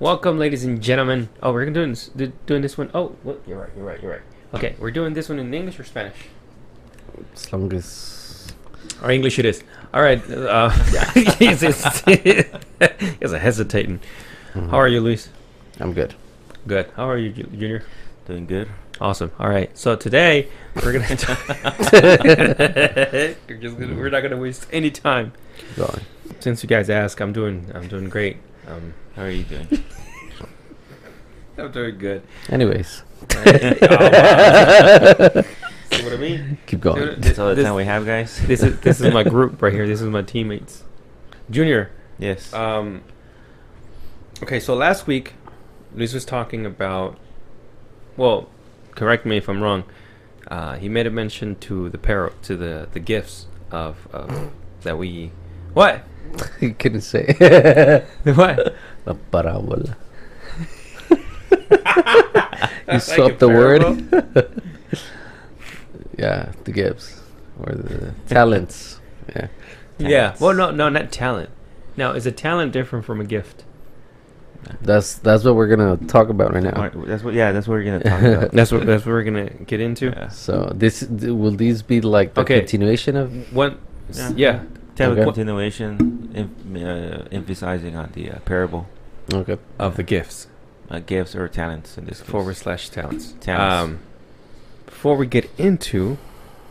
Welcome, 0.00 0.38
ladies 0.38 0.64
and 0.64 0.80
gentlemen. 0.80 1.28
Oh, 1.42 1.52
we're 1.52 1.68
doing 1.70 1.90
this, 1.90 2.08
do- 2.08 2.32
doing 2.46 2.62
this 2.62 2.78
one. 2.78 2.90
Oh, 2.94 3.16
what? 3.24 3.40
You're 3.46 3.58
right. 3.58 3.70
You're 3.76 3.84
right. 3.84 4.00
You're 4.00 4.12
right. 4.12 4.20
Okay, 4.54 4.76
we're 4.78 4.92
doing 4.92 5.12
this 5.12 5.28
one 5.28 5.38
in 5.38 5.52
English 5.52 5.78
or 5.80 5.84
Spanish? 5.84 6.14
As 7.34 7.52
long 7.52 7.72
as 7.72 8.52
Or 9.02 9.10
English 9.10 9.38
it 9.40 9.44
is. 9.44 9.62
All 9.92 10.00
right. 10.02 10.22
Uh, 10.30 10.70
he's, 11.14 11.34
he's, 11.60 11.60
he's 11.60 13.32
hesitating. 13.32 14.00
Mhm. 14.54 14.70
How 14.70 14.78
are 14.78 14.88
you, 14.88 15.00
Luis? 15.00 15.28
I'm 15.80 15.92
good. 15.92 16.14
Good. 16.66 16.90
How 16.94 17.08
are 17.10 17.18
you, 17.18 17.30
Junior? 17.32 17.82
Doing 18.26 18.46
good. 18.46 18.68
Awesome. 19.00 19.32
All 19.38 19.48
right. 19.48 19.76
So 19.76 19.96
today 19.96 20.48
we're 20.76 20.92
gonna. 20.92 21.16
Talk 21.16 21.38
we're, 21.92 23.56
just 23.60 23.78
gonna 23.78 23.94
we're 23.96 24.10
not 24.10 24.20
gonna 24.22 24.36
waste 24.36 24.66
any 24.72 24.90
time. 24.90 25.32
Going. 25.76 26.00
Since 26.40 26.62
you 26.62 26.68
guys 26.68 26.88
ask, 26.88 27.20
I'm 27.20 27.32
doing 27.32 27.70
I'm 27.74 27.88
doing 27.88 28.08
great. 28.08 28.36
Um, 28.68 28.92
How 29.16 29.22
are 29.22 29.30
you 29.30 29.44
doing? 29.44 29.66
I'm 31.58 31.72
doing 31.72 31.98
good. 31.98 32.22
Anyways, 32.48 33.02
Oh, 33.34 33.42
wow. 33.44 35.42
See 35.90 36.04
what 36.04 36.12
I 36.12 36.16
mean? 36.18 36.58
keep 36.66 36.80
going. 36.80 37.00
This 37.00 37.18
That's 37.18 37.38
all 37.40 37.48
the 37.48 37.54
this- 37.56 37.64
time 37.64 37.74
we 37.74 37.84
have, 37.84 38.04
guys. 38.06 38.40
This 38.46 38.62
is 38.62 38.78
this 38.80 39.00
is 39.00 39.12
my 39.12 39.24
group 39.34 39.60
right 39.60 39.72
here. 39.72 39.86
This 39.86 40.00
is 40.00 40.06
my 40.08 40.22
teammates. 40.22 40.84
Junior. 41.50 41.90
Yes. 42.18 42.52
Um. 42.52 43.02
Okay, 44.42 44.60
so 44.60 44.74
last 44.74 45.06
week, 45.08 45.32
Luis 45.94 46.12
was 46.14 46.24
talking 46.24 46.64
about. 46.66 47.18
Well, 48.16 48.48
correct 48.92 49.24
me 49.26 49.36
if 49.38 49.48
I'm 49.48 49.60
wrong. 49.62 49.84
Uh, 50.46 50.76
he 50.76 50.88
made 50.88 51.06
a 51.06 51.10
mention 51.10 51.56
to 51.56 51.88
the 51.88 51.98
par- 51.98 52.32
to 52.42 52.56
the 52.56 52.88
the 52.92 53.00
gifts 53.00 53.46
of, 53.72 54.06
of 54.12 54.52
that 54.82 54.96
we. 54.98 55.32
What? 55.72 56.04
you 56.60 56.74
couldn't 56.74 57.02
say. 57.02 58.04
What? 58.24 58.74
La 59.06 59.14
parábola. 59.32 59.96
you 61.10 61.16
Like 62.86 63.02
swapped 63.02 63.36
a 63.42 63.46
the 63.46 63.48
word. 63.48 63.82
yeah, 66.18 66.52
the 66.64 66.72
gifts 66.72 67.20
or 67.60 67.72
the 67.72 68.12
talents. 68.28 69.00
Yeah. 69.34 69.48
Yeah. 69.98 70.36
Well, 70.40 70.54
no, 70.54 70.70
no, 70.70 70.88
not 70.88 71.10
talent. 71.12 71.50
Now, 71.96 72.12
is 72.12 72.26
a 72.26 72.32
talent 72.32 72.72
different 72.72 73.04
from 73.04 73.20
a 73.20 73.24
gift? 73.24 73.64
That's 74.82 75.14
that's 75.14 75.44
what 75.44 75.54
we're 75.54 75.68
gonna 75.68 75.96
talk 76.08 76.28
about 76.28 76.52
right 76.52 76.62
now. 76.62 76.70
Alright, 76.72 77.06
that's 77.06 77.22
what. 77.22 77.32
Yeah, 77.32 77.52
that's 77.52 77.66
what 77.66 77.74
we're 77.74 77.84
gonna 77.84 78.00
talk 78.04 78.20
about. 78.22 78.50
That's 78.52 78.72
what 78.72 78.86
that's 78.86 79.06
what 79.06 79.12
we're 79.12 79.22
gonna 79.24 79.50
get 79.50 79.80
into. 79.80 80.06
Yeah. 80.06 80.28
So 80.28 80.72
this 80.74 81.00
th- 81.00 81.32
will 81.32 81.52
these 81.52 81.82
be 81.82 82.00
like 82.00 82.34
the 82.34 82.40
Okay. 82.42 82.58
continuation 82.60 83.16
of? 83.16 83.52
One. 83.54 83.78
Yeah. 84.12 84.32
Yeah. 84.36 84.62
Tell 84.98 85.12
Okay. 85.12 85.20
a 85.20 85.24
continuation, 85.24 86.28
em- 86.34 86.76
uh, 86.76 87.28
emphasizing 87.30 87.94
on 87.96 88.10
the 88.14 88.30
uh, 88.32 88.38
parable, 88.44 88.88
Okay. 89.32 89.56
Of 89.78 89.96
the 89.96 90.02
gifts. 90.02 90.48
uh, 90.90 90.98
gifts 90.98 91.36
or 91.36 91.46
talents 91.48 91.96
in 91.96 92.06
this 92.06 92.18
case. 92.20 92.28
forward 92.28 92.56
slash 92.56 92.88
talents. 92.90 93.34
Talents. 93.40 93.74
Um, 93.92 93.98
before 94.86 95.16
we 95.16 95.26
get 95.26 95.48
into, 95.56 96.18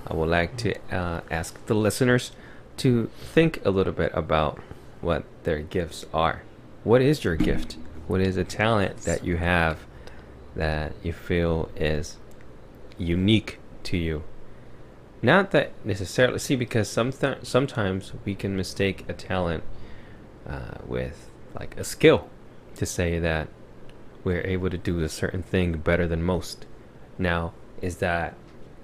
I 0.05 0.13
would 0.13 0.27
like 0.29 0.57
to 0.57 0.73
uh, 0.91 1.21
ask 1.31 1.65
the 1.67 1.73
listeners 1.73 2.31
to 2.77 3.09
think 3.33 3.61
a 3.63 3.69
little 3.71 3.93
bit 3.93 4.11
about 4.13 4.59
what 4.99 5.23
their 5.43 5.59
gifts 5.59 6.05
are. 6.13 6.41
What 6.83 7.01
is 7.01 7.23
your 7.23 7.35
gift? 7.37 7.77
What 8.07 8.19
is 8.19 8.35
a 8.35 8.43
talent 8.43 8.97
that 9.03 9.23
you 9.23 9.37
have 9.37 9.77
that 10.55 10.91
you 11.01 11.13
feel 11.13 11.69
is 11.77 12.17
unique 12.97 13.59
to 13.83 13.95
you? 13.97 14.23
Not 15.21 15.51
that 15.51 15.71
necessarily. 15.83 16.39
See, 16.39 16.55
because 16.55 16.87
someti- 16.87 17.45
sometimes 17.45 18.13
we 18.25 18.35
can 18.35 18.55
mistake 18.55 19.05
a 19.09 19.13
talent 19.13 19.63
uh, 20.47 20.75
with 20.85 21.29
like 21.59 21.75
a 21.77 21.83
skill 21.83 22.29
to 22.75 22.85
say 22.85 23.19
that 23.19 23.47
we're 24.23 24.45
able 24.45 24.69
to 24.69 24.77
do 24.77 24.99
a 24.99 25.09
certain 25.09 25.41
thing 25.41 25.73
better 25.79 26.07
than 26.07 26.21
most. 26.21 26.65
Now, 27.17 27.53
is 27.81 27.97
that 27.97 28.35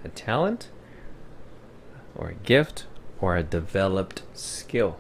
a 0.04 0.10
talent 0.10 0.70
or 2.16 2.30
a 2.30 2.34
gift 2.34 2.86
or 3.22 3.36
a 3.38 3.44
developed 3.44 4.24
skill 4.34 4.98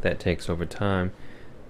that 0.00 0.18
takes 0.20 0.48
over 0.48 0.66
time 0.66 1.12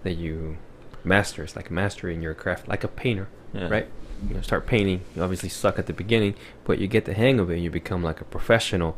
that 0.03 0.15
you 0.15 0.57
master? 1.05 1.43
It's 1.43 1.57
like 1.57 1.71
mastering 1.71 2.23
your 2.23 2.35
craft, 2.35 2.69
like 2.69 2.85
a 2.85 2.89
painter, 2.89 3.29
Yeah. 3.53 3.69
right? 3.69 3.89
You 4.27 4.43
start 4.43 4.67
painting, 4.67 5.03
you 5.15 5.23
obviously 5.23 5.49
suck 5.49 5.79
at 5.79 5.87
the 5.87 5.93
beginning, 5.93 6.35
but 6.65 6.79
you 6.79 6.87
get 6.89 7.05
the 7.05 7.15
hang 7.15 7.39
of 7.39 7.51
it, 7.51 7.55
and 7.55 7.63
you 7.65 7.71
become 7.71 8.03
like 8.03 8.21
a 8.21 8.25
professional. 8.25 8.97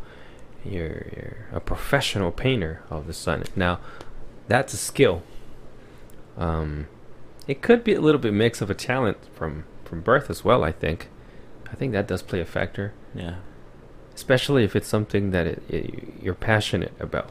You're, 0.64 1.06
you're 1.16 1.46
a 1.52 1.60
professional 1.60 2.30
painter 2.30 2.82
all 2.90 2.98
of 2.98 3.08
a 3.08 3.12
sudden. 3.12 3.44
Now, 3.56 3.80
that's 4.48 4.72
a 4.74 4.76
skill. 4.76 5.22
Um, 6.36 6.86
it 7.46 7.62
could 7.62 7.82
be 7.84 7.94
a 7.94 8.00
little 8.00 8.20
bit 8.20 8.32
mix 8.32 8.60
of 8.60 8.70
a 8.70 8.74
talent 8.74 9.18
from 9.34 9.64
from 9.84 10.00
birth 10.00 10.30
as 10.30 10.44
well. 10.44 10.62
I 10.64 10.72
think. 10.72 11.08
I 11.70 11.74
think 11.76 11.92
that 11.92 12.06
does 12.08 12.22
play 12.22 12.40
a 12.40 12.44
factor, 12.44 12.92
Yeah. 13.14 13.36
especially 14.14 14.64
if 14.64 14.74
it's 14.74 14.88
something 14.88 15.30
that 15.30 15.46
it, 15.46 15.62
it, 15.68 16.12
you're 16.20 16.34
passionate 16.34 16.92
about. 16.98 17.30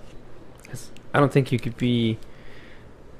I 1.14 1.20
don't 1.20 1.32
think 1.32 1.52
you 1.52 1.60
could 1.60 1.76
be. 1.78 2.20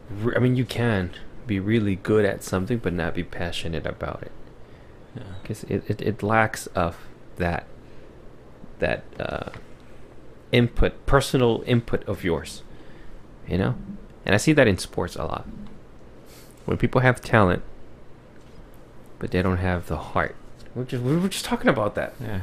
re- 0.10 0.34
I 0.36 0.40
mean, 0.40 0.56
you 0.56 0.64
can 0.66 1.12
be 1.48 1.60
really 1.60 1.96
good 1.96 2.24
at 2.24 2.44
something, 2.44 2.78
but 2.78 2.94
not 2.94 3.16
be 3.16 3.24
passionate 3.24 3.86
about 3.86 4.22
it, 4.24 4.32
Yeah. 5.16 5.24
because 5.42 5.64
it, 5.66 5.84
it, 5.90 6.02
it 6.02 6.24
lacks 6.24 6.68
of 6.68 6.98
that 7.38 7.66
that 8.80 9.04
uh, 9.20 9.50
input, 10.52 11.06
personal 11.06 11.64
input 11.66 12.04
of 12.08 12.24
yours. 12.24 12.64
You 13.48 13.58
know, 13.58 13.76
and 14.26 14.36
I 14.36 14.38
see 14.38 14.54
that 14.54 14.68
in 14.68 14.78
sports 14.78 15.16
a 15.16 15.24
lot. 15.26 15.48
When 16.66 16.78
people 16.78 17.02
have 17.02 17.20
talent, 17.22 17.64
but 19.18 19.32
they 19.32 19.42
don't 19.42 19.58
have 19.58 19.88
the 19.88 19.98
heart. 19.98 20.36
We're 20.76 20.84
just, 20.84 21.04
we 21.04 21.18
were 21.18 21.30
just 21.30 21.46
talking 21.46 21.68
about 21.68 21.96
that. 21.96 22.14
Yeah. 22.22 22.42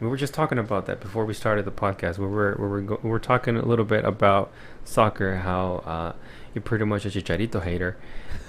We 0.00 0.08
were 0.08 0.16
just 0.16 0.34
talking 0.34 0.58
about 0.58 0.86
that 0.86 1.00
before 1.00 1.24
we 1.24 1.34
started 1.34 1.64
the 1.64 1.70
podcast. 1.70 2.18
We 2.18 2.26
were 2.26 2.56
we 2.58 2.66
were 2.66 2.80
go- 2.80 3.00
we 3.02 3.10
were 3.10 3.20
talking 3.20 3.56
a 3.56 3.64
little 3.64 3.84
bit 3.84 4.04
about 4.04 4.50
soccer, 4.84 5.36
how 5.36 5.76
uh, 5.86 6.12
you're 6.54 6.62
pretty 6.62 6.84
much 6.84 7.04
a 7.06 7.08
Chicharito 7.08 7.62
hater, 7.62 7.96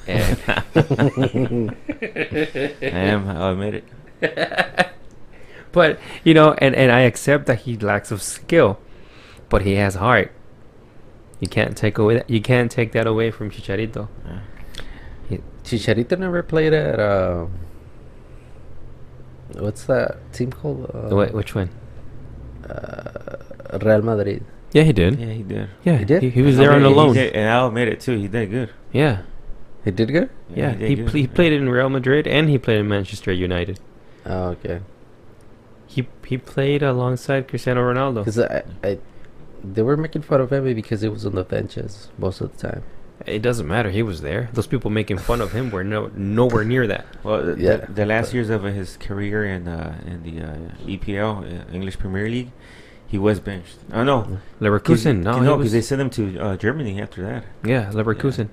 and 0.07 0.39
I 2.81 2.97
am. 2.97 3.29
I'll 3.29 3.51
admit 3.53 3.83
it. 4.21 4.89
but 5.71 5.99
you 6.23 6.33
know, 6.33 6.53
and 6.57 6.73
and 6.75 6.91
I 6.91 7.01
accept 7.01 7.45
that 7.45 7.59
he 7.61 7.77
lacks 7.77 8.09
of 8.11 8.23
skill, 8.23 8.79
but 9.49 9.61
he 9.61 9.73
has 9.75 9.95
heart. 9.95 10.31
You 11.39 11.47
can't 11.47 11.77
take 11.77 11.97
away 11.99 12.15
that. 12.15 12.29
You 12.29 12.41
can't 12.41 12.71
take 12.71 12.93
that 12.93 13.05
away 13.05 13.29
from 13.29 13.51
Chicharito. 13.51 14.07
Yeah. 14.25 15.37
Chicharito 15.63 16.17
never 16.17 16.41
played 16.43 16.73
at 16.73 16.99
uh, 16.99 17.45
what's 19.59 19.83
that 19.85 20.17
team 20.33 20.51
called? 20.51 20.89
Uh, 20.93 21.09
Wh- 21.09 21.33
which 21.33 21.55
one? 21.55 21.69
uh, 22.69 23.37
Real 23.81 24.01
Madrid. 24.01 24.43
Yeah, 24.71 24.83
he 24.83 24.93
did. 24.93 25.19
Yeah, 25.19 25.27
he 25.27 25.43
did. 25.43 25.69
Yeah, 25.83 25.97
He 25.97 26.05
did? 26.05 26.23
He, 26.23 26.29
he 26.31 26.41
was 26.41 26.55
I'll 26.57 26.65
there 26.65 26.71
on 26.73 26.77
admit 26.83 26.95
the 26.95 26.99
it, 26.99 27.01
he 27.01 27.05
loan. 27.07 27.13
did, 27.13 27.33
and 27.33 27.47
Al 27.47 27.71
made 27.71 27.87
it 27.89 27.99
too. 27.99 28.17
He 28.17 28.27
did 28.27 28.49
good. 28.49 28.69
Yeah, 28.91 29.21
He 29.85 29.91
did 29.91 30.11
good. 30.11 30.29
yeah. 30.53 30.71
did 30.73 30.89
He 30.89 30.95
good. 30.95 31.07
pl- 31.07 31.19
he 31.19 31.27
played 31.27 31.53
in 31.53 31.69
Real 31.69 31.89
Madrid 31.89 32.25
and 32.27 32.49
he 32.49 32.57
played 32.57 32.79
in 32.79 32.87
Manchester 32.87 33.31
United. 33.31 33.79
Oh, 34.25 34.49
okay. 34.49 34.79
He 35.85 36.07
he 36.25 36.37
played 36.39 36.81
alongside 36.81 37.47
Cristiano 37.47 37.81
Ronaldo. 37.81 38.21
Because 38.25 38.39
I, 38.39 38.63
I, 38.83 38.97
they 39.63 39.83
were 39.83 39.95
making 39.97 40.23
fun 40.23 40.41
of 40.41 40.51
him 40.51 40.63
because 40.73 41.01
he 41.01 41.09
was 41.09 41.23
on 41.25 41.35
the 41.35 41.43
benches 41.43 42.09
most 42.17 42.41
of 42.41 42.57
the 42.57 42.67
time. 42.69 42.83
It 43.25 43.41
doesn't 43.41 43.67
matter. 43.67 43.89
He 43.89 44.03
was 44.03 44.21
there. 44.21 44.49
Those 44.53 44.67
people 44.67 44.91
making 44.91 45.17
fun 45.17 45.39
of 45.41 45.51
him 45.53 45.71
were 45.71 45.83
no 45.83 46.11
nowhere 46.15 46.63
near 46.65 46.85
that. 46.87 47.05
Well, 47.23 47.43
the, 47.45 47.55
Yeah, 47.61 47.77
the, 47.77 47.91
the 47.93 48.05
last 48.05 48.27
but- 48.27 48.33
years 48.35 48.49
of 48.49 48.63
his 48.63 48.97
career 48.97 49.45
in 49.45 49.67
uh, 49.67 49.99
in 50.05 50.23
the 50.23 50.41
uh, 50.45 50.55
EPL, 50.85 51.43
uh, 51.69 51.73
English 51.73 51.97
Premier 51.99 52.29
League, 52.29 52.51
he 53.07 53.17
was 53.17 53.39
benched. 53.39 53.77
Oh 53.93 54.03
no, 54.03 54.39
Leverkusen. 54.59 55.23
No, 55.23 55.39
no, 55.39 55.53
he 55.53 55.57
because 55.59 55.71
they 55.71 55.81
sent 55.81 56.01
him 56.01 56.09
to 56.11 56.39
uh, 56.39 56.57
Germany 56.57 57.01
after 57.01 57.23
that. 57.23 57.45
yeah, 57.63 57.91
Leverkusen. 57.93 58.49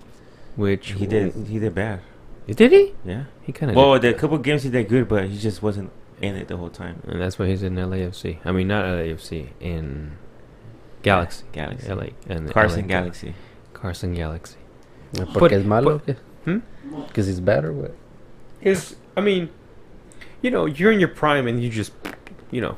Which 0.56 0.92
He 0.92 1.06
did. 1.06 1.32
He 1.48 1.58
did 1.58 1.74
bad. 1.74 2.00
Did 2.46 2.72
he? 2.72 2.94
Yeah. 3.04 3.24
He 3.42 3.52
kind 3.52 3.70
of. 3.70 3.76
Well, 3.76 3.98
the 3.98 4.12
couple 4.14 4.36
games 4.38 4.64
he 4.64 4.70
did 4.70 4.88
good, 4.88 5.08
but 5.08 5.28
he 5.28 5.38
just 5.38 5.62
wasn't 5.62 5.90
in 6.20 6.34
it 6.36 6.48
the 6.48 6.56
whole 6.56 6.68
time. 6.70 7.00
and 7.06 7.20
that's 7.20 7.38
why 7.38 7.46
he's 7.46 7.62
in 7.62 7.76
LAFC. 7.76 8.38
I 8.44 8.52
mean, 8.52 8.68
not 8.68 8.84
LAFC 8.84 9.48
in 9.60 10.12
Galaxy. 11.02 11.44
Galaxy. 11.52 11.88
LA 11.88 12.06
and 12.28 12.50
Carson 12.52 12.82
LA 12.82 12.86
Galaxy. 12.88 13.34
Carson 13.72 14.14
Galaxy. 14.14 14.56
Porque 15.34 15.52
es 15.52 15.64
malo. 15.64 16.00
but- 16.06 16.16
Hmm? 16.44 16.58
Because 17.08 17.28
it's 17.28 17.40
better. 17.40 17.68
or 17.70 17.72
what? 17.72 17.94
I 19.16 19.20
mean, 19.20 19.48
you 20.42 20.50
know, 20.50 20.66
you're 20.66 20.92
in 20.92 21.00
your 21.00 21.08
prime 21.10 21.46
and 21.46 21.62
you 21.62 21.68
just, 21.70 21.92
you 22.50 22.60
know, 22.60 22.76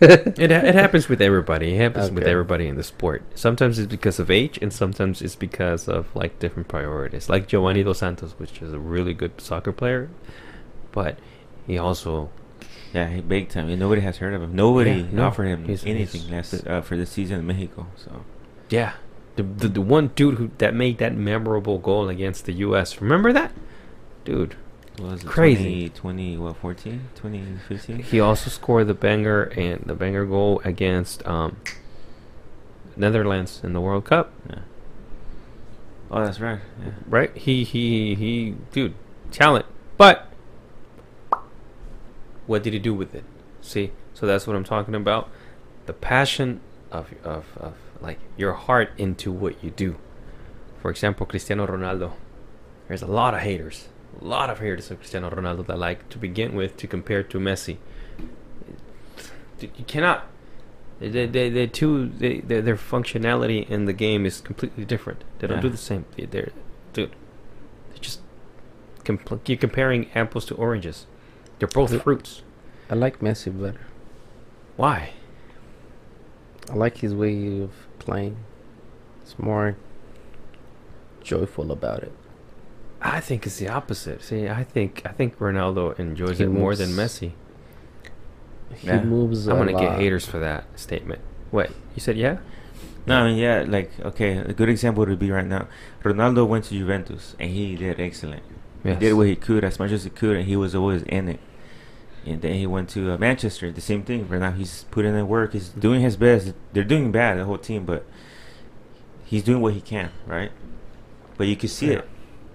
It 0.00 0.50
ha- 0.50 0.66
it 0.66 0.74
happens 0.74 1.08
with 1.08 1.20
everybody. 1.20 1.74
It 1.74 1.78
happens 1.78 2.10
with 2.10 2.24
everybody 2.24 2.66
in 2.66 2.76
the 2.76 2.82
sport. 2.82 3.22
Sometimes 3.34 3.78
it's 3.78 3.88
because 3.90 4.18
of 4.18 4.30
age, 4.30 4.58
and 4.60 4.72
sometimes 4.72 5.22
it's 5.22 5.36
because 5.36 5.88
of 5.88 6.14
like 6.14 6.38
different 6.38 6.68
priorities. 6.68 7.28
Like 7.28 7.46
Giovanni 7.46 7.82
Dos 7.82 7.98
Santos, 7.98 8.34
which 8.38 8.60
is 8.60 8.72
a 8.72 8.78
really 8.78 9.14
good 9.14 9.40
soccer 9.40 9.72
player, 9.72 10.08
but 10.92 11.18
he 11.66 11.78
also 11.78 12.30
Yeah, 12.92 13.08
he 13.08 13.20
big 13.20 13.48
time. 13.48 13.68
And 13.68 13.78
nobody 13.80 14.02
has 14.02 14.18
heard 14.18 14.34
of 14.34 14.42
him. 14.42 14.54
Nobody 14.54 14.90
Yeah, 14.90 15.06
no. 15.12 15.24
offered 15.26 15.46
him 15.46 15.64
He's- 15.64 15.84
anything 15.86 16.22
he's- 16.22 16.52
last 16.52 16.66
uh, 16.66 16.80
for 16.80 16.96
the 16.96 17.06
season 17.06 17.40
in 17.40 17.46
Mexico. 17.46 17.86
So 17.96 18.24
yeah 18.70 18.92
The, 19.36 19.42
the 19.42 19.68
the 19.68 19.80
one 19.80 20.08
dude 20.14 20.36
who 20.36 20.50
that 20.58 20.74
made 20.74 20.98
that 20.98 21.14
memorable 21.14 21.78
goal 21.78 22.08
against 22.08 22.44
the 22.46 22.52
U.S. 22.52 23.00
Remember 23.00 23.32
that, 23.32 23.52
dude? 24.24 24.56
Was 25.00 25.24
it 25.24 25.26
Crazy. 25.26 25.88
20, 25.88 26.36
20 26.36 26.36
what 26.38 26.56
14 26.58 27.08
2015 27.16 27.98
He 27.98 28.20
also 28.20 28.48
scored 28.48 28.86
the 28.86 28.94
banger 28.94 29.42
and 29.56 29.82
the 29.86 29.94
banger 29.94 30.24
goal 30.24 30.62
against 30.64 31.26
um, 31.26 31.56
Netherlands 32.96 33.60
in 33.64 33.72
the 33.72 33.80
World 33.80 34.04
Cup. 34.04 34.30
yeah 34.48 34.60
oh 36.12 36.24
that's 36.24 36.38
right 36.38 36.60
yeah 36.80 36.92
Right? 37.08 37.36
He 37.36 37.64
he 37.64 38.14
he, 38.14 38.54
dude, 38.70 38.94
talent. 39.32 39.66
But 39.96 40.28
what 42.46 42.62
did 42.62 42.72
he 42.72 42.78
do 42.78 42.94
with 42.94 43.14
it? 43.14 43.24
See, 43.62 43.90
so 44.12 44.26
that's 44.26 44.46
what 44.46 44.54
I'm 44.54 44.64
talking 44.64 44.94
about. 44.94 45.28
The 45.86 45.92
passion 45.92 46.60
of 46.92 47.12
of 47.24 47.46
of 47.58 47.74
like 48.04 48.18
your 48.36 48.52
heart 48.52 48.90
into 48.98 49.32
what 49.32 49.62
you 49.64 49.70
do. 49.70 49.96
For 50.80 50.90
example, 50.90 51.26
Cristiano 51.26 51.66
Ronaldo. 51.66 52.12
There's 52.88 53.02
a 53.02 53.06
lot 53.20 53.32
of 53.34 53.40
haters, 53.40 53.88
a 54.20 54.24
lot 54.24 54.50
of 54.50 54.58
haters 54.60 54.90
of 54.90 54.98
Cristiano 54.98 55.30
Ronaldo 55.30 55.66
that 55.66 55.78
like 55.78 56.08
to 56.10 56.18
begin 56.18 56.54
with 56.54 56.76
to 56.76 56.86
compare 56.86 57.22
to 57.22 57.38
Messi. 57.38 57.78
You 59.60 59.84
cannot. 59.86 60.26
They, 61.00 61.08
they, 61.08 61.26
they, 61.26 61.48
they 61.50 61.66
two, 61.66 62.08
they, 62.08 62.40
their 62.40 62.60
their 62.62 62.76
functionality 62.76 63.68
in 63.68 63.86
the 63.86 63.92
game 63.92 64.26
is 64.26 64.40
completely 64.40 64.84
different. 64.84 65.24
They 65.38 65.46
don't 65.46 65.60
do 65.62 65.68
the 65.70 65.76
same. 65.76 66.04
They- 66.16 66.26
They're, 66.26 66.52
dude, 66.92 67.10
they're 67.90 67.98
just 67.98 68.20
compl- 69.04 69.40
you're 69.48 69.56
comparing 69.58 70.10
apples 70.14 70.44
to 70.46 70.54
oranges. 70.54 71.06
They're 71.58 71.68
both 71.68 71.92
Yeah. 71.92 72.00
fruits. 72.00 72.42
I 72.90 72.94
like 72.94 73.20
Messi 73.20 73.50
better. 73.50 73.80
Why? 74.76 75.14
I 76.70 76.74
like 76.74 76.98
his 76.98 77.14
way 77.14 77.60
of 77.62 77.70
playing. 78.04 78.36
It's 79.22 79.38
more 79.38 79.76
joyful 81.22 81.72
about 81.72 82.02
it. 82.02 82.12
I 83.00 83.20
think 83.20 83.46
it's 83.46 83.58
the 83.58 83.68
opposite. 83.68 84.22
See, 84.22 84.48
I 84.48 84.64
think 84.64 85.02
I 85.04 85.10
think 85.12 85.38
Ronaldo 85.38 85.98
enjoys 85.98 86.38
He 86.38 86.44
it 86.44 86.48
more 86.50 86.74
than 86.74 86.94
moves- 86.94 87.18
Messi. 87.20 87.32
He 88.76 88.86
Yeah. 88.86 89.02
moves. 89.02 89.46
I'm 89.46 89.58
gonna 89.58 89.72
get 89.72 89.98
haters 89.98 90.26
for 90.26 90.38
that 90.38 90.64
statement. 90.78 91.20
What 91.50 91.70
you 91.94 92.00
said? 92.00 92.16
Yeah. 92.16 92.38
no 93.06 93.18
I 93.20 93.24
mean 93.28 93.36
yeah 93.36 93.64
like 93.68 93.90
okay 94.02 94.38
a 94.38 94.54
good 94.54 94.70
example 94.70 95.04
would 95.04 95.18
be 95.18 95.30
right 95.30 95.46
now 95.46 95.68
Ronaldo 96.02 96.46
went 96.48 96.64
to 96.66 96.74
Juventus 96.74 97.36
and 97.38 97.50
he 97.50 97.76
did 97.76 98.00
excellent 98.00 98.42
Yes. 98.82 98.94
he 98.94 99.00
did 99.08 99.12
what 99.12 99.26
he 99.26 99.36
could 99.36 99.62
as 99.62 99.78
much 99.78 99.92
as 99.92 100.04
he 100.04 100.10
could 100.10 100.36
and 100.38 100.46
he 100.46 100.56
was 100.56 100.74
always 100.74 101.02
in 101.02 101.28
it 101.28 101.38
and 102.26 102.40
then 102.42 102.54
he 102.54 102.66
went 102.66 102.88
to 102.90 103.12
uh, 103.12 103.18
Manchester 103.18 103.70
the 103.72 103.80
same 103.80 104.02
thing 104.02 104.28
right 104.28 104.40
now 104.40 104.50
he's 104.52 104.84
putting 104.90 105.14
in 105.14 105.28
work 105.28 105.52
he's 105.52 105.68
doing 105.68 106.00
his 106.00 106.16
best 106.16 106.52
they're 106.72 106.84
doing 106.84 107.12
bad 107.12 107.38
the 107.38 107.44
whole 107.44 107.58
team 107.58 107.84
but 107.84 108.04
he's 109.24 109.42
doing 109.42 109.60
what 109.60 109.74
he 109.74 109.80
can 109.80 110.10
right 110.26 110.50
but 111.36 111.46
you 111.46 111.56
can 111.56 111.68
see 111.68 111.88
Yeah. 111.92 111.98
it 111.98 112.08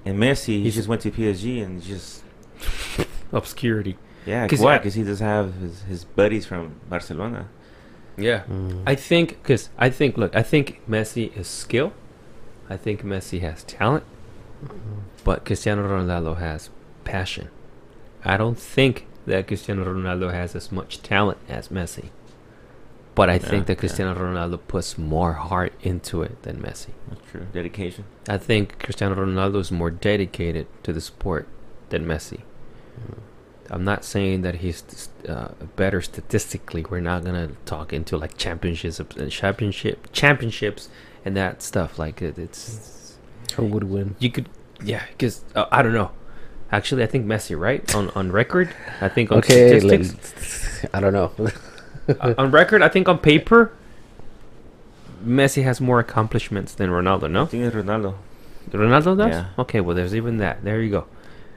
and 0.05 0.17
Messi 0.17 0.45
he 0.47 0.61
He's- 0.63 0.75
just 0.75 0.87
went 0.87 1.01
to 1.01 1.11
PSG 1.11 1.63
and 1.63 1.81
just 1.81 2.23
Obscurity. 3.31 3.97
yeah 4.25 4.47
'Cause 4.47 4.59
why 4.59 4.77
because 4.77 4.95
he 4.95 5.03
does 5.03 5.19
have 5.19 5.53
his, 5.55 5.81
his 5.83 6.03
buddies 6.05 6.45
from 6.45 6.75
Barcelona 6.89 7.47
Yeah. 8.17 8.43
Mm. 8.49 8.83
I 8.85 8.95
think 8.95 9.29
because 9.41 9.69
I 9.77 9.89
think 9.89 10.17
look, 10.17 10.35
I 10.35 10.43
think 10.43 10.81
Messi 10.89 11.35
is 11.37 11.47
skill. 11.47 11.93
I 12.69 12.75
think 12.75 13.01
Messi 13.03 13.39
has 13.41 13.63
talent, 13.63 14.03
but 15.23 15.45
Cristiano 15.45 15.87
Ronaldo 15.87 16.37
has 16.37 16.69
passion. 17.05 17.47
I 18.25 18.35
don't 18.35 18.59
think 18.59 19.05
that 19.25 19.47
Cristiano 19.47 19.83
Ronaldo 19.85 20.31
has 20.33 20.55
as 20.55 20.71
much 20.71 21.01
talent 21.01 21.37
as 21.47 21.69
Messi. 21.69 22.09
But 23.15 23.29
I 23.29 23.33
Yeah, 23.33 23.39
think 23.39 23.65
that 23.67 23.73
yeah. 23.73 23.79
Cristiano 23.79 24.15
Ronaldo 24.15 24.59
puts 24.67 24.97
more 24.97 25.33
heart 25.33 25.73
into 25.81 26.21
it 26.23 26.41
than 26.43 26.57
Messi. 26.61 26.91
that's 27.09 27.21
true 27.31 27.45
dedication 27.53 28.05
I 28.27 28.37
think 28.37 28.79
Cristiano 28.79 29.15
Ronaldo 29.15 29.59
is 29.59 29.71
more 29.71 29.91
dedicated 29.91 30.67
to 30.83 30.93
the 30.93 31.01
sport 31.01 31.47
than 31.89 32.05
Messi. 32.05 32.41
I'm 33.71 33.83
not 33.83 34.03
saying 34.03 34.41
that 34.41 34.55
he's 34.55 35.09
uh, 35.27 35.49
better 35.75 36.01
statistically. 36.01 36.83
We're 36.89 37.01
not 37.01 37.23
gonna 37.23 37.49
talk 37.65 37.93
into 37.93 38.17
like 38.17 38.35
championships, 38.37 38.99
uh, 38.99 39.27
championship, 39.29 40.07
championships, 40.11 40.89
and 41.23 41.35
that 41.37 41.61
stuff. 41.61 41.99
Like 41.99 42.21
it, 42.21 42.39
it's 42.39 43.17
Who 43.57 43.65
would 43.65 43.83
win? 43.83 44.15
you 44.17 44.31
could, 44.31 44.49
yeah, 44.83 45.03
because 45.11 45.43
uh, 45.55 45.65
I 45.71 45.83
don't 45.83 45.93
know. 45.93 46.09
Actually, 46.71 47.03
I 47.03 47.07
think 47.07 47.25
Messi, 47.25 47.59
right 47.59 47.83
on 47.95 48.09
on 48.11 48.31
record. 48.31 48.69
I 49.01 49.09
think 49.09 49.31
on 49.31 49.39
Okay, 49.39 49.79
statistics, 49.79 50.83
like, 50.83 50.95
I 50.95 50.99
don't 50.99 51.13
know. 51.13 51.31
uh, 52.07 52.33
on 52.37 52.51
record, 52.51 52.81
I 52.83 52.89
think 52.89 53.09
on 53.09 53.17
paper, 53.17 53.71
Messi 55.25 55.63
has 55.63 55.81
more 55.81 55.99
accomplishments 55.99 56.73
than 56.75 56.89
Ronaldo. 56.89 57.23
I 57.25 57.27
No, 57.27 57.45
think 57.45 57.63
it's 57.63 57.75
Ronaldo 57.75 58.15
Ronaldo 58.71 59.17
does. 59.17 59.31
Yeah. 59.31 59.45
Okay, 59.57 59.81
well, 59.81 59.95
there's 59.95 60.13
even 60.15 60.37
that. 60.37 60.63
There 60.63 60.79
you 60.81 60.91
go. 60.91 61.05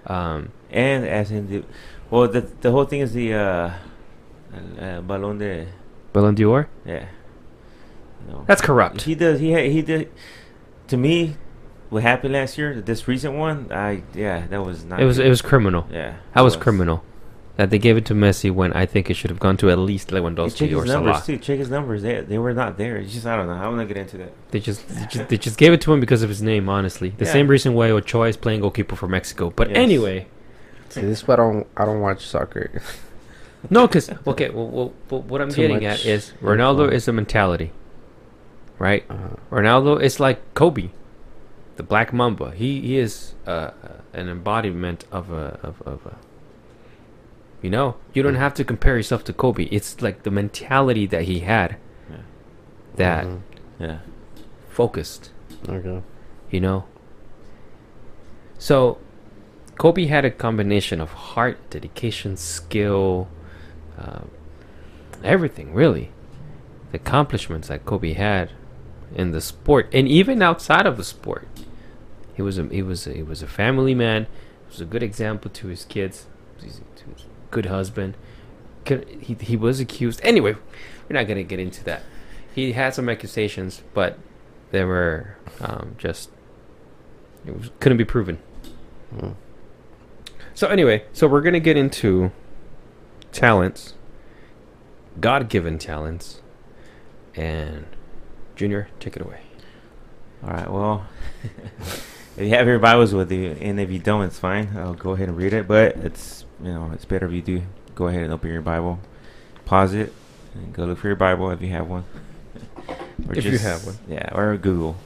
Um, 0.06 0.50
and 0.70 1.06
as 1.06 1.30
in 1.30 1.48
the 1.50 1.62
well 2.10 2.26
the 2.26 2.40
the 2.62 2.70
whole 2.70 2.86
thing 2.86 3.00
is 3.00 3.12
the 3.12 3.34
uh, 3.34 3.38
uh 3.38 5.00
balón 5.02 5.38
de 5.38 5.68
Ballon 6.12 6.34
d'Or. 6.34 6.68
yeah 6.84 7.04
no 8.28 8.44
That's 8.46 8.60
corrupt. 8.62 9.02
he 9.02 9.14
does 9.14 9.38
he 9.40 9.52
ha- 9.52 9.68
he 9.70 9.82
did 9.82 10.10
to 10.88 10.96
me 10.96 11.36
what 11.92 12.02
happened 12.02 12.32
last 12.32 12.56
year 12.58 12.80
this 12.80 13.06
recent 13.06 13.34
one 13.34 13.58
I 13.70 14.02
yeah 14.14 14.46
that 14.48 14.62
was 14.64 14.84
not 14.84 15.00
It 15.00 15.04
was 15.04 15.18
good. 15.18 15.26
it 15.26 15.30
was 15.30 15.42
criminal. 15.42 15.86
yeah 15.90 16.14
That 16.34 16.40
it 16.40 16.44
was 16.44 16.56
criminal. 16.56 16.98
That 17.56 17.68
they 17.68 17.78
gave 17.78 17.98
it 17.98 18.06
to 18.06 18.14
Messi 18.14 18.50
when 18.50 18.72
I 18.72 18.86
think 18.86 19.10
it 19.10 19.14
should 19.14 19.28
have 19.28 19.38
gone 19.38 19.58
to 19.58 19.68
at 19.70 19.78
least 19.78 20.10
You 20.10 20.16
check 20.18 20.24
Lewandowski 20.24 20.72
or 20.76 20.82
his 20.84 20.92
numbers 20.92 21.16
Salah. 21.16 21.26
too 21.26 21.36
check 21.38 21.58
his 21.58 21.70
numbers 21.76 22.00
they 22.02 22.20
they 22.22 22.38
were 22.38 22.54
not 22.54 22.78
there 22.78 22.96
it's 22.96 23.12
just 23.12 23.26
I 23.26 23.36
don't 23.36 23.46
know 23.46 23.52
I'm 23.64 23.76
not 23.76 23.88
get 23.88 23.98
into 23.98 24.16
that 24.22 24.32
They 24.52 24.58
just, 24.68 24.88
they 24.88 25.04
just 25.14 25.28
they 25.28 25.36
just 25.36 25.58
gave 25.58 25.72
it 25.74 25.80
to 25.82 25.92
him 25.92 26.00
because 26.00 26.22
of 26.22 26.30
his 26.30 26.40
name. 26.42 26.64
Honestly, 26.70 27.10
the 27.10 27.26
Yeah. 27.26 27.32
same 27.36 27.48
reason 27.48 27.74
why 27.74 27.90
Ochoa 27.90 28.28
is 28.28 28.38
playing 28.38 28.60
goalkeeper 28.62 28.96
for 28.96 29.06
Mexico. 29.08 29.44
But 29.54 29.68
Yes. 29.68 29.76
anyway, 29.86 30.26
See, 30.88 31.02
this 31.02 31.18
is 31.20 31.28
why 31.28 31.34
I 31.34 31.36
don't. 31.44 31.66
I 31.76 31.84
don't 31.84 32.00
watch 32.00 32.20
soccer. 32.26 32.70
no, 33.70 33.86
because 33.86 34.06
okay, 34.32 34.48
well, 34.56 34.68
well, 34.76 34.92
well, 35.10 35.22
what 35.30 35.40
I'm 35.42 35.50
Too 35.50 35.60
getting 35.62 35.84
at 35.84 36.04
is 36.06 36.32
Ronaldo 36.42 36.84
influence. 36.88 36.94
is 37.04 37.08
a 37.08 37.12
mentality, 37.12 37.70
right? 38.78 39.04
Uh, 39.10 39.36
Ronaldo 39.50 40.00
is 40.02 40.18
like 40.20 40.38
Kobe, 40.54 40.88
the 41.76 41.82
Black 41.82 42.12
Mamba. 42.12 42.52
He 42.52 42.80
he 42.80 42.98
is 42.98 43.34
uh, 43.46 43.50
uh, 43.50 43.72
an 44.12 44.28
embodiment 44.28 45.04
of 45.10 45.30
a 45.30 45.58
of, 45.62 45.82
of 45.82 46.06
a. 46.06 46.16
You 47.60 47.70
know, 47.70 47.96
you 48.12 48.24
don't 48.24 48.34
have 48.34 48.54
to 48.54 48.64
compare 48.64 48.96
yourself 48.96 49.22
to 49.24 49.32
Kobe. 49.32 49.64
It's 49.64 50.02
like 50.02 50.24
the 50.24 50.32
mentality 50.32 51.06
that 51.06 51.22
he 51.22 51.40
had 51.40 51.76
yeah 52.10 52.16
that 52.96 53.24
mhm. 53.24 53.40
yeah 53.78 53.98
focused. 54.68 55.30
Okay. 55.68 56.02
You 56.50 56.60
know. 56.60 56.84
So, 58.58 58.98
Kobe 59.76 60.06
had 60.06 60.24
a 60.24 60.30
combination 60.30 61.00
of 61.00 61.10
heart, 61.10 61.58
dedication, 61.70 62.36
skill, 62.36 63.28
uh, 63.98 64.20
everything 65.24 65.74
really. 65.74 66.10
The 66.92 66.98
accomplishments 66.98 67.68
that 67.68 67.84
Kobe 67.84 68.12
had 68.12 68.50
in 69.14 69.32
the 69.32 69.40
sport, 69.40 69.88
and 69.92 70.06
even 70.08 70.42
outside 70.42 70.86
of 70.86 70.96
the 70.96 71.04
sport, 71.04 71.48
he 72.34 72.42
was 72.42 72.58
a 72.58 72.64
he 72.68 72.82
was 72.82 73.06
a, 73.06 73.12
he 73.12 73.22
was 73.22 73.42
a 73.42 73.46
family 73.46 73.94
man. 73.94 74.24
He 74.66 74.68
was 74.68 74.80
a 74.80 74.84
good 74.84 75.02
example 75.02 75.50
to 75.50 75.68
his 75.68 75.84
kids. 75.84 76.26
He's 76.62 76.78
a, 76.78 76.82
good 77.50 77.66
husband. 77.66 78.16
He 78.86 79.36
he 79.40 79.56
was 79.56 79.78
accused. 79.80 80.20
Anyway, 80.22 80.54
we're 81.08 81.14
not 81.18 81.28
gonna 81.28 81.42
get 81.42 81.58
into 81.58 81.84
that. 81.84 82.02
He 82.54 82.72
had 82.72 82.94
some 82.94 83.08
accusations, 83.08 83.82
but 83.94 84.18
they 84.70 84.84
were 84.84 85.36
um, 85.60 85.94
just 85.98 86.30
it 87.46 87.56
was, 87.56 87.70
couldn't 87.80 87.98
be 87.98 88.04
proven. 88.04 88.38
Mm. 89.14 89.34
So 90.54 90.68
anyway, 90.68 91.04
so 91.12 91.28
we're 91.28 91.42
gonna 91.42 91.60
get 91.60 91.76
into 91.76 92.32
talents, 93.32 93.94
God-given 95.20 95.78
talents, 95.78 96.40
and 97.34 97.86
Junior, 98.56 98.88
take 99.00 99.16
it 99.16 99.22
away. 99.22 99.40
all 100.42 100.50
right 100.50 100.70
well 100.70 101.06
if 102.36 102.44
you 102.44 102.50
have 102.50 102.66
your 102.66 102.78
Bibles 102.78 103.12
with 103.14 103.30
you 103.30 103.56
and 103.60 103.78
if 103.80 103.90
you 103.90 103.98
don't 103.98 104.24
it's 104.24 104.38
fine. 104.38 104.70
I'll 104.76 104.94
go 104.94 105.12
ahead 105.12 105.28
and 105.28 105.36
read 105.36 105.52
it 105.52 105.68
but 105.68 105.96
it's 105.96 106.44
you 106.62 106.72
know 106.72 106.90
it's 106.92 107.04
better 107.04 107.26
if 107.26 107.32
you 107.32 107.42
do 107.42 107.62
go 107.94 108.06
ahead 108.08 108.22
and 108.22 108.32
open 108.32 108.50
your 108.50 108.62
Bible 108.62 108.98
pause 109.64 109.92
it 109.94 110.12
and 110.54 110.72
go 110.72 110.84
look 110.84 110.98
for 110.98 111.08
your 111.08 111.16
Bible 111.16 111.50
if 111.50 111.60
you 111.62 111.68
have 111.68 111.88
one. 111.88 112.04
Or 113.28 113.34
If 113.36 113.44
you 113.44 113.56
have 113.58 113.86
one. 113.86 113.96
yeah 114.08 114.28
or 114.34 114.56
Google. 114.56 114.96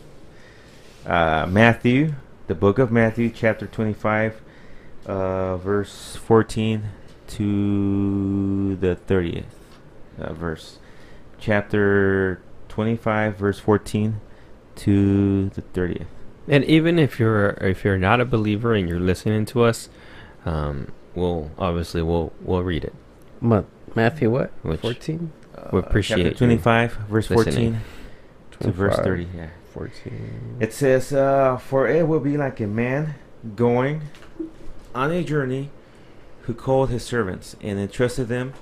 Uh, 1.04 1.47
Matthew 1.49 2.14
the 2.47 2.54
book 2.54 2.78
of 2.78 2.90
Matthew 2.90 3.30
chapter 3.30 3.66
25 3.66 4.40
uh, 5.06 5.56
verse 5.59 6.16
14 6.16 6.85
to 7.28 8.76
the 8.76 8.97
30th 9.06 9.45
uh, 10.18 10.33
verse 10.33 10.78
chapter 11.38 12.40
25 12.68 13.37
verse 13.37 13.59
14 13.59 14.21
to 14.76 15.49
the 15.50 15.62
30th 15.62 16.06
And 16.49 16.65
even 16.65 16.99
if 16.99 17.19
you're 17.19 17.50
if 17.61 17.85
you're 17.85 17.99
not 17.99 18.21
a 18.21 18.25
believer 18.25 18.75
and 18.75 18.88
you're 18.88 19.00
listening 19.00 19.45
to 19.47 19.62
us, 19.65 19.88
um, 20.45 20.93
we'll 21.15 21.50
obviously 21.59 22.03
we'll 22.03 22.33
we'll 22.41 22.62
read 22.62 22.85
it. 22.85 22.95
Ma- 23.41 23.65
Matthew, 23.95 24.31
what? 24.31 24.50
Which- 24.62 24.81
Fourteen. 24.81 25.33
We 25.73 25.79
Uh, 25.79 25.83
appreciate 25.83 26.23
chapter 26.23 26.38
25 26.38 26.93
verse 27.09 27.26
14 27.29 27.79
to 28.61 28.71
verse 28.71 28.97
30 28.99 29.26
yeah 29.35 29.49
14. 29.73 30.59
It 30.61 30.73
says, 30.73 31.12
uh, 31.12 31.57
"For 31.57 31.88
it 31.88 32.07
will 32.07 32.21
be 32.21 32.37
like 32.37 32.61
a 32.61 32.67
man 32.67 33.15
going 33.57 34.03
on 34.95 35.11
a 35.11 35.25
journey, 35.25 35.71
who 36.43 36.55
called 36.55 36.91
his 36.91 37.03
servants 37.05 37.57
and 37.62 37.79
entrusted 37.81 38.29
them 38.29 38.53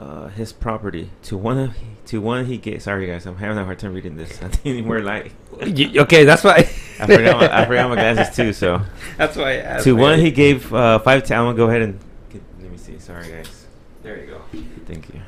uh, 0.00 0.28
his 0.28 0.52
property 0.52 1.10
to 1.24 1.36
one 1.36 1.58
of 1.58 1.74
to 2.06 2.20
one 2.20 2.46
he 2.46 2.56
gave." 2.56 2.82
Sorry, 2.82 3.06
guys, 3.06 3.26
I'm 3.26 3.36
having 3.36 3.58
a 3.58 3.64
hard 3.64 3.78
time 3.78 3.92
reading 3.92 4.16
this. 4.16 4.40
I 4.42 4.50
need 4.64 4.86
more 4.86 5.00
light. 5.00 5.32
Okay, 5.62 6.24
that's 6.24 6.42
why. 6.42 6.56
I 7.00 7.06
forgot. 7.06 7.36
My, 7.38 7.62
I 7.62 7.66
forgot 7.66 7.88
my 7.90 7.94
glasses 7.96 8.34
too. 8.34 8.52
So 8.52 8.80
That's 9.18 9.36
why 9.36 9.50
I 9.50 9.56
asked. 9.56 9.84
to 9.84 9.92
man. 9.94 10.02
one 10.02 10.18
he 10.18 10.30
gave 10.30 10.72
uh, 10.72 10.98
five. 11.00 11.22
Ta- 11.24 11.34
I'm 11.36 11.44
gonna 11.44 11.56
go 11.56 11.68
ahead 11.68 11.82
and 11.82 11.98
get, 12.30 12.42
let 12.62 12.70
me 12.70 12.78
see. 12.78 12.98
Sorry, 12.98 13.28
guys. 13.30 13.66
There 14.02 14.18
you 14.18 14.26
go. 14.26 14.40
Thank 14.86 15.08
you. 15.12 15.20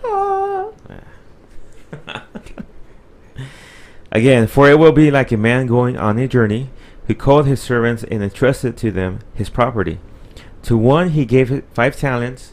Again, 4.10 4.46
for 4.46 4.68
it 4.70 4.78
will 4.78 4.92
be 4.92 5.10
like 5.10 5.32
a 5.32 5.36
man 5.36 5.66
going 5.66 5.96
on 5.96 6.18
a 6.18 6.28
journey, 6.28 6.70
who 7.06 7.14
called 7.14 7.46
his 7.46 7.60
servants 7.60 8.04
and 8.04 8.22
entrusted 8.22 8.76
to 8.78 8.90
them 8.90 9.20
his 9.34 9.48
property. 9.48 9.98
To 10.64 10.76
one 10.76 11.10
he 11.10 11.24
gave 11.24 11.64
five 11.72 11.96
talents, 11.96 12.52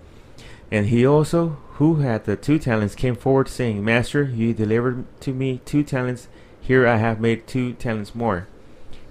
And 0.71 0.87
he 0.87 1.05
also, 1.05 1.57
who 1.73 1.95
had 1.95 2.23
the 2.23 2.37
two 2.37 2.57
talents, 2.57 2.95
came 2.95 3.15
forward, 3.15 3.49
saying, 3.49 3.83
Master, 3.83 4.23
you 4.23 4.53
delivered 4.53 5.05
to 5.21 5.33
me 5.33 5.59
two 5.65 5.83
talents. 5.83 6.29
Here 6.61 6.87
I 6.87 6.95
have 6.95 7.19
made 7.19 7.45
two 7.45 7.73
talents 7.73 8.15
more. 8.15 8.47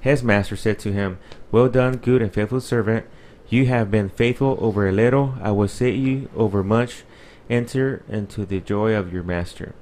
His 0.00 0.22
master 0.22 0.56
said 0.56 0.78
to 0.80 0.92
him, 0.92 1.18
Well 1.52 1.68
done, 1.68 1.98
good 1.98 2.22
and 2.22 2.32
faithful 2.32 2.60
servant. 2.60 3.06
You 3.48 3.66
have 3.66 3.90
been 3.90 4.08
faithful 4.08 4.56
over 4.60 4.88
a 4.88 4.92
little, 4.92 5.34
I 5.42 5.50
will 5.50 5.68
set 5.68 5.94
you 5.94 6.30
over 6.34 6.62
much. 6.62 7.02
Enter 7.50 8.02
into 8.08 8.46
the 8.46 8.60
joy 8.60 8.94
of 8.94 9.12
your 9.12 9.24
master. 9.24 9.74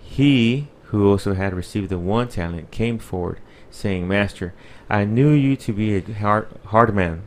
He 0.00 0.68
who 0.84 1.10
also 1.10 1.34
had 1.34 1.52
received 1.52 1.88
the 1.88 1.98
one 1.98 2.28
talent 2.28 2.70
came 2.70 2.98
forward, 2.98 3.40
saying, 3.70 4.06
Master, 4.06 4.54
I 4.88 5.04
knew 5.04 5.30
you 5.30 5.56
to 5.56 5.72
be 5.72 5.96
a 5.96 6.00
hard, 6.00 6.46
hard 6.66 6.94
man, 6.94 7.24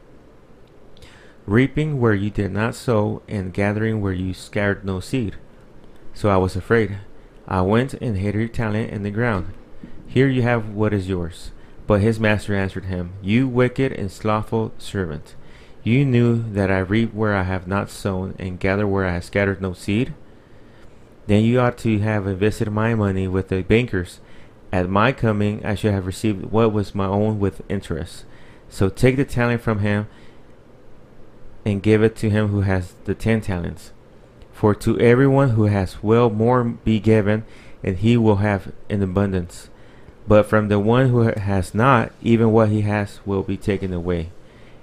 reaping 1.47 1.99
where 1.99 2.13
you 2.13 2.29
did 2.29 2.51
not 2.51 2.75
sow, 2.75 3.23
and 3.27 3.53
gathering 3.53 4.01
where 4.01 4.13
you 4.13 4.33
scattered 4.33 4.83
no 4.85 4.99
seed. 4.99 5.35
So 6.13 6.29
I 6.29 6.37
was 6.37 6.55
afraid. 6.55 6.97
I 7.47 7.61
went 7.61 7.93
and 7.93 8.17
hid 8.17 8.35
your 8.35 8.49
talent 8.49 8.91
in 8.91 9.03
the 9.03 9.09
ground. 9.09 9.53
Here 10.05 10.27
you 10.27 10.41
have 10.41 10.69
what 10.69 10.93
is 10.93 11.07
yours. 11.07 11.51
But 11.87 12.01
his 12.01 12.19
master 12.19 12.53
answered 12.53 12.85
him, 12.85 13.13
You 13.21 13.47
wicked 13.47 13.93
and 13.93 14.11
slothful 14.11 14.73
servant. 14.77 15.35
You 15.83 16.03
knew 16.03 16.43
that 16.51 16.69
I 16.69 16.79
reap 16.79 17.13
where 17.13 17.33
I 17.33 17.43
have 17.43 17.65
not 17.65 17.89
sown, 17.89 18.35
and 18.37 18.59
gather 18.59 18.85
where 18.85 19.05
I 19.05 19.13
have 19.13 19.23
scattered 19.23 19.61
no 19.61 19.71
seed? 19.71 20.13
Then 21.27 21.45
you 21.45 21.61
ought 21.61 21.77
to 21.79 21.99
have 21.99 22.27
invested 22.27 22.69
my 22.69 22.93
money 22.93 23.25
with 23.25 23.47
the 23.47 23.61
bankers. 23.61 24.19
At 24.73 24.89
my 24.89 25.13
coming, 25.13 25.65
I 25.65 25.75
should 25.75 25.93
have 25.93 26.05
received 26.05 26.47
what 26.47 26.73
was 26.73 26.93
my 26.93 27.05
own 27.05 27.39
with 27.39 27.61
interest. 27.69 28.25
So 28.67 28.89
take 28.89 29.15
the 29.15 29.23
talent 29.23 29.61
from 29.61 29.79
him 29.79 30.07
and 31.67 31.83
give 31.83 32.01
it 32.01 32.15
to 32.15 32.29
him 32.29 32.47
who 32.47 32.61
has 32.61 32.93
the 33.03 33.13
ten 33.13 33.41
talents. 33.41 33.91
For 34.53 34.73
to 34.75 34.97
everyone 35.01 35.49
who 35.49 35.65
has 35.65 36.01
will 36.01 36.29
more 36.29 36.63
be 36.63 37.01
given, 37.01 37.43
and 37.83 37.97
he 37.97 38.15
will 38.15 38.37
have 38.37 38.71
in 38.87 39.03
abundance. 39.03 39.69
But 40.29 40.43
from 40.43 40.69
the 40.69 40.79
one 40.79 41.09
who 41.09 41.19
has 41.23 41.75
not, 41.75 42.13
even 42.21 42.53
what 42.53 42.69
he 42.69 42.81
has 42.81 43.19
will 43.25 43.43
be 43.43 43.57
taken 43.57 43.91
away. 43.91 44.29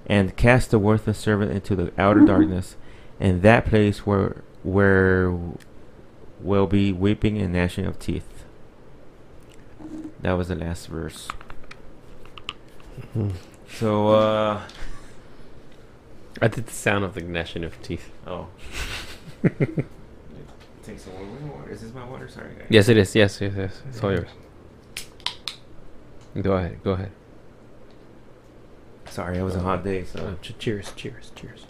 And 0.06 0.36
cast 0.36 0.70
the 0.70 0.78
worthless 0.78 1.16
servant 1.16 1.52
into 1.52 1.74
the 1.74 1.90
outer 1.96 2.20
darkness, 2.20 2.76
and 3.18 3.40
that 3.40 3.64
place 3.64 4.00
where 4.06 4.42
where 4.62 5.34
will 6.40 6.66
be 6.66 6.92
weeping 6.92 7.38
and 7.38 7.54
gnashing 7.54 7.86
of 7.86 7.98
teeth. 7.98 8.44
That 10.20 10.32
was 10.32 10.48
the 10.48 10.54
last 10.54 10.88
verse. 10.88 11.28
Mhm. 13.16 13.32
So, 13.68 14.08
uh, 14.08 14.60
I 16.44 16.48
did 16.48 16.66
the 16.66 16.72
sound 16.72 17.04
of 17.04 17.14
the 17.14 17.22
gnashing 17.22 17.64
of 17.64 17.80
teeth. 17.82 18.10
oh. 18.26 18.48
Take 19.42 20.98
some 20.98 21.14
more 21.14 21.56
water. 21.56 21.70
Is 21.70 21.80
this 21.80 21.94
my 21.94 22.04
water? 22.06 22.28
Sorry, 22.28 22.54
guys. 22.54 22.66
Yes, 22.68 22.88
it 22.90 22.98
is. 22.98 23.14
Yes, 23.14 23.40
yes, 23.40 23.52
yes. 23.56 23.80
It's 23.88 24.02
all 24.04 24.12
yours. 24.12 24.28
Go 26.40 26.52
ahead. 26.52 26.82
Go 26.84 26.90
ahead. 26.92 27.10
Sorry, 29.08 29.38
it 29.38 29.42
was 29.42 29.54
a 29.56 29.60
hot 29.60 29.82
day, 29.84 30.04
so. 30.04 30.18
Uh, 30.20 30.34
ch- 30.42 30.54
cheers. 30.58 30.92
Cheers. 30.96 31.32
Cheers. 31.34 31.64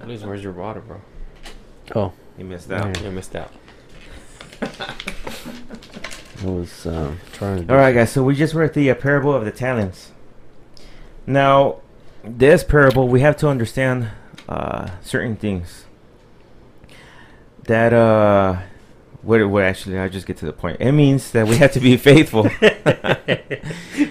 Please, 0.00 0.24
where's 0.24 0.42
your 0.42 0.52
water, 0.54 0.80
bro? 0.80 1.00
Oh, 1.94 2.12
You 2.38 2.44
missed 2.44 2.70
out. 2.72 2.96
Yeah. 2.96 3.04
You 3.04 3.10
missed 3.12 3.36
out. 3.36 3.52
I 6.42 6.44
was 6.44 6.86
um, 6.86 7.18
trying 7.32 7.66
to. 7.66 7.72
All 7.72 7.78
right, 7.78 7.92
guys. 7.92 8.10
So 8.12 8.22
we 8.22 8.34
just 8.34 8.54
read 8.54 8.74
the 8.74 8.90
uh, 8.90 8.94
parable 8.94 9.34
of 9.34 9.44
the 9.44 9.50
talents. 9.50 10.12
Now, 11.26 11.78
this 12.24 12.64
parable, 12.64 13.08
we 13.08 13.20
have 13.20 13.36
to 13.38 13.48
understand 13.48 14.10
uh, 14.48 14.90
certain 15.02 15.36
things. 15.36 15.84
That 17.64 17.92
uh, 17.92 18.60
what? 19.22 19.46
What 19.48 19.64
actually? 19.64 19.98
I 19.98 20.08
just 20.08 20.26
get 20.26 20.36
to 20.38 20.46
the 20.46 20.52
point. 20.52 20.78
It 20.80 20.92
means 20.92 21.32
that 21.32 21.46
we 21.46 21.56
have 21.56 21.72
to 21.72 21.80
be 21.80 21.96
faithful. 21.96 22.48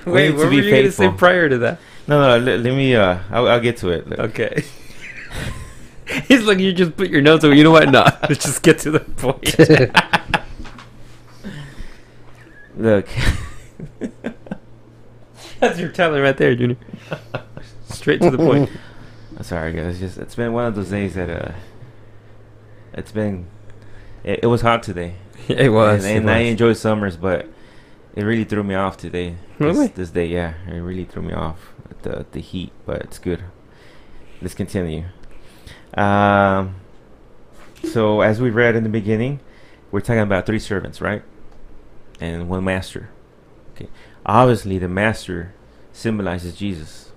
We 0.06 0.14
Wait, 0.14 0.30
need 0.30 0.36
what 0.36 0.44
to 0.44 0.46
were 0.46 0.50
be 0.52 0.56
you 0.58 0.70
going 0.70 0.84
to 0.84 0.92
say 0.92 1.10
prior 1.12 1.50
to 1.50 1.58
that? 1.60 1.80
no, 2.08 2.22
no. 2.22 2.44
Let, 2.44 2.60
let 2.62 2.74
me. 2.74 2.96
Uh, 2.96 3.20
I'll, 3.30 3.48
I'll 3.48 3.60
get 3.60 3.78
to 3.78 3.90
it. 3.90 4.08
Look. 4.08 4.20
Okay. 4.20 4.64
He's 6.28 6.44
like, 6.44 6.60
you 6.60 6.72
just 6.72 6.96
put 6.96 7.10
your 7.10 7.22
notes 7.22 7.44
on. 7.44 7.58
You 7.58 7.64
know 7.66 7.72
what? 7.72 7.90
No, 7.90 8.06
let's 8.30 8.46
just 8.46 8.64
get 8.64 8.80
to 8.80 8.92
the 8.92 9.00
point. 9.02 9.56
Look. 12.78 13.08
That's 15.60 15.80
your 15.80 15.90
talent 15.90 16.22
right 16.24 16.38
there, 16.38 16.56
Junior. 16.56 16.78
Straight 17.90 18.22
to 18.22 18.30
the 18.30 18.38
point. 18.38 18.70
Sorry, 19.42 19.74
guys. 19.74 19.88
It's 19.88 20.00
just 20.00 20.18
it's 20.18 20.36
been 20.36 20.54
one 20.54 20.66
of 20.66 20.76
those 20.76 20.90
days 20.90 21.16
that 21.16 21.30
uh, 21.30 21.54
it's 22.94 23.12
been. 23.12 23.48
It, 24.24 24.42
it 24.44 24.48
was 24.48 24.62
hot 24.62 24.84
today. 24.84 25.16
It 25.48 25.70
was. 25.70 26.04
and, 26.04 26.18
and 26.18 26.30
it 26.30 26.34
I 26.34 26.40
enjoy 26.40 26.74
summers, 26.74 27.16
but 27.16 27.48
it 28.16 28.24
really 28.24 28.44
threw 28.44 28.64
me 28.64 28.76
off 28.76 28.98
today. 28.98 29.38
Really? 29.60 29.88
This, 29.88 29.96
this 29.96 30.10
day, 30.10 30.26
yeah, 30.26 30.56
it 30.68 30.80
really 30.80 31.06
threw 31.06 31.22
me 31.22 31.34
off. 31.34 31.74
The 32.02 32.26
the 32.32 32.42
heat, 32.42 32.74
but 32.86 33.02
it's 33.02 33.18
good. 33.18 33.44
Let's 34.42 34.54
continue. 34.54 35.06
Um, 35.94 36.76
so 37.84 38.22
as 38.22 38.42
we 38.42 38.50
read 38.50 38.76
in 38.76 38.84
the 38.84 38.90
beginning, 38.90 39.40
we're 39.90 40.02
talking 40.02 40.20
about 40.20 40.46
three 40.46 40.60
servants, 40.60 41.00
right? 41.00 41.24
And 42.20 42.50
one 42.50 42.64
master. 42.64 43.10
Okay. 43.76 43.90
Obviously, 44.26 44.78
the 44.80 44.88
master 44.88 45.54
symbolizes 45.94 46.56
Jesus. 46.56 47.12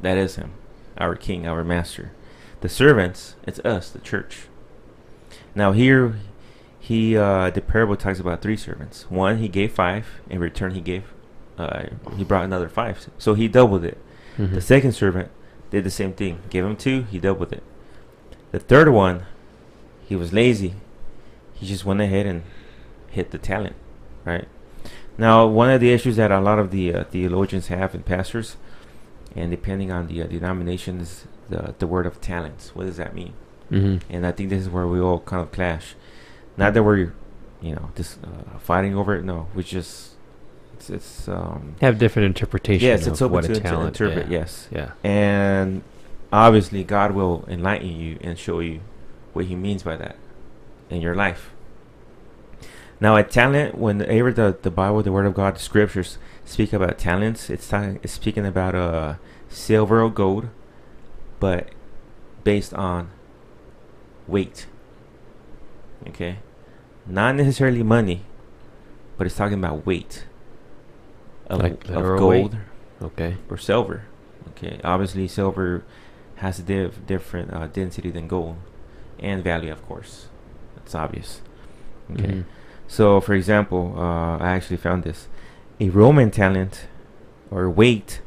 That 0.00 0.18
is 0.18 0.36
him, 0.36 0.52
our 0.98 1.16
king, 1.16 1.46
our 1.46 1.64
master. 1.64 2.12
The 2.60 2.68
servants, 2.68 3.36
it's 3.46 3.58
us, 3.60 3.90
the 3.90 4.00
church. 4.00 4.48
Now 5.54 5.72
here 5.72 6.16
he 6.78 7.16
uh, 7.16 7.50
the 7.50 7.60
parable 7.60 7.96
talks 7.96 8.20
about 8.20 8.42
three 8.42 8.56
servants. 8.56 9.10
One 9.10 9.38
he 9.38 9.48
gave 9.48 9.72
five, 9.72 10.06
in 10.28 10.38
return 10.40 10.72
he 10.74 10.80
gave 10.80 11.04
uh, 11.58 11.84
he 12.16 12.24
brought 12.24 12.44
another 12.44 12.68
five, 12.68 13.08
so 13.18 13.34
he 13.34 13.48
doubled 13.48 13.84
it. 13.84 13.98
Mhm. 14.36 14.52
The 14.54 14.60
second 14.60 14.92
servant 14.92 15.30
did 15.70 15.84
the 15.84 15.90
same 15.90 16.12
thing, 16.12 16.40
gave 16.50 16.64
him 16.64 16.76
two, 16.76 17.02
he 17.10 17.18
doubled 17.18 17.52
it. 17.52 17.62
The 18.50 18.58
third 18.58 18.88
one, 18.88 19.24
he 20.06 20.16
was 20.16 20.32
lazy, 20.32 20.74
he 21.54 21.66
just 21.66 21.84
went 21.84 22.00
ahead 22.00 22.26
and 22.26 22.42
hit 23.08 23.30
the 23.30 23.38
talent, 23.38 23.76
right? 24.24 24.46
Now 25.18 25.46
one 25.46 25.70
of 25.70 25.80
the 25.80 25.92
issues 25.92 26.16
that 26.16 26.30
a 26.32 26.40
lot 26.40 26.58
of 26.58 26.70
the 26.70 26.92
uh, 26.94 27.04
theologians 27.04 27.68
have 27.68 27.94
and 27.94 28.04
pastors 28.04 28.56
and 29.36 29.50
depending 29.50 29.90
on 29.92 30.06
the 30.08 30.22
uh, 30.22 30.26
denominations, 30.26 31.26
the 31.48 31.74
the 31.78 31.86
word 31.86 32.06
of 32.06 32.20
talents. 32.20 32.74
What 32.74 32.86
does 32.86 32.96
that 32.96 33.14
mean? 33.14 33.34
Mm-hmm. 33.70 34.12
And 34.12 34.26
I 34.26 34.32
think 34.32 34.50
this 34.50 34.60
is 34.62 34.68
where 34.68 34.86
we 34.86 35.00
all 35.00 35.20
kind 35.20 35.42
of 35.42 35.50
clash. 35.52 35.94
Not 36.56 36.74
that 36.74 36.82
we're, 36.82 37.12
you 37.60 37.74
know, 37.74 37.90
just 37.96 38.18
uh, 38.22 38.58
fighting 38.58 38.94
over 38.96 39.16
it. 39.16 39.24
No, 39.24 39.48
we 39.54 39.62
just 39.64 40.12
it's 40.74 40.90
it's 40.90 41.28
um 41.28 41.76
Have 41.80 41.98
different 41.98 42.26
interpretation. 42.26 42.86
yes, 42.86 43.06
it's 43.06 43.22
open 43.22 43.42
to 43.44 43.60
talent. 43.60 43.88
interpret. 44.00 44.28
yeah. 44.28 44.38
Yes, 44.40 44.68
Yeah. 44.70 44.90
and 45.02 45.82
obviously 46.32 46.84
God 46.84 47.12
will 47.12 47.44
enlighten 47.48 47.88
you 47.88 48.18
and 48.20 48.38
show 48.38 48.60
you 48.60 48.80
what 49.32 49.46
He 49.46 49.54
means 49.56 49.82
by 49.82 49.96
that 49.96 50.16
in 50.90 51.00
your 51.00 51.14
life. 51.14 51.50
Now, 53.00 53.16
a 53.16 53.22
talent, 53.22 53.76
whenever 53.76 54.32
the, 54.32 54.56
the 54.62 54.70
Bible, 54.70 55.02
the 55.02 55.12
Word 55.12 55.26
of 55.26 55.34
God, 55.34 55.56
the 55.56 55.60
Scriptures 55.60 56.18
speak 56.44 56.72
about 56.72 56.98
talents, 56.98 57.50
it's 57.50 57.68
talking, 57.68 57.98
it's 58.02 58.12
speaking 58.12 58.46
about 58.46 58.74
uh, 58.74 59.14
silver 59.48 60.02
or 60.02 60.10
gold, 60.10 60.48
but 61.40 61.68
based 62.44 62.72
on 62.74 63.10
weight. 64.26 64.66
Okay, 66.08 66.38
not 67.06 67.34
necessarily 67.34 67.82
money, 67.82 68.22
but 69.16 69.26
it's 69.26 69.36
talking 69.36 69.58
about 69.58 69.86
weight 69.86 70.26
of, 71.48 71.60
Like 71.62 71.88
of 71.88 72.18
gold 72.18 72.52
weight? 72.54 72.60
Okay. 73.02 73.36
or 73.50 73.56
silver. 73.56 74.04
Okay, 74.50 74.80
obviously 74.84 75.26
silver 75.26 75.82
has 76.36 76.58
a 76.58 76.62
diff- 76.62 77.06
different 77.06 77.52
uh, 77.52 77.66
density 77.66 78.10
than 78.10 78.28
gold, 78.28 78.56
and 79.18 79.42
value, 79.42 79.72
of 79.72 79.84
course. 79.86 80.28
It's 80.76 80.94
obvious. 80.94 81.40
Okay, 82.12 82.22
Mhm. 82.24 82.44
So 82.94 83.20
for 83.26 83.34
example, 83.40 83.82
uh, 83.96 84.36
I 84.46 84.48
actually 84.56 84.76
found 84.86 85.02
this: 85.08 85.28
a 85.80 85.88
Roman 86.00 86.30
talent 86.30 86.74
or 87.50 87.62
weight 87.70 88.20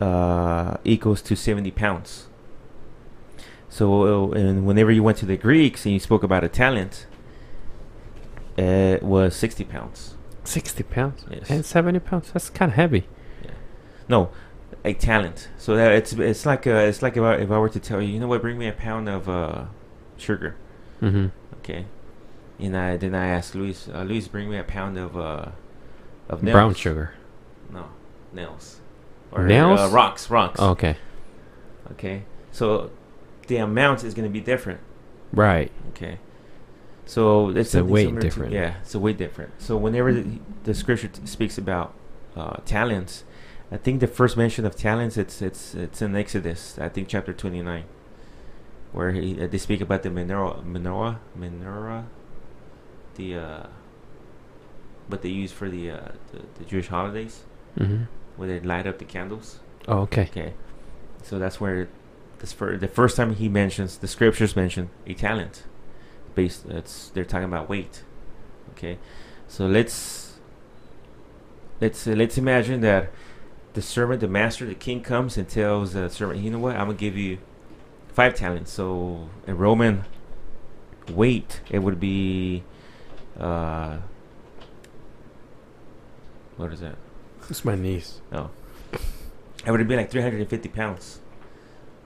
uh, 0.00 0.76
equals 0.84 1.20
to 1.22 1.36
seventy 1.36 1.70
pounds. 1.70 2.28
So, 3.68 3.86
uh, 4.32 4.40
and 4.40 4.66
whenever 4.66 4.90
you 4.90 5.02
went 5.02 5.18
to 5.18 5.26
the 5.26 5.36
Greeks 5.36 5.84
and 5.84 5.92
you 5.92 6.00
spoke 6.00 6.22
about 6.22 6.42
a 6.44 6.48
talent, 6.48 7.06
it 8.56 9.02
was 9.02 9.34
sixty 9.36 9.64
pounds. 9.64 10.14
Sixty 10.44 10.82
pounds 10.82 11.24
Yes. 11.30 11.50
and 11.50 11.64
seventy 11.64 11.98
pounds. 12.00 12.30
That's 12.32 12.50
kind 12.50 12.70
of 12.70 12.76
heavy. 12.76 13.04
Yeah. 13.44 13.50
No, 14.08 14.30
a 14.84 14.94
talent. 14.94 15.48
So 15.58 15.76
that 15.76 15.92
it's 15.92 16.12
it's 16.12 16.46
like 16.46 16.66
uh 16.66 16.88
it's 16.90 17.02
like 17.02 17.16
if 17.16 17.22
I, 17.22 17.34
if 17.34 17.50
I 17.50 17.58
were 17.58 17.68
to 17.68 17.80
tell 17.80 18.00
you, 18.00 18.08
you 18.14 18.20
know 18.20 18.28
what, 18.28 18.40
bring 18.42 18.58
me 18.58 18.68
a 18.68 18.72
pound 18.72 19.08
of 19.08 19.28
uh, 19.28 19.64
sugar, 20.16 20.56
Mm-hmm. 21.02 21.26
okay, 21.58 21.84
and 22.58 22.76
I 22.76 22.96
then 22.96 23.14
I 23.14 23.26
asked 23.28 23.54
Luis, 23.54 23.88
uh, 23.92 24.02
Luis, 24.02 24.28
bring 24.28 24.48
me 24.50 24.56
a 24.58 24.64
pound 24.64 24.98
of 24.98 25.16
uh, 25.16 25.50
of 26.28 26.42
nails. 26.42 26.54
Brown 26.54 26.74
sugar. 26.74 27.14
No, 27.70 27.86
nails. 28.32 28.80
Nails? 29.36 29.80
Uh, 29.80 29.88
rocks, 29.92 30.30
rocks. 30.30 30.58
Oh, 30.60 30.70
okay. 30.70 30.96
Okay, 31.92 32.24
so 32.52 32.90
the 33.48 33.56
amount 33.58 34.02
is 34.04 34.14
going 34.14 34.26
to 34.28 34.32
be 34.32 34.40
different. 34.40 34.80
Right. 35.32 35.70
Okay. 35.90 36.18
So 37.04 37.50
it's 37.50 37.74
a 37.74 37.84
weight 37.84 38.06
similar 38.06 38.30
to- 38.30 38.50
yeah, 38.50 38.74
it's 38.80 38.94
a 38.94 38.98
weight 38.98 39.18
different. 39.18 39.52
So 39.58 39.76
whenever 39.76 40.12
the, 40.12 40.38
the 40.64 40.74
scripture 40.74 41.08
t- 41.08 41.24
speaks 41.26 41.56
about 41.58 41.94
uh, 42.34 42.56
talents, 42.64 43.22
I 43.70 43.76
think 43.76 44.00
the 44.00 44.06
first 44.08 44.36
mention 44.36 44.64
of 44.64 44.74
talents 44.74 45.16
it's 45.16 45.40
it's 45.42 45.74
it's 45.74 46.00
in 46.02 46.16
Exodus. 46.16 46.78
I 46.80 46.88
think 46.88 47.06
chapter 47.08 47.32
twenty 47.32 47.62
nine, 47.62 47.84
where 48.92 49.12
he, 49.12 49.40
uh, 49.40 49.46
they 49.46 49.58
speak 49.58 49.80
about 49.80 50.02
the 50.02 50.08
menorah, 50.08 50.64
menorah, 50.64 51.18
menorah, 51.38 52.06
the 53.16 53.36
uh, 53.36 53.66
what 55.08 55.22
they 55.22 55.28
use 55.28 55.52
for 55.52 55.68
the, 55.68 55.90
uh, 55.90 56.08
the 56.32 56.40
the 56.58 56.64
Jewish 56.64 56.88
holidays, 56.88 57.44
Mm-hmm. 57.78 58.04
where 58.36 58.48
they 58.48 58.60
light 58.60 58.86
up 58.86 58.98
the 58.98 59.04
candles. 59.04 59.60
Oh, 59.86 59.98
okay. 60.00 60.22
Okay, 60.30 60.54
so 61.22 61.38
that's 61.38 61.60
where 61.60 61.88
this 62.38 62.52
for 62.52 62.76
the 62.76 62.88
first 62.88 63.16
time 63.16 63.34
he 63.34 63.48
mentions 63.48 63.98
the 63.98 64.08
scriptures 64.08 64.56
mention 64.56 64.90
a 65.06 65.14
talent. 65.14 65.64
Based, 66.34 66.64
it's 66.66 67.08
they're 67.10 67.24
talking 67.24 67.44
about 67.44 67.68
weight. 67.68 68.02
Okay, 68.72 68.98
so 69.48 69.66
let's 69.66 70.38
let's 71.80 72.06
uh, 72.06 72.12
let's 72.12 72.36
imagine 72.38 72.80
that 72.80 73.10
the 73.74 73.82
servant, 73.82 74.20
the 74.20 74.28
master, 74.28 74.64
the 74.66 74.74
king 74.74 75.02
comes 75.02 75.36
and 75.36 75.48
tells 75.48 75.92
the 75.92 76.08
servant, 76.08 76.40
you 76.40 76.50
know 76.50 76.58
what, 76.58 76.76
I'm 76.76 76.86
gonna 76.88 76.94
give 76.98 77.16
you 77.16 77.38
five 78.08 78.34
talents. 78.34 78.72
So 78.72 79.28
a 79.46 79.54
Roman 79.54 80.04
weight, 81.12 81.60
it 81.70 81.80
would 81.80 82.00
be 82.00 82.64
uh, 83.38 83.98
what 86.56 86.72
is 86.72 86.80
that? 86.80 86.96
It's 87.50 87.64
my 87.64 87.74
niece. 87.74 88.20
Oh. 88.32 88.50
It 89.64 89.70
would 89.70 89.80
have 89.80 89.88
been 89.88 89.98
like 89.98 90.10
350 90.10 90.68
pounds, 90.70 91.20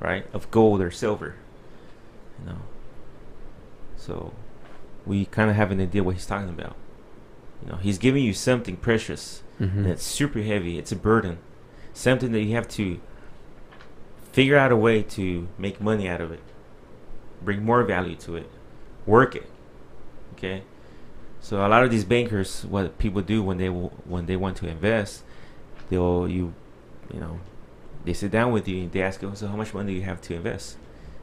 right? 0.01 0.27
Of 0.33 0.51
gold 0.51 0.81
or 0.81 0.91
silver. 0.91 1.35
You 2.41 2.47
know. 2.53 2.59
So 3.97 4.33
we 5.07 5.27
kind 5.27 5.51
of 5.51 5.57
have 5.57 5.71
an 5.71 5.81
idea 5.81 6.03
what 6.03 6.15
he's 6.15 6.27
talking 6.27 6.49
about. 6.49 6.75
You 7.65 7.73
know, 7.73 7.77
he's 7.77 7.99
giving 7.99 8.25
you 8.25 8.33
something 8.35 8.77
precious 8.77 9.43
Mm-hmm. 9.61 9.79
and 9.81 9.87
it's 9.89 10.03
super 10.03 10.41
heavy. 10.41 10.79
It's 10.79 10.91
a 10.91 10.97
burden. 10.97 11.37
Something 11.93 12.33
that 12.33 12.41
you 12.41 12.55
have 12.55 12.67
to 12.69 12.99
figure 14.33 14.57
out 14.57 14.73
a 14.73 14.77
way 14.77 15.03
to 15.03 15.49
make 15.59 15.83
money 15.83 16.09
out 16.09 16.23
of 16.23 16.33
it. 16.33 16.41
Bring 17.43 17.63
more 17.63 17.83
value 17.83 18.17
to 18.17 18.37
it. 18.37 18.49
Work 19.05 19.37
it. 19.37 19.45
Okay? 20.33 20.63
So 21.51 21.67
a 21.67 21.67
lot 21.67 21.83
of 21.83 21.91
these 21.91 22.05
bankers 22.05 22.65
what 22.65 22.97
people 22.99 23.23
do 23.23 23.43
when 23.43 23.59
they 23.59 23.67
w- 23.67 23.91
when 24.05 24.27
they 24.27 24.37
want 24.37 24.57
to 24.59 24.69
invest, 24.69 25.25
they'll 25.89 26.29
you 26.29 26.55
you 27.13 27.19
know, 27.19 27.41
they 28.05 28.13
sit 28.13 28.31
down 28.31 28.53
with 28.53 28.69
you 28.69 28.83
and 28.83 28.93
they 28.93 29.03
ask 29.03 29.21
you, 29.21 29.33
so 29.35 29.49
how 29.49 29.57
much 29.57 29.75
money 29.75 29.93
do 29.93 29.99
you 29.99 30.05
have 30.05 30.21
to 30.21 30.35
invest? 30.37 30.77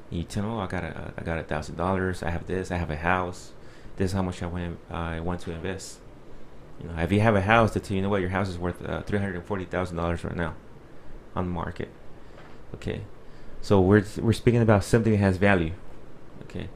And 0.09 0.19
you 0.19 0.25
tell 0.25 0.43
them, 0.43 0.51
oh, 0.51 0.59
I 0.59 0.67
got 0.67 0.83
a, 0.83 1.13
I 1.17 1.23
got 1.23 1.39
a 1.39 1.43
thousand 1.43 1.77
dollars. 1.77 2.23
I 2.23 2.29
have 2.31 2.45
this. 2.45 2.71
I 2.71 2.75
have 2.75 2.89
a 2.89 2.97
house. 2.97 3.53
This 3.95 4.11
is 4.11 4.15
how 4.15 4.21
much 4.21 4.43
I 4.43 4.47
want. 4.47 4.77
I 4.91 5.21
want 5.21 5.39
to 5.43 5.51
invest. 5.51 5.99
You 6.81 6.89
know, 6.89 7.01
if 7.01 7.09
you 7.09 7.21
have 7.21 7.37
a 7.37 7.41
house, 7.41 7.73
you, 7.89 7.95
you 7.95 8.01
know 8.01 8.09
what, 8.09 8.19
your 8.19 8.31
house 8.31 8.49
is 8.49 8.57
worth 8.57 8.83
uh, 8.83 9.03
three 9.03 9.19
hundred 9.19 9.41
forty 9.45 9.63
thousand 9.63 9.95
dollars 9.95 10.25
right 10.25 10.35
now, 10.35 10.55
on 11.37 11.45
the 11.45 11.51
market. 11.51 11.87
Okay, 12.75 13.03
so 13.61 13.79
we're 13.79 14.03
we're 14.19 14.33
speaking 14.33 14.61
about 14.61 14.83
something 14.83 15.13
that 15.13 15.19
has 15.19 15.37
value. 15.37 15.71
Okay, 16.41 16.67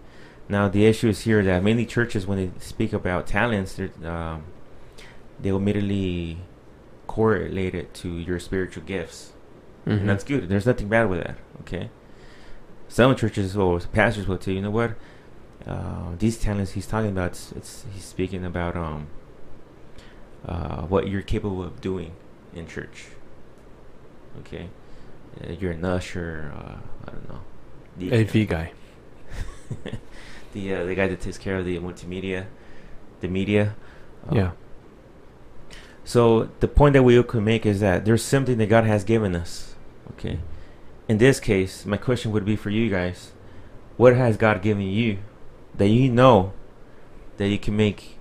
now 0.52 0.68
the 0.68 0.86
issue 0.86 1.10
is 1.10 1.22
here 1.22 1.42
that 1.44 1.64
many 1.64 1.86
churches, 1.86 2.28
when 2.28 2.38
they 2.38 2.52
speak 2.60 2.94
about 2.94 3.26
talents, 3.28 3.74
they're, 3.76 3.92
um, 4.06 4.44
they 5.40 5.50
immediately 5.50 6.38
correlate 7.08 7.74
it 7.76 7.94
to 7.96 8.10
your 8.18 8.40
spiritual 8.40 8.84
gifts 8.84 9.34
Mm-hmm. 9.82 9.92
and 10.02 10.10
that's 10.10 10.24
good. 10.24 10.48
There's 10.48 10.68
nothing 10.68 10.90
bad 10.90 11.10
with 11.10 11.24
that. 11.24 11.38
Okay. 11.62 11.90
Some 12.88 13.16
churches 13.16 13.58
or 13.58 13.80
pastors 13.80 14.28
will 14.28 14.38
tell 14.38 14.52
you, 14.54 14.60
you 14.60 14.64
know 14.66 14.70
what? 14.70 14.92
Uh, 15.66 16.12
these 16.20 16.38
talents 16.38 16.74
he's 16.74 16.86
talking 16.86 17.10
about, 17.10 17.32
it's, 17.32 17.52
it's 17.54 17.86
he's 17.92 18.06
speaking 18.06 18.46
about 18.46 18.76
um 18.76 19.08
uh, 20.46 20.82
what 20.84 21.08
you're 21.08 21.24
capable 21.24 21.64
of 21.64 21.82
doing 21.82 22.14
in 22.54 22.68
church. 22.68 23.08
Okay, 24.42 24.70
uh, 25.44 25.52
you're 25.54 25.72
an 25.72 25.84
usher. 25.84 26.54
Uh, 26.56 26.78
I 27.08 27.12
don't 27.12 27.28
know. 27.30 27.42
AV 28.16 28.48
guy. 28.48 28.74
the 30.54 30.74
uh, 30.74 30.86
the 30.86 30.96
guy 30.96 31.08
that 31.08 31.22
takes 31.22 31.38
care 31.38 31.58
of 31.58 31.66
the 31.66 31.78
multimedia, 31.80 32.46
the 33.20 33.28
media. 33.28 33.76
Um, 34.28 34.38
yeah. 34.38 34.52
so 36.04 36.50
the 36.60 36.68
point 36.68 36.94
that 36.94 37.04
we 37.04 37.22
could 37.24 37.44
make 37.44 37.66
is 37.66 37.80
that 37.80 38.06
there's 38.06 38.24
something 38.24 38.58
that 38.58 38.68
God 38.68 38.86
has 38.86 39.04
given 39.04 39.36
us. 39.36 39.76
Okay. 40.12 40.40
In 41.08 41.18
this 41.18 41.40
case, 41.40 41.86
my 41.86 41.98
question 41.98 42.32
would 42.32 42.46
be 42.46 42.56
for 42.56 42.70
you 42.70 42.90
guys: 42.90 43.32
What 43.98 44.16
has 44.16 44.38
God 44.38 44.62
given 44.62 44.84
you 44.84 45.20
that 45.76 45.88
you 45.88 46.12
know 46.12 46.54
that 47.38 47.48
you 47.48 47.58
can 47.58 47.76
make 47.76 48.18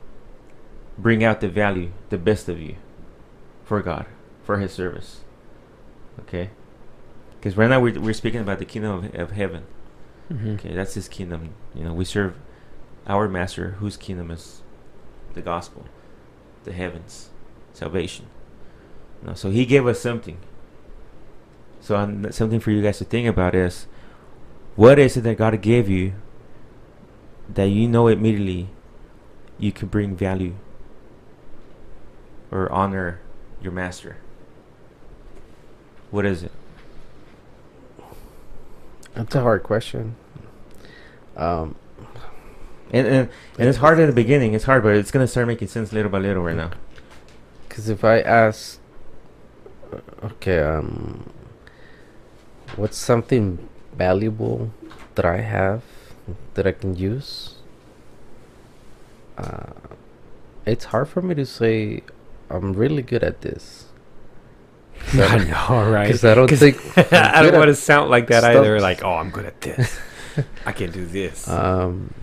bring 0.97 1.25
out 1.25 1.41
the 1.41 1.49
value, 1.49 1.93
the 2.11 2.19
best 2.19 2.49
of 2.49 2.61
you, 2.61 2.77
for 3.65 3.83
God, 3.83 4.07
for 4.43 4.59
His 4.59 4.73
service? 4.73 5.21
Okay. 6.21 6.51
Because 7.39 7.57
right 7.57 7.71
now 7.71 7.81
we're, 7.81 7.99
we're 7.99 8.13
speaking 8.13 8.41
about 8.41 8.59
the 8.59 8.67
kingdom 8.67 9.05
of, 9.05 9.15
of 9.15 9.31
heaven. 9.33 9.65
Mm-hmm. 10.31 10.51
Okay, 10.51 10.75
that's 10.75 10.95
His 10.95 11.09
kingdom. 11.09 11.55
You 11.75 11.85
know, 11.85 11.93
we 11.93 12.05
serve 12.05 12.37
our 13.07 13.29
Master, 13.29 13.73
whose 13.73 13.97
kingdom 13.97 14.31
is 14.31 14.63
the 15.35 15.43
gospel, 15.43 15.85
the 16.65 16.73
heavens, 16.73 17.31
salvation. 17.73 18.27
You 19.23 19.29
know, 19.29 19.35
so 19.35 19.51
He 19.51 19.67
gave 19.67 19.87
us 19.87 20.01
something. 20.01 20.39
So 21.81 21.97
um, 21.97 22.31
something 22.31 22.61
for 22.61 22.71
you 22.71 22.83
guys 22.83 22.99
to 22.99 23.05
think 23.05 23.27
about 23.27 23.55
is, 23.55 23.87
what 24.77 24.99
is 24.99 25.17
it 25.17 25.23
that 25.23 25.39
God 25.39 25.61
gave 25.61 25.89
you 25.89 26.15
that 27.49 27.67
you 27.67 27.89
know 27.89 28.07
immediately 28.07 28.69
you 29.59 29.73
can 29.73 29.89
bring 29.89 30.15
value 30.15 30.55
or 32.51 32.71
honor 32.71 33.21
your 33.61 33.73
Master? 33.73 34.19
What 36.11 36.27
is 36.27 36.43
it? 36.43 36.53
That's 39.15 39.35
a 39.35 39.41
hard 39.41 39.63
question. 39.63 40.17
Um, 41.37 41.77
And, 42.93 43.07
and 43.07 43.29
and 43.57 43.69
it's 43.69 43.79
hard 43.79 44.01
at 44.01 44.07
the 44.07 44.13
beginning. 44.13 44.53
It's 44.55 44.65
hard, 44.65 44.83
but 44.83 44.97
it's 44.97 45.13
gonna 45.13 45.29
start 45.29 45.47
making 45.47 45.69
sense 45.69 45.93
little 45.93 46.11
by 46.11 46.19
little 46.19 46.43
right 46.43 46.57
now. 46.57 46.71
Because 47.69 47.89
if 47.89 48.03
I 48.03 48.19
ask, 48.21 48.81
okay, 50.25 50.59
um, 50.59 51.31
what's 52.75 52.97
something 52.99 53.69
valuable 53.97 54.73
that 55.15 55.25
I 55.25 55.39
have 55.39 55.83
that 56.55 56.67
I 56.67 56.73
can 56.73 56.97
use? 56.97 57.59
Uh, 59.39 59.71
it's 60.67 60.87
hard 60.87 61.09
for 61.09 61.23
me 61.23 61.35
to 61.37 61.47
say 61.47 62.03
I'm 62.51 62.73
really 62.73 63.03
good 63.03 63.23
at 63.23 63.43
this. 63.43 63.80
I 65.15 65.39
know, 65.45 65.91
right? 65.91 66.07
Because 66.07 66.25
I 66.25 66.35
don't 66.35 66.47
'Cause 66.49 66.61
think 66.61 66.77
I'm 66.97 67.05
I 67.13 67.43
good 67.43 67.51
don't 67.53 67.61
want 67.61 67.69
to 67.69 67.75
sound 67.75 68.11
like 68.11 68.27
that 68.29 68.41
stuff. 68.43 68.57
either. 68.57 68.81
Like, 68.81 69.03
oh, 69.05 69.15
I'm 69.15 69.31
good 69.31 69.47
at 69.47 69.61
this. 69.61 69.99
I 70.67 70.73
can 70.73 70.91
do 70.93 71.05
this. 71.07 71.49
Um, 71.49 72.15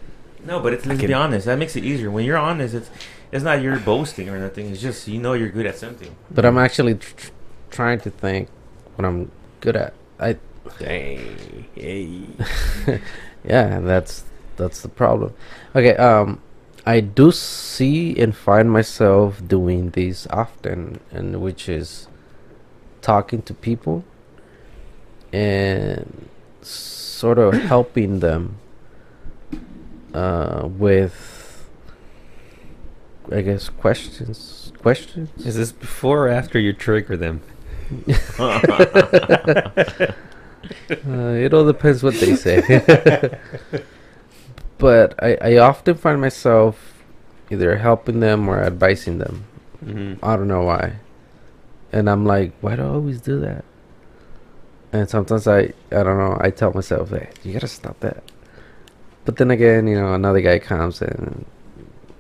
No, 0.46 0.60
but 0.62 0.74
it's 0.74 0.86
let's 0.86 1.00
can- 1.00 1.08
be 1.08 1.14
honest. 1.14 1.46
That 1.46 1.58
makes 1.60 1.76
it 1.76 1.84
easier. 1.84 2.10
When 2.12 2.24
you're 2.26 2.38
honest, 2.38 2.74
it's 2.74 2.90
it's 3.32 3.44
not 3.44 3.62
you're 3.62 3.80
boasting 3.80 4.30
or 4.30 4.40
nothing. 4.40 4.72
It's 4.72 4.82
just 4.82 5.08
you 5.08 5.20
know 5.20 5.34
you're 5.34 5.50
good 5.50 5.66
at 5.66 5.78
something. 5.78 6.16
but 6.32 6.46
I'm 6.46 6.58
actually 6.58 6.96
tr- 6.96 7.16
tr- 7.18 7.32
trying 7.72 8.00
to 8.02 8.10
think 8.10 8.48
what 8.96 9.06
I'm 9.06 9.32
good 9.60 9.76
at. 9.76 9.94
I 10.20 10.38
Dang. 10.80 11.66
Hey. 11.76 12.24
yeah, 13.44 13.80
that's 13.80 14.24
that's 14.56 14.82
the 14.82 14.90
problem. 14.90 15.34
Okay, 15.76 15.96
um, 15.96 16.42
I 16.86 17.00
do 17.02 17.32
see 17.32 18.18
and 18.20 18.36
find 18.36 18.72
myself 18.72 19.42
doing 19.46 19.92
these 19.92 20.28
often, 20.30 21.00
and 21.12 21.42
which 21.42 21.70
is 21.70 22.07
talking 23.02 23.42
to 23.44 23.54
people 23.54 24.04
and 25.32 26.30
sort 26.62 27.40
of 27.40 27.54
helping 27.54 28.20
them 28.20 28.58
uh, 30.14 30.68
with, 30.68 31.70
I 33.32 33.42
guess, 33.42 33.70
questions. 33.70 34.74
Questions. 34.80 35.30
Is 35.46 35.56
this 35.56 35.72
before 35.72 36.28
or 36.28 36.30
after 36.30 36.60
you 36.60 36.74
trigger 36.74 37.18
them? 37.18 37.42
Uh, 40.90 41.36
it 41.36 41.54
all 41.54 41.66
depends 41.66 42.04
what 42.04 42.16
they 42.16 42.36
say. 42.36 42.60
but 44.78 45.16
I, 45.24 45.38
I 45.42 45.58
often 45.58 45.96
find 45.96 46.20
myself 46.20 47.04
either 47.50 47.78
helping 47.78 48.20
them 48.20 48.50
or 48.50 48.62
advising 48.62 49.18
them. 49.18 49.46
Mm-hmm. 49.84 50.26
I 50.26 50.36
don't 50.36 50.48
know 50.48 50.64
why. 50.64 50.94
And 51.92 52.10
I'm 52.10 52.26
like, 52.26 52.54
why 52.62 52.76
do 52.76 52.84
I 52.84 52.88
always 52.88 53.22
do 53.22 53.40
that? 53.42 53.64
And 54.92 55.10
sometimes 55.10 55.48
I, 55.48 55.74
I 55.92 56.04
don't 56.04 56.18
know, 56.18 56.38
I 56.40 56.50
tell 56.50 56.74
myself, 56.74 57.10
hey, 57.10 57.30
you 57.44 57.54
gotta 57.54 57.68
stop 57.68 58.00
that. 58.02 58.24
But 59.26 59.38
then 59.38 59.52
again, 59.52 59.88
you 59.88 60.00
know, 60.00 60.14
another 60.14 60.42
guy 60.42 60.60
comes 60.60 61.02
and 61.02 61.46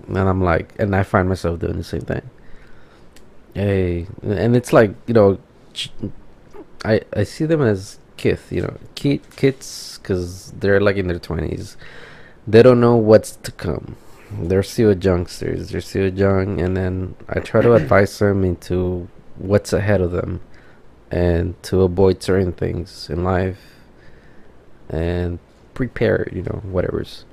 and 0.08 0.17
I'm 0.17 0.41
like, 0.41 0.73
and 0.80 0.95
I 0.95 1.03
find 1.03 1.27
myself 1.27 1.60
doing 1.60 1.77
the 1.77 1.84
same 1.84 2.01
thing. 2.01 2.30
Hey, 3.53 4.08
and 4.21 4.56
it's 4.56 4.71
like, 4.71 4.91
you 5.06 5.13
know, 5.13 5.39
I, 6.86 7.01
I 7.13 7.23
see 7.23 7.45
them 7.45 7.62
as 7.62 7.99
kids, 8.15 8.41
you 8.49 8.62
know, 8.62 8.77
kid, 8.95 9.21
kids, 9.36 9.99
because 10.01 10.51
they're 10.51 10.80
like 10.80 10.95
in 10.95 11.08
their 11.08 11.19
20s. 11.19 11.75
They 12.47 12.63
don't 12.63 12.80
know 12.80 12.95
what's 12.95 13.36
to 13.36 13.51
come 13.51 13.97
they're 14.32 14.63
still 14.63 14.95
youngsters. 14.97 15.69
They're 15.69 15.82
still 15.82 16.13
young, 16.13 16.60
and 16.62 16.75
then 16.75 17.15
I 17.30 17.39
try 17.39 17.62
to 17.62 17.73
advise 17.80 18.17
them 18.19 18.43
into 18.43 19.08
what's 19.38 19.73
ahead 19.73 20.02
of 20.02 20.12
them, 20.12 20.41
and 21.12 21.62
to 21.63 21.82
avoid 21.82 22.21
certain 22.23 22.52
things 22.54 23.10
in 23.10 23.23
life, 23.23 23.60
and 24.89 25.39
prepare. 25.73 26.28
You 26.32 26.43
know, 26.43 26.62
whatever's. 26.63 27.26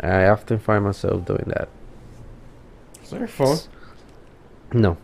I 0.00 0.26
often 0.26 0.58
find 0.58 0.84
myself 0.84 1.24
doing 1.24 1.44
that. 1.48 1.68
Is 3.02 3.10
there 3.10 3.24
a 3.24 3.28
phone? 3.28 3.58
No, 4.72 4.98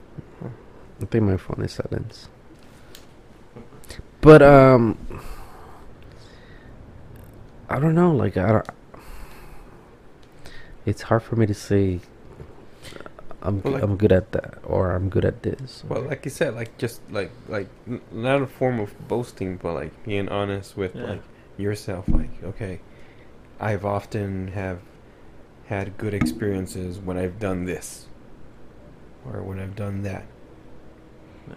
I 1.01 1.05
think 1.07 1.25
my 1.25 1.37
phone 1.37 1.65
is 1.65 1.73
silenced. 1.73 2.29
But 4.21 4.43
um, 4.43 4.99
I 7.69 7.79
don't 7.79 7.95
know. 7.95 8.13
Like 8.13 8.37
I 8.37 8.49
don't. 8.53 8.67
It's 10.87 11.03
hard 11.03 11.23
for 11.23 11.37
me 11.37 11.47
to 11.47 11.55
say. 11.55 12.01
I'm 13.45 13.61
Well, 13.63 13.75
like- 13.75 13.83
I'm 13.83 13.97
good 13.97 14.11
at 14.13 14.33
that, 14.33 14.59
or 14.65 14.93
I'm 14.93 15.09
good 15.11 15.25
at 15.25 15.43
this. 15.43 15.85
Well, 15.87 16.03
like 16.03 16.25
you 16.25 16.31
said, 16.31 16.55
like 16.55 16.77
just 16.79 17.01
like 17.11 17.31
like 17.49 17.69
n- 17.87 18.01
not 18.11 18.41
a 18.43 18.47
form 18.47 18.81
of 18.81 18.91
boasting, 19.07 19.59
but 19.59 19.75
like 19.75 20.05
being 20.05 20.29
honest 20.31 20.77
with 20.77 20.95
Yeah. 20.97 21.03
like 21.11 21.23
yourself. 21.59 22.09
Like, 22.09 22.31
okay, 22.43 22.81
I've 23.61 23.85
often 23.85 24.49
have 24.49 24.79
had 25.67 25.97
good 25.99 26.15
experiences 26.15 26.99
when 26.99 27.17
I've 27.19 27.39
done 27.39 27.65
this, 27.67 28.07
or 29.27 29.43
when 29.43 29.61
I've 29.61 29.77
done 29.77 30.03
that. 30.03 30.25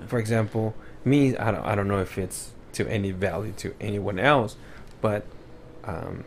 For 0.07 0.19
example, 0.19 0.75
me, 1.05 1.37
I 1.37 1.51
don't, 1.51 1.65
I 1.65 1.73
don't 1.75 1.87
know 1.87 1.99
if 2.01 2.17
it's 2.17 2.51
to 2.73 2.85
any 2.89 3.11
value 3.11 3.53
to 3.57 3.73
anyone 3.79 4.19
else, 4.19 4.57
but 5.01 5.23
um, 5.85 6.25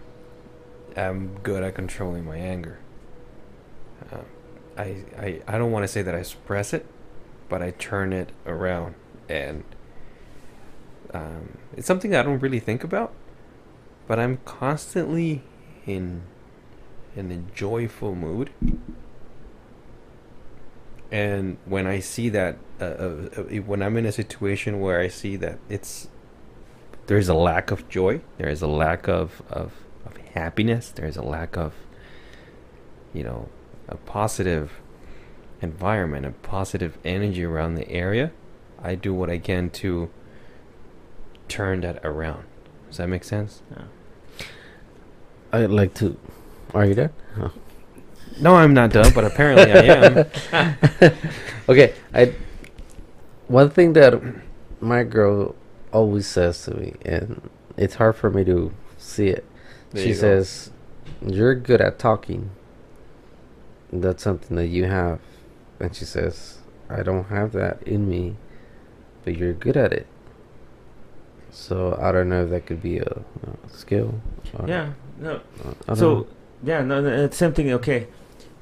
I'm 0.96 1.36
good 1.42 1.62
at 1.62 1.74
controlling 1.74 2.24
my 2.24 2.36
anger. 2.38 2.78
Um, 4.10 4.24
I, 4.80 5.04
I, 5.18 5.40
I 5.46 5.58
don't 5.58 5.72
want 5.72 5.84
to 5.84 5.88
say 5.88 6.02
that 6.02 6.14
I 6.14 6.22
suppress 6.22 6.72
it, 6.72 6.86
but 7.48 7.60
I 7.60 7.72
turn 7.72 8.12
it 8.12 8.30
around, 8.46 8.94
and 9.28 9.64
um, 11.12 11.58
it's 11.76 11.86
something 11.86 12.14
I 12.14 12.22
don't 12.22 12.38
really 12.38 12.60
think 12.60 12.82
about, 12.82 13.12
but 14.06 14.18
I'm 14.18 14.38
constantly 14.44 15.42
in 15.86 16.22
in 17.16 17.30
a 17.30 17.38
joyful 17.54 18.14
mood. 18.14 18.50
And 21.12 21.58
when 21.64 21.86
I 21.86 21.98
see 21.98 22.28
that, 22.28 22.56
uh, 22.80 22.84
uh, 22.84 23.28
uh, 23.36 23.42
when 23.66 23.82
I'm 23.82 23.96
in 23.96 24.06
a 24.06 24.12
situation 24.12 24.78
where 24.78 25.00
I 25.00 25.08
see 25.08 25.34
that 25.36 25.58
it's 25.68 26.08
there's 27.06 27.28
a 27.28 27.34
lack 27.34 27.72
of 27.72 27.88
joy, 27.88 28.20
there 28.38 28.48
is 28.48 28.62
a 28.62 28.68
lack 28.68 29.08
of, 29.08 29.42
of, 29.50 29.72
of 30.06 30.16
happiness, 30.34 30.92
there's 30.94 31.16
a 31.16 31.22
lack 31.22 31.56
of, 31.56 31.74
you 33.12 33.24
know, 33.24 33.48
a 33.90 33.96
positive 33.96 34.72
environment, 35.60 36.26
a 36.26 36.30
positive 36.30 36.96
energy 37.04 37.44
around 37.44 37.74
the 37.74 37.88
area, 37.90 38.32
I 38.82 38.94
do 38.94 39.12
what 39.12 39.28
I 39.28 39.38
can 39.38 39.70
to 39.70 40.08
turn 41.48 41.82
that 41.82 42.00
around. 42.04 42.44
Does 42.88 42.96
that 42.96 43.08
make 43.08 43.24
sense? 43.24 43.62
I'd 45.52 45.70
like 45.70 45.94
to. 45.94 46.16
Are 46.74 46.86
you 46.86 46.94
there? 46.94 47.12
Oh. 47.38 47.52
No, 48.40 48.54
I'm 48.56 48.72
not 48.72 48.90
done, 48.90 49.12
but 49.14 49.24
apparently 49.24 49.72
I 49.72 50.26
am. 51.02 51.16
Okay, 51.68 51.94
I. 52.12 52.34
One 53.46 53.70
thing 53.70 53.92
that 53.92 54.20
my 54.80 55.04
girl 55.04 55.54
always 55.92 56.26
says 56.26 56.64
to 56.64 56.74
me, 56.74 56.94
and 57.04 57.48
it's 57.76 57.94
hard 57.94 58.16
for 58.16 58.28
me 58.28 58.44
to 58.44 58.72
see 58.98 59.28
it. 59.28 59.44
There 59.90 60.02
she 60.02 60.08
you 60.08 60.14
says, 60.14 60.70
"You're 61.24 61.54
good 61.54 61.80
at 61.80 61.98
talking. 62.00 62.50
That's 63.92 64.22
something 64.22 64.56
that 64.56 64.68
you 64.68 64.84
have." 64.86 65.20
And 65.78 65.94
she 65.94 66.04
says, 66.04 66.58
"I 66.88 67.02
don't 67.02 67.24
have 67.24 67.52
that 67.52 67.82
in 67.84 68.08
me, 68.08 68.36
but 69.24 69.36
you're 69.36 69.52
good 69.52 69.76
at 69.76 69.92
it." 69.92 70.06
So 71.50 71.98
I 72.00 72.12
don't 72.12 72.28
know 72.28 72.44
if 72.44 72.50
that 72.50 72.66
could 72.66 72.82
be 72.82 72.98
a, 72.98 73.22
a 73.64 73.68
skill. 73.68 74.20
Yeah. 74.66 74.92
No. 75.18 75.40
So 75.94 75.94
know. 75.94 76.26
yeah, 76.62 76.82
no, 76.82 77.00
no, 77.00 77.24
it's 77.24 77.36
same 77.36 77.52
thing. 77.52 77.72
Okay, 77.72 78.08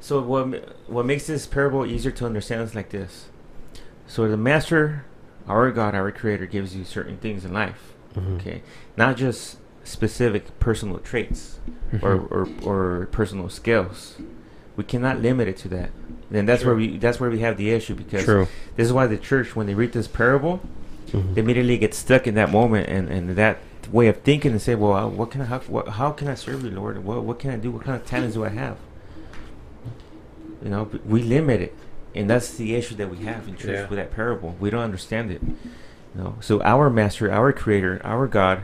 so 0.00 0.20
what 0.20 0.88
what 0.88 1.06
makes 1.06 1.26
this 1.26 1.46
parable 1.46 1.86
easier 1.86 2.10
to 2.12 2.26
understand 2.26 2.62
is 2.62 2.74
like 2.74 2.90
this. 2.90 3.28
So 4.06 4.28
the 4.28 4.36
master, 4.36 5.04
our 5.46 5.70
God, 5.70 5.94
our 5.94 6.10
Creator, 6.10 6.46
gives 6.46 6.74
you 6.74 6.84
certain 6.84 7.18
things 7.18 7.44
in 7.44 7.52
life. 7.52 7.94
Mhm. 8.14 8.40
Okay, 8.40 8.62
not 8.96 9.16
just 9.16 9.58
specific 9.84 10.58
personal 10.58 10.98
traits 10.98 11.60
or, 12.02 12.14
or 12.30 12.48
or 12.62 13.08
personal 13.12 13.48
skills. 13.48 14.16
We 14.78 14.84
cannot 14.84 15.20
limit 15.20 15.48
it 15.48 15.56
to 15.58 15.68
that. 15.70 15.90
Then 16.30 16.46
that's 16.46 16.64
where 16.64 16.76
we 16.76 16.98
that's 16.98 17.18
where 17.18 17.30
we 17.30 17.40
have 17.40 17.56
the 17.56 17.70
issue 17.70 17.94
because 17.96 18.22
True. 18.24 18.46
this 18.76 18.86
is 18.86 18.92
why 18.92 19.08
the 19.08 19.16
church, 19.18 19.56
when 19.56 19.66
they 19.66 19.74
read 19.74 19.92
this 19.92 20.06
parable, 20.06 20.60
Mhm. 21.10 21.34
they 21.34 21.40
immediately 21.40 21.78
get 21.78 21.94
stuck 21.94 22.28
in 22.28 22.34
that 22.36 22.52
moment 22.52 22.88
and, 22.88 23.08
and 23.08 23.30
that 23.30 23.58
way 23.90 24.06
of 24.06 24.18
thinking 24.18 24.52
and 24.52 24.62
say, 24.62 24.76
well, 24.76 24.92
uh, 24.92 25.08
what 25.08 25.30
can 25.32 25.40
I, 25.40 25.46
how, 25.46 25.58
what, 25.60 25.88
how 25.88 26.10
can 26.12 26.28
I 26.28 26.34
serve 26.34 26.62
you, 26.62 26.70
Lord? 26.70 27.02
What, 27.02 27.24
what 27.24 27.38
can 27.40 27.50
I 27.50 27.56
do? 27.56 27.72
What 27.72 27.82
kind 27.82 28.00
of 28.00 28.06
talents 28.06 28.34
do 28.36 28.44
I 28.44 28.50
have? 28.50 28.76
You 30.62 30.68
know, 30.70 30.90
we 31.04 31.22
limit 31.22 31.60
it, 31.60 31.74
and 32.14 32.28
that's 32.30 32.54
the 32.56 32.74
issue 32.76 32.94
that 32.96 33.10
we 33.10 33.24
have 33.24 33.48
in 33.48 33.56
church 33.56 33.70
Yeah. 33.72 33.88
with 33.88 33.98
that 33.98 34.12
parable. 34.14 34.54
We 34.60 34.70
don't 34.70 34.82
understand 34.82 35.30
it. 35.32 35.40
You 35.42 36.22
know, 36.22 36.34
so 36.40 36.62
our 36.62 36.88
Master, 36.90 37.32
our 37.32 37.52
Creator, 37.52 38.00
our 38.04 38.26
God, 38.28 38.62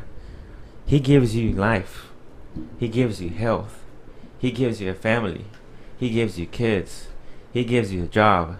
He 0.86 1.00
gives 1.00 1.34
you 1.34 1.52
life. 1.52 2.10
He 2.78 2.86
gives 2.88 3.20
you 3.22 3.30
health. 3.30 3.80
He 4.38 4.50
gives 4.52 4.80
you 4.80 4.90
a 4.90 4.94
family. 4.94 5.46
He 6.04 6.10
gives 6.10 6.38
you 6.38 6.44
kids. 6.44 7.08
He 7.50 7.64
gives 7.64 7.90
you 7.90 8.04
a 8.04 8.06
job. 8.06 8.58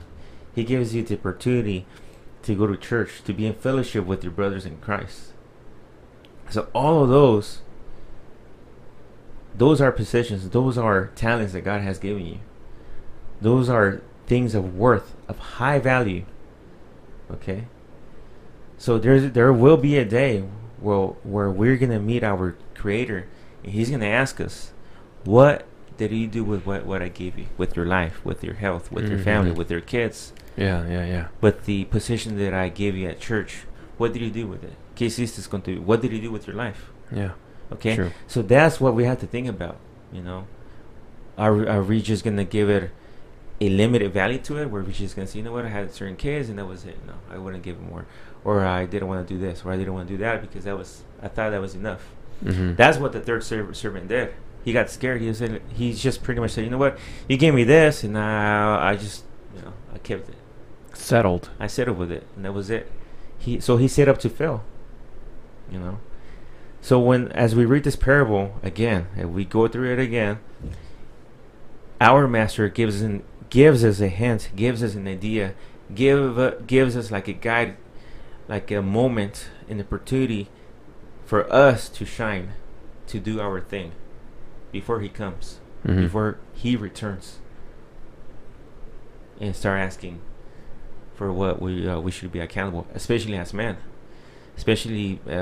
He 0.55 0.65
gives 0.65 0.95
you 0.95 1.03
the 1.03 1.17
opportunity 1.17 1.85
to 2.43 2.55
go 2.55 2.67
to 2.67 2.75
church, 2.75 3.23
to 3.27 3.35
be 3.35 3.47
in 3.47 3.53
fellowship 3.53 4.07
with 4.07 4.25
your 4.25 4.33
brothers 4.33 4.65
in 4.65 4.79
Christ. 4.79 5.35
So 6.49 6.69
all 6.73 7.03
of 7.03 7.11
those 7.11 7.61
those 9.55 9.83
are 9.83 9.93
positions, 9.93 10.49
those 10.49 10.79
are 10.79 11.09
talents 11.17 11.53
that 11.53 11.67
God 11.67 11.83
has 11.83 11.99
given 11.99 12.25
you. 12.25 12.39
Those 13.43 13.69
are 13.69 14.01
things 14.27 14.55
of 14.55 14.75
worth, 14.75 15.15
of 15.29 15.39
high 15.39 15.79
value. 15.79 16.25
Okay? 17.31 17.67
So 18.79 18.97
there's 18.97 19.33
there 19.33 19.53
will 19.53 19.77
be 19.77 19.99
a 19.99 20.07
day 20.07 20.45
well, 20.81 21.19
where 21.23 21.51
we're 21.51 21.77
gonna 21.77 22.01
meet 22.01 22.25
our 22.25 22.57
Creator, 22.75 23.27
and 23.63 23.73
He's 23.75 23.91
gonna 23.91 24.07
ask 24.07 24.41
us, 24.41 24.73
"What 25.25 25.67
did 25.97 26.11
you 26.13 26.27
do 26.27 26.43
with 26.45 26.67
what 26.67 26.85
what 26.87 27.03
I 27.03 27.09
gave 27.09 27.39
you, 27.39 27.47
with 27.57 27.77
your 27.77 27.87
life, 27.87 28.25
with 28.25 28.43
your 28.43 28.55
health, 28.55 28.91
with 28.93 29.09
your 29.09 29.19
family, 29.19 29.53
Mhm. 29.53 29.57
with 29.57 29.71
your 29.71 29.81
kids, 29.81 30.33
Yeah, 30.57 30.87
yeah, 30.89 31.05
yeah. 31.07 31.27
with 31.41 31.65
the 31.67 31.85
position 31.85 32.37
that 32.39 32.53
I 32.55 32.69
gave 32.69 32.97
you 32.97 33.09
at 33.09 33.21
church? 33.21 33.65
What 33.99 34.13
did 34.13 34.23
you 34.23 34.31
do 34.31 34.47
with 34.47 34.65
it? 34.65 34.73
¿Qué 34.97 35.07
hiciste 35.07 35.49
con 35.49 35.63
tu? 35.63 35.81
What 35.81 36.01
did 36.03 36.13
you 36.13 36.21
do 36.21 36.31
with 36.33 36.47
your 36.47 36.57
life? 36.57 36.91
Yeah. 37.13 37.33
Okay, 37.73 37.95
True. 37.97 38.11
so 38.27 38.43
that's 38.43 38.81
what 38.81 38.95
we 38.95 39.05
have 39.05 39.19
to 39.21 39.27
think 39.27 39.49
about. 39.49 39.77
You 40.13 40.23
know, 40.23 40.47
are 41.39 41.69
are 41.69 41.83
we 41.83 42.01
just 42.01 42.25
gonna 42.25 42.45
give 42.45 42.69
it 42.71 42.91
a 43.61 43.69
limited 43.69 44.13
value 44.13 44.39
to 44.39 44.59
it, 44.59 44.71
where 44.71 44.83
we're 44.83 44.91
just 44.93 45.15
gonna 45.17 45.27
say, 45.29 45.39
you 45.39 45.45
know 45.45 45.53
what, 45.53 45.65
I 45.65 45.69
had 45.69 45.93
certain 45.93 46.17
kids 46.17 46.49
and 46.49 46.59
that 46.59 46.67
was 46.67 46.85
it. 46.85 46.99
No, 47.07 47.15
I 47.33 47.39
wouldn't 47.39 47.63
give 47.63 47.77
it 47.77 47.83
more, 47.83 48.05
or 48.45 48.65
I 48.65 48.85
didn't 48.87 49.09
want 49.09 49.27
to 49.27 49.35
do 49.35 49.41
this, 49.41 49.65
or 49.65 49.71
I 49.73 49.77
didn't 49.77 49.95
want 49.95 50.09
to 50.09 50.15
do 50.15 50.19
that 50.23 50.41
because 50.43 50.65
that 50.65 50.77
was 50.77 51.05
I 51.23 51.29
thought 51.29 51.51
that 51.51 51.61
was 51.61 51.75
enough. 51.75 52.03
Mm-hmm. 52.45 52.75
That's 52.75 52.99
what 52.99 53.13
the 53.13 53.21
third 53.21 53.43
serv- 53.45 53.77
servant 53.77 54.09
did. 54.09 54.33
He 54.65 54.73
got 54.73 54.91
scared. 54.91 55.21
He 55.21 55.33
said 55.35 55.61
he 55.75 55.93
just 55.93 56.23
pretty 56.23 56.41
much 56.41 56.53
said, 56.53 56.65
you 56.65 56.71
know 56.71 56.79
what, 56.79 56.99
you 57.29 57.37
gave 57.37 57.55
me 57.55 57.65
this, 57.65 58.03
and 58.03 58.15
now 58.15 58.79
I 58.81 58.97
just 58.97 59.25
you 59.55 59.63
know 59.63 59.73
I 59.95 59.99
kept 59.99 60.29
it. 60.29 60.37
settled. 60.95 61.51
I 61.61 61.67
settled 61.67 61.99
with 61.99 62.11
it, 62.11 62.27
and 62.37 62.45
that 62.45 62.53
was 62.53 62.71
it. 62.71 62.91
He 63.39 63.61
so 63.61 63.77
he 63.77 63.89
set 63.89 64.09
up 64.09 64.19
to 64.21 64.31
fail. 64.31 64.65
You 65.71 65.79
know. 65.79 65.99
So 66.81 66.99
when 66.99 67.31
as 67.33 67.55
we 67.55 67.65
read 67.65 67.85
this 67.85 67.97
parable 67.97 68.59
again, 68.63 69.07
and 69.17 69.35
we 69.35 69.45
go 69.45 69.69
through 69.69 69.93
it 69.93 69.99
again, 69.99 70.39
our 72.01 72.27
master 72.27 72.69
gives 72.69 73.01
an 73.03 73.23
gives 73.51 73.85
us 73.85 74.01
a 74.01 74.09
hint, 74.09 74.51
gives 74.57 74.83
us 74.83 74.95
an 74.95 75.07
idea, 75.07 75.55
give 75.95 76.39
uh, 76.39 76.53
gives 76.67 76.97
us 76.97 77.11
like 77.11 77.29
a 77.29 77.33
guide, 77.33 77.77
like 78.49 78.71
a 78.71 78.83
moment, 78.83 79.49
an 79.69 79.81
opportunity 79.81 80.49
for 81.25 81.51
us 81.53 81.89
to 81.89 82.05
shine, 82.05 82.53
to 83.07 83.19
do 83.19 83.41
our 83.41 83.61
thing, 83.61 83.93
before 84.75 84.99
he 85.01 85.09
comes, 85.09 85.61
Mhm. 85.87 86.01
before 86.03 86.37
he 86.53 86.75
returns, 86.77 87.39
and 89.41 89.55
start 89.55 89.79
asking 89.81 90.21
for 91.15 91.33
what 91.33 91.63
we 91.63 91.89
uh, 91.89 91.99
we 92.01 92.11
should 92.11 92.33
be 92.33 92.41
accountable, 92.41 92.87
especially 92.95 93.37
as 93.37 93.55
men, 93.55 93.77
especially 94.57 95.21
uh, 95.29 95.33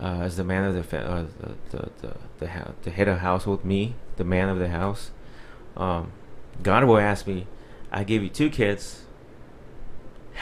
uh, 0.00 0.26
as 0.26 0.36
the 0.36 0.44
man 0.44 0.62
of 0.64 0.74
the 0.74 0.82
fa- 0.84 1.06
uh, 1.14 1.24
the 1.40 1.50
the 1.76 1.90
the, 2.02 2.14
the, 2.38 2.48
ha- 2.48 2.72
the 2.84 2.90
head 2.90 3.08
of 3.08 3.18
household, 3.18 3.64
me, 3.64 3.94
the 4.16 4.24
man 4.24 4.48
of 4.48 4.58
the 4.58 4.68
house. 4.68 5.10
Um, 5.76 6.12
God 6.62 6.84
will 6.84 6.98
ask 6.98 7.26
me, 7.26 7.46
"I 7.90 8.04
gave 8.04 8.22
you 8.22 8.28
two 8.28 8.48
kids. 8.50 9.04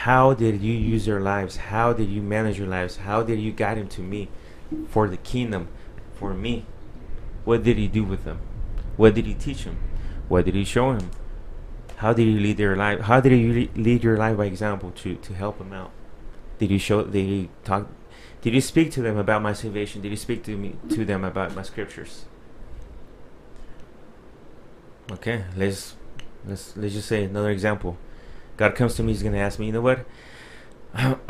How 0.05 0.35
did 0.35 0.61
you 0.61 0.73
use 0.73 1.05
their 1.07 1.19
lives? 1.19 1.57
How 1.73 1.91
did 1.91 2.09
you 2.09 2.21
manage 2.21 2.59
your 2.59 2.67
lives? 2.67 2.97
How 2.97 3.23
did 3.23 3.39
you 3.39 3.51
guide 3.51 3.77
them 3.79 3.87
to 3.97 4.01
me, 4.01 4.29
for 4.89 5.07
the 5.09 5.17
kingdom, 5.17 5.69
for 6.19 6.35
me? 6.35 6.65
What 7.47 7.63
did 7.63 7.77
he 7.77 7.87
do 7.87 8.03
with 8.03 8.25
them? 8.25 8.41
What 8.97 9.15
did 9.15 9.25
he 9.25 9.33
teach 9.33 9.63
them? 9.63 9.77
What 10.27 10.43
did 10.43 10.53
he 10.53 10.65
show 10.65 10.93
them? 10.93 11.11
How 11.95 12.11
did 12.11 12.23
you 12.23 12.41
lead 12.41 12.57
their 12.57 12.75
life? 12.75 12.99
How 12.99 13.21
did 13.21 13.31
le- 13.31 13.81
lead 13.81 14.03
your 14.03 14.17
life 14.17 14.35
by 14.35 14.47
example 14.47 14.91
to 14.99 15.15
to 15.15 15.33
help 15.33 15.57
them 15.57 15.71
out? 15.71 15.91
Did 16.59 16.71
you 16.71 16.77
show? 16.77 17.05
Did 17.05 17.25
you 17.25 17.47
talk? 17.63 17.87
Did 18.41 18.53
you 18.53 18.59
speak 18.59 18.91
to 18.91 19.01
them 19.01 19.15
about 19.15 19.41
my 19.41 19.53
salvation? 19.53 20.01
Did 20.01 20.11
you 20.11 20.17
speak 20.17 20.43
to 20.43 20.57
me 20.57 20.75
to 20.89 21.05
them 21.05 21.23
about 21.23 21.55
my 21.55 21.63
scriptures? 21.63 22.25
Okay, 25.09 25.45
let's 25.55 25.95
let's 26.45 26.75
let's 26.75 26.95
just 26.95 27.07
say 27.07 27.23
another 27.23 27.51
example. 27.51 27.95
God 28.57 28.75
comes 28.75 28.95
to 28.95 29.03
me. 29.03 29.13
He's 29.13 29.23
gonna 29.23 29.37
ask 29.37 29.57
me. 29.57 29.67
You 29.67 29.71
know 29.79 29.87
what? 29.87 30.05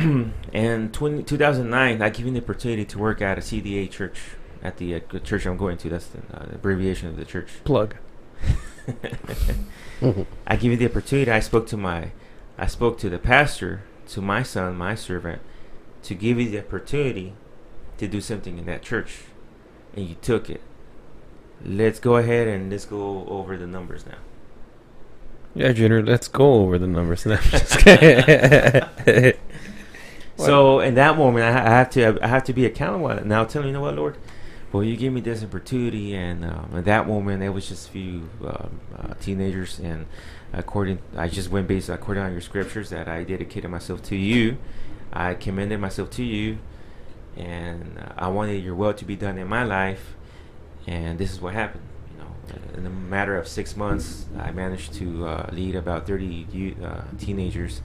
in 0.51 0.89
20, 0.91 1.23
2009, 1.23 2.01
I 2.01 2.09
give 2.09 2.25
you 2.25 2.31
the 2.31 2.41
opportunity 2.41 2.85
to 2.85 2.97
work 2.97 3.21
at 3.21 3.37
a 3.37 3.41
CDA 3.41 3.91
church 3.91 4.19
at 4.67 4.77
the 4.77 4.95
uh, 4.95 5.19
church 5.23 5.45
I'm 5.45 5.57
going 5.57 5.77
to. 5.77 5.89
That's 5.89 6.07
the 6.07 6.19
uh, 6.33 6.45
abbreviation 6.53 7.07
of 7.07 7.17
the 7.17 7.25
church. 7.25 7.49
Plug. 7.63 7.95
I 10.47 10.55
give 10.55 10.71
you 10.71 10.77
the 10.77 10.89
opportunity. 10.89 11.31
I 11.31 11.39
spoke 11.39 11.67
to 11.67 11.77
my, 11.77 12.11
I 12.57 12.67
spoke 12.67 12.97
to 12.99 13.09
the 13.09 13.17
pastor, 13.17 13.83
to 14.09 14.21
my 14.21 14.43
son, 14.43 14.75
my 14.75 14.95
servant, 14.95 15.41
to 16.03 16.13
give 16.13 16.39
you 16.39 16.49
the 16.49 16.59
opportunity 16.59 17.33
to 17.97 18.07
do 18.07 18.21
something 18.21 18.57
in 18.57 18.65
that 18.65 18.81
church, 18.83 19.21
and 19.95 20.07
you 20.07 20.15
took 20.21 20.49
it. 20.49 20.61
Let's 21.65 21.99
go 21.99 22.17
ahead 22.17 22.47
and 22.47 22.69
let's 22.69 22.85
go 22.85 23.25
over 23.27 23.57
the 23.57 23.65
numbers 23.65 24.05
now. 24.05 24.19
Yeah, 25.55 25.71
Junior, 25.71 26.03
let's 26.03 26.27
go 26.27 26.53
over 26.55 26.77
the 26.77 26.85
numbers. 26.85 27.25
No, 27.25 27.33
I'm 27.41 27.41
just 27.41 27.79
kidding. 27.79 29.33
So 30.37 30.79
in 30.81 30.93
that 30.95 31.17
moment, 31.17 31.45
I, 31.45 31.49
I 31.49 31.69
have 31.69 31.89
to 31.91 32.19
I 32.21 32.27
have 32.27 32.43
to 32.45 32.53
be 32.53 32.65
accountable. 32.65 33.25
Now 33.25 33.43
tell 33.43 33.63
me, 33.63 33.69
you 33.69 33.73
know 33.73 33.81
what, 33.81 33.95
Lord? 33.95 34.17
Well, 34.71 34.83
you 34.83 34.97
gave 34.97 35.13
me 35.13 35.21
this 35.21 35.43
opportunity, 35.43 36.13
and 36.13 36.43
um, 36.43 36.71
at 36.75 36.83
that 36.85 37.07
moment, 37.07 37.41
it 37.41 37.49
was 37.49 37.69
just 37.69 37.87
a 37.87 37.91
few 37.91 38.29
um, 38.45 38.81
uh, 38.97 39.13
teenagers, 39.21 39.79
and 39.79 40.07
according, 40.51 40.99
I 41.15 41.29
just 41.29 41.49
went 41.49 41.69
based 41.69 41.87
according 41.87 42.23
on 42.23 42.33
your 42.33 42.41
scriptures 42.41 42.89
that 42.89 43.07
I 43.07 43.23
dedicated 43.23 43.71
myself 43.71 44.03
to 44.03 44.17
you. 44.17 44.57
I 45.13 45.35
commended 45.35 45.79
myself 45.79 46.09
to 46.11 46.23
you, 46.23 46.57
and 47.37 47.97
uh, 47.97 48.11
I 48.17 48.27
wanted 48.27 48.61
your 48.61 48.75
will 48.75 48.93
to 48.93 49.05
be 49.05 49.15
done 49.15 49.37
in 49.37 49.47
my 49.47 49.63
life, 49.63 50.15
and 50.85 51.17
this 51.17 51.31
is 51.31 51.39
what 51.39 51.53
happened. 51.53 51.83
You 52.11 52.23
know, 52.23 52.77
in 52.77 52.85
a 52.85 52.89
matter 52.89 53.37
of 53.37 53.47
six 53.47 53.77
months, 53.77 54.25
I 54.37 54.51
managed 54.51 54.93
to 54.95 55.27
uh, 55.27 55.49
lead 55.53 55.75
about 55.75 56.05
thirty 56.05 56.75
uh, 56.83 57.03
teenagers. 57.17 57.81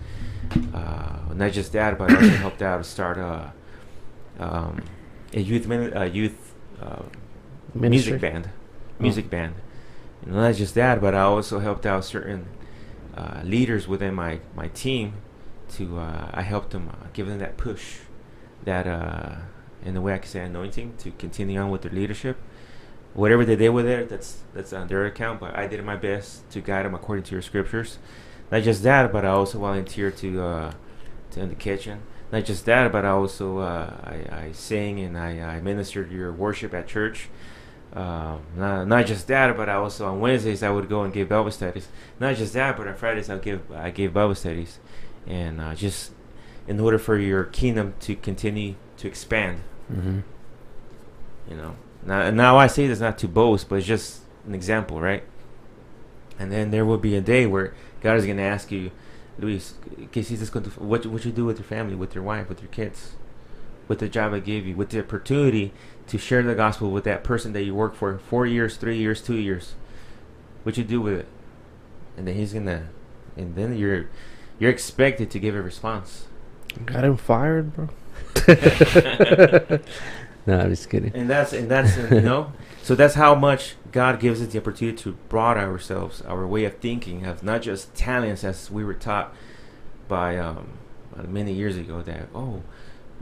Uh, 0.75 1.33
not 1.33 1.53
just 1.53 1.73
that, 1.75 1.97
but 1.97 2.11
I 2.11 2.16
also 2.16 2.29
helped 2.29 2.61
out 2.61 2.79
to 2.79 2.85
start 2.85 3.18
a, 3.18 3.53
um, 4.40 4.83
a 5.33 5.40
youth 5.40 5.68
min- 5.68 5.92
a 5.95 6.07
youth 6.07 6.52
uh, 6.83 7.03
music 7.75 8.21
band, 8.21 8.51
music 8.99 9.31
band. 9.31 9.55
And 10.23 10.35
not 10.35 10.55
just 10.55 10.75
that, 10.75 11.01
but 11.01 11.14
I 11.14 11.23
also 11.23 11.59
helped 11.59 11.87
out 11.87 12.05
certain 12.05 12.47
uh, 13.16 13.40
leaders 13.45 13.88
within 13.88 14.14
my 14.14 14.40
my 14.55 14.68
team. 14.68 15.14
To 15.77 15.99
uh, 15.99 16.31
I 16.35 16.42
helped 16.42 16.71
them, 16.71 16.90
uh, 16.90 17.07
give 17.14 17.27
them 17.27 17.38
that 17.38 17.57
push, 17.57 18.01
that 18.64 18.87
uh, 18.87 19.37
in 19.85 19.95
the 19.95 20.01
way 20.01 20.14
I 20.14 20.18
can 20.18 20.29
say 20.29 20.40
anointing 20.40 20.95
to 20.99 21.11
continue 21.12 21.59
on 21.59 21.71
with 21.71 21.83
their 21.83 21.92
leadership. 21.92 22.37
Whatever 23.14 23.45
they 23.45 23.57
did 23.57 23.71
with 23.71 23.87
it, 23.87 24.09
that's 24.09 24.42
that's 24.55 24.73
on 24.73 24.88
their 24.88 25.07
account. 25.07 25.40
But 25.40 25.57
I 25.57 25.66
did 25.66 25.83
my 25.85 25.97
best 25.97 26.49
to 26.51 26.61
guide 26.61 26.85
them 26.85 26.95
according 26.95 27.25
to 27.25 27.33
your 27.33 27.42
scriptures. 27.42 27.99
Not 28.51 28.62
just 28.62 28.83
that, 28.83 29.12
but 29.12 29.25
I 29.25 29.29
also 29.29 29.59
volunteered 29.59 30.16
to 30.18 30.42
uh, 30.42 30.73
to 31.33 31.40
in 31.40 31.49
the 31.49 31.55
kitchen. 31.55 32.03
Not 32.33 32.47
just 32.47 32.64
that, 32.64 32.90
but 32.90 33.05
I 33.05 33.11
also 33.11 33.59
uh, 33.59 33.95
I, 34.03 34.47
I 34.47 34.53
sing 34.53 35.01
and 35.01 35.18
I, 35.18 35.38
I 35.40 35.61
ministered 35.61 36.11
your 36.11 36.33
worship 36.33 36.73
at 36.73 36.88
church. 36.88 37.29
Um, 37.92 38.40
not, 38.57 38.88
not 38.88 39.05
just 39.05 39.27
that, 39.27 39.55
but 39.55 39.68
I 39.68 39.75
also 39.75 40.07
on 40.07 40.18
Wednesdays 40.21 40.62
I 40.62 40.71
would 40.71 40.88
go 40.88 41.03
and 41.03 41.12
give 41.12 41.29
Bible 41.29 41.51
studies. 41.51 41.88
Not 42.18 42.37
just 42.37 42.55
that, 42.55 42.79
but 42.79 42.88
on 42.88 42.95
Fridays 42.95 43.29
I 43.29 43.37
give 43.37 43.71
I 43.71 43.90
gave 43.90 44.14
Bible 44.14 44.35
studies, 44.35 44.79
and 45.27 45.61
uh, 45.61 45.75
just 45.75 46.12
in 46.66 46.81
order 46.81 46.99
for 46.99 47.18
your 47.18 47.45
kingdom 47.45 47.95
to 48.01 48.16
continue 48.16 48.77
to 48.97 49.09
expand, 49.09 49.61
hmm 49.88 50.21
you 51.51 51.57
know. 51.57 51.77
Now, 52.05 52.31
now 52.31 52.57
I 52.57 52.66
say 52.66 52.87
this 52.87 53.01
not 53.01 53.18
to 53.18 53.29
boast, 53.29 53.68
but 53.68 53.77
it's 53.77 53.87
just 53.87 54.23
an 54.47 54.55
example, 54.55 55.01
right? 55.01 55.23
And 56.38 56.51
then 56.51 56.71
there 56.71 56.85
will 56.85 56.99
be 56.99 57.14
a 57.14 57.21
day 57.21 57.47
where 57.47 57.75
God 58.01 58.16
is 58.16 58.25
going 58.25 58.38
to 58.38 58.42
ask 58.42 58.71
you, 58.73 58.90
Luis, 59.38 59.75
¿qué 60.12 60.27
just 60.27 60.53
going 60.53 60.64
to 60.64 60.71
what 60.83 61.07
what 61.07 61.25
you 61.25 61.33
do 61.33 61.45
with 61.45 61.59
your 61.59 61.64
family, 61.64 61.95
with 61.95 62.14
your 62.14 62.25
wife, 62.25 62.49
with 62.49 62.61
your 62.61 62.71
kids, 62.71 63.12
with 63.88 63.99
the 63.99 64.09
job 64.09 64.33
I 64.33 64.40
gave 64.40 64.66
you, 64.66 64.77
with 64.77 64.90
the 64.90 65.01
opportunity 65.01 65.73
to 66.07 66.18
share 66.18 66.42
the 66.42 66.55
gospel 66.55 66.90
with 66.90 67.05
that 67.05 67.25
person 67.25 67.53
that 67.55 67.62
you 67.62 67.75
work 67.75 67.95
for 67.95 68.18
four 68.18 68.47
years, 68.47 68.77
three 68.77 68.99
years, 68.99 69.23
two 69.23 69.37
years. 69.37 69.75
What 70.62 70.77
you 70.77 70.85
do 70.85 71.01
with 71.01 71.21
it? 71.21 71.27
And 72.16 72.29
then 72.29 72.35
he's 72.35 72.53
gonna, 72.53 72.88
and 73.37 73.57
then 73.57 73.77
you're 73.77 74.09
you're 74.59 74.71
expected 74.71 75.31
to 75.31 75.38
give 75.38 75.55
a 75.55 75.62
response. 75.62 76.27
Got 76.85 77.05
him 77.05 77.16
fired, 77.16 77.73
bro. 77.75 77.88
no, 80.47 80.61
I'm 80.61 80.71
just 80.71 80.90
kidding. 80.90 81.12
and 81.14 81.29
that's 81.29 81.53
and 81.53 81.71
that's 81.71 81.97
you 81.97 82.21
know 82.21 82.53
so 82.83 82.95
that's 82.95 83.14
how 83.14 83.35
much 83.35 83.75
god 83.92 84.18
gives 84.18 84.42
us 84.42 84.48
the 84.48 84.59
opportunity 84.59 84.96
to 84.96 85.12
broaden 85.28 85.62
ourselves 85.62 86.22
our 86.22 86.46
way 86.46 86.64
of 86.64 86.76
thinking 86.78 87.24
of 87.24 87.42
not 87.42 87.62
just 87.62 87.94
talents 87.94 88.42
as 88.42 88.70
we 88.70 88.85
were 88.85 88.94
taught 88.94 89.35
by 90.09 90.37
um 90.37 90.68
many 91.28 91.52
years 91.52 91.76
ago 91.76 92.02
that 92.02 92.28
oh 92.35 92.62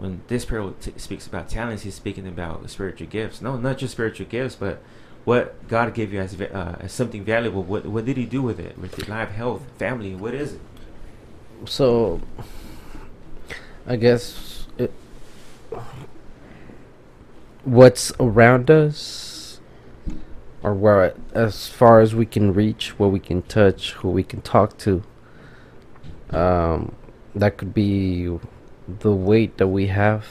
when 0.01 0.23
this 0.29 0.47
parable 0.47 0.73
t- 0.81 0.95
speaks 0.97 1.27
about 1.27 1.49
talents 1.49 1.83
he's 1.83 1.95
speaking 1.95 2.27
about 2.27 2.69
spiritual 2.71 3.07
gifts. 3.07 3.43
No 3.43 3.57
not 3.57 3.79
just 3.79 3.93
spiritual 3.93 4.27
gifts 4.27 4.55
but 4.55 4.83
what 5.25 5.69
god 5.69 5.93
gave 5.93 6.13
you 6.13 6.21
as, 6.21 6.41
uh, 6.41 6.77
as 6.81 6.93
something 6.93 7.23
valuable. 7.23 7.63
What, 7.63 7.85
what 7.85 8.07
did 8.07 8.17
he 8.17 8.25
do 8.25 8.41
with 8.41 8.59
it? 8.59 8.79
With 8.79 8.97
your 8.97 9.07
life 9.09 9.31
health 9.31 9.63
family 9.79 10.15
what 10.15 10.33
is 10.35 10.55
it? 10.55 10.61
So, 11.67 12.23
I 13.87 13.97
guess 13.97 14.67
it, 14.79 14.91
what's 17.65 18.13
around 18.19 18.71
us, 18.71 18.97
or 20.63 20.75
where, 20.75 21.15
as 21.33 21.69
far 21.69 22.01
as 22.01 22.15
we 22.15 22.27
can 22.27 22.53
reach, 22.53 22.99
what 22.99 23.11
we 23.11 23.21
can 23.21 23.43
touch, 23.43 23.93
who 23.93 24.11
we 24.11 24.23
can 24.23 24.43
talk 24.43 24.77
to. 24.79 25.03
Um, 26.31 26.95
that 27.35 27.57
could 27.57 27.75
be 27.75 28.39
the 28.87 29.13
weight 29.13 29.57
that 29.59 29.69
we 29.69 29.87
have 29.89 30.27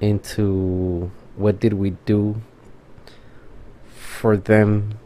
into 0.00 1.10
what 1.36 1.60
did 1.60 1.72
we 1.74 1.90
do 2.04 2.42
for 3.94 4.36
them 4.36 4.98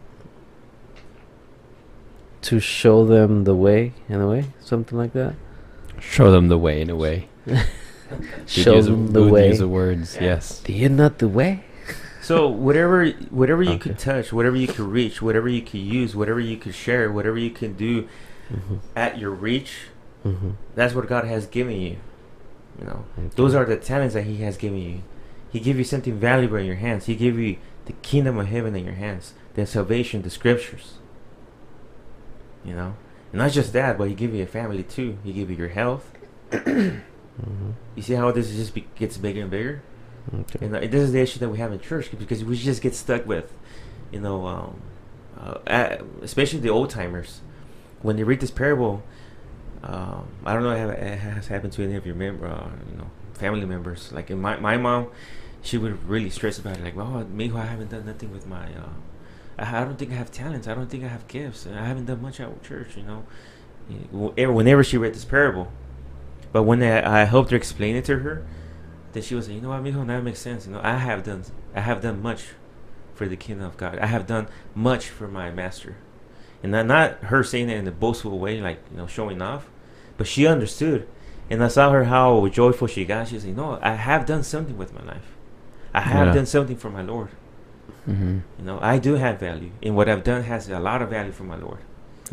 to 2.43 2.59
show 2.59 3.05
them 3.05 3.45
the 3.45 3.55
way 3.55 3.93
in 4.09 4.21
a 4.21 4.27
way 4.27 4.47
something 4.61 4.97
like 4.97 5.13
that 5.13 5.35
Show 6.01 6.31
them 6.33 6.49
the 6.49 6.59
way 6.59 6.81
in 6.81 6.91
a 6.91 6.97
way. 6.97 7.29
Show 8.47 8.81
them 8.81 9.13
the 9.13 9.25
way 9.25 9.49
use 9.49 9.59
the 9.59 9.69
words. 9.69 10.17
Yeah. 10.17 10.23
Yes. 10.23 10.61
do 10.61 10.73
you 10.73 10.89
know 10.89 11.11
the 11.11 11.29
way 11.29 11.63
So 12.23 12.49
whatever, 12.49 13.09
whatever 13.31 13.63
you 13.63 13.71
Okay. 13.73 13.79
could 13.91 13.99
touch, 13.99 14.33
whatever 14.33 14.57
you 14.57 14.67
could 14.67 14.81
reach, 14.81 15.23
whatever 15.23 15.49
you 15.49 15.63
could 15.63 15.81
use, 15.81 16.15
whatever 16.15 16.39
you 16.41 16.57
could 16.57 16.75
share, 16.75 17.11
whatever 17.11 17.39
you 17.39 17.51
can 17.51 17.75
do 17.75 18.03
mm-hmm. 18.53 18.77
at 18.97 19.19
your 19.19 19.31
reach, 19.31 19.73
Mm-hmm. 20.25 20.51
that's 20.75 20.95
what 20.95 21.09
God 21.09 21.25
has 21.25 21.47
given 21.47 21.81
you. 21.81 21.97
You 22.79 22.85
know, 22.87 23.05
those 23.37 23.55
are 23.55 23.65
the 23.65 23.77
talents 23.79 24.13
that 24.15 24.25
He 24.25 24.37
has 24.39 24.59
given 24.59 24.79
you. 24.79 25.03
He 25.51 25.61
gave 25.61 25.79
you 25.79 25.85
something 25.85 26.19
valuable 26.19 26.57
in 26.59 26.67
your 26.67 26.77
hands. 26.77 27.07
He 27.07 27.17
gave 27.17 27.39
you 27.39 27.57
the 27.87 27.95
kingdom 27.95 28.39
of 28.39 28.47
heaven 28.49 28.77
in 28.77 28.85
your 28.85 28.95
hands, 28.95 29.33
the 29.55 29.65
salvation, 29.67 30.21
the 30.23 30.29
scriptures. 30.31 30.95
You 32.65 32.75
know, 32.75 32.95
and 33.33 33.39
not 33.41 33.53
just 33.53 33.73
that, 33.73 33.97
but 33.97 34.09
He 34.09 34.15
gave 34.15 34.35
you 34.35 34.43
a 34.43 34.47
family 34.47 34.83
too. 34.83 35.17
He 35.25 35.33
gave 35.33 35.51
you 35.51 35.57
your 35.57 35.69
health. 35.69 36.11
Mm-hmm. 37.41 37.71
You 37.97 38.03
see 38.03 38.13
how 38.15 38.31
this 38.33 38.51
just 38.51 38.75
be, 38.75 38.87
gets 38.97 39.17
bigger 39.17 39.41
and 39.41 39.51
bigger. 39.51 39.81
Okay. 40.35 40.67
And 40.67 40.77
uh, 40.77 40.81
this 40.81 40.95
is 40.95 41.13
the 41.13 41.21
issue 41.21 41.39
that 41.41 41.49
we 41.49 41.59
have 41.59 41.73
in 41.73 41.81
church 41.81 42.11
because 42.17 42.45
we 42.45 42.57
just 42.57 42.83
get 42.83 42.95
stuck 42.95 43.27
with, 43.27 43.53
you 44.13 44.21
know, 44.21 44.47
um, 44.47 44.81
uh, 45.67 45.97
especially 46.23 46.61
the 46.61 46.71
old 46.71 46.91
timers, 46.91 47.41
when 48.03 48.17
they 48.17 48.25
read 48.25 48.41
this 48.41 48.51
parable. 48.51 49.03
Um, 49.83 50.29
I 50.45 50.53
don't 50.53 50.63
know 50.63 50.73
if 50.73 50.99
it 50.99 51.19
has 51.19 51.47
happened 51.47 51.73
to 51.75 51.83
any 51.83 51.97
of 51.97 52.05
your 52.05 52.15
member, 52.15 52.47
uh, 52.47 52.69
you 52.91 52.99
know, 52.99 53.11
family 53.35 53.65
members. 53.65 54.13
Like 54.13 54.31
in 54.31 54.41
my 54.41 54.57
my 54.57 54.77
mom, 54.77 55.09
she 55.63 55.79
would 55.79 56.07
really 56.09 56.31
stress 56.31 56.59
about 56.59 56.77
it. 56.77 56.85
Like, 56.85 56.97
well, 56.97 57.27
maybe 57.31 57.57
I 57.57 57.65
haven't 57.65 57.91
done 57.91 58.07
nothing 58.07 58.31
with 58.31 58.47
my. 58.47 58.67
Uh, 58.67 58.91
I, 59.59 59.81
I 59.81 59.85
don't 59.85 59.99
think 59.99 60.13
I 60.13 60.15
have 60.15 60.31
talents. 60.31 60.69
I 60.69 60.75
don't 60.75 60.91
think 60.91 61.05
I 61.05 61.09
have 61.09 61.27
gifts. 61.29 61.67
I 61.67 61.85
haven't 61.85 62.07
done 62.07 62.21
much 62.21 62.41
at 62.41 62.63
church. 62.63 62.97
You 62.97 63.05
know, 63.05 63.25
whenever 64.53 64.85
she 64.85 64.99
read 64.99 65.15
this 65.15 65.25
parable, 65.25 65.73
but 66.53 66.65
when 66.65 66.83
I, 66.83 67.23
I 67.23 67.25
helped 67.25 67.51
her 67.51 67.57
explain 67.57 67.97
it 67.97 68.05
to 68.05 68.19
her, 68.19 68.45
then 69.13 69.23
she 69.23 69.35
was 69.35 69.49
like, 69.49 69.57
you 69.57 69.61
know 69.63 69.71
what, 69.71 69.83
mijo, 69.83 70.07
that 70.07 70.23
makes 70.23 70.39
sense. 70.41 70.67
You 70.67 70.73
know, 70.73 70.81
I 70.83 70.97
have 70.97 71.25
done, 71.25 71.43
I 71.75 71.81
have 71.81 72.01
done 72.01 72.23
much 72.23 72.45
for 73.15 73.27
the 73.29 73.37
kingdom 73.37 73.67
of 73.67 73.77
God. 73.77 73.99
I 73.99 74.07
have 74.07 74.27
done 74.27 74.49
much 74.75 75.09
for 75.09 75.29
my 75.29 75.51
master, 75.51 75.97
and 76.63 76.73
not, 76.73 76.87
not 76.87 77.15
her 77.25 77.43
saying 77.45 77.69
it 77.71 77.77
in 77.77 77.87
a 77.87 77.93
boastful 77.93 78.39
way, 78.39 78.61
like 78.61 78.79
you 78.91 78.97
know, 78.97 79.07
showing 79.07 79.41
off, 79.43 79.67
but 80.17 80.27
she 80.27 80.47
understood, 80.47 81.07
and 81.51 81.63
I 81.63 81.69
saw 81.69 81.91
her 81.91 82.05
how 82.05 82.47
joyful 82.49 82.87
she 82.87 83.05
got. 83.05 83.29
She 83.29 83.39
said, 83.39 83.49
you 83.49 83.55
know, 83.55 83.79
I 83.83 83.95
have 83.95 84.25
done 84.27 84.43
something 84.43 84.77
with 84.79 84.95
my 84.95 85.03
life. 85.05 85.37
I 85.93 86.01
have 86.01 86.29
Yeah. 86.29 86.35
done 86.35 86.47
something 86.47 86.77
for 86.77 86.89
my 86.91 87.03
Lord. 87.03 87.29
Mm-hmm. 88.09 88.39
You 88.59 88.65
know, 88.65 88.79
I 88.81 88.99
do 88.99 89.15
have 89.15 89.39
value, 89.41 89.71
and 89.83 89.95
what 89.97 90.09
I've 90.09 90.25
done 90.25 90.45
has 90.45 90.69
a 90.69 90.81
lot 90.81 91.03
of 91.03 91.11
value 91.11 91.33
for 91.33 91.45
my 91.45 91.57
Lord. 91.57 91.79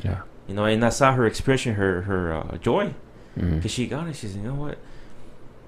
Yeah. 0.04 0.22
You 0.48 0.54
know, 0.54 0.66
and 0.66 0.84
I 0.86 0.90
saw 0.90 1.12
her 1.14 1.26
expression, 1.26 1.76
her 1.76 2.04
her 2.04 2.34
uh, 2.34 2.58
joy, 2.58 2.94
because 3.36 3.72
she 3.72 3.86
got 3.88 4.08
it. 4.08 4.16
She 4.16 4.28
said, 4.28 4.42
you 4.42 4.48
know 4.48 4.54
what? 4.56 4.78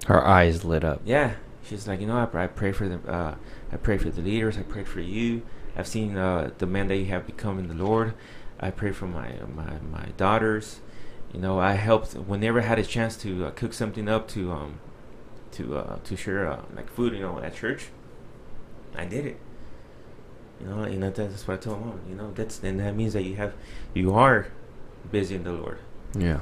Her 0.06 0.26
eyes 0.26 0.64
lit 0.64 0.84
up. 0.84 1.02
Yeah, 1.04 1.34
she's 1.62 1.86
like, 1.86 2.00
you 2.00 2.06
know, 2.06 2.16
I, 2.16 2.44
I 2.44 2.46
pray 2.46 2.72
for 2.72 2.88
the, 2.88 3.10
uh, 3.10 3.34
I 3.72 3.76
pray 3.76 3.98
for 3.98 4.10
the 4.10 4.22
leaders. 4.22 4.56
I 4.56 4.62
prayed 4.62 4.88
for 4.88 5.00
you. 5.00 5.42
I've 5.76 5.86
seen 5.86 6.16
uh, 6.16 6.50
the 6.58 6.66
man 6.66 6.88
that 6.88 6.96
you 6.96 7.06
have 7.06 7.26
become 7.26 7.58
in 7.58 7.68
the 7.68 7.74
Lord. 7.74 8.14
I 8.58 8.70
pray 8.70 8.92
for 8.92 9.06
my 9.06 9.32
my 9.54 9.78
my 9.90 10.08
daughters. 10.16 10.80
You 11.32 11.40
know, 11.40 11.58
I 11.58 11.72
helped 11.72 12.14
whenever 12.14 12.60
I 12.60 12.64
had 12.64 12.78
a 12.78 12.84
chance 12.84 13.16
to 13.18 13.46
uh, 13.46 13.50
cook 13.52 13.72
something 13.72 14.08
up 14.08 14.28
to 14.28 14.52
um 14.52 14.80
to 15.52 15.78
uh, 15.78 15.98
to 16.04 16.16
share 16.16 16.50
uh, 16.50 16.62
like 16.74 16.90
food. 16.90 17.14
You 17.14 17.20
know, 17.20 17.38
at 17.38 17.54
church. 17.54 17.88
I 18.96 19.04
did 19.04 19.24
it. 19.24 19.40
You 20.60 20.66
know, 20.66 20.82
and 20.82 21.02
that, 21.02 21.14
that's 21.14 21.46
what 21.46 21.54
I 21.54 21.56
told 21.56 21.80
mom. 21.80 22.00
You 22.08 22.16
know, 22.16 22.32
that's 22.34 22.62
and 22.62 22.80
that 22.80 22.94
means 22.94 23.12
that 23.14 23.22
you 23.22 23.36
have 23.36 23.54
you 23.94 24.12
are 24.14 24.48
busy 25.10 25.36
in 25.36 25.44
the 25.44 25.52
Lord. 25.52 25.78
Yeah. 26.18 26.40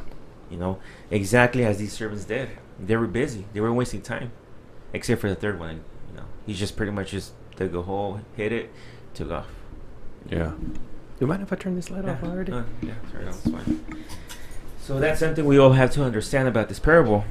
You 0.51 0.57
know, 0.57 0.79
exactly 1.11 1.65
as 1.65 1.79
these 1.79 1.93
servants 1.93 2.25
did. 2.25 2.49
They 2.79 2.97
were 2.97 3.07
busy. 3.07 3.47
They 3.53 3.61
were 3.61 3.73
wasting 3.73 4.03
time, 4.03 4.33
except 4.93 5.21
for 5.21 5.29
the 5.29 5.35
third 5.35 5.59
one. 5.59 5.83
You 6.11 6.17
know, 6.19 6.25
he 6.47 6.55
just 6.55 6.77
pretty 6.77 6.93
much 6.93 7.11
just 7.11 7.33
dug 7.57 7.75
a 7.75 7.83
hole, 7.83 8.21
hit 8.37 8.53
it, 8.53 8.71
took 9.15 9.31
off. 9.31 9.47
Yeah. 10.29 10.53
You 11.21 11.27
mind 11.27 11.43
if 11.43 11.53
I 11.53 11.57
turn 11.57 11.75
this 11.75 11.91
light 11.91 12.05
Yeah, 12.05 12.13
off 12.13 12.23
already? 12.23 12.53
uh, 12.53 12.63
yeah, 12.83 12.95
turn 13.11 13.23
it 13.23 13.29
on. 13.29 13.35
It's 13.35 13.51
fine. 13.51 14.05
So 14.83 15.01
that's 15.01 15.21
something 15.21 15.45
we 15.45 15.59
all 15.59 15.73
have 15.73 15.91
to 15.93 16.05
understand 16.05 16.49
about 16.49 16.69
this 16.69 16.79
parable. 16.79 17.25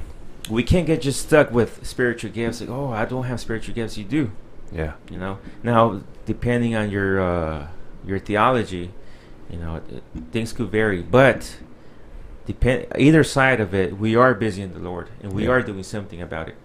We 0.50 0.62
can't 0.62 0.86
get 0.86 1.00
just 1.02 1.20
stuck 1.22 1.50
with 1.50 1.84
spiritual 1.86 2.30
gifts. 2.30 2.60
Like, 2.60 2.70
oh, 2.70 2.90
I 2.92 3.04
don't 3.04 3.24
have 3.24 3.40
spiritual 3.40 3.74
gifts. 3.74 3.96
You 3.98 4.04
do. 4.04 4.30
Yeah. 4.72 4.92
You 5.10 5.18
know. 5.18 5.38
Now, 5.62 6.02
depending 6.26 6.74
on 6.76 6.90
your 6.90 7.20
uh, 7.20 7.68
your 8.04 8.18
theology, 8.18 8.92
you 9.50 9.58
know, 9.58 9.76
it, 9.76 10.02
things 10.32 10.52
could 10.52 10.68
vary. 10.70 11.02
But 11.02 11.56
depend 12.48 12.86
either 12.98 13.22
side 13.22 13.60
of 13.60 13.74
it, 13.74 13.98
we 13.98 14.16
are 14.16 14.32
busy 14.34 14.62
in 14.62 14.72
the 14.72 14.80
Lord, 14.90 15.08
and 15.22 15.32
we 15.34 15.44
Yeah. 15.44 15.50
are 15.50 15.62
doing 15.62 15.82
something 15.82 16.20
about 16.22 16.48
it. 16.48 16.56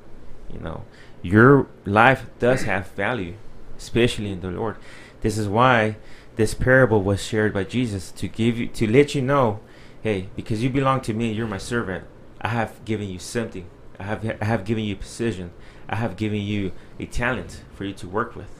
You 0.53 0.61
know, 0.61 0.85
your 1.21 1.67
life 1.85 2.21
does 2.39 2.63
have 2.63 2.87
value, 2.91 3.33
especially 3.77 4.31
in 4.31 4.39
the 4.39 4.49
Lord. 4.49 4.77
This 5.21 5.37
is 5.37 5.47
why 5.47 5.97
this 6.37 6.53
parable 6.53 7.01
was 7.03 7.21
shared 7.21 7.53
by 7.53 7.65
Jesus 7.65 8.11
to 8.11 8.29
give 8.29 8.57
you 8.57 8.67
to 8.67 8.87
let 8.97 9.13
you 9.13 9.21
know, 9.21 9.59
hey, 10.01 10.29
because 10.37 10.63
you 10.63 10.69
belong 10.69 11.01
to 11.01 11.13
me, 11.13 11.33
you're 11.33 11.53
my 11.57 11.59
servant. 11.73 12.05
I 12.39 12.47
have 12.59 12.71
given 12.85 13.09
you 13.09 13.19
something. 13.19 13.65
I 13.99 14.03
have 14.03 14.19
I 14.41 14.45
have 14.45 14.63
given 14.63 14.85
you 14.85 14.95
precision. 14.95 15.51
I 15.89 15.97
have 15.97 16.15
given 16.15 16.41
you 16.41 16.71
a 16.97 17.05
talent 17.05 17.61
for 17.75 17.83
you 17.83 17.93
to 18.01 18.07
work 18.07 18.37
with. 18.37 18.53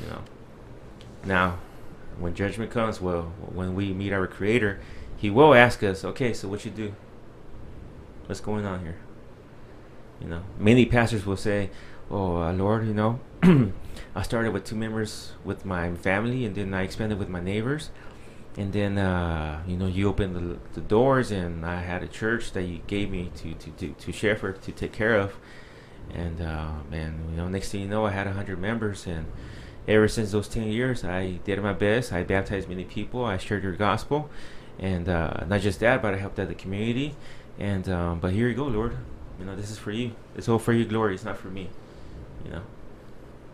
You 0.00 0.06
know. 0.10 0.22
Now, 1.24 1.58
when 2.20 2.34
judgment 2.34 2.70
comes, 2.70 3.00
well, 3.00 3.32
when 3.58 3.74
we 3.74 3.92
meet 3.92 4.12
our 4.12 4.28
Creator, 4.28 4.78
He 5.16 5.30
will 5.30 5.54
ask 5.54 5.82
us, 5.82 6.04
okay, 6.04 6.32
so 6.32 6.48
what 6.48 6.64
you 6.64 6.70
do? 6.70 6.94
What's 8.26 8.40
going 8.40 8.66
on 8.66 8.80
here? 8.80 8.96
You 10.20 10.28
know, 10.28 10.42
many 10.58 10.86
pastors 10.86 11.26
will 11.26 11.36
say, 11.36 11.70
"Oh, 12.10 12.36
uh, 12.36 12.52
Lord, 12.52 12.86
you 12.86 12.94
know, 12.94 13.20
I 14.14 14.22
started 14.22 14.52
with 14.52 14.64
two 14.64 14.76
members 14.76 15.32
with 15.44 15.64
my 15.64 15.94
family, 15.94 16.44
and 16.44 16.54
then 16.54 16.72
I 16.72 16.82
expanded 16.82 17.18
with 17.18 17.28
my 17.28 17.40
neighbors, 17.40 17.90
and 18.56 18.72
then 18.72 18.98
uh, 18.98 19.62
you 19.66 19.76
know, 19.76 19.86
you 19.86 20.08
opened 20.08 20.34
the, 20.34 20.58
the 20.74 20.80
doors, 20.80 21.30
and 21.30 21.64
I 21.64 21.82
had 21.82 22.02
a 22.02 22.08
church 22.08 22.52
that 22.52 22.62
you 22.62 22.80
gave 22.86 23.10
me 23.10 23.30
to 23.36 23.54
to 23.54 23.70
to, 23.72 23.92
to 23.92 24.12
shepherd 24.12 24.62
to 24.62 24.72
take 24.72 24.92
care 24.92 25.16
of, 25.18 25.36
and 26.12 26.40
uh, 26.40 26.72
and 26.90 27.30
you 27.30 27.36
know, 27.36 27.48
next 27.48 27.70
thing 27.70 27.82
you 27.82 27.88
know, 27.88 28.06
I 28.06 28.10
had 28.10 28.26
a 28.26 28.32
hundred 28.32 28.58
members, 28.58 29.06
and 29.06 29.26
ever 29.86 30.08
since 30.08 30.32
those 30.32 30.48
ten 30.48 30.68
years, 30.68 31.04
I 31.04 31.40
did 31.44 31.62
my 31.62 31.74
best. 31.74 32.12
I 32.12 32.22
baptized 32.22 32.68
many 32.68 32.84
people. 32.84 33.24
I 33.24 33.36
shared 33.36 33.62
your 33.62 33.74
gospel, 33.74 34.30
and 34.78 35.08
uh, 35.08 35.44
not 35.46 35.60
just 35.60 35.80
that, 35.80 36.02
but 36.02 36.14
I 36.14 36.18
helped 36.18 36.38
out 36.38 36.48
the 36.48 36.54
community, 36.54 37.14
and 37.58 37.88
um, 37.88 38.20
but 38.20 38.32
here 38.32 38.48
you 38.48 38.54
go, 38.54 38.64
Lord. 38.66 38.96
You 39.38 39.44
know, 39.44 39.54
this 39.56 39.70
is 39.70 39.78
for 39.78 39.90
you. 39.92 40.12
It's 40.34 40.48
all 40.48 40.58
for 40.58 40.72
your 40.72 40.86
glory. 40.86 41.14
It's 41.14 41.24
not 41.24 41.36
for 41.36 41.48
me. 41.48 41.68
You 42.44 42.50
know. 42.52 42.62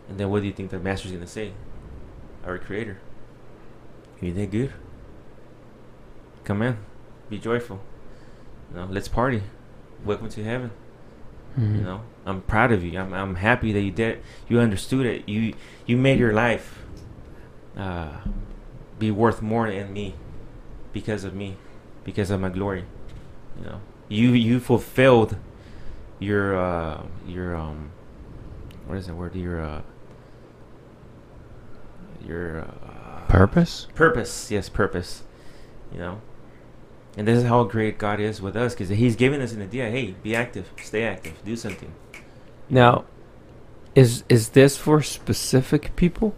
And 0.09 0.17
then 0.19 0.29
what 0.29 0.41
do 0.41 0.47
you 0.47 0.53
think 0.53 0.69
the 0.69 0.79
master's 0.79 1.11
gonna 1.11 1.27
say? 1.27 1.53
Our 2.45 2.57
creator. 2.57 2.99
You 4.21 4.31
did 4.31 4.51
good. 4.51 4.73
Come 6.43 6.61
in. 6.61 6.77
Be 7.29 7.39
joyful. 7.39 7.79
You 8.71 8.77
know, 8.79 8.87
let's 8.89 9.07
party. 9.07 9.43
Welcome 10.05 10.29
to 10.29 10.43
heaven. 10.43 10.71
Mhm. 11.57 11.77
You 11.77 11.81
know, 11.83 12.01
I'm 12.25 12.41
proud 12.41 12.71
of 12.71 12.83
you. 12.83 12.99
I'm 12.99 13.13
I'm 13.13 13.35
happy 13.35 13.71
that 13.71 13.81
you 13.81 13.91
did. 13.91 14.21
You 14.49 14.59
understood 14.59 15.05
it. 15.05 15.27
You 15.29 15.53
you 15.85 15.97
made 15.97 16.19
your 16.19 16.33
life 16.33 16.79
uh, 17.77 18.17
be 18.99 19.11
worth 19.11 19.41
more 19.41 19.69
than 19.69 19.93
me 19.93 20.15
because 20.93 21.23
of 21.23 21.33
me, 21.33 21.57
because 22.03 22.29
of 22.29 22.39
my 22.39 22.49
glory. 22.49 22.85
You 23.59 23.65
know, 23.65 23.81
you 24.07 24.29
you 24.31 24.59
fulfilled 24.59 25.35
your 26.19 26.55
uh, 26.57 27.03
your 27.27 27.55
um 27.55 27.91
what 28.85 28.97
is 28.97 29.07
that 29.07 29.15
word? 29.15 29.35
Your 29.35 29.61
uh, 29.61 29.81
your 32.25 32.61
uh, 32.61 33.25
Purpose? 33.27 33.87
purpose. 33.95 34.51
Yes, 34.51 34.69
purpose. 34.69 35.23
You 35.91 35.99
know. 35.99 36.21
And 37.15 37.27
this 37.27 37.37
is 37.37 37.43
how 37.45 37.63
great 37.63 37.99
God 37.99 38.19
is 38.19 38.41
with 38.41 38.55
us 38.55 38.73
because 38.73 38.89
He's 38.89 39.15
giving 39.15 39.41
us 39.41 39.53
an 39.53 39.61
idea. 39.61 39.89
Hey, 39.89 40.15
be 40.23 40.35
active, 40.35 40.71
stay 40.81 41.03
active, 41.03 41.33
do 41.45 41.55
something. 41.55 41.93
Now, 42.69 43.05
is 43.93 44.23
is 44.29 44.49
this 44.49 44.77
for 44.77 45.01
specific 45.01 45.95
people? 45.95 46.33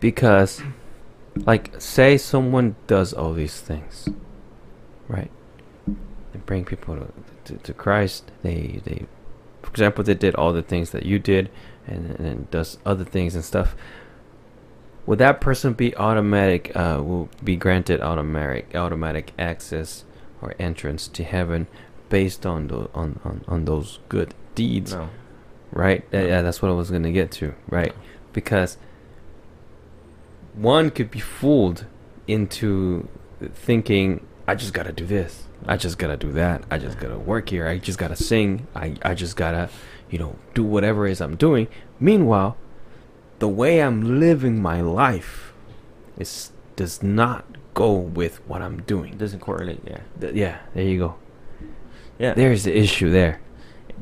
Because, 0.00 0.62
like, 1.36 1.80
say 1.80 2.18
someone 2.18 2.76
does 2.86 3.12
all 3.12 3.32
these 3.32 3.60
things, 3.60 4.08
right? 5.08 5.30
They 5.86 6.38
bring 6.44 6.64
people 6.64 6.96
to, 6.96 7.12
to, 7.44 7.62
to 7.62 7.74
Christ. 7.74 8.30
They 8.42 8.80
they, 8.84 9.06
for 9.62 9.70
example, 9.70 10.04
they 10.04 10.14
did 10.14 10.34
all 10.34 10.52
the 10.52 10.62
things 10.62 10.90
that 10.90 11.04
you 11.04 11.18
did, 11.18 11.50
and 11.86 12.18
and 12.18 12.50
does 12.50 12.78
other 12.84 13.04
things 13.04 13.34
and 13.34 13.44
stuff. 13.44 13.74
Would 15.06 15.18
that 15.18 15.40
person 15.40 15.72
be 15.72 15.96
automatic? 15.96 16.74
Uh, 16.76 17.00
will 17.02 17.28
be 17.42 17.56
granted 17.56 18.00
automatic 18.00 18.74
automatic 18.74 19.32
access 19.38 20.04
or 20.40 20.54
entrance 20.58 21.08
to 21.08 21.24
heaven 21.24 21.66
based 22.08 22.46
on 22.46 22.68
the 22.68 22.88
on, 22.94 23.20
on, 23.24 23.44
on 23.48 23.64
those 23.64 23.98
good 24.08 24.34
deeds? 24.54 24.92
No, 24.94 25.08
right? 25.72 26.04
Uh, 26.12 26.18
yeah, 26.18 26.42
that's 26.42 26.62
what 26.62 26.70
I 26.70 26.74
was 26.74 26.90
gonna 26.90 27.12
get 27.12 27.30
to, 27.32 27.54
right? 27.68 27.94
Because 28.32 28.76
one 30.54 30.90
could 30.90 31.10
be 31.10 31.20
fooled 31.20 31.86
into 32.26 33.08
thinking, 33.54 34.26
I 34.46 34.54
just 34.54 34.74
gotta 34.74 34.92
do 34.92 35.06
this, 35.06 35.48
I 35.66 35.76
just 35.76 35.98
gotta 35.98 36.16
do 36.16 36.32
that, 36.32 36.64
I 36.70 36.78
just 36.78 36.98
gotta 36.98 37.18
work 37.18 37.50
here, 37.50 37.66
I 37.66 37.78
just 37.78 37.98
gotta 37.98 38.16
sing, 38.16 38.66
I, 38.74 38.96
I 39.02 39.14
just 39.14 39.36
gotta, 39.36 39.70
you 40.10 40.18
know, 40.18 40.36
do 40.54 40.62
whatever 40.62 41.06
it 41.06 41.12
is 41.12 41.20
I'm 41.20 41.36
doing. 41.36 41.68
Meanwhile, 41.98 42.56
the 43.38 43.48
way 43.48 43.82
I'm 43.82 44.20
living 44.20 44.60
my 44.62 44.80
life 44.80 45.52
is 46.18 46.52
does 46.76 47.02
not 47.02 47.44
go 47.74 47.92
with 47.92 48.36
what 48.48 48.62
I'm 48.62 48.82
doing. 48.82 49.14
It 49.14 49.18
doesn't 49.18 49.40
correlate. 49.40 49.80
Yeah. 49.86 50.00
Th- 50.20 50.34
yeah, 50.34 50.58
there 50.74 50.84
you 50.84 50.98
go. 50.98 51.16
Yeah. 52.18 52.34
There's 52.34 52.64
the 52.64 52.76
issue 52.76 53.10
there. 53.10 53.40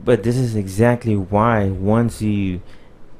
But 0.04 0.22
this 0.22 0.36
is 0.36 0.56
exactly 0.56 1.16
why 1.16 1.68
once 1.68 2.22
you 2.22 2.62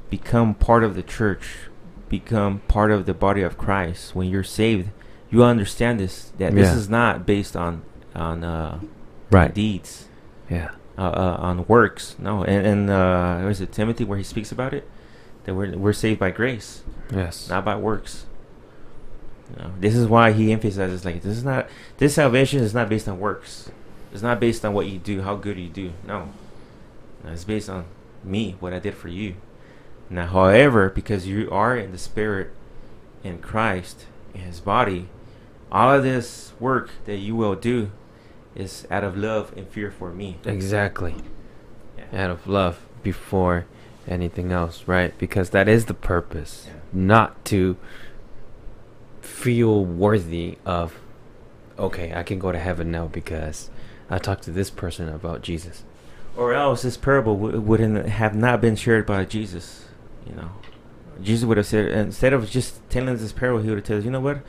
become 0.08 0.54
part 0.54 0.82
of 0.84 0.94
the 0.94 1.02
church, 1.02 1.69
become 2.11 2.61
part 2.68 2.90
of 2.90 3.06
the 3.06 3.14
body 3.14 3.40
of 3.40 3.56
Christ, 3.56 4.14
when 4.14 4.28
you're 4.28 4.44
saved, 4.44 4.90
you 5.30 5.42
understand 5.42 5.98
this 6.00 6.32
that 6.36 6.54
this 6.54 6.74
is 6.74 6.90
not 6.90 7.24
based 7.24 7.56
on 7.56 7.82
on 8.14 8.44
uh, 8.44 8.80
Right. 9.30 9.54
deeds, 9.54 10.08
Yeah. 10.50 10.70
uh, 10.98 11.02
uh, 11.02 11.36
on 11.40 11.64
works. 11.68 12.16
No, 12.18 12.42
and 12.44 12.66
and 12.66 12.90
uh, 12.90 13.40
was 13.46 13.61
it 13.62 13.72
Timothy 13.72 14.04
where 14.04 14.18
he 14.18 14.24
speaks 14.24 14.52
about 14.52 14.74
it 14.74 14.86
that 15.44 15.54
we're 15.54 15.78
we're 15.78 15.92
saved 15.94 16.18
by 16.20 16.30
grace, 16.30 16.82
Yes. 17.14 17.48
not 17.48 17.64
by 17.64 17.76
works. 17.76 18.26
You 19.56 19.62
know, 19.64 19.70
this 19.80 19.94
is 19.96 20.06
why 20.06 20.32
he 20.32 20.52
emphasizes 20.52 21.04
like 21.04 21.22
this 21.22 21.36
is 21.38 21.44
not 21.44 21.68
this 21.98 22.14
salvation 22.14 22.61
is 22.62 22.74
not 22.74 22.88
based 22.88 23.08
on 23.08 23.18
works. 23.20 23.70
It's 24.12 24.22
not 24.22 24.40
based 24.40 24.64
on 24.64 24.74
what 24.74 24.86
you 24.86 24.98
do, 24.98 25.22
how 25.22 25.36
good 25.36 25.56
you 25.58 25.68
do. 25.68 25.92
No, 26.06 26.28
it's 27.24 27.44
based 27.44 27.70
on 27.70 27.84
me, 28.24 28.56
what 28.58 28.72
I 28.72 28.80
did 28.80 28.94
for 28.94 29.06
you. 29.08 29.36
Now, 30.11 30.26
however, 30.26 30.90
because 30.90 31.28
you 31.28 31.48
are 31.50 31.76
in 31.76 31.92
the 31.92 31.98
spirit 31.98 32.50
in 33.22 33.38
Christ 33.38 34.06
in 34.34 34.40
His 34.40 34.61
body, 34.61 35.08
all 35.70 35.94
of 35.94 36.02
this 36.02 36.52
work 36.58 36.90
that 37.06 37.16
you 37.18 37.36
will 37.36 37.54
do 37.54 37.92
is 38.56 38.86
out 38.90 39.04
of 39.04 39.16
love 39.16 39.52
and 39.56 39.68
fear 39.68 39.90
for 39.92 40.11
me. 40.11 40.38
Exactly. 40.44 41.14
Yeah. 41.96 42.24
Out 42.24 42.30
of 42.30 42.48
love 42.48 42.80
before 43.04 43.66
anything 44.08 44.50
else, 44.50 44.82
right? 44.86 45.16
Because 45.16 45.50
that 45.50 45.68
is 45.68 45.86
the 45.86 45.94
purpose. 45.94 46.66
Yeah. 46.66 46.74
Not 46.92 47.44
to 47.46 47.76
feel 49.20 49.84
worthy 49.84 50.58
of 50.66 50.98
okay, 51.78 52.12
I 52.14 52.22
can 52.22 52.38
go 52.38 52.52
to 52.52 52.58
heaven 52.58 52.90
now 52.90 53.06
because 53.06 53.70
I 54.11 54.18
talked 54.18 54.42
to 54.44 54.50
this 54.50 54.68
person 54.68 55.08
about 55.08 55.40
Jesus. 55.40 55.84
Or 56.36 56.52
else 56.52 56.82
this 56.82 56.96
parable 56.96 57.36
w- 57.36 57.61
wouldn't 57.61 58.06
have 58.06 58.34
not 58.34 58.61
been 58.61 58.76
shared 58.76 59.06
by 59.06 59.24
Jesus. 59.24 59.86
You 60.26 60.34
know, 60.36 60.50
Jesus 61.22 61.44
would 61.46 61.56
have 61.56 61.66
said 61.66 61.90
instead 61.90 62.32
of 62.32 62.48
just 62.48 62.88
telling 62.90 63.08
us 63.08 63.20
this 63.20 63.32
parable, 63.32 63.60
he 63.62 63.68
would 63.68 63.78
have 63.78 63.84
told 63.86 63.98
us, 64.00 64.04
you 64.04 64.10
know 64.10 64.20
what, 64.20 64.40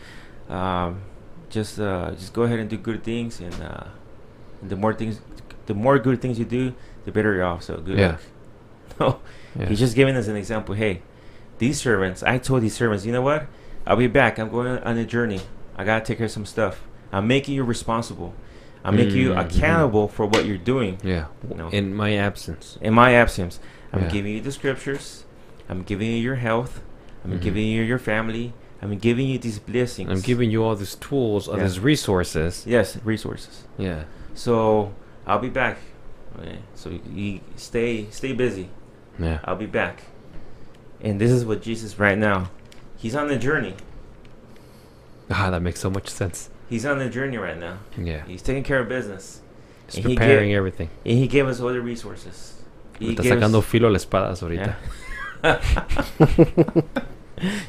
um, 0.54 1.02
just 1.50 1.80
uh, 1.80 2.12
just 2.12 2.34
go 2.34 2.44
ahead 2.44 2.60
and 2.60 2.70
do 2.70 2.78
good 2.78 3.04
things, 3.04 3.40
and, 3.40 3.54
uh, 3.62 3.86
and 4.62 4.70
the 4.70 4.76
more 4.76 4.94
things, 4.94 5.22
the 5.66 5.74
more 5.74 6.00
good 6.00 6.22
things 6.22 6.40
you 6.40 6.46
do, 6.46 6.74
the 7.06 7.12
better 7.12 7.34
you're 7.34 7.44
off. 7.46 7.64
So 7.64 7.78
good 7.78 7.98
Yeah. 7.98 8.08
luck. 8.12 8.22
No, 9.00 9.20
Yeah. 9.58 9.68
he's 9.70 9.80
just 9.80 9.96
giving 9.96 10.16
us 10.16 10.28
an 10.28 10.36
example. 10.36 10.76
Hey, 10.76 11.02
these 11.58 11.80
servants, 11.80 12.22
I 12.24 12.38
told 12.38 12.62
these 12.62 12.76
servants, 12.76 13.06
you 13.06 13.12
know 13.12 13.22
what, 13.22 13.48
I'll 13.88 13.96
be 13.96 14.08
back. 14.08 14.38
I'm 14.38 14.50
going 14.50 14.78
on 14.80 14.98
a 14.98 15.06
journey. 15.06 15.42
I 15.78 15.84
gotta 15.84 16.04
take 16.06 16.18
care 16.18 16.26
of 16.26 16.32
some 16.32 16.46
stuff. 16.46 16.84
I'm 17.12 17.28
making 17.28 17.56
you 17.56 17.64
responsible. 17.64 18.34
I'm 18.84 18.96
making 18.96 19.18
you 19.18 19.30
Mhm. 19.32 19.46
accountable 19.46 20.08
for 20.08 20.26
what 20.26 20.46
you're 20.46 20.58
doing 20.58 20.98
yeah. 21.04 21.26
No. 21.56 21.70
In 21.70 21.94
my 21.96 22.14
absence. 22.16 22.78
in 22.82 22.94
my 22.94 23.14
absence. 23.14 23.60
I'm 23.94 24.04
Yeah. 24.04 24.10
giving 24.10 24.34
you 24.34 24.42
the 24.42 24.52
scriptures. 24.52 25.26
I'm 25.72 25.84
giving 25.84 26.08
you 26.12 26.18
your 26.18 26.36
health. 26.36 26.82
I'm 27.24 27.32
Mhm. 27.32 27.42
giving 27.42 27.66
you 27.66 27.82
your 27.82 27.98
family. 28.00 28.54
I'm 28.82 28.98
giving 28.98 29.28
you 29.28 29.38
these 29.40 29.58
blessings. 29.60 30.10
I'm 30.10 30.20
giving 30.22 30.52
you 30.52 30.64
all 30.64 30.76
these 30.76 30.96
tools, 30.96 31.48
all 31.48 31.58
Yeah. 31.58 31.64
these 31.64 31.80
resources. 31.80 32.64
yes 32.68 32.98
resources. 33.06 33.64
Yeah. 33.78 34.04
So 34.36 34.92
I'll 35.26 35.40
be 35.40 35.50
back. 35.50 35.78
Okay. 36.40 36.58
So 36.76 36.90
you 37.14 37.40
stay 37.56 38.08
stay 38.12 38.34
busy. 38.34 38.68
Yeah. 39.20 39.40
I'll 39.46 39.56
be 39.56 39.66
back. 39.82 40.04
And 41.02 41.20
this 41.22 41.32
is 41.32 41.46
what 41.46 41.62
Jesus 41.62 41.98
right 42.00 42.18
now. 42.18 42.50
He's 42.98 43.16
on 43.16 43.28
the 43.28 43.38
journey. 43.38 43.76
Ah, 45.30 45.50
that 45.52 45.62
makes 45.62 45.80
so 45.80 45.90
much 45.90 46.10
sense. 46.10 46.50
He's 46.70 46.86
on 46.86 47.00
the 47.00 47.10
journey 47.10 47.38
right 47.38 47.58
now. 47.60 47.78
Yeah. 47.98 48.24
He's 48.28 48.42
taking 48.42 48.64
care 48.64 48.80
of 48.80 48.90
business. 48.90 49.42
Just 49.88 49.98
And 50.00 50.08
he 50.08 50.16
preparing 50.16 50.50
gave- 50.50 50.58
everything. 50.58 50.90
And 51.06 51.18
he 51.18 51.28
gave 51.28 51.48
us 51.48 51.60
all 51.60 51.70
the 51.74 51.82
resources. 51.82 52.62
He 53.00 53.14
está 53.16 53.20
us- 53.22 53.26
sacando 53.28 53.62
filo 53.64 53.90
a 53.90 53.92
la 53.92 53.98
ahorita. 53.98 54.76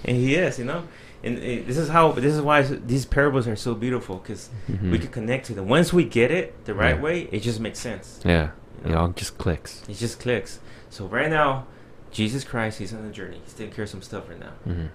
and 0.04 0.16
he 0.16 0.34
is, 0.34 0.58
you 0.58 0.64
know. 0.64 0.84
And 1.24 1.38
uh, 1.38 1.40
this 1.66 1.76
is 1.76 1.88
how 1.88 2.12
this 2.12 2.34
is 2.34 2.40
why 2.40 2.62
these 2.62 3.06
parables 3.06 3.46
are 3.46 3.54
so 3.56 3.74
beautiful 3.74 4.16
because 4.16 4.50
Mhm. 4.70 4.90
we 4.90 4.98
can 4.98 5.08
connect 5.08 5.46
to 5.46 5.54
them. 5.54 5.68
Once 5.68 5.92
we 5.92 6.04
get 6.04 6.30
it 6.30 6.64
the 6.64 6.74
right 6.74 6.96
Yeah. 6.96 7.02
way, 7.02 7.28
it 7.30 7.40
just 7.40 7.60
makes 7.60 7.78
sense. 7.78 8.20
Yeah. 8.24 8.50
You 8.84 8.90
It 8.90 8.96
all 8.96 9.08
just 9.08 9.38
clicks. 9.38 9.82
It 9.88 9.94
just 9.94 10.18
clicks. 10.18 10.58
So 10.90 11.06
right 11.06 11.30
now, 11.30 11.66
Jesus 12.10 12.42
Christ, 12.44 12.78
he's 12.80 12.92
on 12.92 13.04
the 13.06 13.12
journey. 13.12 13.40
He's 13.44 13.54
taking 13.54 13.72
care 13.72 13.84
of 13.84 13.88
some 13.90 14.02
stuff 14.02 14.28
right 14.28 14.40
now. 14.40 14.52
hmm 14.64 14.86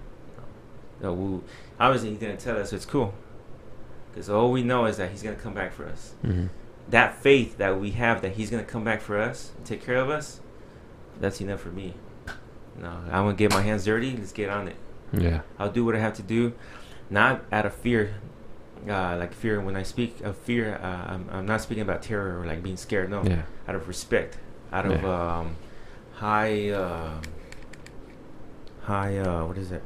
No, 1.02 1.12
we, 1.14 1.40
obviously, 1.80 2.10
he 2.10 2.16
didn't 2.16 2.40
tell 2.40 2.58
us. 2.58 2.70
So 2.70 2.76
it's 2.76 2.84
cool 2.84 3.14
because 4.12 4.28
all 4.28 4.52
we 4.52 4.62
know 4.62 4.84
is 4.84 4.98
that 4.98 5.10
he's 5.10 5.22
gonna 5.22 5.36
come 5.36 5.54
back 5.54 5.72
for 5.72 5.86
us. 5.86 6.12
hmm 6.22 6.46
That 6.90 7.16
faith 7.16 7.56
that 7.58 7.80
we 7.80 7.92
have 7.92 8.20
that 8.22 8.32
he's 8.32 8.50
gonna 8.50 8.64
come 8.64 8.84
back 8.84 9.00
for 9.00 9.18
us 9.18 9.50
and 9.56 9.64
take 9.64 9.82
care 9.84 9.96
of 9.96 10.10
us, 10.10 10.40
that's 11.20 11.40
enough 11.40 11.60
for 11.60 11.70
me. 11.70 11.94
No, 12.78 12.88
I'm 12.88 13.24
gonna 13.24 13.34
get 13.34 13.52
my 13.52 13.62
hands 13.62 13.84
dirty. 13.84 14.16
Let's 14.16 14.32
get 14.32 14.48
on 14.50 14.68
it. 14.68 14.76
Yeah. 15.12 15.40
I'll 15.58 15.70
do 15.72 15.84
what 15.84 15.94
I 15.96 15.98
have 15.98 16.14
to 16.14 16.22
do, 16.22 16.52
not 17.10 17.42
out 17.50 17.66
of 17.66 17.74
fear. 17.74 18.14
Uh, 18.88 19.16
like 19.18 19.34
fear. 19.34 19.60
When 19.60 19.74
I 19.76 19.82
speak 19.82 20.20
of 20.20 20.36
fear, 20.36 20.76
uh, 20.80 21.12
I'm, 21.12 21.28
I'm 21.32 21.46
not 21.46 21.60
speaking 21.60 21.82
about 21.82 22.02
terror 22.02 22.40
or 22.40 22.46
like 22.46 22.62
being 22.62 22.76
scared. 22.76 23.10
No, 23.10 23.24
Yeah. 23.24 23.42
out 23.66 23.74
of 23.74 23.88
respect, 23.88 24.38
out 24.72 24.86
of 24.86 25.02
Yeah. 25.02 25.38
um, 25.40 25.56
high, 26.14 26.70
uh, 26.70 27.14
high. 28.82 29.18
Uh, 29.18 29.44
what 29.46 29.58
is 29.58 29.72
it? 29.72 29.82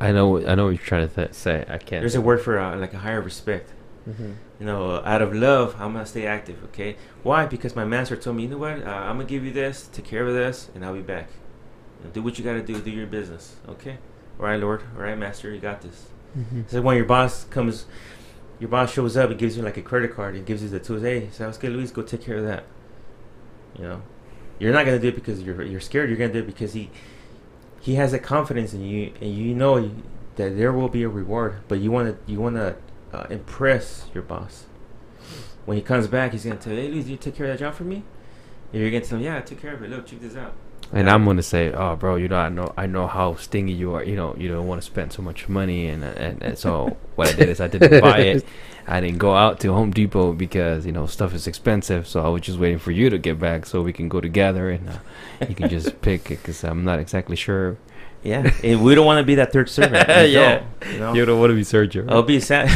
I 0.00 0.12
know. 0.12 0.44
I 0.46 0.54
know 0.54 0.64
what 0.66 0.70
you're 0.70 0.78
trying 0.86 1.08
to 1.08 1.14
th- 1.14 1.34
say. 1.34 1.64
I 1.68 1.78
can't. 1.78 2.02
there's 2.02 2.14
a 2.14 2.20
word 2.20 2.40
for 2.42 2.58
uh, 2.58 2.76
like 2.76 2.94
a 2.94 2.98
higher 2.98 3.20
respect. 3.20 3.72
Mm-hmm. 4.08 4.32
You 4.60 4.66
know, 4.66 5.02
out 5.04 5.22
of 5.22 5.34
love, 5.34 5.74
I'm 5.80 5.92
gonna 5.94 6.06
stay 6.06 6.26
active. 6.26 6.62
Okay, 6.64 6.96
why? 7.22 7.46
Because 7.46 7.74
my 7.74 7.84
master 7.84 8.16
told 8.16 8.36
me, 8.36 8.42
you 8.44 8.50
know 8.50 8.58
what? 8.58 8.82
Uh, 8.86 8.90
I'm 8.90 9.16
gonna 9.16 9.24
give 9.24 9.44
you 9.44 9.52
this, 9.52 9.88
take 9.92 10.04
care 10.04 10.26
of 10.26 10.34
this, 10.34 10.68
and 10.74 10.84
I'll 10.84 10.94
be 10.94 11.00
back. 11.00 11.28
Do 12.12 12.22
what 12.22 12.38
you 12.38 12.44
gotta 12.44 12.62
do. 12.62 12.78
Do 12.80 12.90
your 12.90 13.06
business. 13.06 13.56
Okay. 13.68 13.98
All 14.38 14.46
right, 14.46 14.60
Lord. 14.60 14.82
All 14.96 15.02
right, 15.02 15.16
Master. 15.16 15.52
You 15.52 15.60
got 15.60 15.80
this. 15.80 16.08
Mm-hmm. 16.36 16.62
So 16.66 16.82
when 16.82 16.96
your 16.96 17.06
boss 17.06 17.44
comes, 17.44 17.86
your 18.58 18.68
boss 18.68 18.92
shows 18.92 19.16
up 19.16 19.30
and 19.30 19.38
gives 19.38 19.56
you 19.56 19.62
like 19.62 19.76
a 19.76 19.82
credit 19.82 20.14
card 20.14 20.34
and 20.34 20.44
gives 20.44 20.62
you 20.62 20.68
the 20.68 20.80
tools. 20.80 21.02
Hey, 21.02 21.30
sounds 21.30 21.58
good, 21.58 21.72
Luis. 21.72 21.90
Go 21.90 22.02
take 22.02 22.22
care 22.22 22.36
of 22.36 22.44
that. 22.44 22.64
You 23.78 23.84
know, 23.84 24.02
you're 24.58 24.72
not 24.72 24.84
gonna 24.84 24.98
do 24.98 25.08
it 25.08 25.14
because 25.14 25.42
you're 25.42 25.62
you're 25.62 25.80
scared. 25.80 26.08
You're 26.08 26.18
gonna 26.18 26.32
do 26.32 26.40
it 26.40 26.46
because 26.46 26.72
he 26.74 26.90
he 27.80 27.94
has 27.94 28.12
a 28.12 28.18
confidence 28.18 28.72
in 28.72 28.82
you, 28.82 29.12
and 29.20 29.32
you 29.34 29.54
know 29.54 29.90
that 30.36 30.56
there 30.56 30.72
will 30.72 30.88
be 30.88 31.02
a 31.02 31.08
reward. 31.08 31.56
But 31.68 31.80
you 31.80 31.90
wanna 31.90 32.16
you 32.26 32.40
wanna 32.40 32.76
uh, 33.12 33.26
impress 33.30 34.06
your 34.12 34.22
boss. 34.22 34.64
When 35.64 35.76
he 35.76 35.82
comes 35.82 36.06
back, 36.08 36.32
he's 36.32 36.44
gonna 36.44 36.56
tell 36.56 36.72
you, 36.72 36.80
"Hey, 36.80 36.88
Luis, 36.88 37.06
you 37.06 37.16
take 37.16 37.36
care 37.36 37.46
of 37.46 37.52
that 37.52 37.64
job 37.64 37.74
for 37.74 37.84
me?" 37.84 38.02
And 38.72 38.82
you're 38.82 38.90
gonna 38.90 39.04
tell 39.04 39.18
him, 39.18 39.24
"Yeah, 39.24 39.38
I 39.38 39.40
took 39.40 39.60
care 39.60 39.74
of 39.74 39.82
it. 39.82 39.90
Look, 39.90 40.06
check 40.06 40.20
this 40.20 40.36
out." 40.36 40.54
And 40.92 41.10
I'm 41.10 41.24
gonna 41.24 41.42
say, 41.42 41.72
oh, 41.72 41.96
bro, 41.96 42.16
you 42.16 42.28
know, 42.28 42.36
I 42.36 42.48
know, 42.50 42.72
I 42.76 42.86
know 42.86 43.06
how 43.06 43.34
stingy 43.36 43.72
you 43.72 43.94
are. 43.94 44.04
You 44.04 44.14
know, 44.16 44.34
you 44.38 44.48
don't 44.48 44.66
want 44.68 44.80
to 44.80 44.86
spend 44.86 45.12
so 45.12 45.22
much 45.22 45.48
money, 45.48 45.88
and, 45.88 46.04
and 46.04 46.42
and 46.42 46.58
so 46.58 46.96
what 47.16 47.28
I 47.28 47.32
did 47.32 47.48
is 47.48 47.60
I 47.60 47.66
didn't 47.68 48.00
buy 48.00 48.18
it. 48.20 48.44
I 48.86 49.00
didn't 49.00 49.18
go 49.18 49.34
out 49.34 49.60
to 49.60 49.72
Home 49.72 49.90
Depot 49.92 50.32
because 50.34 50.84
you 50.86 50.92
know 50.92 51.06
stuff 51.06 51.34
is 51.34 51.46
expensive. 51.46 52.06
So 52.06 52.24
I 52.24 52.28
was 52.28 52.42
just 52.42 52.58
waiting 52.58 52.78
for 52.78 52.90
you 52.92 53.10
to 53.10 53.18
get 53.18 53.38
back 53.40 53.66
so 53.66 53.82
we 53.82 53.92
can 53.92 54.08
go 54.08 54.20
together 54.20 54.70
and 54.70 54.88
uh, 54.88 54.98
you 55.48 55.54
can 55.54 55.68
just 55.68 56.00
pick 56.02 56.30
it 56.30 56.38
because 56.42 56.62
I'm 56.62 56.84
not 56.84 56.98
exactly 57.00 57.34
sure. 57.36 57.76
Yeah, 58.22 58.50
and 58.62 58.82
we 58.82 58.94
don't 58.94 59.04
want 59.04 59.18
to 59.18 59.24
be 59.26 59.34
that 59.34 59.52
third 59.52 59.68
servant. 59.68 60.08
Yeah. 60.30 60.62
don't, 60.80 60.92
you 60.92 60.98
know. 60.98 61.14
You 61.14 61.24
don't 61.26 61.40
want 61.40 61.50
to 61.50 61.54
be 61.54 61.62
Sergio. 61.62 62.10
I'll 62.10 62.22
be 62.22 62.40
sad. 62.40 62.68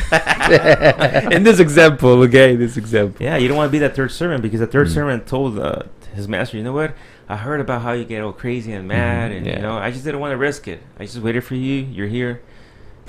In 1.33 1.43
this 1.43 1.59
example, 1.59 2.23
okay, 2.25 2.57
this 2.57 2.77
example. 2.77 3.23
Yeah, 3.23 3.37
you 3.37 3.49
don't 3.49 3.57
want 3.57 3.69
to 3.69 3.73
be 3.73 3.79
that 3.79 3.95
third 3.95 4.11
servant 4.13 4.43
because 4.43 4.61
the 4.61 4.67
third 4.67 4.89
Mm. 4.89 4.95
servant 4.95 5.27
told 5.27 5.59
uh, 5.59 5.83
his 6.15 6.29
master, 6.29 6.57
you 6.59 6.63
know 6.65 6.73
what? 6.73 6.95
I 7.29 7.37
heard 7.37 7.61
about 7.61 7.83
how 7.83 7.93
you 7.93 8.05
get 8.05 8.23
all 8.23 8.33
crazy 8.33 8.73
and 8.73 8.89
mad, 8.89 9.31
Mhm, 9.31 9.37
and 9.37 9.47
yeah. 9.47 9.57
you 9.57 9.63
know, 9.63 9.77
I 9.77 9.91
just 9.91 10.05
didn't 10.05 10.21
want 10.21 10.33
to 10.33 10.37
risk 10.39 10.67
it. 10.67 10.81
I 10.99 11.05
just 11.05 11.19
waited 11.19 11.45
for 11.45 11.55
you. 11.57 11.75
You're 11.83 12.07
here. 12.09 12.41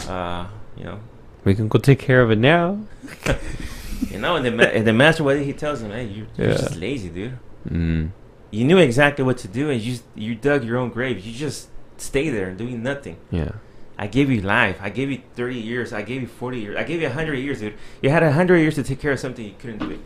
Uh, 0.07 0.47
you 0.77 0.83
know, 0.83 0.99
We 1.45 1.55
can 1.55 1.67
go 1.69 1.79
take 1.79 1.99
care 1.99 2.21
of 2.21 2.29
it 2.31 2.37
now. 2.37 2.79
you 4.11 4.19
know, 4.19 4.35
and 4.35 4.45
the 4.45 4.51
ma- 4.51 4.63
and 4.63 4.85
the 4.85 4.93
master, 4.93 5.23
what 5.23 5.39
he 5.41 5.53
tells 5.53 5.81
him, 5.81 5.91
hey, 5.91 6.05
you're, 6.05 6.27
you're 6.37 6.51
just 6.57 6.75
lazy, 6.75 7.09
dude. 7.09 7.37
Mm. 7.69 8.09
You 8.51 8.65
knew 8.65 8.77
exactly 8.77 9.23
what 9.23 9.37
to 9.39 9.47
do, 9.47 9.69
and 9.69 9.79
you 9.81 9.91
just- 9.93 10.03
you 10.15 10.35
dug 10.35 10.63
your 10.65 10.77
own 10.77 10.89
grave. 10.89 11.19
You 11.25 11.31
just 11.33 11.69
stay 11.97 12.29
there 12.29 12.49
and 12.49 12.57
doing 12.57 12.83
nothing. 12.83 13.17
Yeah. 13.31 13.51
I 13.97 14.07
gave 14.07 14.29
you 14.31 14.41
life. 14.41 14.77
I 14.81 14.89
gave 14.89 15.11
you 15.11 15.19
30 15.35 15.55
years. 15.59 15.91
I 15.93 16.01
gave 16.01 16.21
you 16.21 16.27
40 16.27 16.59
years. 16.59 16.75
I 16.77 16.83
gave 16.83 17.01
you 17.01 17.07
100 17.07 17.35
years, 17.35 17.59
dude. 17.59 17.73
You 18.01 18.09
had 18.09 18.23
100 18.23 18.57
years 18.57 18.75
to 18.75 18.83
take 18.83 18.99
care 18.99 19.11
of 19.11 19.19
something. 19.19 19.43
You 19.45 19.53
couldn't 19.59 19.79
do 19.79 19.91
it. 19.91 19.99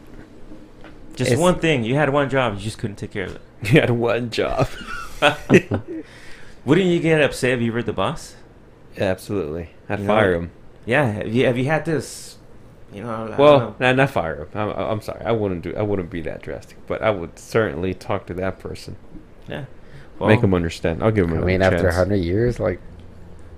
Just 1.15 1.31
It's- 1.31 1.39
one 1.39 1.55
thing. 1.59 1.83
You 1.83 1.95
had 1.95 2.09
one 2.09 2.29
job. 2.29 2.55
You 2.55 2.59
just 2.61 2.77
couldn't 2.79 2.95
take 2.97 3.11
care 3.11 3.25
of 3.25 3.35
it. 3.35 3.41
You 3.71 3.79
had 3.79 3.89
one 3.91 4.29
job. 4.29 4.67
Wouldn't 6.65 6.87
you 6.87 6.99
get 6.99 7.21
upset 7.21 7.51
if 7.51 7.61
you 7.61 7.71
were 7.71 7.83
the 7.83 7.93
boss? 7.93 8.35
Absolutely. 8.97 9.69
I'd 9.89 10.01
You 10.01 10.05
fire 10.07 10.31
what? 10.33 10.43
him. 10.43 10.51
Yeah. 10.85 11.05
Have 11.11 11.33
you 11.33 11.45
have 11.45 11.57
you 11.57 11.65
had 11.65 11.85
this? 11.85 12.37
You 12.93 13.03
know. 13.03 13.09
I 13.33 13.35
Well, 13.37 13.59
know. 13.59 13.75
not, 13.79 13.95
not 13.95 14.09
fire 14.09 14.41
him. 14.43 14.47
I'm, 14.53 14.69
I'm 14.69 15.01
sorry. 15.01 15.23
I 15.25 15.31
wouldn't 15.31 15.61
do. 15.63 15.73
I 15.75 15.81
wouldn't 15.81 16.09
be 16.09 16.21
that 16.21 16.41
drastic. 16.41 16.77
But 16.87 17.01
I 17.01 17.09
would 17.09 17.39
certainly 17.39 17.93
talk 17.93 18.25
to 18.27 18.33
that 18.35 18.59
person, 18.59 18.97
yeah. 19.47 19.65
make 20.19 20.41
him 20.41 20.53
understand. 20.53 21.01
I'll 21.01 21.11
give 21.11 21.25
him. 21.25 21.31
I 21.31 21.37
another 21.37 21.47
mean, 21.47 21.61
after 21.61 21.87
a 21.87 21.93
hundred 21.95 22.17
years, 22.17 22.59
like, 22.59 22.79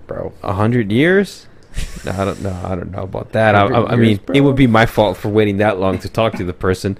bro. 0.07 0.33
A 0.43 0.53
hundred 0.53 0.91
years? 0.91 1.47
No, 2.05 2.11
I 2.11 2.23
don't 2.23 2.41
know. 2.41 2.61
I 2.63 2.75
don't 2.75 2.91
know 2.91 3.01
about 3.03 3.31
that. 3.31 3.55
I, 3.55 3.61
I, 3.61 3.79
100 3.79 3.91
I 3.91 3.95
mean, 3.95 4.09
years, 4.11 4.19
it 4.35 4.41
would 4.41 4.55
be 4.55 4.67
my 4.67 4.85
fault 4.85 5.17
for 5.17 5.27
waiting 5.29 5.57
that 5.57 5.79
long 5.79 5.97
to 5.99 6.07
talk 6.07 6.33
to 6.33 6.43
the 6.45 6.53
person. 6.53 6.97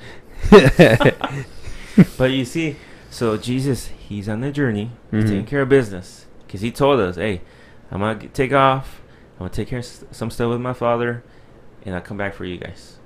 But 2.17 2.31
you 2.31 2.43
see, 2.45 2.75
so 3.15 3.37
Jesus, 3.37 3.87
he's 3.87 4.27
on 4.27 4.41
the 4.41 4.51
journey, 4.51 4.91
he's 5.09 5.23
Mhm. 5.23 5.27
taking 5.29 5.45
care 5.45 5.61
of 5.61 5.69
business, 5.69 6.25
because 6.45 6.59
he 6.61 6.69
told 6.71 6.99
us, 6.99 7.15
"Hey, 7.15 7.41
I'm 7.91 8.01
gonna 8.01 8.27
take 8.27 8.51
off. 8.53 9.01
I'm 9.35 9.45
gonna 9.45 9.49
take 9.51 9.69
care 9.69 9.79
of 9.79 9.85
some 10.11 10.29
stuff 10.29 10.49
with 10.49 10.59
my 10.61 10.73
father, 10.73 11.23
and 11.85 11.95
I'll 11.95 12.01
come 12.01 12.17
back 12.17 12.33
for 12.33 12.45
you 12.45 12.57
guys." 12.57 12.97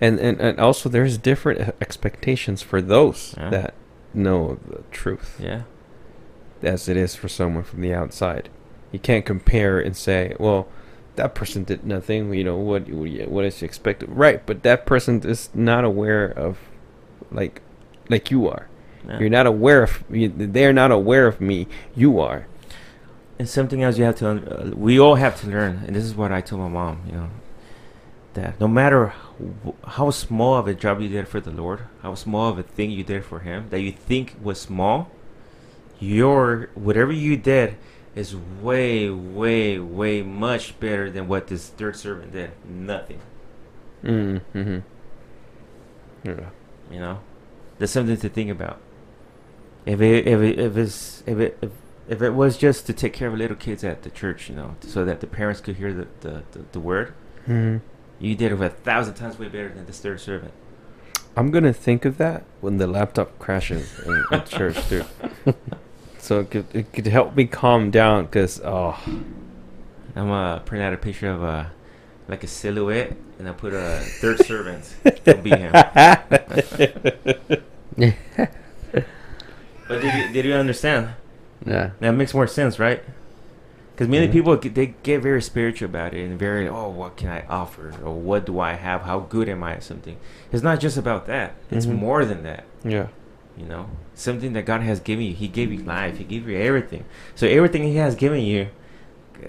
and, 0.00 0.18
and 0.20 0.40
and 0.40 0.58
also, 0.60 0.88
there's 0.88 1.18
different 1.18 1.74
expectations 1.80 2.62
for 2.62 2.80
those 2.80 3.34
Yeah. 3.36 3.50
that 3.50 3.74
know 4.14 4.58
the 4.68 4.82
truth, 4.92 5.40
Yeah. 5.42 5.62
as 6.62 6.88
it 6.88 6.96
is 6.96 7.14
for 7.16 7.28
someone 7.28 7.64
from 7.64 7.80
the 7.82 7.92
outside. 7.92 8.48
You 8.92 8.98
can't 9.00 9.24
compare 9.26 9.78
and 9.80 9.96
say, 9.96 10.34
"Well, 10.38 10.68
that 11.16 11.34
person 11.34 11.64
did 11.64 11.84
nothing." 11.84 12.32
You 12.32 12.44
know 12.44 12.56
what? 12.56 12.88
What, 12.88 13.28
what 13.28 13.44
is 13.44 13.62
expected? 13.62 14.08
Right, 14.10 14.40
but 14.46 14.62
that 14.62 14.86
person 14.86 15.20
is 15.24 15.50
not 15.54 15.82
aware 15.84 16.26
of, 16.26 16.58
like, 17.32 17.60
like 18.08 18.30
you 18.30 18.48
are. 18.48 18.68
Yeah. 19.08 19.18
You're 19.18 19.30
not 19.30 19.46
aware 19.46 19.82
of. 19.82 20.02
You, 20.10 20.28
they're 20.34 20.72
not 20.72 20.90
aware 20.92 21.26
of 21.26 21.40
me. 21.40 21.66
You 21.94 22.20
are. 22.20 22.46
And 23.38 23.48
something 23.48 23.82
else 23.82 23.98
you 23.98 24.04
have 24.04 24.16
to, 24.16 24.28
uh, 24.28 24.70
we 24.76 25.00
all 25.00 25.16
have 25.16 25.40
to 25.40 25.48
learn, 25.48 25.82
and 25.86 25.96
this 25.96 26.04
is 26.04 26.14
what 26.14 26.30
I 26.30 26.40
told 26.40 26.62
my 26.62 26.68
mom, 26.68 27.00
you 27.06 27.12
know, 27.12 27.28
that 28.34 28.60
no 28.60 28.68
matter 28.68 29.12
w- 29.38 29.74
how 29.84 30.10
small 30.10 30.54
of 30.56 30.68
a 30.68 30.74
job 30.74 31.00
you 31.00 31.08
did 31.08 31.26
for 31.26 31.40
the 31.40 31.50
Lord, 31.50 31.80
how 32.02 32.14
small 32.14 32.50
of 32.50 32.58
a 32.58 32.62
thing 32.62 32.90
you 32.92 33.02
did 33.02 33.24
for 33.24 33.40
Him 33.40 33.66
that 33.70 33.80
you 33.80 33.90
think 33.90 34.36
was 34.40 34.60
small, 34.60 35.10
your 35.98 36.68
whatever 36.74 37.10
you 37.12 37.36
did 37.36 37.76
is 38.14 38.36
way, 38.36 39.10
way, 39.10 39.78
way 39.78 40.22
much 40.22 40.78
better 40.78 41.10
than 41.10 41.26
what 41.26 41.48
this 41.48 41.68
third 41.68 41.96
servant 41.96 42.30
did. 42.32 42.50
Nothing, 42.68 43.18
Mm-hmm. 44.04 44.78
Yeah. 46.24 46.34
you 46.90 47.00
know. 47.00 47.18
There's 47.78 47.90
something 47.90 48.16
to 48.18 48.28
think 48.28 48.50
about. 48.50 48.80
If 49.84 50.00
it, 50.00 50.26
if 50.26 50.40
it, 50.40 50.58
if 50.58 50.76
it's, 50.76 51.22
if 51.26 51.38
it, 51.38 51.58
if, 51.60 51.70
if 52.08 52.22
it 52.22 52.30
was 52.30 52.56
just 52.56 52.86
to 52.86 52.92
take 52.92 53.12
care 53.12 53.28
of 53.28 53.34
little 53.34 53.56
kids 53.56 53.84
at 53.84 54.02
the 54.02 54.10
church, 54.10 54.48
you 54.48 54.54
know, 54.54 54.76
so 54.80 55.04
that 55.04 55.20
the 55.20 55.26
parents 55.26 55.60
could 55.60 55.76
hear 55.76 55.92
the, 55.92 56.06
the, 56.20 56.42
the, 56.52 56.64
the 56.72 56.80
word, 56.80 57.14
Mm-hmm. 57.46 57.78
You 58.24 58.36
did 58.36 58.52
it 58.52 58.60
a 58.60 58.68
thousand 58.68 59.14
times 59.14 59.38
way 59.38 59.48
better 59.48 59.68
than 59.68 59.86
the 59.86 59.92
third 59.92 60.20
servant. 60.20 60.52
I'm 61.36 61.50
gonna 61.50 61.72
think 61.72 62.04
of 62.04 62.18
that 62.18 62.44
when 62.60 62.76
the 62.76 62.86
laptop 62.86 63.38
crashes 63.38 63.98
in, 64.00 64.24
in 64.30 64.44
church, 64.44 64.88
dude. 64.88 65.06
So 66.18 66.40
it 66.40 66.50
could, 66.50 66.66
it 66.72 66.92
could 66.92 67.06
help 67.06 67.34
me 67.34 67.46
calm 67.46 67.90
down, 67.90 68.28
cause 68.28 68.60
oh, 68.62 69.00
I'm 70.14 70.28
gonna 70.28 70.62
print 70.64 70.84
out 70.84 70.92
a 70.92 70.96
picture 70.96 71.30
of 71.30 71.42
a 71.42 71.72
like 72.28 72.44
a 72.44 72.46
silhouette, 72.46 73.16
and 73.38 73.48
I 73.48 73.52
put 73.52 73.74
a 73.74 74.00
third 74.20 74.38
servant. 74.46 74.94
Don't 75.24 75.42
be 75.42 75.50
him. 75.50 75.72
But 79.92 80.02
did 80.02 80.14
you, 80.14 80.32
did 80.32 80.44
you 80.44 80.54
understand? 80.54 81.10
yeah. 81.66 81.90
That 82.00 82.12
makes 82.12 82.34
more 82.34 82.46
sense, 82.46 82.78
right? 82.78 83.02
Because 83.94 84.08
many 84.08 84.26
Mhm. 84.26 84.32
people 84.32 84.56
they 84.56 84.94
get 85.02 85.20
very 85.20 85.42
spiritual 85.42 85.86
about 85.86 86.14
it 86.14 86.24
and 86.24 86.38
very 86.38 86.66
oh 86.66 86.88
what 86.88 87.16
can 87.16 87.28
I 87.28 87.44
offer 87.48 87.92
or 88.02 88.14
what 88.14 88.46
do 88.46 88.58
I 88.58 88.72
have? 88.72 89.02
How 89.02 89.20
good 89.20 89.48
am 89.48 89.62
I 89.62 89.72
at 89.74 89.82
something? 89.82 90.16
It's 90.50 90.62
not 90.62 90.80
just 90.80 90.96
about 90.96 91.26
that. 91.26 91.52
It's 91.70 91.86
Mhm. 91.86 91.98
more 91.98 92.24
than 92.24 92.42
that. 92.44 92.64
yeah, 92.84 93.08
You 93.56 93.66
know, 93.66 93.90
something 94.14 94.54
that 94.54 94.64
God 94.64 94.80
has 94.80 94.98
given 94.98 95.26
you. 95.26 95.34
He 95.34 95.46
gave 95.46 95.70
you 95.70 95.82
life. 95.84 96.16
He 96.16 96.24
gave 96.24 96.48
you 96.48 96.56
everything. 96.58 97.04
So 97.34 97.46
everything 97.46 97.82
He 97.84 97.96
has 97.96 98.14
given 98.16 98.40
you, 98.40 98.68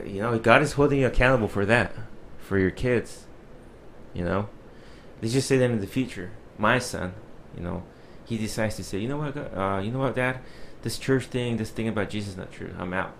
you 0.06 0.22
know, 0.22 0.38
God 0.38 0.62
is 0.62 0.74
holding 0.74 1.00
you 1.00 1.08
accountable 1.08 1.48
for 1.48 1.66
that, 1.66 1.94
for 2.38 2.60
your 2.60 2.70
kids. 2.70 3.26
You 4.14 4.26
know, 4.26 4.50
let's 5.22 5.34
just 5.34 5.48
say 5.48 5.58
that 5.58 5.72
in 5.72 5.80
the 5.80 5.88
future, 5.88 6.30
my 6.60 6.78
son, 6.80 7.14
you 7.58 7.64
know, 7.64 7.84
he 8.26 8.38
decides 8.38 8.76
to 8.78 8.84
say, 8.84 9.00
you 9.00 9.08
know 9.08 9.18
what, 9.18 9.36
uh, 9.38 9.80
you 9.84 9.92
know 9.92 10.00
what, 10.00 10.16
Dad, 10.16 10.40
this 10.84 10.98
church 10.98 11.26
thing, 11.26 11.58
this 11.58 11.70
thing 11.70 11.88
about 11.88 12.10
Jesus 12.10 12.32
is 12.32 12.38
not 12.38 12.52
true. 12.52 12.72
I'm 12.80 12.94
out. 12.94 13.14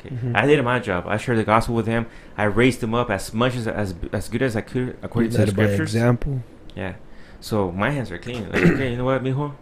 Okay, 0.00 0.14
Mhm. 0.14 0.36
I 0.36 0.46
did 0.46 0.62
my 0.64 0.78
job. 0.78 1.04
I 1.08 1.16
shared 1.16 1.38
the 1.38 1.44
gospel 1.44 1.74
with 1.74 1.86
him. 1.86 2.06
I 2.36 2.44
raised 2.44 2.82
him 2.82 2.94
up 2.94 3.10
as 3.10 3.34
much 3.34 3.56
as 3.56 3.66
as 3.66 3.94
as 4.12 4.28
good 4.28 4.42
as 4.42 4.54
I 4.56 4.60
could 4.60 4.96
according 5.02 5.32
to 5.32 5.38
the 5.38 5.46
by 5.52 5.64
scriptures. 5.64 5.80
example, 5.94 6.42
Yeah. 6.76 6.94
So 7.40 7.70
my 7.72 7.90
hands 7.90 8.10
are 8.10 8.18
clean. 8.18 8.48
Like, 8.52 8.62
okay, 8.62 8.90
you 8.92 8.96
know 8.96 9.04
what, 9.04 9.22
mijo? 9.22 9.54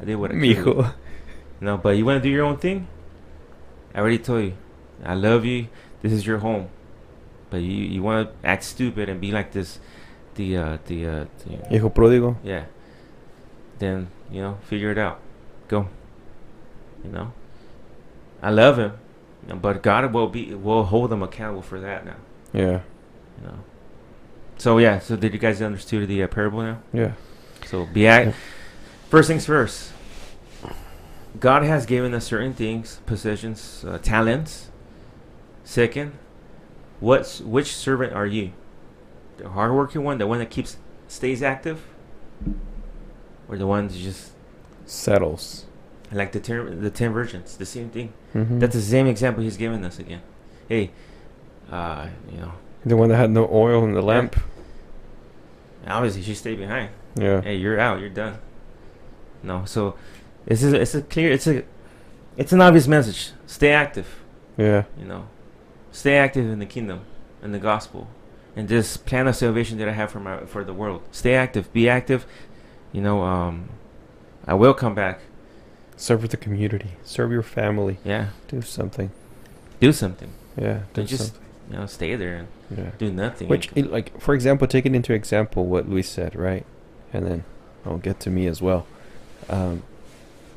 I 0.00 0.04
did 0.04 0.16
what 0.16 0.30
I 0.30 0.34
could. 0.34 0.42
mijo. 0.42 0.94
Know, 1.60 1.76
but 1.76 1.96
you 1.96 2.04
want 2.04 2.22
to 2.22 2.28
do 2.28 2.32
your 2.32 2.44
own 2.44 2.56
thing? 2.56 2.88
I 3.94 4.00
already 4.00 4.18
told 4.18 4.42
you. 4.44 4.54
I 5.04 5.14
love 5.14 5.44
you. 5.44 5.68
This 6.02 6.12
is 6.12 6.26
your 6.26 6.38
home. 6.38 6.68
But 7.50 7.60
you 7.60 7.84
you 7.94 8.02
want 8.02 8.28
to 8.28 8.48
act 8.48 8.64
stupid 8.64 9.08
and 9.08 9.20
be 9.20 9.30
like 9.30 9.52
this, 9.52 9.78
the 10.34 10.56
uh 10.56 10.78
the 10.86 11.06
uh 11.06 11.24
the, 11.44 11.68
Hijo 11.70 11.90
pródigo. 11.90 12.36
yeah. 12.42 12.64
Then 13.82 14.06
you 14.30 14.40
know, 14.40 14.58
figure 14.62 14.92
it 14.92 14.98
out. 14.98 15.18
Go. 15.66 15.88
You 17.04 17.10
know. 17.10 17.32
I 18.40 18.50
love 18.50 18.78
him, 18.78 18.92
but 19.60 19.82
God 19.82 20.12
will 20.12 20.28
be 20.28 20.54
will 20.54 20.84
hold 20.84 21.12
him 21.12 21.20
accountable 21.20 21.62
for 21.62 21.80
that 21.80 22.06
now. 22.06 22.14
Yeah, 22.52 22.82
You 23.40 23.46
know. 23.48 23.58
So 24.56 24.78
yeah. 24.78 25.00
So 25.00 25.16
did 25.16 25.32
you 25.32 25.40
guys 25.40 25.60
understand 25.60 26.06
the 26.06 26.22
uh, 26.22 26.28
parable 26.28 26.62
now? 26.62 26.80
yeah. 26.92 27.14
So 27.66 27.86
be 27.86 28.06
act. 28.06 28.36
First 29.10 29.26
things 29.26 29.46
first. 29.46 29.92
God 31.40 31.64
has 31.64 31.84
given 31.84 32.14
us 32.14 32.24
certain 32.24 32.54
things, 32.54 33.00
possessions, 33.04 33.84
uh, 33.84 33.98
talents. 33.98 34.70
Second, 35.64 36.12
what's 37.00 37.40
which 37.40 37.74
servant 37.74 38.12
are 38.12 38.26
you? 38.26 38.52
The 39.38 39.48
hardworking 39.48 40.04
one, 40.04 40.18
the 40.18 40.28
one 40.28 40.38
that 40.38 40.50
keeps 40.50 40.76
stays 41.08 41.42
active, 41.42 41.84
or 43.52 43.58
the 43.58 43.66
ones 43.66 43.96
just 43.98 44.32
Settles. 44.86 45.66
like 46.10 46.32
the 46.32 46.40
ten, 46.40 46.80
the 46.80 46.90
ten 46.90 47.12
virgins, 47.12 47.56
the 47.58 47.66
same 47.66 47.90
thing. 47.90 48.12
Mm-hmm. 48.34 48.58
That's 48.58 48.74
the 48.74 48.80
same 48.82 49.06
example 49.06 49.42
he's 49.42 49.56
given 49.58 49.84
us 49.84 49.98
again. 49.98 50.22
Hey, 50.68 50.90
uh, 51.70 52.08
you 52.30 52.38
know, 52.38 52.52
the 52.84 52.96
one 52.96 53.10
that 53.10 53.16
had 53.16 53.30
no 53.30 53.48
oil 53.52 53.84
in 53.84 53.92
the 53.92 54.02
lamp. 54.02 54.36
obviously 55.86 56.22
she 56.22 56.34
stayed 56.34 56.58
behind. 56.58 56.90
Yeah. 57.16 57.42
hey, 57.42 57.56
you're 57.56 57.78
out, 57.78 58.00
you're 58.00 58.08
done. 58.08 58.38
No, 59.42 59.64
so 59.66 59.96
it's 60.46 60.62
a, 60.62 60.80
it's 60.80 60.94
a 60.94 61.02
clear, 61.02 61.30
it's 61.30 61.46
a, 61.46 61.64
it's 62.36 62.52
an 62.52 62.60
obvious 62.62 62.88
message. 62.88 63.32
Stay 63.46 63.70
active, 63.72 64.06
Yeah. 64.56 64.84
you 64.98 65.04
know, 65.04 65.28
stay 65.90 66.16
active 66.16 66.46
in 66.50 66.58
the 66.58 66.66
kingdom, 66.66 67.00
in 67.42 67.52
the 67.52 67.58
gospel, 67.58 68.08
and 68.56 68.68
this 68.68 68.96
plan 68.96 69.26
of 69.28 69.36
salvation 69.36 69.76
that 69.78 69.88
I 69.88 69.92
have 69.92 70.10
for 70.10 70.20
my 70.20 70.46
for 70.46 70.64
the 70.64 70.72
world. 70.74 71.02
Stay 71.12 71.34
active, 71.34 71.70
be 71.72 71.88
active. 71.88 72.24
You 72.92 73.00
know, 73.00 73.22
um, 73.22 73.68
I 74.46 74.54
will 74.54 74.74
come 74.74 74.94
back. 74.94 75.20
Serve 75.96 76.28
the 76.28 76.36
community. 76.36 76.92
Serve 77.04 77.30
your 77.32 77.42
family. 77.42 77.98
Yeah, 78.04 78.28
Do 78.48 78.60
something. 78.62 79.10
do 79.80 79.92
something. 79.92 80.32
Yeah. 80.56 80.74
Do 80.74 81.02
Don't 81.02 81.06
just 81.06 81.24
something. 81.34 81.42
you 81.70 81.76
know 81.78 81.86
stay 81.86 82.14
there 82.16 82.36
and 82.36 82.48
Yeah. 82.76 82.90
do 82.98 83.10
nothing. 83.12 83.48
Which, 83.48 83.70
it, 83.74 83.90
like, 83.90 84.20
for 84.20 84.34
example, 84.34 84.66
take 84.66 84.84
it 84.86 84.94
into 84.94 85.12
example 85.12 85.66
what 85.66 85.88
Luis 85.88 86.08
said, 86.08 86.34
right? 86.36 86.64
And 87.12 87.26
then 87.26 87.44
I'll 87.86 87.98
get 87.98 88.20
to 88.20 88.30
me 88.30 88.46
as 88.46 88.60
well. 88.62 88.86
Um, 89.48 89.82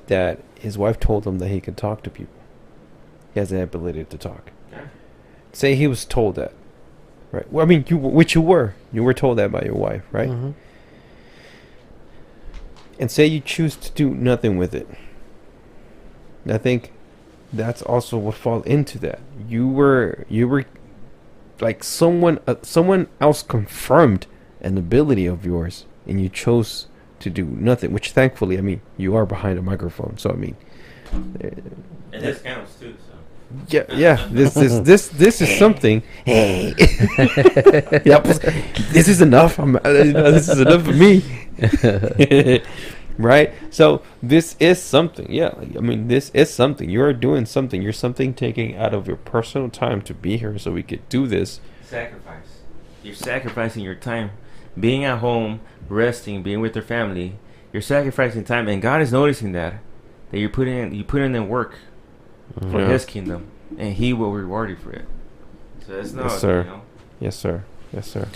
that 0.07 0.39
his 0.59 0.77
wife 0.77 0.99
told 0.99 1.25
him 1.25 1.39
that 1.39 1.47
he 1.49 1.59
could 1.61 1.77
talk 1.77 2.03
to 2.03 2.09
people. 2.09 2.33
He 3.33 3.39
has 3.39 3.49
the 3.49 3.61
ability 3.61 4.03
to 4.05 4.17
talk. 4.17 4.51
Okay. 4.73 4.83
Say 5.53 5.75
he 5.75 5.87
was 5.87 6.05
told 6.05 6.35
that, 6.35 6.53
right? 7.31 7.51
Well, 7.51 7.65
I 7.65 7.67
mean, 7.67 7.85
you 7.87 7.97
which 7.97 8.35
you 8.35 8.41
were, 8.41 8.73
you 8.93 9.03
were 9.03 9.13
told 9.13 9.37
that 9.39 9.51
by 9.51 9.61
your 9.63 9.75
wife, 9.75 10.03
right? 10.11 10.29
Mhm. 10.29 10.53
And 12.99 13.11
say 13.11 13.25
you 13.25 13.41
choose 13.41 13.75
to 13.75 13.91
do 13.91 14.09
nothing 14.09 14.57
with 14.57 14.73
it. 14.73 14.87
I 16.47 16.57
think 16.57 16.91
that's 17.51 17.81
also 17.81 18.17
what 18.17 18.35
fall 18.35 18.61
into 18.63 18.99
that. 18.99 19.19
You 19.47 19.67
were 19.67 20.25
you 20.29 20.47
were 20.47 20.65
like 21.59 21.83
someone 21.83 22.39
uh, 22.47 22.55
someone 22.61 23.07
else 23.19 23.43
confirmed 23.43 24.27
an 24.61 24.77
ability 24.77 25.25
of 25.25 25.45
yours 25.45 25.85
and 26.07 26.21
you 26.21 26.29
chose 26.29 26.87
to 27.19 27.29
do 27.29 27.45
nothing, 27.45 27.91
which 27.91 28.11
thankfully, 28.11 28.57
I 28.57 28.61
mean, 28.61 28.81
you 28.97 29.15
are 29.15 29.25
behind 29.25 29.57
a 29.57 29.61
microphone, 29.61 30.17
so 30.17 30.31
I 30.31 30.35
mean, 30.35 30.55
uh, 31.13 31.47
and 32.11 32.23
this 32.23 32.41
counts 32.41 32.75
too. 32.79 32.95
So. 33.55 33.65
yeah, 33.69 33.85
yeah. 33.89 34.27
This 34.31 34.57
is 34.57 34.81
this 34.89 35.07
this 35.09 35.41
is 35.41 35.57
something. 35.57 36.03
Hey, 36.25 36.73
yep. 38.05 38.23
This 38.91 39.07
is 39.07 39.21
enough. 39.21 39.59
I'm, 39.59 39.75
uh, 39.75 39.79
this 39.83 40.49
is 40.49 40.59
enough 40.59 40.83
for 40.83 40.93
me. 40.93 41.23
right? 43.17 43.53
So 43.69 44.01
this 44.21 44.55
is 44.59 44.81
something. 44.81 45.31
Yeah, 45.31 45.53
like, 45.57 45.75
I 45.75 45.79
mean, 45.79 46.07
this 46.07 46.31
is 46.33 46.53
something. 46.53 46.89
You 46.89 47.01
are 47.03 47.13
doing 47.13 47.45
something. 47.45 47.81
You're 47.81 47.93
something 47.93 48.33
taking 48.33 48.75
out 48.75 48.93
of 48.93 49.07
your 49.07 49.17
personal 49.17 49.69
time 49.69 50.01
to 50.03 50.13
be 50.13 50.37
here, 50.37 50.57
so 50.57 50.71
we 50.71 50.83
could 50.83 51.07
do 51.09 51.27
this. 51.27 51.59
Sacrifice. 51.83 52.61
You're 53.03 53.15
sacrificing 53.15 53.83
your 53.83 53.95
time, 53.95 54.31
being 54.79 55.05
at 55.05 55.19
home, 55.19 55.61
resting, 55.87 56.43
being 56.43 56.59
with 56.59 56.75
your 56.75 56.83
family. 56.83 57.37
You're 57.71 57.81
sacrificing 57.81 58.43
time, 58.43 58.67
and 58.67 58.81
God 58.81 59.01
is 59.01 59.11
noticing 59.11 59.51
that 59.51 59.75
that 60.31 60.39
you're 60.39 60.49
putting 60.49 60.77
in, 60.77 60.93
you 60.93 61.03
put 61.03 61.21
in 61.21 61.31
the 61.31 61.43
work 61.43 61.75
for 62.69 62.79
Yeah. 62.81 62.87
His 62.89 63.05
kingdom, 63.05 63.47
and 63.77 63.93
He 63.93 64.13
will 64.13 64.31
reward 64.31 64.69
you 64.69 64.75
for 64.75 64.91
it. 64.91 65.05
So 65.85 65.93
it's 65.99 66.13
not, 66.13 66.31
sir. 66.31 66.63
you 66.63 66.69
know. 66.69 66.81
Yes, 67.19 67.35
sir. 67.35 67.63
Yes, 67.93 68.07
sir. 68.07 68.27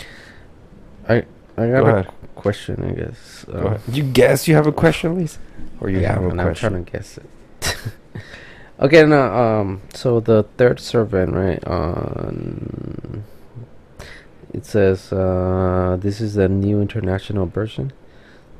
I 1.08 1.24
I 1.56 1.68
got 1.68 1.80
Go 1.82 1.86
a 1.86 1.92
ahead. 2.00 2.12
question. 2.36 2.84
I 2.84 2.92
guess. 2.92 3.44
Go. 3.50 3.78
You 3.90 4.02
guess 4.04 4.46
you 4.48 4.54
have 4.54 4.66
a 4.66 4.72
question, 4.72 5.16
Lise? 5.18 5.38
Or 5.80 5.90
you 5.90 6.00
yeah, 6.00 6.14
have 6.14 6.24
a 6.24 6.28
and 6.28 6.40
I'm 6.40 6.54
trying 6.54 6.84
to 6.84 6.90
guess 6.90 7.18
it. 7.18 7.76
okay, 8.80 9.04
no. 9.04 9.20
Um, 9.34 9.82
so 9.94 10.20
the 10.20 10.44
third 10.56 10.78
servant, 10.80 11.32
right? 11.34 11.62
On 11.66 13.24
it 14.52 14.64
says 14.66 15.12
uh, 15.12 15.96
this 16.00 16.20
is 16.20 16.34
the 16.34 16.48
new 16.48 16.80
international 16.80 17.46
version. 17.46 17.92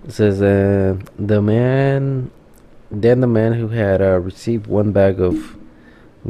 It 0.05 0.13
says 0.13 0.41
uh, 0.41 0.97
the 1.19 1.43
man, 1.43 2.31
then 2.91 3.21
the 3.21 3.27
man 3.27 3.55
who 3.55 3.69
had 3.69 4.01
uh, 4.03 4.19
received 4.19 4.67
one 4.67 4.93
bag 4.93 5.21
of 5.21 5.57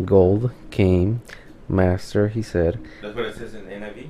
gold 0.05 0.51
came, 0.71 1.23
master. 1.69 2.29
He 2.29 2.43
said, 2.43 2.81
That's 3.03 3.15
what 3.15 3.27
it 3.27 3.35
says 3.37 3.55
in 3.55 3.65
NIV. 3.67 4.09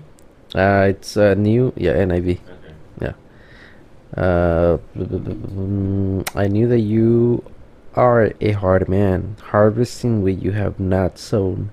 uh, 0.54 0.88
"It's 0.88 1.16
a 1.16 1.34
new, 1.34 1.72
yeah, 1.76 1.92
NIV." 1.94 2.38
Okay. 3.00 3.14
Uh, 4.16 4.78
mm, 4.96 6.28
I 6.34 6.48
knew 6.48 6.66
that 6.68 6.80
you 6.80 7.44
are 7.94 8.32
a 8.40 8.52
hard 8.52 8.88
man, 8.88 9.36
harvesting 9.40 10.22
where 10.22 10.32
you 10.32 10.50
have 10.52 10.80
not 10.80 11.16
sown, 11.18 11.70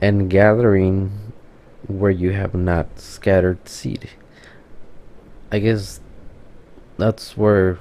and 0.00 0.30
gathering 0.30 1.32
where 1.88 2.10
you 2.10 2.32
have 2.32 2.54
not 2.54 3.00
scattered 3.00 3.68
seed. 3.68 4.10
I 5.50 5.58
guess 5.58 6.00
that's 6.98 7.36
where 7.36 7.78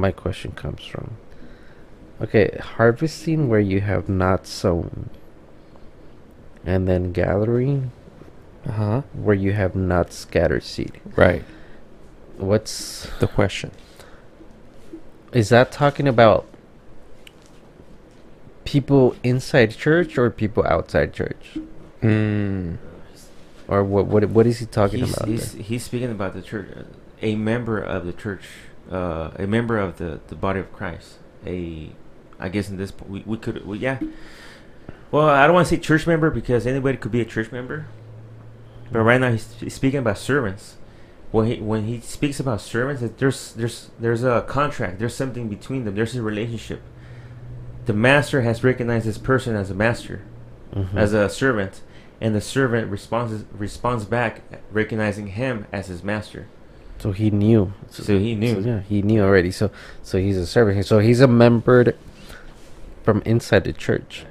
my 0.00 0.10
question 0.12 0.52
comes 0.52 0.84
from. 0.84 1.16
Okay, 2.20 2.58
harvesting 2.60 3.48
where 3.48 3.60
you 3.60 3.80
have 3.80 4.08
not 4.08 4.46
sown, 4.46 5.08
and 6.64 6.86
then 6.86 7.12
gathering 7.12 7.92
Uh 8.66 8.72
huh. 8.72 9.02
where 9.14 9.34
you 9.34 9.52
have 9.52 9.74
not 9.74 10.12
scattered 10.12 10.62
seed. 10.62 11.00
Right. 11.16 11.44
What's 12.36 13.08
The 13.20 13.26
question. 13.26 13.70
Is 15.32 15.48
that 15.50 15.70
talking 15.72 16.08
about 16.08 16.46
people 18.64 19.14
inside 19.22 19.70
church 19.76 20.18
or 20.18 20.30
people 20.30 20.64
outside 20.66 21.12
church? 21.12 21.58
Mm. 22.02 22.78
Or 23.68 23.84
what 23.84 24.06
what 24.06 24.24
what 24.30 24.46
is 24.46 24.58
he 24.58 24.66
talking 24.66 25.00
he's, 25.00 25.16
about? 25.16 25.28
He's, 25.28 25.52
he's 25.52 25.84
speaking 25.84 26.10
about 26.10 26.34
the 26.34 26.42
church, 26.42 26.68
a 27.22 27.36
member 27.36 27.78
of 27.78 28.04
the 28.04 28.12
church, 28.12 28.44
uh, 28.90 29.30
a 29.36 29.46
member 29.46 29.78
of 29.78 29.98
the, 29.98 30.20
the 30.28 30.34
body 30.34 30.60
of 30.60 30.72
Christ. 30.72 31.18
A, 31.46 31.90
I 32.38 32.48
guess 32.48 32.68
in 32.68 32.76
this 32.76 32.92
we, 33.08 33.22
we 33.26 33.36
could 33.36 33.66
we, 33.66 33.78
yeah. 33.78 33.98
Well, 35.10 35.28
I 35.28 35.46
don't 35.46 35.54
want 35.54 35.66
to 35.68 35.74
say 35.74 35.80
church 35.80 36.06
member 36.06 36.30
because 36.30 36.66
anybody 36.66 36.96
could 36.96 37.10
be 37.12 37.20
a 37.20 37.24
church 37.24 37.50
member. 37.50 37.86
But 38.92 39.00
right 39.00 39.20
now 39.20 39.30
he's, 39.32 39.52
he's 39.58 39.74
speaking 39.74 40.00
about 40.00 40.18
servants. 40.18 40.76
When 41.30 41.46
he 41.46 41.56
when 41.60 41.84
he 41.84 42.00
speaks 42.00 42.40
about 42.40 42.60
servants, 42.60 43.02
there's 43.18 43.52
there's 43.52 43.90
there's 44.00 44.24
a 44.24 44.42
contract. 44.42 44.98
There's 44.98 45.14
something 45.14 45.48
between 45.48 45.84
them. 45.84 45.94
There's 45.94 46.16
a 46.16 46.22
relationship. 46.22 46.82
The 47.86 47.92
master 47.92 48.42
has 48.42 48.62
recognized 48.64 49.06
this 49.06 49.18
person 49.18 49.54
as 49.56 49.70
a 49.70 49.74
master 49.74 50.22
Mhm. 50.74 50.94
as 50.96 51.12
a 51.12 51.28
servant, 51.28 51.80
and 52.20 52.34
the 52.34 52.40
servant 52.40 52.90
responds 52.90 53.44
responds 53.52 54.04
back, 54.04 54.42
recognizing 54.72 55.28
him 55.28 55.66
as 55.72 55.86
his 55.88 56.02
master. 56.04 56.46
So 57.00 57.12
he 57.12 57.30
knew. 57.30 57.72
So 57.90 58.18
he 58.18 58.34
knew. 58.34 58.62
So, 58.62 58.68
yeah, 58.68 58.80
he 58.80 59.02
knew 59.02 59.22
already. 59.22 59.50
So 59.50 59.70
so 60.02 60.18
he's 60.18 60.36
a 60.36 60.46
servant. 60.46 60.84
So 60.86 60.98
he's 61.00 61.20
a 61.20 61.26
member 61.28 61.94
from 63.02 63.22
inside 63.24 63.64
the 63.64 63.72
church. 63.72 64.24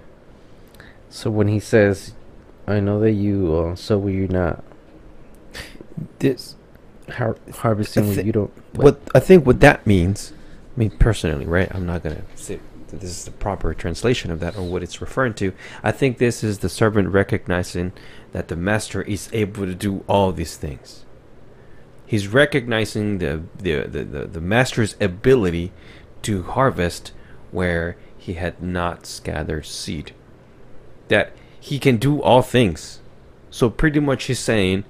So 1.09 1.30
when 1.32 1.47
he 1.47 1.59
says, 1.59 2.13
"I 2.67 2.80
know 2.80 2.99
that 2.99 3.11
you 3.13 3.55
uh, 3.55 3.76
so 3.76 3.97
will 3.97 4.11
you 4.11 4.28
not 4.28 4.63
This 6.20 6.55
har- 7.09 7.38
harvesting 7.55 8.05
where 8.07 8.15
thi- 8.17 8.24
you 8.24 8.32
don't." 8.32 8.51
what 8.74 9.01
I 9.15 9.20
think 9.20 9.45
what 9.45 9.59
that 9.61 9.86
means. 9.88 10.34
I 10.76 10.80
mean, 10.80 10.91
personally, 10.91 11.45
right? 11.45 11.70
I'm 11.74 11.86
not 11.86 12.03
gonna 12.03 12.22
say 12.36 12.59
that 12.89 13.01
this 13.01 13.09
is 13.09 13.26
the 13.26 13.32
proper 13.32 13.74
translation 13.74 14.32
of 14.32 14.39
that 14.39 14.55
or 14.57 14.63
what 14.63 14.82
it's 14.84 15.01
referring 15.01 15.34
to. 15.36 15.51
I 15.84 15.91
think 15.91 16.17
this 16.20 16.43
is 16.43 16.59
the 16.59 16.70
servant 16.70 17.09
recognizing 17.09 17.91
that 18.32 18.47
the 18.47 18.55
master 18.55 19.01
is 19.01 19.30
able 19.34 19.65
to 19.65 19.76
do 19.76 20.03
all 20.07 20.32
these 20.32 20.55
things. 20.55 21.03
He's 22.10 22.28
recognizing 22.28 23.20
the 23.20 23.43
the, 23.57 23.74
the, 23.95 24.03
the, 24.03 24.26
the 24.26 24.41
master's 24.41 24.95
ability 24.99 25.72
to 26.24 26.43
harvest 26.43 27.12
where 27.51 27.97
he 28.18 28.34
had 28.34 28.62
not 28.64 29.05
scattered 29.05 29.66
seed. 29.66 30.14
That 31.07 31.34
he 31.60 31.78
can 31.80 31.97
do 31.97 32.22
all 32.22 32.41
things. 32.41 32.99
So 33.51 33.70
pretty 33.70 33.99
much 33.99 34.24
he's 34.26 34.39
saying, 34.39 34.86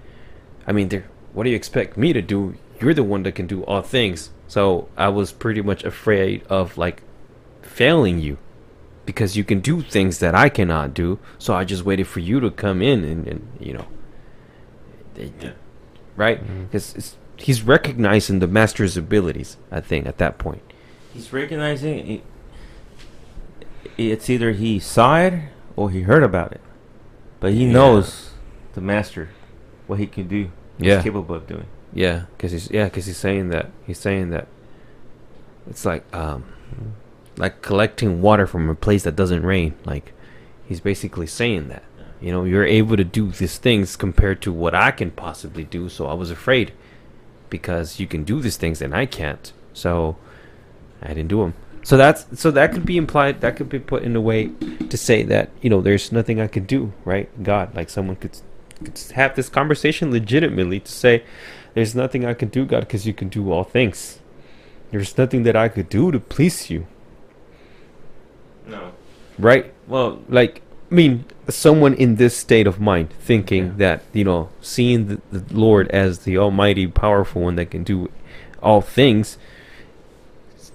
I 0.68 0.72
mean. 0.72 1.04
What 1.34 1.44
do 1.44 1.52
you 1.52 1.56
expect 1.56 1.96
me 1.96 2.12
to 2.14 2.22
do? 2.24 2.56
You're 2.82 2.96
the 2.96 3.04
one 3.04 3.24
that 3.24 3.36
can 3.36 3.46
do 3.48 3.64
all 3.66 3.84
things. 3.84 4.32
So 4.48 4.88
I 4.98 5.10
was 5.10 5.32
pretty 5.32 5.62
much 5.62 5.84
afraid 5.84 6.44
of 6.50 6.76
like 6.78 7.04
failing 7.62 8.20
you 8.20 8.38
because 9.06 9.38
you 9.38 9.44
can 9.44 9.60
do 9.60 9.82
things 9.82 10.20
that 10.20 10.34
I 10.34 10.50
cannot 10.50 10.94
do. 10.96 11.20
So 11.38 11.54
I 11.54 11.66
just 11.66 11.84
waited 11.86 12.08
for 12.08 12.20
you 12.20 12.40
to 12.40 12.50
come 12.50 12.82
in 12.82 13.04
and, 13.04 13.28
and 13.28 13.48
you 13.60 13.74
know, 13.74 13.88
they- 15.14 15.32
Yeah. 15.40 15.52
Right? 16.20 16.40
Because 16.70 17.16
he's 17.38 17.64
recognizing 17.64 18.40
the 18.40 18.48
master's 18.48 18.98
abilities. 18.98 19.56
I 19.72 19.80
think 19.80 20.06
at 20.06 20.18
that 20.18 20.38
point. 20.38 20.62
He's 21.14 21.32
recognizing 21.34 22.08
it, 22.12 22.22
it's 23.98 24.30
either 24.30 24.52
he 24.52 24.80
saw 24.80 25.18
it 25.20 25.34
or 25.76 25.90
he 25.90 26.02
heard 26.02 26.24
about 26.24 26.52
it, 26.52 26.62
but 27.40 27.54
he 27.54 27.66
Yeah. 27.66 27.72
knows 27.72 28.32
the 28.74 28.82
master, 28.82 29.30
what 29.88 29.98
he 30.00 30.06
can 30.08 30.28
do, 30.28 30.52
what 30.78 30.86
Yeah. 30.88 30.96
he's 30.96 31.04
capable 31.06 31.36
of 31.36 31.48
doing. 31.48 31.66
Yeah, 31.94 32.24
because 32.38 32.52
he's 32.52 32.70
yeah, 32.70 32.86
because 32.86 33.06
he's 33.08 33.18
saying 33.18 33.50
that 33.50 33.72
he's 33.88 33.98
saying 33.98 34.30
that 34.30 34.48
it's 35.70 35.86
like 35.86 36.04
um 36.14 36.44
like 37.38 37.62
collecting 37.62 38.22
water 38.22 38.46
from 38.46 38.70
a 38.70 38.76
place 38.76 39.04
that 39.04 39.16
doesn't 39.16 39.44
rain. 39.44 39.74
Like 39.86 40.12
he's 40.68 40.82
basically 40.82 41.26
saying 41.28 41.70
that 41.70 41.84
you 42.22 42.32
know 42.32 42.44
you're 42.44 42.66
able 42.66 42.98
to 42.98 43.04
do 43.04 43.32
these 43.32 43.58
things 43.58 43.96
compared 43.96 44.42
to 44.42 44.52
what 44.52 44.76
I 44.76 44.92
can 44.92 45.12
possibly 45.12 45.64
do. 45.64 45.90
So 45.90 46.08
I 46.08 46.14
was 46.14 46.32
afraid 46.32 46.74
because 47.50 48.00
you 48.00 48.08
can 48.08 48.24
do 48.24 48.42
these 48.42 48.58
things 48.58 48.82
and 48.82 48.94
I 48.96 49.06
can't. 49.06 49.52
So 49.74 50.18
I 51.02 51.10
didn't 51.10 51.30
do 51.30 51.42
them. 51.42 51.54
So 51.84 51.98
that's 51.98 52.26
so 52.40 52.52
that 52.52 52.74
could 52.74 52.86
be 52.86 52.98
implied. 52.98 53.42
That 53.42 53.56
could 53.56 53.70
be 53.70 53.80
put 53.80 54.04
in 54.04 54.16
a 54.16 54.22
way 54.22 54.52
to 54.90 54.98
say 54.98 55.24
that 55.24 55.50
you 55.62 55.70
know 55.70 55.82
there's 55.82 56.12
nothing 56.12 56.40
I 56.42 56.48
could 56.48 56.68
do. 56.68 56.92
Right? 57.06 57.30
God, 57.42 57.76
like 57.76 57.90
someone 57.90 58.18
could 58.18 58.38
could 58.84 58.98
have 59.16 59.36
this 59.36 59.50
conversation 59.50 60.12
legitimately 60.12 60.82
to 60.82 60.92
say 60.92 61.24
there's 61.74 61.96
nothing 61.96 62.26
I 62.26 62.34
can 62.34 62.50
do, 62.50 62.66
God, 62.66 62.82
because 62.82 63.06
you 63.06 63.14
can 63.14 63.30
do 63.30 63.52
all 63.52 63.64
things. 63.64 64.20
There's 64.92 65.18
nothing 65.18 65.44
that 65.44 65.56
I 65.56 65.70
could 65.70 65.88
do 65.90 66.12
to 66.12 66.20
please 66.20 66.70
you, 66.70 66.88
No. 68.68 68.92
right? 69.38 69.72
Well, 69.88 70.22
Like, 70.30 70.62
I 70.92 70.96
mean, 70.96 71.26
someone 71.50 71.94
in 71.94 72.16
this 72.16 72.36
state 72.38 72.68
of 72.68 72.80
mind, 72.80 73.10
thinking 73.20 73.66
Yeah. 73.68 73.74
that 73.78 74.02
you 74.14 74.24
know, 74.24 74.50
seeing 74.62 75.08
the, 75.08 75.22
the 75.32 75.44
Lord 75.58 75.88
as 75.90 76.20
the 76.20 76.38
Almighty, 76.38 76.88
powerful 76.88 77.42
one 77.44 77.56
that 77.56 77.72
can 77.72 77.84
do 77.84 78.10
all 78.62 78.82
things, 78.82 79.38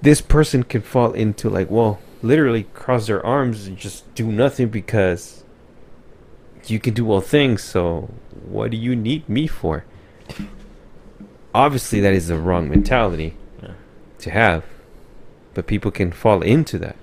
this 0.03 0.21
person 0.21 0.63
can 0.63 0.83
fall 0.83 1.13
into 1.13 1.49
like, 1.49 1.71
well, 1.71 1.99
literally 2.23 2.65
cross 2.75 3.07
their 3.07 3.25
arms 3.25 3.67
and 3.67 3.77
just 3.77 4.13
do 4.15 4.31
nothing 4.31 4.69
because 4.69 5.45
you 6.67 6.79
can 6.79 6.95
do 6.95 7.11
all 7.11 7.21
things. 7.21 7.63
So, 7.63 8.11
what 8.47 8.71
do 8.71 8.77
you 8.77 8.97
need 8.97 9.29
me 9.29 9.47
for? 9.47 9.85
Obviously, 11.55 12.01
that 12.01 12.13
is 12.13 12.29
the 12.29 12.37
wrong 12.37 12.69
mentality 12.69 13.37
Yeah. 13.63 13.71
to 14.19 14.31
have, 14.31 14.65
but 15.55 15.67
people 15.67 15.91
can 15.91 16.11
fall 16.11 16.43
into 16.43 16.79
that. 16.79 16.97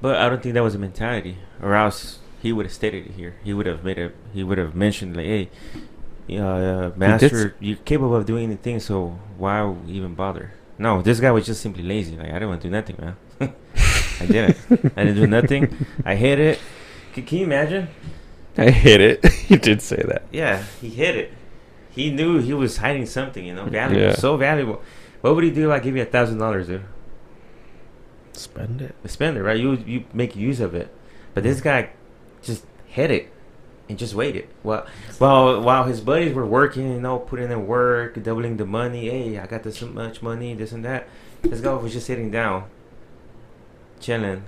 But 0.00 0.16
I 0.16 0.28
don't 0.28 0.42
think 0.42 0.54
that 0.54 0.62
was 0.62 0.74
a 0.74 0.78
mentality, 0.78 1.38
or 1.62 1.74
else 1.74 2.18
he 2.42 2.52
would 2.52 2.66
have 2.66 2.72
stated 2.72 3.06
it 3.06 3.12
here. 3.12 3.36
He 3.44 3.52
would 3.54 3.66
have 3.66 3.84
made 3.84 3.98
a. 3.98 4.10
He 4.34 4.42
would 4.42 4.58
have 4.58 4.74
mentioned 4.74 5.16
like, 5.16 5.26
"Hey, 5.26 5.50
uh, 6.38 6.90
master, 6.96 7.54
you're 7.60 7.76
capable 7.84 8.16
of 8.16 8.26
doing 8.26 8.44
anything, 8.44 8.80
so 8.80 9.18
why 9.38 9.74
even 9.86 10.14
bother?" 10.14 10.52
No, 10.78 11.02
this 11.02 11.20
guy 11.20 11.30
was 11.30 11.46
just 11.46 11.60
simply 11.60 11.82
lazy. 11.84 12.16
Like, 12.16 12.30
I 12.30 12.32
didn't 12.34 12.48
want 12.48 12.62
to 12.62 12.68
do 12.68 12.72
nothing, 12.72 12.96
man. 12.98 13.16
I 14.20 14.26
didn't. 14.26 14.56
I 14.96 15.04
didn't 15.04 15.14
do 15.16 15.26
nothing. 15.26 15.86
I 16.04 16.14
hit 16.16 16.40
it. 16.40 16.58
C- 17.14 17.22
can 17.22 17.38
you 17.38 17.44
imagine? 17.44 17.88
I 18.58 18.70
hit 18.70 19.00
it. 19.00 19.24
you 19.50 19.58
did 19.58 19.80
say 19.80 20.02
that. 20.08 20.22
Yeah, 20.32 20.62
he 20.80 20.88
hit 20.88 21.14
it. 21.16 21.32
He 21.90 22.10
knew 22.10 22.38
he 22.40 22.54
was 22.54 22.78
hiding 22.78 23.06
something, 23.06 23.44
you 23.44 23.54
know, 23.54 23.66
valuable, 23.66 24.02
Yeah. 24.06 24.14
so 24.14 24.36
valuable. 24.36 24.82
What 25.20 25.34
would 25.34 25.44
he 25.44 25.50
do 25.50 25.70
if 25.70 25.74
I 25.76 25.78
give 25.78 25.94
you 25.94 26.02
a 26.02 26.06
thousand 26.06 26.38
dollars, 26.38 26.66
dude? 26.66 26.82
Spend 28.32 28.80
it. 28.82 28.94
Spend 29.06 29.36
it, 29.36 29.42
right? 29.42 29.58
You 29.60 29.74
you 29.86 30.04
make 30.12 30.34
use 30.34 30.58
of 30.60 30.74
it. 30.74 30.88
But 31.34 31.42
this 31.44 31.60
guy 31.60 31.90
just 32.42 32.64
hid 32.86 33.10
it 33.10 33.32
and 33.88 33.98
just 33.98 34.14
waited. 34.14 34.48
Well, 34.62 34.86
while 35.18 35.60
while 35.60 35.84
his 35.84 36.00
buddies 36.00 36.34
were 36.34 36.46
working, 36.46 36.92
you 36.92 37.00
know, 37.00 37.18
putting 37.18 37.50
in 37.50 37.66
work, 37.66 38.22
doubling 38.22 38.56
the 38.56 38.66
money. 38.66 39.08
Hey, 39.08 39.38
I 39.38 39.46
got 39.46 39.62
this 39.62 39.80
much 39.82 40.22
money, 40.22 40.54
this 40.54 40.72
and 40.72 40.84
that. 40.84 41.08
This 41.42 41.60
guy 41.60 41.72
was 41.74 41.92
just 41.92 42.06
sitting 42.06 42.30
down, 42.30 42.64
chilling. 44.00 44.44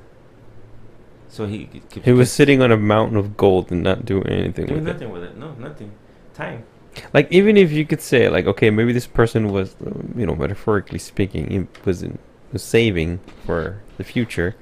So 1.28 1.46
he 1.46 1.68
He 2.04 2.12
was 2.12 2.30
sitting 2.30 2.62
on 2.62 2.70
a 2.70 2.76
mountain 2.76 3.16
of 3.16 3.36
gold 3.36 3.72
and 3.72 3.82
not 3.82 4.04
doing 4.04 4.26
anything 4.28 4.66
doing 4.66 4.80
with 4.80 4.88
it. 4.88 4.92
nothing 4.92 5.10
with 5.10 5.22
it. 5.24 5.36
No, 5.36 5.52
nothing. 5.54 5.90
Time. 6.32 6.64
Like 7.12 7.30
even 7.32 7.56
if 7.56 7.72
you 7.72 7.84
could 7.84 8.00
say 8.00 8.28
like, 8.28 8.46
okay, 8.46 8.70
maybe 8.70 8.92
this 8.92 9.06
person 9.08 9.50
was, 9.50 9.74
you 10.16 10.26
know, 10.26 10.36
metaphorically 10.36 11.00
speaking, 11.00 11.50
he 11.50 11.66
was 11.84 12.02
in, 12.04 12.18
was 12.52 12.62
saving 12.62 13.18
for 13.44 13.82
the 13.96 14.04
future. 14.04 14.54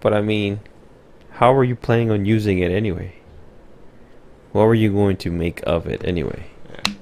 But 0.00 0.14
I 0.14 0.22
mean, 0.22 0.60
how 1.40 1.54
are 1.54 1.64
you 1.64 1.74
planning 1.74 2.10
on 2.10 2.26
using 2.26 2.58
it 2.58 2.70
anyway? 2.70 3.14
What 4.52 4.66
were 4.66 4.74
you 4.74 4.92
going 4.92 5.16
to 5.16 5.30
make 5.30 5.62
of 5.66 5.86
it 5.86 6.04
anyway? 6.04 6.44
Yeah. 6.68 6.92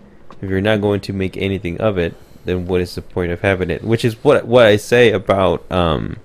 If 0.41 0.49
you're 0.49 0.61
not 0.61 0.81
going 0.81 1.01
to 1.01 1.13
make 1.13 1.37
anything 1.37 1.81
of 1.81 1.99
it, 1.99 2.15
then 2.45 2.69
what 2.69 2.81
is 2.81 2.95
the 2.95 3.03
point 3.03 3.33
of 3.33 3.41
having 3.41 3.69
it? 3.69 3.83
Which 3.83 4.05
is 4.05 4.23
what 4.23 4.47
what 4.47 4.65
I 4.65 4.77
say 4.77 5.11
about 5.11 5.71
um, 5.73 6.19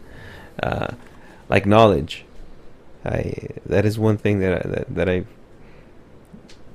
uh, 0.62 0.94
like 1.50 1.66
knowledge. 1.66 2.24
I 3.04 3.34
that 3.66 3.84
is 3.84 3.98
one 3.98 4.20
thing 4.20 4.42
that 4.42 4.64
I, 4.64 4.70
that, 4.70 4.96
that 4.96 5.10
I 5.10 5.26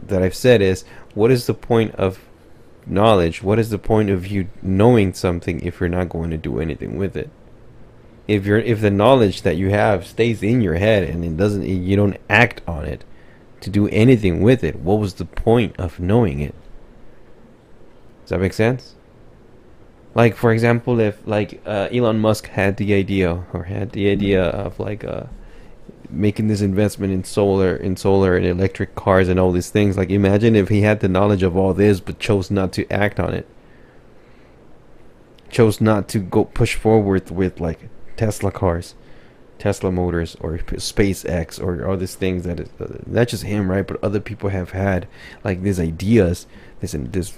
that 0.08 0.24
I've 0.24 0.34
said 0.34 0.60
is 0.60 0.84
what 1.14 1.30
is 1.30 1.46
the 1.46 1.54
point 1.54 1.94
of 1.94 2.18
knowledge? 2.84 3.44
What 3.44 3.60
is 3.60 3.70
the 3.70 3.78
point 3.78 4.10
of 4.10 4.26
you 4.26 4.48
knowing 4.60 5.14
something 5.14 5.60
if 5.60 5.78
you're 5.78 5.88
not 5.88 6.08
going 6.08 6.30
to 6.30 6.36
do 6.36 6.58
anything 6.58 6.98
with 6.98 7.16
it? 7.16 7.30
If 8.28 8.44
you're 8.44 8.58
if 8.58 8.80
the 8.82 8.90
knowledge 8.90 9.42
that 9.42 9.56
you 9.56 9.70
have 9.70 10.06
stays 10.06 10.42
in 10.42 10.60
your 10.60 10.74
head 10.74 11.02
and 11.04 11.24
it 11.24 11.36
doesn't 11.36 11.66
you 11.66 11.96
don't 11.96 12.18
act 12.28 12.60
on 12.68 12.84
it 12.84 13.02
to 13.62 13.70
do 13.70 13.88
anything 13.88 14.42
with 14.42 14.62
it, 14.62 14.76
what 14.76 15.00
was 15.00 15.14
the 15.14 15.24
point 15.24 15.74
of 15.80 15.98
knowing 15.98 16.40
it? 16.40 16.54
Does 18.22 18.30
that 18.30 18.40
make 18.40 18.52
sense? 18.52 18.94
Like 20.14 20.36
for 20.36 20.52
example, 20.52 21.00
if 21.00 21.26
like 21.26 21.62
uh, 21.64 21.88
Elon 21.90 22.18
Musk 22.18 22.48
had 22.48 22.76
the 22.76 22.92
idea 22.94 23.44
or 23.52 23.64
had 23.64 23.92
the 23.92 24.10
idea 24.10 24.44
of 24.44 24.78
like 24.78 25.04
uh, 25.04 25.24
making 26.10 26.48
this 26.48 26.60
investment 26.60 27.12
in 27.12 27.24
solar, 27.24 27.76
in 27.76 27.96
solar 27.96 28.36
and 28.36 28.46
electric 28.46 28.94
cars 28.94 29.28
and 29.28 29.38
all 29.38 29.52
these 29.52 29.70
things. 29.70 29.96
Like 29.96 30.10
imagine 30.10 30.56
if 30.56 30.68
he 30.68 30.82
had 30.82 31.00
the 31.00 31.08
knowledge 31.08 31.42
of 31.42 31.56
all 31.56 31.74
this 31.74 32.00
but 32.00 32.18
chose 32.18 32.50
not 32.50 32.72
to 32.72 32.90
act 32.92 33.18
on 33.18 33.34
it. 33.34 33.46
Chose 35.50 35.80
not 35.80 36.08
to 36.08 36.18
go 36.18 36.44
push 36.44 36.74
forward 36.74 37.30
with 37.30 37.60
like 37.60 37.88
Tesla 38.18 38.50
cars, 38.52 38.94
Tesla 39.58 39.90
motors, 39.90 40.36
or 40.40 40.58
SpaceX, 40.58 41.58
or 41.62 41.86
all 41.88 41.96
these 41.96 42.14
things 42.16 42.44
that 42.44 42.60
is 42.60 42.68
uh, 42.78 42.98
not 43.06 43.28
just 43.28 43.44
him, 43.44 43.70
right? 43.70 43.86
But 43.86 44.02
other 44.04 44.20
people 44.20 44.50
have 44.50 44.72
had 44.72 45.08
like 45.42 45.62
these 45.62 45.80
ideas, 45.80 46.46
this 46.80 46.92
this 46.94 47.32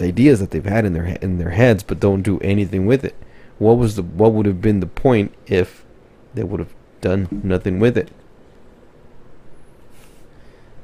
ideas 0.00 0.38
that 0.38 0.52
they've 0.52 0.64
had 0.64 0.84
in 0.84 0.92
their 0.92 1.06
in 1.20 1.38
their 1.38 1.50
heads, 1.50 1.82
but 1.82 1.98
don't 1.98 2.22
do 2.22 2.38
anything 2.40 2.86
with 2.86 3.04
it. 3.04 3.16
What 3.58 3.78
was 3.78 3.96
the 3.96 4.02
what 4.02 4.32
would 4.32 4.46
have 4.46 4.60
been 4.62 4.80
the 4.80 4.86
point 4.86 5.34
if 5.46 5.84
they 6.34 6.44
would 6.44 6.60
have 6.60 6.72
done 7.00 7.28
nothing 7.42 7.80
with 7.80 7.98
it? 7.98 8.10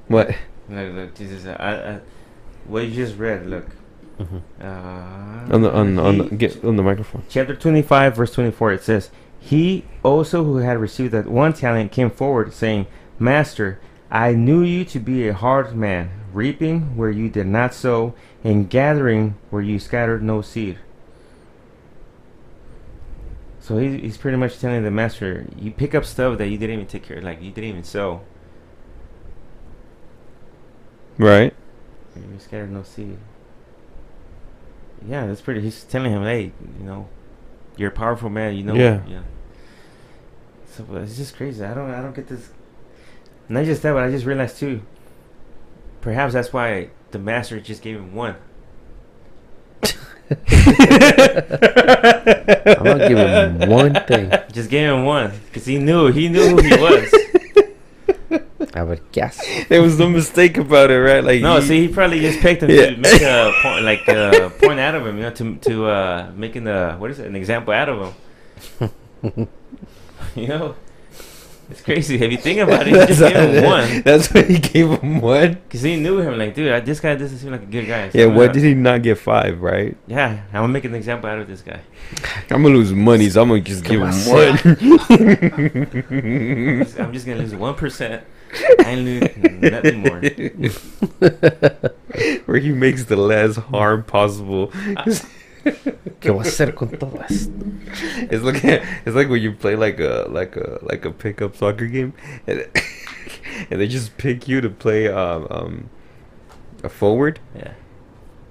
What? 0.08 0.28
Look, 0.68 0.94
look, 0.94 1.14
this 1.14 1.30
is 1.30 1.46
I, 1.46 1.52
I, 1.94 2.00
what 2.66 2.84
you 2.86 2.90
just 2.94 3.16
read. 3.18 3.46
Look, 3.46 3.66
Mhm. 4.20 4.40
uh, 4.60 5.54
On 5.54 5.62
the 5.62 5.72
on 5.72 5.98
on 5.98 6.18
the, 6.18 6.24
get 6.24 6.64
on 6.64 6.76
the 6.76 6.82
microphone. 6.82 7.22
chapter 7.28 7.54
twenty-five, 7.54 8.16
verse 8.16 8.32
twenty-four. 8.32 8.72
It 8.72 8.82
says, 8.82 9.10
"He 9.46 9.84
also 10.02 10.42
who 10.42 10.56
had 10.56 10.78
received 10.78 11.12
that 11.12 11.28
one 11.28 11.52
talent 11.52 11.92
came 11.92 12.10
forward, 12.10 12.52
saying, 12.52 12.86
Master, 13.18 13.78
I 14.10 14.32
knew 14.32 14.62
you 14.62 14.84
to 14.86 14.98
be 14.98 15.28
a 15.28 15.34
hard 15.34 15.76
man, 15.76 16.10
reaping 16.32 16.96
where 16.96 17.10
you 17.10 17.28
did 17.28 17.46
not 17.46 17.72
sow, 17.72 18.14
and 18.42 18.68
gathering 18.68 19.36
where 19.50 19.62
you 19.62 19.78
scattered 19.78 20.22
no 20.22 20.42
seed." 20.42 20.78
So 23.60 23.78
he, 23.78 23.98
he's 23.98 24.16
pretty 24.16 24.36
much 24.36 24.58
telling 24.58 24.82
the 24.82 24.90
master, 24.90 25.46
you 25.56 25.70
pick 25.70 25.94
up 25.94 26.04
stuff 26.04 26.38
that 26.38 26.48
you 26.48 26.58
didn't 26.58 26.74
even 26.74 26.86
take 26.86 27.04
care 27.04 27.18
of, 27.18 27.24
like 27.24 27.40
you 27.40 27.50
didn't 27.50 27.70
even 27.70 27.84
sow. 27.84 28.22
Right. 31.18 31.54
You 32.16 32.38
scattered 32.38 32.72
no 32.72 32.82
seed. 32.82 33.18
Yeah, 35.06 35.26
that's 35.26 35.40
pretty. 35.40 35.60
He's 35.60 35.84
telling 35.84 36.12
him, 36.12 36.22
hey, 36.22 36.52
you 36.78 36.84
know, 36.84 37.08
you're 37.76 37.90
a 37.90 37.92
powerful 37.92 38.30
man. 38.30 38.56
You 38.56 38.64
know. 38.64 38.74
Yeah. 38.74 39.02
Yeah. 39.06 39.22
So 40.76 40.84
it's 40.96 41.16
just 41.16 41.36
crazy. 41.36 41.64
I 41.64 41.72
don't. 41.74 41.90
I 41.90 42.02
don't 42.02 42.14
get 42.14 42.28
this. 42.28 42.50
Not 43.48 43.64
just 43.64 43.82
that, 43.82 43.92
but 43.92 44.02
I 44.02 44.10
just 44.10 44.26
realized 44.26 44.58
too. 44.58 44.82
Perhaps 46.00 46.34
that's 46.34 46.52
why 46.52 46.90
the 47.12 47.18
master 47.18 47.60
just 47.60 47.82
gave 47.82 47.96
him 47.96 48.14
one. 48.14 48.36
I'm 50.30 50.36
gonna 52.84 53.08
give 53.08 53.18
him 53.18 53.68
one 53.70 53.94
thing. 54.06 54.30
Just 54.52 54.70
gave 54.70 54.88
him 54.90 55.04
one 55.04 55.32
because 55.46 55.64
he 55.64 55.78
knew. 55.78 56.08
He 56.12 56.28
knew 56.28 56.48
who 56.56 56.62
he 56.62 56.74
was. 56.76 57.14
I 58.74 58.82
would 58.82 59.00
guess. 59.12 59.40
There 59.68 59.80
was 59.80 59.98
no 59.98 60.08
mistake 60.10 60.58
about 60.58 60.90
it, 60.90 60.98
right? 61.00 61.24
Like 61.24 61.40
no, 61.40 61.60
he- 61.60 61.66
see, 61.66 61.86
he 61.86 61.92
probably 61.92 62.20
just 62.20 62.40
picked 62.40 62.62
him 62.62 62.70
Yeah. 62.70 62.90
to 62.90 62.96
make 62.98 63.22
a 63.22 63.52
point, 63.62 63.84
like 63.84 64.06
uh, 64.08 64.50
point 64.50 64.78
out 64.80 64.94
of 64.94 65.06
him, 65.06 65.16
you 65.16 65.22
know, 65.22 65.30
to 65.30 65.56
to 65.56 65.86
uh, 65.86 66.32
making 66.36 66.64
the 66.64 66.96
what 66.98 67.10
is 67.10 67.18
it, 67.18 67.26
an 67.26 67.36
example 67.36 67.72
out 67.72 67.88
of 67.88 68.14
him. 69.22 69.48
you 70.40 70.48
know, 70.48 70.74
it's 71.68 71.80
crazy. 71.80 72.14
If 72.22 72.30
you 72.30 72.38
think 72.38 72.60
about 72.60 72.86
it, 72.86 72.88
he 72.88 72.92
just 72.92 73.20
gave 73.32 73.34
him 73.34 73.64
one 73.64 74.02
That's 74.04 74.32
why 74.32 74.42
he 74.42 74.58
gave 74.58 74.90
him 75.00 75.20
one. 75.20 75.54
because 75.54 75.82
he 75.82 75.96
knew 75.96 76.20
him. 76.20 76.38
Like, 76.38 76.54
dude, 76.54 76.70
I, 76.70 76.80
this 76.80 77.00
guy 77.00 77.14
doesn't 77.16 77.38
seem 77.38 77.50
like 77.50 77.62
a 77.62 77.66
good 77.66 77.86
guy. 77.86 78.10
So 78.10 78.18
Yeah, 78.18 78.26
I'm 78.26 78.34
why 78.34 78.44
uh, 78.46 78.52
did 78.52 78.62
he 78.62 78.74
not 78.74 79.02
get 79.02 79.18
five? 79.18 79.60
Right? 79.60 79.96
Yeah, 80.06 80.42
I'm 80.48 80.62
gonna 80.62 80.68
make 80.68 80.84
an 80.84 80.94
example 80.94 81.28
out 81.28 81.38
of 81.38 81.48
this 81.48 81.62
guy. 81.62 81.80
I'm 82.50 82.62
gonna 82.62 82.74
lose 82.74 82.92
money, 82.92 83.28
so 83.30 83.42
I'm 83.42 83.48
gonna 83.48 83.60
just 83.62 83.82
give 83.84 84.00
him 84.00 84.10
one. 84.10 84.58
I'm 87.00 87.12
just 87.12 87.26
gonna 87.26 87.38
lose 87.40 87.54
one 87.54 87.74
percent. 87.74 88.24
I 88.84 88.90
ain't 88.90 89.04
lose 89.04 89.36
nothing 89.60 89.98
more. 90.00 90.20
Where 92.44 92.58
he 92.58 92.70
makes 92.72 93.04
the 93.06 93.16
less 93.16 93.56
harm 93.56 94.04
possible. 94.04 94.72
¿Qué 96.20 96.30
voy 96.30 96.44
a 96.44 96.48
hacer 96.48 96.74
con 96.74 96.90
todo 96.90 97.22
esto? 97.28 97.52
It's 98.30 98.42
like 98.44 98.62
it's 98.64 99.14
like 99.14 99.28
when 99.28 99.42
you 99.42 99.52
play 99.52 99.76
like 99.76 100.00
a 100.00 100.26
like 100.28 100.56
a 100.56 100.78
like 100.82 101.04
a 101.04 101.10
pickup 101.10 101.56
soccer 101.56 101.86
game, 101.86 102.12
and, 102.46 102.66
and 103.70 103.80
they 103.80 103.88
just 103.88 104.16
pick 104.16 104.48
you 104.48 104.60
to 104.60 104.70
play 104.70 105.08
um, 105.08 105.46
um 105.50 105.90
a 106.82 106.88
forward 106.88 107.40
Yeah, 107.56 107.72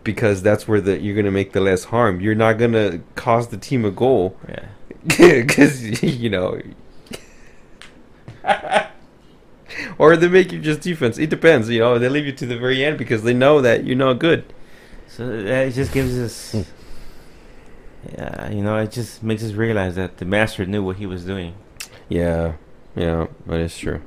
because 0.03 0.41
that's 0.41 0.67
where 0.67 0.81
the 0.81 0.99
you're 0.99 1.15
gonna 1.15 1.31
make 1.31 1.53
the 1.53 1.61
less 1.61 1.85
harm. 1.85 2.19
You're 2.19 2.35
not 2.35 2.57
gonna 2.57 2.99
cause 3.15 3.47
the 3.47 3.57
team 3.57 3.85
a 3.85 3.91
goal 3.91 4.37
yeah. 4.47 4.65
because 5.41 6.03
you 6.03 6.29
know. 6.29 6.59
or 9.97 10.15
they 10.17 10.27
make 10.27 10.51
you 10.51 10.59
just 10.59 10.81
defense. 10.81 11.17
It 11.17 11.29
depends, 11.29 11.69
you 11.69 11.79
know. 11.79 11.97
They 11.97 12.09
leave 12.09 12.25
you 12.25 12.33
to 12.33 12.45
the 12.45 12.57
very 12.57 12.83
end 12.83 12.97
because 12.97 13.23
they 13.23 13.33
know 13.33 13.61
that 13.61 13.85
you're 13.85 13.95
not 13.95 14.19
good. 14.19 14.53
So 15.07 15.43
that 15.43 15.73
just 15.73 15.93
gives 15.93 16.17
us, 16.17 16.65
yeah, 18.13 18.51
you 18.51 18.61
know, 18.61 18.77
it 18.77 18.91
just 18.91 19.23
makes 19.23 19.43
us 19.43 19.53
realize 19.53 19.95
that 19.95 20.17
the 20.17 20.25
master 20.25 20.65
knew 20.65 20.83
what 20.83 20.97
he 20.97 21.05
was 21.05 21.25
doing. 21.25 21.55
Yeah, 22.09 22.53
yeah, 22.95 23.27
that 23.47 23.59
is 23.59 23.77
true. 23.77 24.01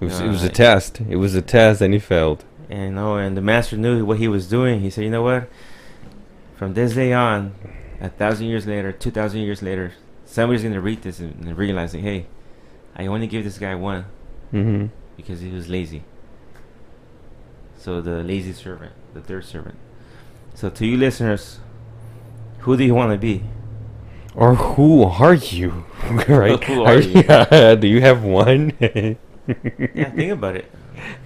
It 0.00 0.04
was, 0.04 0.20
it 0.20 0.28
was 0.28 0.42
a 0.42 0.48
test. 0.48 1.00
It 1.00 1.16
was 1.16 1.34
a 1.34 1.42
test, 1.42 1.80
and 1.82 1.92
he 1.92 2.00
failed. 2.00 2.44
And 2.70 2.82
you 2.90 2.94
know, 2.94 3.16
and 3.16 3.36
the 3.36 3.42
master 3.42 3.76
knew 3.76 4.04
what 4.04 4.18
he 4.18 4.28
was 4.28 4.48
doing. 4.48 4.80
He 4.80 4.90
said, 4.90 5.04
you 5.04 5.10
know 5.10 5.22
what? 5.22 5.48
From 6.56 6.74
this 6.74 6.94
day 6.94 7.12
on, 7.12 7.54
a 8.00 8.08
thousand 8.08 8.46
years 8.46 8.66
later, 8.66 8.92
two 8.92 9.10
thousand 9.10 9.40
years 9.40 9.62
later, 9.62 9.92
somebody's 10.24 10.62
gonna 10.62 10.80
read 10.80 11.02
this 11.02 11.18
and, 11.20 11.44
and 11.44 11.58
realize, 11.58 11.92
like, 11.94 12.02
hey, 12.02 12.26
I 12.96 13.06
only 13.06 13.26
give 13.26 13.44
this 13.44 13.58
guy 13.58 13.74
one 13.74 14.06
Mm-hmm. 14.52 14.86
because 15.16 15.40
he 15.40 15.50
was 15.50 15.68
lazy. 15.68 16.02
So 17.76 18.00
the 18.00 18.22
lazy 18.22 18.52
servant, 18.52 18.92
the 19.14 19.20
third 19.20 19.44
servant. 19.44 19.76
So 20.54 20.68
to 20.70 20.86
you 20.86 20.96
listeners, 20.96 21.60
who 22.60 22.76
do 22.76 22.84
you 22.84 22.94
want 22.94 23.12
to 23.12 23.18
be? 23.18 23.42
Or 24.34 24.54
who 24.54 25.02
are 25.02 25.34
you? 25.34 25.84
right? 26.28 26.62
Who 26.64 26.82
are 26.84 26.98
you? 27.00 27.22
Yeah, 27.28 27.74
do 27.74 27.86
you 27.88 28.00
have 28.00 28.22
one? 28.24 28.72
Yeah, 28.80 29.14
think 30.10 30.32
about 30.32 30.56
it. 30.56 30.70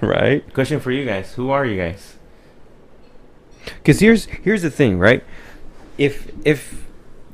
right? 0.00 0.42
Question 0.54 0.80
for 0.80 0.90
you 0.90 1.04
guys: 1.04 1.34
Who 1.34 1.50
are 1.50 1.64
you 1.66 1.76
guys? 1.76 2.16
Because 3.66 4.00
here's 4.00 4.24
here's 4.26 4.62
the 4.62 4.70
thing, 4.70 4.98
right? 4.98 5.22
If 5.98 6.32
if 6.44 6.84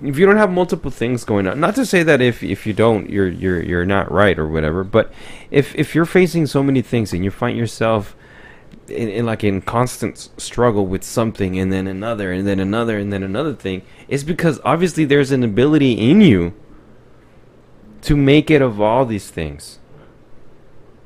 if 0.03 0.19
you 0.19 0.27
don't 0.27 0.37
have 0.37 0.51
multiple 0.51 0.91
things 0.91 1.25
going 1.25 1.47
on, 1.47 1.61
not 1.61 1.75
to 1.77 1.87
say 1.87 2.03
that 2.03 2.21
if 2.21 2.43
if 2.43 2.67
you 2.67 2.73
don't, 2.73 3.09
you're 3.09 3.29
you're 3.29 3.63
you're 3.63 3.87
not 3.87 4.11
right 4.11 4.39
or 4.39 4.47
whatever, 4.49 4.85
but 4.85 5.13
if 5.51 5.75
if 5.77 5.95
you're 5.95 6.05
facing 6.07 6.47
so 6.47 6.63
many 6.63 6.83
things 6.83 7.13
and 7.13 7.25
you 7.25 7.31
find 7.31 7.57
yourself 7.57 8.17
in, 8.91 9.09
in 9.09 9.27
like 9.27 9.45
in 9.45 9.61
constant 9.61 10.31
struggle 10.37 10.87
with 10.87 11.05
something 11.05 11.59
and 11.59 11.73
then 11.73 11.87
another 11.87 12.33
and 12.33 12.47
then 12.47 12.61
another 12.61 12.99
and 12.99 13.13
then 13.13 13.23
another 13.23 13.55
thing 13.55 13.83
it's 14.09 14.23
because 14.23 14.61
obviously 14.65 15.05
there's 15.05 15.31
an 15.31 15.43
ability 15.43 15.93
in 15.93 16.21
you 16.21 16.55
to 18.03 18.17
make 18.17 18.51
it 18.51 18.63
of 18.63 18.81
all 18.81 19.05
these 19.05 19.31
things 19.31 19.81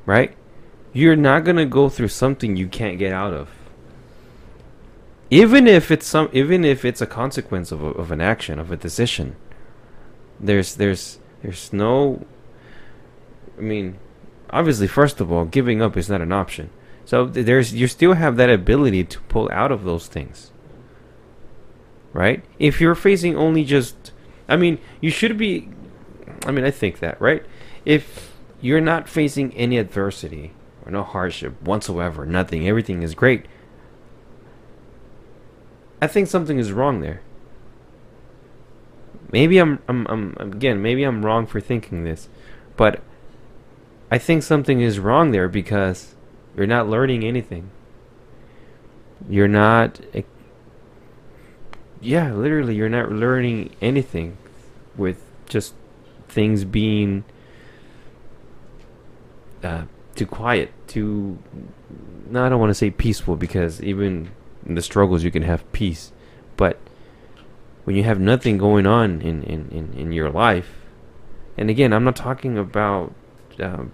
right? 0.05 0.35
You're 0.93 1.15
not 1.15 1.43
going 1.43 1.57
to 1.57 1.65
go 1.65 1.89
through 1.89 2.09
something 2.09 2.55
you 2.55 2.67
can't 2.67 2.97
get 2.97 3.11
out 3.11 3.33
of. 3.33 3.49
Even 5.29 5.67
if 5.67 5.91
it's 5.91 6.05
some 6.05 6.29
even 6.31 6.63
if 6.63 6.85
it's 6.85 7.01
a 7.01 7.07
consequence 7.07 7.71
of, 7.71 7.83
a, 7.83 7.87
of 7.87 8.11
an 8.11 8.21
action 8.21 8.59
of 8.59 8.71
a 8.71 8.77
decision 8.77 9.35
there's 10.39 10.75
there's 10.75 11.17
there's 11.41 11.73
no 11.73 12.23
i 13.57 13.61
mean 13.61 13.97
obviously 14.51 14.85
first 14.85 15.19
of 15.19 15.31
all 15.31 15.45
giving 15.45 15.81
up 15.81 15.97
is 15.97 16.09
not 16.09 16.21
an 16.21 16.31
option 16.31 16.69
so 17.05 17.25
there's 17.25 17.73
you 17.73 17.87
still 17.87 18.13
have 18.13 18.35
that 18.37 18.49
ability 18.49 19.03
to 19.03 19.19
pull 19.21 19.47
out 19.53 19.71
of 19.71 19.83
those 19.83 20.07
things. 20.07 20.51
Right? 22.13 22.43
If 22.57 22.81
you're 22.81 22.95
facing 22.95 23.37
only 23.37 23.63
just 23.63 24.11
i 24.49 24.55
mean 24.55 24.79
you 25.01 25.11
should 25.11 25.37
be 25.37 25.69
i 26.45 26.51
mean 26.51 26.65
i 26.65 26.71
think 26.71 26.99
that 26.99 27.21
right? 27.21 27.45
If 27.85 28.33
you're 28.59 28.81
not 28.81 29.07
facing 29.07 29.53
any 29.53 29.77
adversity 29.77 30.53
or 30.83 30.91
no 30.91 31.03
hardship 31.03 31.61
whatsoever 31.61 32.25
nothing 32.25 32.67
everything 32.67 33.03
is 33.03 33.13
great. 33.13 33.45
I 36.01 36.07
think 36.07 36.27
something 36.27 36.59
is 36.59 36.71
wrong 36.71 37.01
there. 37.01 37.21
Maybe 39.31 39.59
i'm 39.59 39.79
i'm, 39.87 40.07
I'm 40.07 40.35
again 40.39 40.81
maybe 40.81 41.03
i'm 41.03 41.23
wrong 41.23 41.45
for 41.45 41.59
thinking 41.59 42.03
this 42.03 42.29
but 42.77 43.01
i 44.09 44.17
think 44.17 44.41
something 44.43 44.81
is 44.81 44.97
wrong 44.97 45.31
there 45.31 45.49
because 45.49 46.14
you're 46.55 46.67
not 46.67 46.87
learning 46.87 47.23
anything. 47.23 47.69
You're 49.27 49.47
not 49.47 49.99
yeah 52.05 52.31
literally 52.33 52.75
you're 52.75 52.87
not 52.87 53.11
learning 53.11 53.75
anything 53.81 54.37
with 54.95 55.23
just 55.47 55.73
things 56.27 56.63
being 56.63 57.23
uh, 59.63 59.83
too 60.13 60.27
quiet 60.27 60.71
too 60.87 61.39
no 62.29 62.45
i 62.45 62.49
don't 62.49 62.59
want 62.59 62.69
to 62.69 62.75
say 62.75 62.91
peaceful 62.91 63.35
because 63.35 63.81
even 63.81 64.29
in 64.65 64.75
the 64.75 64.81
struggles 64.81 65.23
you 65.23 65.31
can 65.31 65.41
have 65.41 65.69
peace 65.71 66.11
but 66.57 66.77
when 67.85 67.95
you 67.95 68.03
have 68.03 68.19
nothing 68.19 68.57
going 68.57 68.85
on 68.85 69.21
in, 69.21 69.43
in, 69.43 69.69
in, 69.69 69.93
in 69.93 70.11
your 70.11 70.29
life 70.29 70.85
and 71.57 71.69
again 71.71 71.91
i'm 71.91 72.03
not 72.03 72.15
talking 72.15 72.57
about 72.57 73.13
um, 73.59 73.91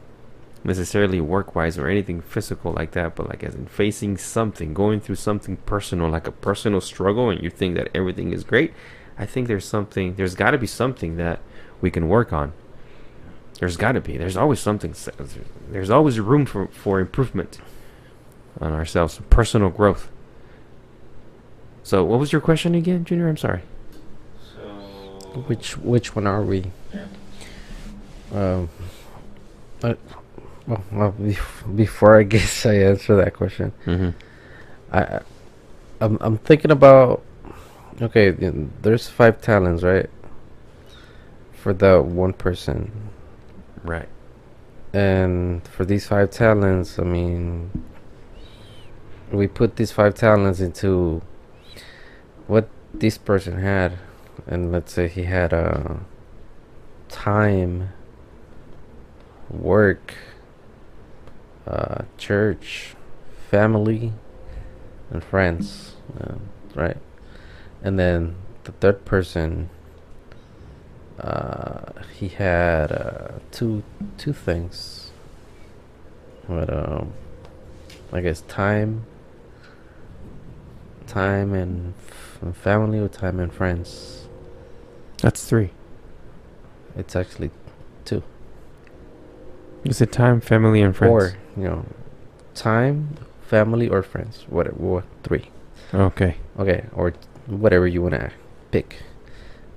necessarily 0.64 1.20
work 1.20 1.56
wise 1.56 1.78
or 1.78 1.88
anything 1.88 2.22
physical 2.22 2.72
like 2.74 2.92
that, 2.92 3.16
but 3.16 3.30
like 3.30 3.44
as 3.44 3.56
in 3.56 3.66
facing 3.66 4.18
something, 4.18 4.74
going 4.74 5.00
through 5.00 5.16
something 5.16 5.58
personal, 5.58 6.10
like 6.10 6.28
a 6.28 6.32
personal 6.32 6.82
struggle, 6.82 7.30
and 7.30 7.42
you 7.42 7.50
think 7.50 7.76
that 7.76 7.90
everything 7.96 8.32
is 8.32 8.44
great, 8.44 8.74
I 9.18 9.26
think 9.26 9.48
there's 9.48 9.66
something, 9.66 10.16
there's 10.16 10.36
got 10.36 10.52
to 10.52 10.58
be 10.58 10.68
something 10.68 11.18
that 11.18 11.40
we 11.82 11.90
can 11.92 12.08
work 12.08 12.32
on. 12.32 12.54
There's 13.60 13.78
got 13.78 13.94
to 13.94 14.02
be. 14.02 14.18
There's 14.18 14.38
always 14.38 14.60
something, 14.60 14.96
there's 15.70 15.90
always 15.90 16.20
room 16.20 16.46
for, 16.46 16.68
for 16.68 17.00
improvement 17.00 17.60
on 18.60 18.74
ourselves, 18.74 19.20
personal 19.30 19.70
growth. 19.70 20.10
So, 21.84 22.04
what 22.04 22.20
was 22.20 22.32
your 22.32 22.42
question 22.42 22.76
again, 22.76 23.06
Junior? 23.06 23.28
I'm 23.28 23.38
sorry. 23.38 23.62
Which 25.48 25.78
which 25.78 26.16
one 26.16 26.28
are 26.28 26.42
we? 26.42 26.72
Um, 28.34 28.70
uh, 29.82 29.96
well, 30.72 30.84
well 30.92 31.12
bef- 31.20 31.76
before 31.76 32.18
I 32.18 32.24
guess 32.34 32.66
I 32.66 32.76
answer 32.76 33.16
that 33.18 33.34
question, 33.34 33.72
Mm-hmm. 33.86 34.10
I, 34.94 35.20
I'm 36.00 36.18
I'm 36.22 36.38
thinking 36.38 36.72
about 36.72 37.22
okay. 38.02 38.32
There's 38.82 39.08
five 39.08 39.42
talents, 39.42 39.84
right? 39.84 40.10
For 41.54 41.74
the 41.74 42.02
one 42.02 42.34
person, 42.34 42.92
Right. 43.84 44.10
and 44.94 45.62
for 45.68 45.86
these 45.86 46.08
five 46.08 46.32
talents, 46.32 46.98
I 46.98 47.04
mean, 47.04 47.70
we 49.32 49.48
put 49.48 49.76
these 49.76 49.92
five 49.92 50.16
talents 50.16 50.60
into 50.60 51.22
what 52.48 52.68
this 52.94 53.18
person 53.20 53.60
had, 53.60 54.00
and 54.48 54.72
let's 54.72 54.92
say 54.92 55.08
he 55.08 55.24
had 55.24 55.54
a 55.54 56.00
time, 57.10 57.90
work, 59.50 60.16
uh, 61.68 62.04
church, 62.18 62.96
family, 63.50 64.14
and 65.10 65.24
friends, 65.24 65.96
uh, 66.20 66.36
right? 66.76 66.98
And 67.84 67.98
then 68.00 68.36
the 68.64 68.72
third 68.74 69.06
person, 69.06 69.70
uh, 71.20 71.92
he 72.18 72.30
had 72.30 72.92
uh, 72.92 73.28
two 73.52 73.84
two 74.18 74.34
things, 74.34 75.12
but 76.48 76.72
um, 76.72 77.14
I 78.14 78.22
guess 78.22 78.42
time, 78.42 79.06
time 81.08 81.54
and, 81.54 81.94
family, 82.54 83.00
or 83.00 83.08
time 83.08 83.40
and 83.40 83.54
friends. 83.54 84.28
That's 85.18 85.46
three. 85.46 85.72
It's 86.96 87.16
actually 87.16 87.52
two. 88.06 88.24
Is 89.84 90.02
it 90.02 90.12
time, 90.12 90.42
family, 90.42 90.82
and 90.82 90.96
friends? 90.96 91.12
Or 91.12 91.34
you 91.58 91.64
know, 91.64 91.86
time, 92.56 93.16
family, 93.48 93.88
or 93.90 94.04
friends. 94.04 94.46
What? 94.50 94.78
What? 94.78 95.06
Three. 95.24 95.50
Okay. 95.94 96.38
Okay, 96.60 96.86
or 96.94 97.14
whatever 97.48 97.88
you 97.88 98.02
want 98.02 98.14
to 98.14 98.32
pick. 98.72 98.98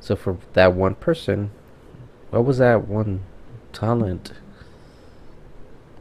So 0.00 0.14
for 0.16 0.36
that 0.52 0.74
one 0.74 0.94
person, 0.94 1.50
what 2.30 2.44
was 2.44 2.58
that 2.58 2.86
one 2.86 3.20
talent? 3.72 4.32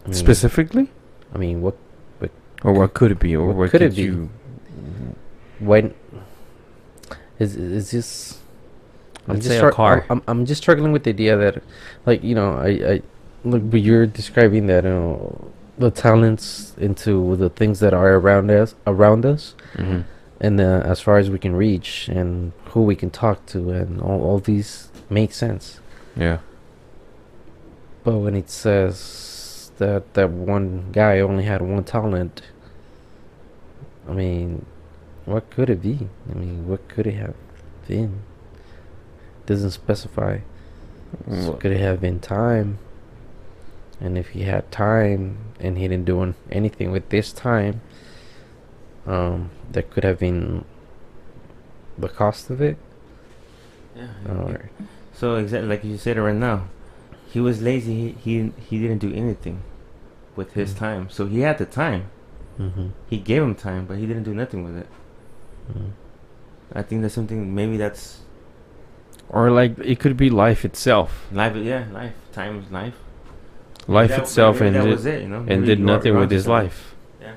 I 0.04 0.08
mean, 0.08 0.14
Specifically? 0.14 0.90
I 1.34 1.38
mean, 1.38 1.62
what? 1.62 1.78
Or 2.64 2.72
what 2.72 2.94
could 2.94 3.12
it 3.12 3.20
be? 3.20 3.36
Or 3.36 3.48
What 3.48 3.56
what, 3.56 3.72
could 3.72 3.82
could 3.82 3.94
it 3.94 3.96
be? 3.96 4.04
you 4.04 4.30
When 5.60 5.94
is 7.40 7.56
is 7.56 7.92
this? 7.92 8.40
Let's 9.28 9.46
just 9.46 9.60
say 9.60 9.66
a 9.66 9.72
car. 9.72 10.06
I'm, 10.10 10.22
I'm 10.28 10.46
just 10.46 10.62
struggling 10.62 10.92
with 10.92 11.04
the 11.04 11.10
idea 11.12 11.38
that, 11.38 11.64
like 12.06 12.24
you 12.24 12.36
know, 12.36 12.54
I 12.58 12.68
I 12.68 13.02
look, 13.44 13.70
but 13.70 13.82
you're 13.82 14.06
describing 14.06 14.68
that 14.68 14.84
you 14.84 14.90
know 14.92 15.52
the 15.78 15.90
talents 15.92 16.74
into 16.78 17.36
the 17.36 17.50
things 17.50 17.80
that 17.80 17.94
are 17.94 18.14
around 18.16 18.52
us 18.52 18.76
around 18.88 19.26
us, 19.26 19.56
hmm 19.76 20.02
and 20.42 20.60
uh, 20.60 20.82
as 20.84 21.00
far 21.00 21.18
as 21.20 21.30
we 21.30 21.40
can 21.40 21.56
reach 21.56 22.10
and 22.10 22.52
who 22.72 22.82
we 22.82 22.96
can 22.98 23.10
talk 23.10 23.46
to 23.46 23.70
and 23.70 24.02
all, 24.02 24.22
all 24.22 24.40
these 24.40 24.90
make 25.10 25.32
sense. 25.34 25.80
Yeah. 26.18 26.40
but 28.04 28.18
when 28.18 28.36
it 28.36 28.50
says 28.50 29.72
that 29.78 30.14
that 30.16 30.30
one 30.30 30.92
guy 30.92 31.20
only 31.20 31.46
had 31.46 31.62
one 31.62 31.84
talent 31.84 32.42
i 34.08 34.12
mean 34.12 34.66
what 35.26 35.50
could 35.50 35.70
it 35.70 35.82
be? 35.82 36.10
I 36.30 36.34
mean 36.34 36.68
what 36.68 36.88
could 36.90 37.08
it 37.08 37.14
have 37.14 37.36
been? 37.88 38.20
Doesn't 39.46 39.72
specify. 39.72 40.40
So 41.32 41.54
could 41.54 41.72
it 41.72 41.80
have 41.80 42.02
been 42.02 42.20
time 42.20 42.80
and 44.04 44.18
if 44.18 44.30
he 44.36 44.42
had 44.44 44.70
time 44.72 45.38
and 45.60 45.78
he 45.78 45.88
didn't 45.88 46.06
do 46.06 46.36
anything 46.52 46.92
with 46.92 47.08
this 47.10 47.32
time 47.34 47.80
um 49.08 49.50
that 49.72 49.90
could 49.92 50.04
have 50.04 50.20
been 50.20 50.64
the 51.98 52.10
cost 52.10 52.50
of 52.50 52.62
it 52.62 52.78
Yeah. 53.96 54.08
or 54.30 54.70
So 55.14 55.36
exactly 55.38 55.70
like 55.70 55.84
you 55.84 55.98
said 55.98 56.18
it 56.18 56.22
right 56.22 56.36
now, 56.50 56.68
he 57.34 57.40
was 57.40 57.62
lazy. 57.62 57.94
He 57.94 58.08
he, 58.26 58.52
he 58.70 58.76
didn't 58.82 59.00
do 59.08 59.12
anything 59.14 59.62
with 60.36 60.54
his 60.54 60.74
Mm. 60.74 60.78
time. 60.86 61.04
So 61.10 61.28
he 61.34 61.42
had 61.46 61.58
the 61.62 61.66
time. 61.70 62.10
mm-hmm. 62.60 62.88
He 63.10 63.18
gave 63.22 63.42
him 63.46 63.54
time, 63.56 63.86
but 63.86 63.98
he 64.02 64.06
didn't 64.10 64.24
do 64.26 64.34
nothing 64.34 64.64
with 64.66 64.76
it. 64.84 64.88
Mm-hmm. 65.70 65.90
I 66.74 66.82
think 66.82 67.02
that's 67.04 67.14
something. 67.14 67.54
Maybe 67.54 67.78
that's 67.78 68.22
or 69.30 69.52
like 69.54 69.78
it 69.86 70.00
could 70.02 70.18
be 70.18 70.30
life 70.34 70.66
itself. 70.66 71.30
life. 71.32 71.54
Yeah, 71.56 71.86
life. 71.94 72.18
Time 72.34 72.58
is 72.60 72.72
life. 72.74 72.98
Life 73.88 74.10
That- 74.12 74.22
itself 74.22 74.62
and 74.62 74.76
that 74.76 74.86
did, 74.86 75.06
it. 75.06 75.22
You 75.24 75.30
know, 75.30 75.46
and 75.48 75.66
did 75.66 75.80
nothing 75.80 76.18
with 76.18 76.32
his 76.32 76.48
life. 76.48 76.96
Yeah. 77.22 77.34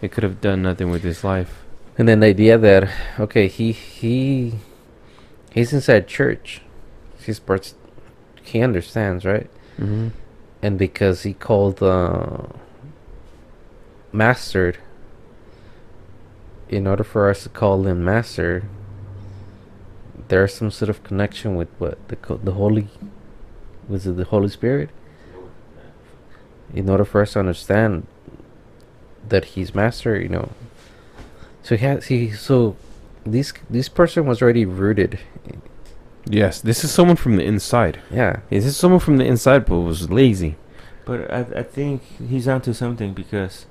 It 0.00 0.12
could 0.12 0.22
have 0.22 0.40
done 0.40 0.62
nothing 0.62 0.90
with 0.90 1.02
his 1.02 1.24
life. 1.24 1.64
and 1.98 2.06
then 2.08 2.20
the 2.20 2.28
idea 2.28 2.56
that 2.56 2.88
okay 3.18 3.48
he 3.48 3.72
he 3.72 4.54
he's 5.50 5.72
inside 5.72 6.06
church 6.06 6.62
he's 7.26 7.40
part 7.40 7.74
he 8.50 8.62
understands 8.62 9.24
right 9.24 9.50
Mm-hmm. 9.80 10.08
and 10.62 10.78
because 10.78 11.18
he 11.26 11.32
called 11.34 11.82
uh 11.82 12.46
mastered 14.12 14.78
in 16.68 16.86
order 16.86 17.04
for 17.04 17.28
us 17.30 17.42
to 17.42 17.48
call 17.48 17.86
him 17.86 18.04
master 18.04 18.62
there's 20.28 20.54
some 20.54 20.70
sort 20.70 20.88
of 20.88 21.02
connection 21.02 21.56
with 21.56 21.68
what 21.78 21.96
the 22.08 22.16
co- 22.16 22.40
the 22.48 22.52
holy 22.52 22.86
was 23.88 24.06
it 24.06 24.16
the 24.16 24.24
holy 24.34 24.48
spirit 24.48 24.90
in 26.74 26.88
order 26.88 27.04
for 27.04 27.22
us 27.22 27.32
to 27.32 27.40
understand 27.40 28.06
that 29.28 29.44
he's 29.46 29.74
master, 29.74 30.18
you 30.20 30.28
know. 30.28 30.50
So 31.62 31.76
he 31.76 31.84
has 31.84 32.06
he 32.06 32.30
so 32.30 32.76
this 33.24 33.52
this 33.68 33.88
person 33.88 34.26
was 34.26 34.40
already 34.42 34.64
rooted. 34.64 35.18
Yes, 36.30 36.60
this 36.60 36.84
is 36.84 36.90
someone 36.90 37.16
from 37.16 37.36
the 37.36 37.44
inside. 37.44 38.00
Yeah. 38.10 38.40
This 38.50 38.66
is 38.66 38.76
someone 38.76 39.00
from 39.00 39.16
the 39.16 39.24
inside, 39.24 39.64
but 39.64 39.78
was 39.80 40.10
lazy. 40.10 40.56
But 41.06 41.30
I, 41.32 41.40
I 41.60 41.62
think 41.62 42.02
he's 42.28 42.46
onto 42.46 42.74
something 42.74 43.14
because 43.14 43.64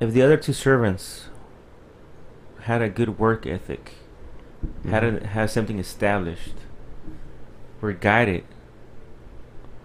if 0.00 0.12
the 0.12 0.22
other 0.22 0.36
two 0.36 0.52
servants 0.52 1.28
had 2.62 2.82
a 2.82 2.88
good 2.88 3.18
work 3.18 3.46
ethic, 3.46 3.92
had 4.88 5.04
a, 5.04 5.26
had 5.26 5.50
something 5.50 5.78
established, 5.78 6.54
were 7.80 7.92
guided 7.92 8.44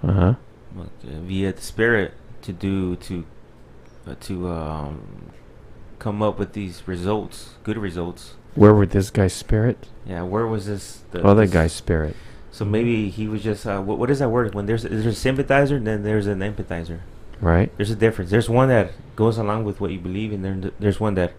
Uh 0.04 0.12
huh. 0.12 0.34
Like, 0.80 1.02
via 1.02 1.54
the 1.54 1.62
spirit 1.62 2.14
to 2.42 2.54
do 2.54 2.96
to 2.98 3.26
uh, 4.08 4.16
to 4.22 4.50
um, 4.50 5.32
come 6.00 6.22
up 6.22 6.40
with 6.40 6.54
these 6.54 6.88
results, 6.88 7.56
good 7.64 7.78
results. 7.78 8.36
Where 8.56 8.74
were 8.74 8.86
this 8.86 9.10
guy's 9.10 9.34
spirit? 9.34 9.88
Yeah, 10.06 10.24
where 10.24 10.48
was 10.48 10.66
this? 10.66 11.04
The, 11.12 11.24
Other 11.26 11.42
this- 11.46 11.54
guy's 11.54 11.74
spirit. 11.74 12.16
So 12.52 12.66
maybe 12.66 13.10
he 13.10 13.28
was 13.28 13.44
just 13.44 13.68
uh, 13.68 13.82
what, 13.82 14.00
what 14.00 14.10
is 14.10 14.18
that 14.20 14.30
word? 14.30 14.56
When 14.56 14.66
there's 14.66 14.84
there's 14.84 15.06
a 15.06 15.14
sympathizer, 15.14 15.80
then 15.80 16.04
there's 16.04 16.26
an 16.26 16.40
empathizer. 16.40 17.02
Right. 17.40 17.72
There's 17.78 17.92
a 17.92 17.96
difference. 17.96 18.32
There's 18.32 18.50
one 18.50 18.70
that 18.70 18.94
goes 19.16 19.38
along 19.38 19.64
with 19.66 19.80
what 19.80 19.92
you 19.92 20.00
believe, 20.00 20.32
and 20.34 20.44
then 20.44 20.72
there's 20.80 21.00
one 21.00 21.14
that 21.16 21.34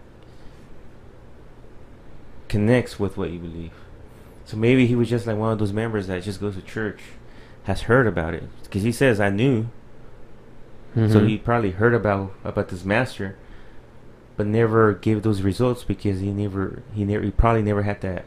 connects 2.47 2.99
with 2.99 3.17
what 3.17 3.31
you 3.31 3.39
believe. 3.39 3.71
So 4.45 4.57
maybe 4.57 4.87
he 4.87 4.95
was 4.95 5.09
just 5.09 5.27
like 5.27 5.37
one 5.37 5.51
of 5.51 5.59
those 5.59 5.73
members 5.73 6.07
that 6.07 6.23
just 6.23 6.39
goes 6.39 6.55
to 6.55 6.61
church, 6.61 7.01
has 7.69 7.81
heard 7.83 8.07
about 8.07 8.33
it, 8.33 8.43
because 8.63 8.81
he 8.81 8.91
says 8.91 9.19
I 9.19 9.29
knew. 9.29 9.67
So 10.95 11.21
Mhm. 11.21 11.27
he 11.27 11.37
probably 11.37 11.71
heard 11.71 11.93
about 11.93 12.31
about 12.43 12.69
this 12.69 12.83
master, 12.83 13.35
but 14.35 14.47
never 14.47 14.93
gave 14.93 15.21
those 15.21 15.43
results 15.43 15.83
because 15.83 16.19
he 16.19 16.31
never 16.31 16.81
he 16.95 17.05
never 17.05 17.23
he 17.23 17.31
probably 17.31 17.61
never 17.61 17.83
had 17.83 18.01
that. 18.01 18.25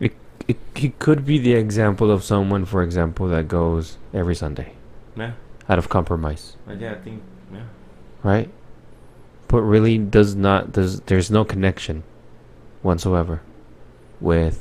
it, 0.00 0.12
it 0.46 0.58
he 0.74 0.90
could 0.98 1.24
be 1.24 1.38
the 1.38 1.54
example 1.54 2.10
of 2.10 2.22
someone, 2.22 2.64
for 2.66 2.82
example, 2.82 3.26
that 3.28 3.48
goes 3.48 3.96
every 4.12 4.34
Sunday 4.34 4.72
Yeah, 5.16 5.32
out 5.70 5.78
of 5.78 5.88
compromise, 5.88 6.56
yeah, 6.68 6.92
I 6.92 6.96
think 6.96 7.22
yeah. 7.52 7.60
right? 8.22 8.50
But 9.48 9.62
really 9.62 9.96
does 9.96 10.34
not 10.34 10.72
does 10.72 11.00
there's 11.08 11.30
no 11.30 11.44
connection 11.46 12.02
whatsoever 12.82 13.40
with 14.20 14.58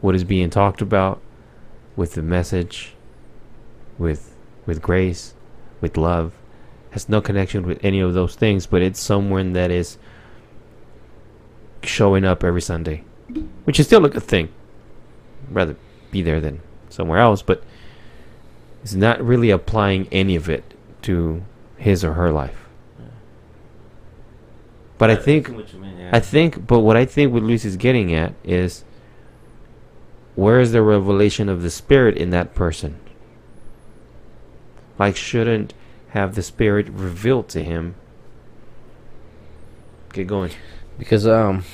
what 0.00 0.14
is 0.14 0.24
being 0.24 0.48
talked 0.48 0.80
about, 0.80 1.20
with 1.98 2.14
the 2.14 2.22
message, 2.22 2.94
with 3.98 4.36
with 4.64 4.80
grace, 4.80 5.34
with 5.80 5.96
love. 5.96 6.32
Has 6.92 7.08
no 7.08 7.20
connection 7.20 7.66
with 7.66 7.84
any 7.84 8.00
of 8.00 8.14
those 8.14 8.34
things, 8.34 8.66
but 8.66 8.80
it's 8.80 9.00
someone 9.00 9.52
that 9.52 9.70
is 9.70 9.98
showing 11.82 12.24
up 12.24 12.42
every 12.42 12.62
Sunday, 12.62 13.04
which 13.64 13.78
is 13.78 13.86
still 13.86 14.04
a 14.06 14.08
good 14.08 14.22
thing. 14.22 14.48
Rather 15.50 15.76
be 16.10 16.22
there 16.22 16.40
than 16.40 16.62
somewhere 16.88 17.18
else, 17.18 17.42
but 17.42 17.62
is 18.84 18.94
not 18.94 19.22
really 19.22 19.50
applying 19.50 20.08
any 20.12 20.36
of 20.36 20.48
it 20.48 20.62
to 21.02 21.42
his 21.76 22.04
or 22.04 22.14
her 22.14 22.30
life. 22.30 22.68
But 24.98 25.10
I 25.10 25.16
think 25.16 25.48
you 25.48 25.54
mean, 25.78 25.98
yeah. 25.98 26.10
I 26.12 26.20
think, 26.20 26.66
but 26.66 26.80
what 26.80 26.96
I 26.96 27.04
think 27.04 27.32
what 27.32 27.42
Luis 27.42 27.64
is 27.64 27.76
getting 27.76 28.14
at 28.14 28.34
is 28.44 28.84
where 30.38 30.60
is 30.60 30.70
the 30.70 30.80
revelation 30.80 31.48
of 31.48 31.62
the 31.62 31.70
Spirit 31.70 32.16
in 32.16 32.30
that 32.30 32.54
person? 32.54 32.96
Like, 34.96 35.16
shouldn't 35.16 35.74
have 36.10 36.36
the 36.36 36.44
Spirit 36.44 36.88
revealed 36.90 37.48
to 37.48 37.64
him? 37.64 37.96
Get 40.12 40.28
going. 40.28 40.52
Because 40.96 41.26
um 41.26 41.64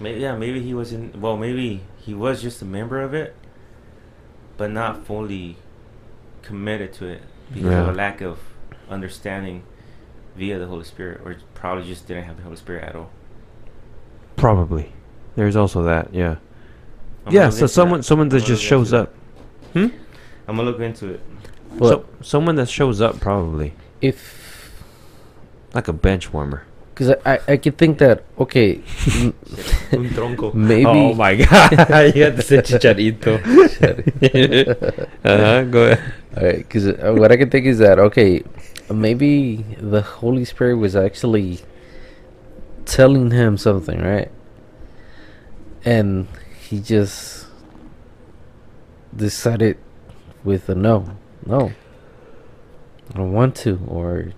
Maybe, 0.00 0.20
yeah, 0.20 0.36
maybe 0.36 0.60
he 0.60 0.74
wasn't. 0.74 1.16
Well, 1.18 1.36
maybe 1.36 1.82
he 1.98 2.14
was 2.14 2.42
just 2.42 2.60
a 2.62 2.64
member 2.64 3.00
of 3.00 3.14
it, 3.14 3.36
but 4.56 4.72
not 4.72 5.06
fully 5.06 5.56
committed 6.42 6.94
to 6.94 7.06
it 7.06 7.22
because 7.54 7.72
of 7.72 7.88
a 7.88 7.92
lack 7.92 8.20
of 8.20 8.40
understanding 8.90 9.62
via 10.36 10.58
the 10.58 10.66
Holy 10.66 10.84
Spirit, 10.84 11.20
or 11.24 11.36
probably 11.54 11.84
just 11.84 12.08
didn't 12.08 12.24
have 12.24 12.38
the 12.38 12.42
Holy 12.42 12.56
Spirit 12.56 12.82
at 12.82 12.96
all. 12.96 13.10
Probably. 14.34 14.92
There's 15.36 15.54
also 15.54 15.84
that, 15.84 16.12
yeah. 16.12 16.36
I'm 17.26 17.32
yeah, 17.32 17.50
so 17.50 17.66
someone 17.66 18.00
that. 18.00 18.04
someone 18.04 18.28
that 18.30 18.42
I'm 18.42 18.46
just 18.46 18.62
shows 18.62 18.92
up. 18.92 19.12
Hmm? 19.72 19.88
I'm 20.46 20.56
gonna 20.56 20.70
look 20.70 20.80
into 20.80 21.08
it. 21.14 21.20
but 21.76 21.88
so, 21.88 22.06
someone 22.22 22.54
that 22.56 22.68
shows 22.68 23.00
up 23.00 23.18
probably. 23.20 23.74
if 24.00 24.72
Like 25.74 25.88
a 25.88 25.92
bench 25.92 26.32
warmer. 26.32 26.62
because 26.94 27.10
I, 27.10 27.34
I 27.34 27.38
I 27.48 27.56
could 27.58 27.76
think 27.76 27.98
that 27.98 28.22
okay 28.38 28.78
Un 29.92 30.08
tronco. 30.14 30.54
maybe 30.54 30.86
Oh 30.86 31.14
my 31.14 31.34
god. 31.36 32.14
you 32.14 32.22
had 32.22 32.36
to 32.36 32.42
say 32.42 32.58
chicharito. 32.62 33.36
uh-huh, 35.24 35.62
go 35.64 35.80
ahead. 35.92 36.14
Alright, 36.36 36.58
because 36.58 36.86
uh, 36.86 37.12
what 37.16 37.32
I 37.32 37.36
can 37.36 37.50
think 37.50 37.66
is 37.66 37.78
that 37.78 37.98
okay, 37.98 38.42
maybe 38.92 39.64
the 39.80 40.02
Holy 40.02 40.44
Spirit 40.44 40.76
was 40.76 40.94
actually 40.94 41.60
telling 42.84 43.30
him 43.32 43.56
something, 43.58 44.00
right? 44.00 44.30
And 45.84 46.28
he 46.68 46.80
just 46.80 47.46
decided 49.14 49.78
with 50.44 50.68
a 50.68 50.74
no, 50.74 51.16
no, 51.44 51.72
I 53.12 53.16
don't 53.16 53.32
want 53.32 53.54
to, 53.56 53.80
or 53.86 54.32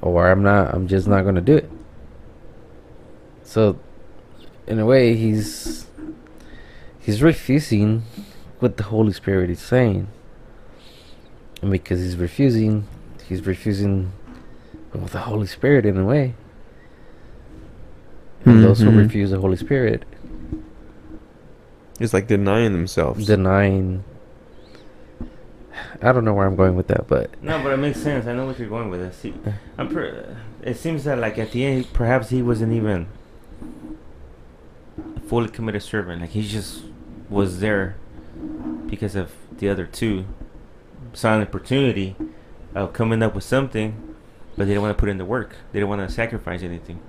or 0.00 0.30
I'm 0.30 0.42
not, 0.42 0.74
I'm 0.74 0.88
just 0.88 1.06
not 1.06 1.22
gonna 1.24 1.40
do 1.40 1.56
it. 1.56 1.70
So, 3.44 3.78
in 4.66 4.78
a 4.78 4.86
way, 4.86 5.14
he's 5.14 5.86
he's 6.98 7.22
refusing 7.22 8.02
what 8.58 8.76
the 8.76 8.84
Holy 8.84 9.12
Spirit 9.12 9.50
is 9.50 9.60
saying. 9.60 10.08
And 11.60 11.70
because 11.70 12.00
he's 12.00 12.16
refusing, 12.16 12.86
he's 13.28 13.46
refusing 13.46 14.12
well, 14.94 15.06
the 15.06 15.20
Holy 15.20 15.46
Spirit 15.46 15.84
in 15.86 15.98
a 15.98 16.04
way. 16.04 16.34
And 18.44 18.62
those 18.62 18.80
who 18.80 18.90
Mhm. 18.90 18.96
refuse 18.96 19.30
the 19.30 19.38
Holy 19.38 19.56
Spirit, 19.56 20.04
It's 22.02 22.12
like 22.12 22.26
denying 22.26 22.72
themselves. 22.72 23.26
denying. 23.26 24.04
I 26.02 26.12
don't 26.12 26.24
know 26.24 26.34
where 26.34 26.46
I'm 26.46 26.56
going 26.56 26.74
with 26.74 26.88
that, 26.88 27.06
but 27.06 27.30
No, 27.42 27.62
but 27.62 27.72
it 27.72 27.76
makes 27.76 28.00
sense. 28.00 28.26
I 28.26 28.34
know 28.34 28.46
what 28.46 28.58
you're 28.58 28.68
going 28.68 28.90
with 28.90 29.00
this. 29.00 29.16
See, 29.16 29.34
I'm 29.78 29.88
per- 29.88 30.36
it 30.62 30.76
seems 30.76 31.04
that 31.04 31.18
like 31.18 31.38
at 31.38 31.52
the 31.52 31.64
end, 31.64 31.92
perhaps 31.92 32.30
he 32.30 32.42
wasn't 32.42 32.72
even 32.72 33.06
a 35.16 35.20
fully 35.20 35.48
committed 35.48 35.82
servant. 35.82 36.20
Like 36.20 36.30
he 36.30 36.46
just 36.46 36.82
was 37.30 37.60
there 37.60 37.96
because 38.88 39.14
of 39.14 39.32
the 39.58 39.68
other 39.68 39.86
two 39.86 40.26
saw 41.12 41.36
an 41.36 41.42
opportunity 41.42 42.16
of 42.74 42.92
coming 42.92 43.22
up 43.22 43.34
with 43.34 43.44
something, 43.44 44.14
but 44.56 44.64
they 44.64 44.70
didn't 44.70 44.82
want 44.82 44.96
to 44.96 45.00
put 45.00 45.08
in 45.08 45.18
the 45.18 45.24
work. 45.24 45.56
They 45.72 45.78
didn't 45.78 45.88
want 45.88 46.06
to 46.08 46.12
sacrifice 46.12 46.62
anything. 46.62 47.00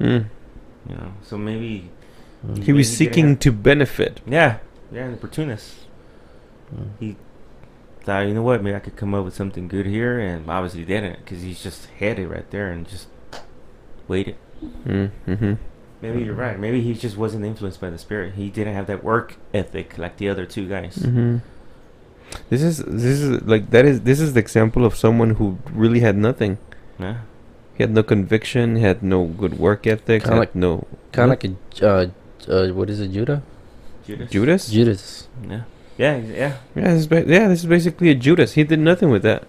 Mm. 0.00 0.26
You 0.88 0.96
know, 0.96 1.12
so 1.22 1.38
maybe 1.38 1.90
He 2.44 2.50
was 2.50 2.58
Maybe 2.58 2.66
he 2.66 2.72
didn't 2.74 2.84
seeking 2.84 3.36
to 3.38 3.52
benefit. 3.52 4.20
yeah, 4.26 4.58
yeah, 4.92 5.04
an 5.04 5.14
opportunist. 5.14 5.74
mm. 6.74 6.88
He 7.00 7.16
thought, 8.02 8.26
you 8.26 8.34
know 8.34 8.42
what, 8.42 8.62
maybe 8.62 8.76
I 8.76 8.80
could 8.80 8.96
come 8.96 9.14
up 9.14 9.24
with 9.24 9.34
something 9.34 9.66
good 9.68 9.86
here, 9.86 10.18
and 10.18 10.48
obviously 10.50 10.84
didn't 10.84 11.18
because 11.24 11.42
he's 11.42 11.62
just 11.62 11.86
headed 11.98 12.28
right 12.28 12.48
there 12.50 12.70
and 12.70 12.86
just 12.86 13.08
waited. 14.08 14.36
Mm, 14.86 15.10
hmm 15.26 15.52
Maybe 16.02 16.22
you're 16.22 16.34
right. 16.34 16.58
Maybe 16.60 16.82
he 16.82 16.92
just 16.92 17.16
wasn't 17.16 17.46
influenced 17.46 17.80
by 17.80 17.88
the 17.88 17.96
spirit. 17.96 18.34
He 18.34 18.50
didn't 18.50 18.74
have 18.74 18.86
that 18.88 19.02
work 19.02 19.36
ethic 19.54 19.96
like 19.96 20.18
the 20.18 20.28
other 20.28 20.44
two 20.44 20.68
guys. 20.68 20.96
hmm 20.96 21.38
This 22.50 22.62
is 22.62 22.78
this 22.84 23.20
is 23.24 23.40
like 23.42 23.70
that 23.70 23.86
is 23.86 24.02
this 24.02 24.20
is 24.20 24.34
the 24.34 24.40
example 24.40 24.84
of 24.84 24.94
someone 24.96 25.30
who 25.40 25.56
really 25.72 26.00
had 26.00 26.16
nothing. 26.16 26.58
Yeah. 26.98 27.18
He 27.74 27.82
had 27.82 27.90
no 27.92 28.02
conviction. 28.02 28.76
Had 28.76 29.02
no 29.02 29.24
good 29.24 29.58
work 29.58 29.86
ethic. 29.86 30.24
Kinda 30.24 30.38
like- 30.44 30.54
no 30.54 30.86
kind 31.12 31.32
of 31.32 31.40
like 31.40 31.44
a 31.80 31.88
uh, 31.88 32.06
uh, 32.48 32.68
what 32.72 32.90
is 32.90 33.00
it, 33.00 33.08
Judah? 33.08 33.42
Judas. 34.06 34.30
Judas. 34.30 34.68
Judas. 34.70 35.28
Yeah. 35.48 35.62
Yeah. 35.96 36.16
Yeah. 36.18 36.56
Yeah, 36.74 36.82
this 36.92 37.00
is 37.00 37.06
ba- 37.06 37.24
yeah, 37.26 37.48
this 37.48 37.60
is 37.60 37.66
basically 37.66 38.10
a 38.10 38.14
Judas. 38.14 38.52
He 38.54 38.64
did 38.64 38.78
nothing 38.80 39.10
with 39.10 39.22
that. 39.22 39.44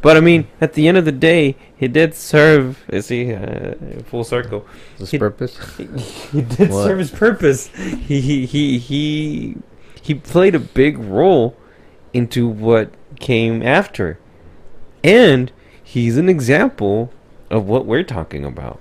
But 0.00 0.16
I 0.16 0.20
mean, 0.20 0.46
at 0.60 0.74
the 0.74 0.86
end 0.86 0.96
of 0.96 1.04
the 1.04 1.12
day, 1.12 1.56
he 1.76 1.88
did 1.88 2.14
serve. 2.14 2.84
Is 2.88 3.08
he 3.08 3.34
uh, 3.34 3.74
full 4.06 4.22
circle? 4.24 4.64
His 4.96 5.10
He- 5.10 5.18
purpose. 5.18 5.58
he 5.76 6.42
did 6.42 6.70
What? 6.70 6.84
serve 6.84 6.98
his 7.00 7.10
purpose. 7.10 7.66
He 7.76 8.20
he 8.20 8.46
he 8.46 8.78
he 8.78 9.56
he 10.00 10.14
played 10.14 10.54
a 10.54 10.60
big 10.60 10.98
role 10.98 11.56
into 12.14 12.46
what 12.48 12.92
came 13.18 13.60
after, 13.62 14.18
and 15.02 15.50
he's 15.82 16.16
an 16.16 16.28
example 16.28 17.12
of 17.50 17.66
what 17.66 17.84
we're 17.84 18.04
talking 18.04 18.44
about. 18.44 18.78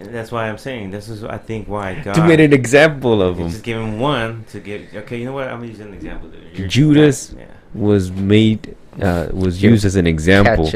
And 0.00 0.12
that's 0.12 0.32
why 0.32 0.48
I'm 0.48 0.58
saying 0.58 0.90
this 0.90 1.08
is 1.08 1.22
I 1.22 1.38
think 1.38 1.68
why 1.68 2.00
God 2.00 2.14
To 2.14 2.26
made 2.26 2.40
an 2.40 2.52
example 2.52 3.22
of 3.22 3.38
him. 3.38 3.48
just 3.48 3.62
give 3.62 3.78
him 3.78 4.00
one 4.00 4.44
to 4.50 4.60
get 4.60 4.92
okay. 4.94 5.18
You 5.18 5.24
know 5.26 5.32
what? 5.32 5.48
I'm 5.48 5.58
gonna 5.60 5.68
use 5.68 5.80
an 5.80 5.94
example. 5.94 6.30
You're- 6.52 6.68
Judas 6.68 7.34
Yeah. 7.38 7.44
Was 7.74 8.10
made 8.12 8.76
uh, 9.00 9.28
was 9.32 9.62
used 9.62 9.84
as 9.84 9.96
an 9.96 10.06
example. 10.06 10.70
Catch 10.70 10.74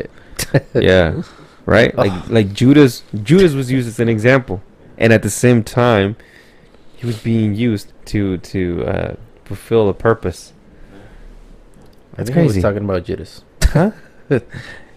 it. 0.54 0.66
Yeah. 0.74 1.22
Right? 1.66 1.94
Like 1.96 2.28
like 2.36 2.52
Judas 2.52 3.02
Judas 3.22 3.54
was 3.54 3.70
used 3.70 3.88
as 3.88 3.98
an 4.00 4.08
example. 4.08 4.62
And 4.96 5.12
at 5.12 5.22
the 5.22 5.30
same 5.30 5.62
time 5.64 6.16
he 6.96 7.06
was 7.06 7.18
being 7.18 7.54
used 7.54 7.92
to 8.06 8.38
to 8.38 8.84
uh, 8.86 9.14
fulfill 9.44 9.88
a 9.88 9.94
purpose. 9.94 10.52
I 12.14 12.16
That's 12.22 12.30
think 12.30 12.38
he 12.38 12.42
was 12.44 12.52
crazy. 12.52 12.62
talking 12.62 12.84
about 12.84 13.04
Judas. 13.04 13.42
Huh? 13.64 13.90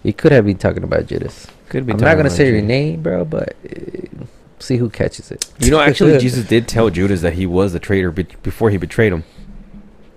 He 0.04 0.14
could 0.14 0.32
have 0.32 0.46
been 0.46 0.58
talking 0.58 0.84
about 0.84 1.08
Judas. 1.08 1.48
Could 1.70 1.86
be 1.86 1.94
I'm 1.94 2.00
not 2.00 2.12
gonna 2.16 2.22
about 2.22 2.32
say 2.32 2.52
your 2.52 2.62
name, 2.62 3.02
bro, 3.02 3.24
but 3.24 3.56
uh, 3.66 4.26
see 4.60 4.78
who 4.78 4.90
catches 4.90 5.32
it. 5.32 5.52
You 5.60 5.72
know, 5.72 5.80
actually, 5.80 6.18
Jesus 6.28 6.46
did 6.46 6.68
tell 6.68 6.90
Judas 6.90 7.22
that 7.22 7.34
he 7.34 7.46
was 7.46 7.74
the 7.74 7.80
traitor 7.80 8.12
be- 8.12 8.24
before 8.44 8.70
he 8.70 8.78
betrayed 8.78 9.14
him. 9.14 9.24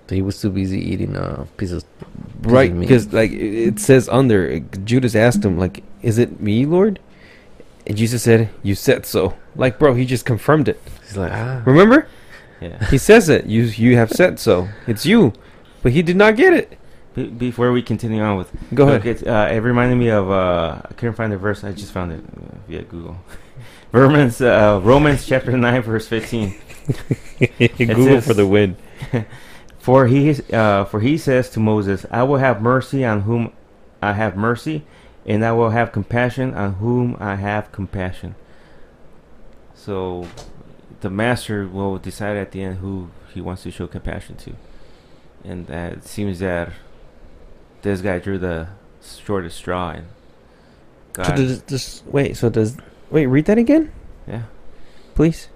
He 0.09 0.21
was 0.21 0.39
too 0.39 0.49
busy 0.51 0.79
eating 0.79 1.15
uh, 1.15 1.45
pieces. 1.57 1.85
Right, 2.41 2.77
because 2.77 3.11
like 3.11 3.31
it 3.31 3.67
it 3.67 3.79
says 3.79 4.07
under 4.09 4.51
uh, 4.51 4.77
Judas 4.83 5.15
asked 5.15 5.43
him 5.43 5.57
like, 5.57 5.83
"Is 6.01 6.17
it 6.17 6.39
me, 6.39 6.65
Lord?" 6.65 6.99
And 7.87 7.97
Jesus 7.97 8.23
said, 8.23 8.49
"You 8.63 8.75
said 8.75 9.05
so." 9.05 9.35
Like, 9.55 9.79
bro, 9.79 9.93
he 9.93 10.05
just 10.05 10.25
confirmed 10.25 10.67
it. 10.67 10.79
He's 11.03 11.17
like, 11.17 11.31
ah. 11.31 11.61
Remember? 11.65 12.07
Yeah. 12.59 12.83
He 12.87 12.97
says 12.97 13.29
it. 13.29 13.45
You 13.45 13.63
you 13.63 13.95
have 13.95 14.11
said 14.11 14.39
so. 14.39 14.69
It's 14.87 15.05
you, 15.05 15.33
but 15.81 15.91
he 15.91 16.01
did 16.01 16.15
not 16.15 16.35
get 16.35 16.53
it. 16.53 16.77
Be- 17.15 17.27
before 17.27 17.71
we 17.71 17.81
continue 17.81 18.21
on 18.21 18.37
with, 18.37 18.51
Go 18.73 18.85
Look, 18.85 19.05
ahead. 19.05 19.27
uh, 19.27 19.47
it 19.53 19.59
reminded 19.59 19.95
me 19.95 20.09
of 20.09 20.29
uh, 20.29 20.81
I 20.83 20.93
couldn't 20.93 21.15
find 21.15 21.31
the 21.31 21.37
verse. 21.37 21.63
I 21.63 21.71
just 21.71 21.91
found 21.93 22.11
it 22.11 22.19
uh, 22.19 22.57
via 22.67 22.83
Google. 22.83 23.17
Romans, 23.91 24.41
uh, 24.41 24.79
Romans 24.83 25.25
chapter 25.25 25.55
nine, 25.57 25.81
verse 25.81 26.07
fifteen. 26.07 26.55
Google 27.77 28.05
says- 28.05 28.27
for 28.27 28.33
the 28.33 28.45
win. 28.47 28.75
For 29.79 30.07
he 30.07 30.35
uh, 30.51 30.85
for 30.85 30.99
he 30.99 31.17
says 31.17 31.49
to 31.51 31.59
Moses, 31.59 32.05
"I 32.11 32.23
will 32.23 32.37
have 32.37 32.61
mercy 32.61 33.05
on 33.05 33.21
whom 33.21 33.53
I 34.01 34.13
have 34.13 34.35
mercy, 34.35 34.83
and 35.25 35.45
I 35.45 35.51
will 35.53 35.69
have 35.69 35.91
compassion 35.91 36.53
on 36.55 36.73
whom 36.75 37.15
I 37.19 37.35
have 37.35 37.71
compassion." 37.71 38.35
So, 39.75 40.27
the 41.01 41.09
master 41.11 41.67
will 41.67 41.97
decide 41.99 42.35
at 42.37 42.51
the 42.51 42.63
end 42.63 42.77
who 42.79 43.09
he 43.33 43.41
wants 43.41 43.61
to 43.63 43.71
show 43.71 43.85
compassion 43.85 44.35
to, 44.37 44.55
and 45.43 45.67
that 45.67 45.93
it 45.93 46.03
seems 46.05 46.39
that 46.39 46.69
this 47.85 48.01
guy 48.01 48.19
drew 48.19 48.37
the 48.37 48.67
shortest 49.01 49.57
straw. 49.57 49.91
And 49.91 50.05
So 51.15 51.23
God, 51.23 51.35
does 51.67 52.03
wait? 52.07 52.35
So 52.35 52.49
does 52.49 52.75
wait? 53.09 53.27
Read 53.27 53.45
that 53.45 53.57
again, 53.57 53.91
yeah. 54.27 54.43
please. 55.13 55.47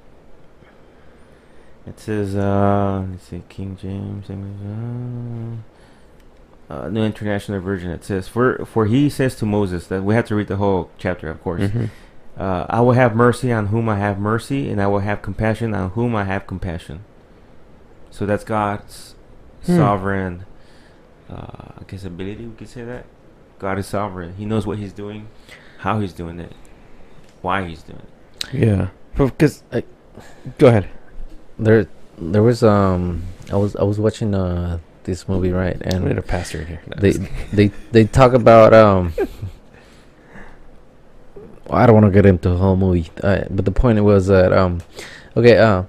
It 1.87 1.99
says, 1.99 2.35
uh, 2.35 3.03
let's 3.09 3.23
see, 3.27 3.41
King 3.49 3.75
James, 3.81 4.29
English, 4.29 5.63
uh, 6.69 6.73
uh, 6.73 6.89
New 6.89 7.03
International 7.03 7.59
Version. 7.59 7.89
It 7.89 8.03
says, 8.05 8.27
for 8.27 8.63
for 8.65 8.85
he 8.85 9.09
says 9.09 9.35
to 9.37 9.45
Moses 9.45 9.87
that 9.87 10.03
we 10.03 10.13
have 10.13 10.25
to 10.25 10.35
read 10.35 10.47
the 10.47 10.57
whole 10.57 10.91
chapter, 10.99 11.29
of 11.29 11.41
course. 11.41 11.63
Mhm. 11.63 11.89
Uh, 12.37 12.65
I 12.69 12.79
will 12.81 12.93
have 12.93 13.15
mercy 13.15 13.51
on 13.51 13.67
whom 13.67 13.89
I 13.89 13.97
have 13.97 14.19
mercy, 14.19 14.69
and 14.69 14.79
I 14.81 14.87
will 14.87 14.99
have 14.99 15.21
compassion 15.21 15.73
on 15.73 15.89
whom 15.91 16.15
I 16.15 16.23
have 16.25 16.45
compassion. 16.47 16.99
So 18.11 18.25
that's 18.25 18.43
God's 18.43 19.15
Hmm. 19.65 19.75
sovereign, 19.75 20.45
uh, 21.29 21.73
I 21.79 21.83
guess, 21.87 22.03
ability. 22.05 22.45
We 22.45 22.55
could 22.55 22.69
say 22.69 22.83
that 22.83 23.05
God 23.59 23.77
is 23.79 23.87
sovereign. 23.87 24.35
He 24.35 24.45
knows 24.45 24.65
what 24.65 24.77
He's 24.77 24.93
doing, 24.93 25.27
how 25.79 25.99
He's 25.99 26.13
doing 26.13 26.39
it, 26.39 26.53
why 27.41 27.65
He's 27.67 27.83
doing 27.83 27.99
it. 28.01 28.53
Yeah, 28.53 28.87
because 29.17 29.63
I- 29.71 29.83
go 30.57 30.67
ahead. 30.67 30.89
there, 31.57 31.87
there 32.17 32.43
was 32.43 32.63
um, 32.63 33.23
I 33.51 33.55
was 33.57 33.75
I 33.75 33.83
was 33.83 33.99
watching 33.99 34.33
uh 34.33 34.79
this 35.03 35.27
movie 35.27 35.51
right, 35.51 35.77
and 35.81 36.03
we 36.03 36.09
need 36.09 36.17
a 36.17 36.21
pastor 36.21 36.61
in 36.61 36.67
here. 36.67 36.81
No, 36.87 36.95
they 37.01 37.11
they 37.53 37.67
they 37.91 38.05
talk 38.05 38.33
about 38.33 38.73
um. 38.73 39.13
I 41.71 41.85
don't 41.85 41.93
want 41.93 42.05
to 42.07 42.11
get 42.11 42.25
into 42.25 42.49
the 42.49 42.57
whole 42.57 42.75
movie, 42.75 43.11
uh, 43.23 43.43
but 43.51 43.63
the 43.63 43.71
point 43.71 44.03
was 44.03 44.25
that 44.27 44.51
um, 44.51 44.81
okay, 45.37 45.57
uh, 45.57 45.83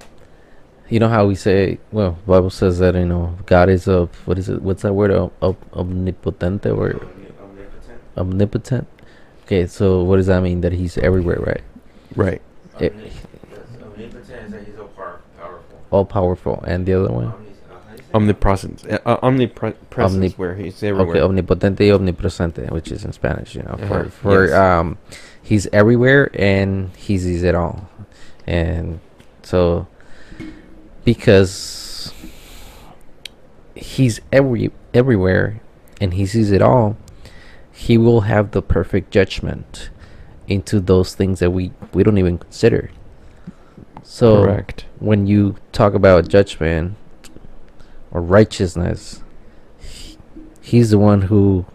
you 0.90 0.98
know 0.98 1.08
how 1.08 1.26
we 1.26 1.34
say, 1.34 1.78
well, 1.92 2.18
Bible 2.26 2.50
says 2.50 2.78
that 2.80 2.94
you 2.94 3.06
know 3.06 3.36
God 3.46 3.68
is 3.68 3.86
a 3.88 4.06
what 4.26 4.38
is 4.38 4.48
it? 4.48 4.60
What's 4.62 4.82
that 4.82 4.92
word? 4.92 5.10
Om- 5.40 5.56
omnipotent 5.72 6.66
or 6.66 7.00
omnipotent? 8.16 8.86
Okay, 9.46 9.66
so 9.66 10.02
what 10.02 10.16
does 10.16 10.26
that 10.26 10.42
mean? 10.42 10.60
That 10.60 10.72
He's 10.72 10.98
everywhere, 10.98 11.38
right? 11.40 11.62
right. 12.16 12.42
It- 12.78 12.94
Omnipotent 13.82 14.14
is 14.46 14.52
that 14.52 14.64
He's 14.66 14.78
all 14.78 14.88
power- 14.88 15.20
powerful. 15.38 15.78
All 15.90 16.04
powerful, 16.04 16.64
and 16.66 16.86
the 16.86 16.94
other 16.94 17.12
one. 17.12 17.32
Omnipresence. 18.12 18.84
Uh, 18.84 18.98
uh, 19.06 19.18
omnipresence, 19.22 19.78
Omni- 19.96 20.30
where 20.36 20.56
he's 20.56 20.82
everywhere. 20.82 21.16
Okay, 21.16 21.20
omnipotente 21.20 21.80
y 21.86 21.90
omnipresente, 21.96 22.68
which 22.72 22.90
is 22.90 23.04
in 23.04 23.12
Spanish, 23.12 23.54
you 23.54 23.62
know, 23.62 23.76
Uh-huh, 23.78 23.86
for 23.86 24.10
for 24.10 24.44
yes. 24.46 24.54
um, 24.54 24.98
he's 25.42 25.68
everywhere 25.72 26.28
and 26.34 26.90
he 26.96 27.18
sees 27.18 27.44
it 27.44 27.54
all, 27.54 27.88
and 28.48 28.98
so 29.44 29.86
because 31.04 32.12
he's 33.74 34.20
every 34.32 34.70
everywhere 34.92 35.60
and 36.00 36.14
he 36.14 36.26
sees 36.26 36.50
it 36.50 36.62
all, 36.62 36.96
he 37.72 37.96
will 37.98 38.22
have 38.22 38.50
the 38.50 38.62
perfect 38.62 39.10
judgment 39.10 39.90
into 40.46 40.80
those 40.80 41.14
things 41.14 41.38
that 41.40 41.50
we 41.50 41.72
we 41.92 42.02
don't 42.02 42.18
even 42.18 42.38
consider. 42.38 42.90
So 44.02 44.44
Correct. 44.44 44.86
when 44.98 45.26
you 45.26 45.56
talk 45.72 45.94
about 45.94 46.28
judgment 46.28 46.96
or 48.10 48.20
righteousness, 48.20 49.22
he's 50.60 50.90
the 50.90 50.98
one 50.98 51.22
who 51.22 51.66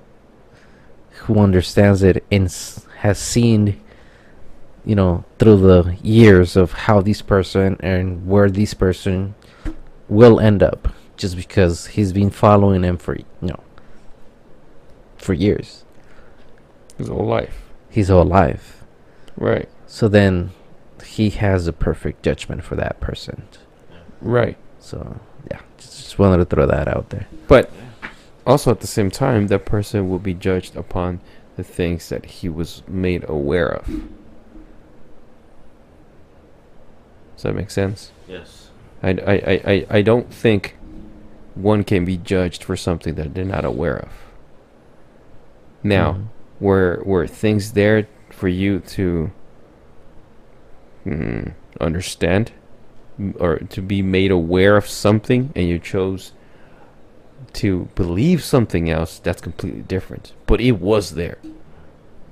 who 1.12 1.40
understands 1.40 2.04
it 2.04 2.24
and 2.32 2.54
has 3.00 3.18
seen 3.18 3.82
you 4.86 4.96
know 4.96 5.24
through 5.40 5.58
the 5.58 5.98
years 6.04 6.56
of 6.56 6.72
how 6.74 7.02
this 7.02 7.22
person 7.22 7.78
and 7.80 8.26
where 8.28 8.50
this 8.50 8.74
person 8.74 9.36
will 10.08 10.40
end 10.40 10.62
up 10.62 10.88
just 11.18 11.36
because 11.36 11.88
he's 11.88 12.14
been 12.14 12.30
following 12.30 12.84
him 12.84 12.98
for 12.98 13.16
you 13.16 13.26
know 13.42 13.60
for 15.18 15.34
years 15.34 15.84
His 16.98 17.08
whole 17.08 17.26
life. 17.26 17.62
his 17.90 18.10
whole 18.10 18.26
life 18.26 18.84
Right. 19.38 19.68
so 19.88 20.08
then 20.08 20.52
he 21.06 21.30
has 21.32 21.68
a 21.68 21.74
perfect 21.74 22.24
judgment 22.24 22.64
for 22.64 22.76
that 22.76 23.00
person 23.00 23.44
Right. 24.22 24.58
So 24.80 25.20
yeah, 25.52 25.60
just, 25.78 25.98
just 26.04 26.20
wanted 26.20 26.38
to 26.38 26.46
throw 26.46 26.66
that 26.66 26.88
out 26.88 27.10
there. 27.10 27.28
But 27.48 27.70
also 28.48 28.72
at 28.72 28.80
the 28.80 28.88
same 28.88 29.12
time, 29.12 29.48
that 29.48 29.66
person 29.66 30.10
will 30.10 30.20
be 30.20 30.34
judged 30.34 30.76
upon 30.76 31.20
the 31.58 31.64
things 31.64 32.10
that 32.10 32.26
he 32.26 32.50
was 32.50 32.82
made 32.88 33.28
aware 33.30 33.68
of. 33.68 33.88
Does 37.36 37.44
that 37.44 37.54
make 37.56 37.70
sense? 37.72 38.12
Yes. 38.28 38.70
I, 39.04 39.10
I, 39.12 39.34
I, 39.34 39.62
I, 39.66 39.86
I 39.90 40.02
don't 40.02 40.34
think 40.34 40.76
one 41.54 41.84
can 41.84 42.04
be 42.06 42.18
judged 42.18 42.64
for 42.64 42.76
something 42.76 43.16
that 43.16 43.34
they're 43.34 43.46
not 43.46 43.64
aware 43.66 43.98
of. 43.98 44.10
Now, 45.84 46.14
Mhm. 46.14 46.26
were 46.60 47.02
were 47.06 47.28
things 47.28 47.74
there 47.74 48.08
for 48.32 48.48
you 48.48 48.80
to 48.80 49.32
mm, 51.06 51.54
understand 51.80 52.52
or 53.40 53.58
to 53.60 53.82
be 53.82 54.02
made 54.02 54.32
aware 54.32 54.76
of 54.78 54.88
something 54.88 55.52
and 55.56 55.68
you 55.70 55.80
chose 55.80 56.32
to 57.54 57.88
believe 57.96 58.44
something 58.44 58.90
else 58.90 59.20
that's 59.20 59.42
completely 59.42 59.82
different 59.84 60.34
but 60.48 60.60
it 60.60 60.74
was 60.74 61.12
there 61.12 61.38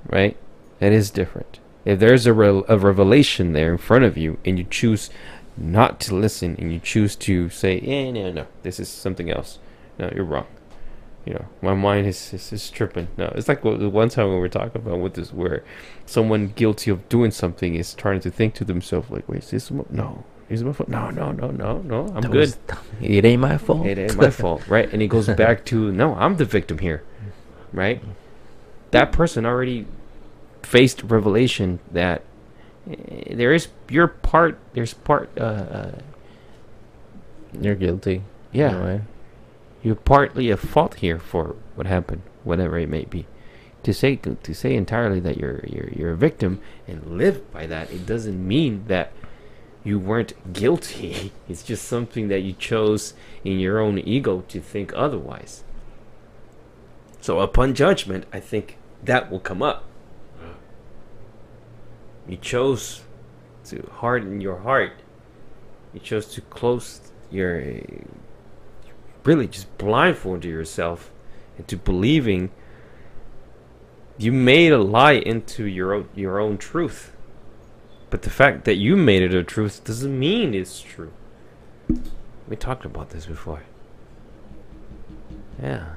right 0.06 0.36
that 0.80 0.92
is 0.92 1.10
different 1.10 1.58
if 1.84 1.98
there's 1.98 2.26
a, 2.26 2.32
re- 2.32 2.62
a 2.68 2.78
revelation 2.78 3.52
there 3.52 3.70
in 3.72 3.78
front 3.78 4.04
of 4.04 4.16
you 4.16 4.38
and 4.44 4.58
you 4.58 4.64
choose 4.64 5.10
not 5.56 6.00
to 6.00 6.14
listen 6.14 6.56
and 6.58 6.72
you 6.72 6.80
choose 6.80 7.14
to 7.16 7.48
say 7.48 7.78
eh, 7.80 8.10
no 8.10 8.32
no 8.32 8.46
this 8.62 8.80
is 8.80 8.88
something 8.88 9.30
else. 9.30 9.58
No 9.98 10.10
you're 10.14 10.24
wrong. 10.24 10.46
You 11.24 11.34
know 11.34 11.46
my 11.62 11.74
mind 11.74 12.06
is, 12.06 12.32
is, 12.34 12.52
is 12.52 12.70
tripping. 12.70 13.08
No 13.16 13.32
it's 13.34 13.48
like 13.48 13.64
what, 13.64 13.78
the 13.78 13.88
one 13.88 14.08
time 14.08 14.30
we 14.30 14.36
were 14.36 14.48
talking 14.48 14.80
about 14.82 14.98
with 14.98 15.14
this 15.14 15.32
where 15.32 15.62
someone 16.06 16.48
guilty 16.48 16.90
of 16.90 17.08
doing 17.08 17.30
something 17.30 17.74
is 17.74 17.94
trying 17.94 18.20
to 18.20 18.30
think 18.30 18.54
to 18.54 18.64
themselves 18.64 19.10
like 19.10 19.28
wait 19.28 19.44
is 19.44 19.50
this 19.50 19.70
mo- 19.70 19.86
no 19.90 20.24
is 20.50 20.60
it 20.60 20.66
my 20.66 20.72
fault? 20.72 20.88
No 20.90 21.08
no 21.10 21.32
no 21.32 21.50
no 21.50 21.78
no 21.78 22.06
i'm 22.14 22.20
That 22.20 22.30
good. 22.32 22.54
it 23.00 23.24
ain't 23.24 23.40
my 23.40 23.56
fault. 23.56 23.86
it 23.86 23.96
ain't 23.96 24.16
my 24.16 24.28
fault 24.30 24.66
right? 24.68 24.92
And 24.92 25.00
it 25.02 25.06
goes 25.08 25.28
back 25.28 25.64
to 25.66 25.90
no 25.92 26.14
i'm 26.16 26.36
the 26.36 26.44
victim 26.44 26.78
here 26.78 27.02
right? 27.72 28.02
That 28.90 29.10
person 29.12 29.46
already 29.46 29.86
faced 30.64 31.02
revelation 31.02 31.78
that 31.92 32.22
eh, 32.90 33.34
there 33.34 33.52
is 33.52 33.68
your 33.88 34.08
part 34.08 34.58
there's 34.72 34.94
part 34.94 35.30
uh, 35.38 35.42
uh 35.78 35.92
You're 37.60 37.74
guilty. 37.74 38.22
yeah 38.52 38.70
in 38.70 38.76
a 38.76 38.84
way. 38.84 39.00
you're 39.82 39.94
partly 39.94 40.50
at 40.50 40.58
fault 40.58 40.94
here 40.94 41.18
for 41.18 41.56
what 41.74 41.86
happened, 41.86 42.22
whatever 42.44 42.78
it 42.78 42.88
may 42.88 43.04
be. 43.04 43.26
to 43.82 43.92
say 43.92 44.16
to 44.16 44.54
say 44.54 44.74
entirely 44.74 45.20
that 45.20 45.36
you're 45.36 45.60
you're 45.66 45.90
you're 45.90 46.12
a 46.12 46.16
victim 46.16 46.60
and 46.88 47.18
live 47.18 47.50
by 47.52 47.66
that, 47.66 47.90
it 47.90 48.06
doesn't 48.06 48.40
mean 48.54 48.84
that 48.88 49.12
you 49.84 49.98
weren't 49.98 50.32
guilty. 50.52 51.30
It's 51.48 51.62
just 51.62 51.84
something 51.86 52.28
that 52.28 52.40
you 52.40 52.54
chose 52.54 53.12
in 53.44 53.60
your 53.60 53.78
own 53.78 53.98
ego 53.98 54.42
to 54.48 54.58
think 54.60 54.92
otherwise. 54.96 55.62
So 57.20 57.40
upon 57.40 57.74
judgment, 57.74 58.24
I 58.32 58.40
think 58.40 58.76
that 59.04 59.30
will 59.30 59.40
come 59.40 59.62
up. 59.62 59.84
You 62.28 62.36
chose 62.36 63.02
to 63.66 63.88
harden 63.92 64.40
your 64.40 64.58
heart. 64.58 64.92
You 65.92 66.00
chose 66.00 66.26
to 66.34 66.40
close 66.40 67.00
your 67.30 67.62
really 69.24 69.48
just 69.48 69.76
blindfold 69.78 70.44
yourself 70.44 71.10
into 71.58 71.76
believing 71.76 72.50
you 74.18 74.30
made 74.30 74.72
a 74.72 74.78
lie 74.78 75.12
into 75.12 75.64
your 75.64 75.92
own, 75.92 76.08
your 76.14 76.38
own 76.38 76.58
truth. 76.58 77.12
But 78.10 78.22
the 78.22 78.30
fact 78.30 78.64
that 78.64 78.76
you 78.76 78.96
made 78.96 79.22
it 79.22 79.34
a 79.34 79.42
truth 79.42 79.82
doesn't 79.82 80.16
mean 80.16 80.54
it's 80.54 80.80
true. 80.80 81.12
We 82.46 82.56
talked 82.56 82.84
about 82.84 83.10
this 83.10 83.26
before. 83.26 83.62
Yeah. 85.60 85.94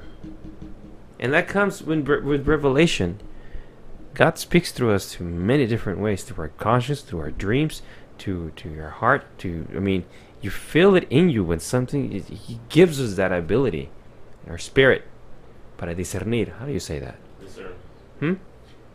And 1.20 1.32
that 1.32 1.46
comes 1.46 1.82
when, 1.82 2.04
with 2.04 2.48
revelation. 2.48 3.20
God 4.18 4.36
speaks 4.36 4.72
through 4.72 4.92
us 4.94 5.12
to 5.12 5.22
many 5.22 5.64
different 5.64 6.00
ways 6.00 6.24
through 6.24 6.42
our 6.42 6.48
conscience, 6.48 7.02
through 7.02 7.20
our 7.20 7.30
dreams, 7.30 7.82
to 8.18 8.50
to 8.56 8.68
your 8.68 8.90
heart, 8.90 9.22
to 9.38 9.68
I 9.70 9.78
mean, 9.78 10.04
you 10.42 10.50
feel 10.50 10.96
it 10.96 11.06
in 11.08 11.30
you 11.30 11.44
when 11.44 11.60
something 11.60 12.10
he 12.10 12.58
gives 12.68 13.00
us 13.00 13.14
that 13.14 13.30
ability. 13.30 13.90
Our 14.48 14.58
spirit 14.58 15.04
para 15.76 15.94
discernir. 15.94 16.58
How 16.58 16.66
do 16.66 16.72
you 16.72 16.80
say 16.80 16.98
that? 16.98 17.16
Discern. 17.40 17.74
Hmm? 18.18 18.34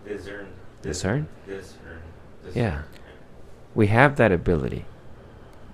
Discern. 0.05 0.47
Discern? 0.81 1.27
Discern. 1.47 2.01
Yeah. 2.53 2.81
We 3.73 3.87
have 3.87 4.17
that 4.17 4.33
ability. 4.33 4.83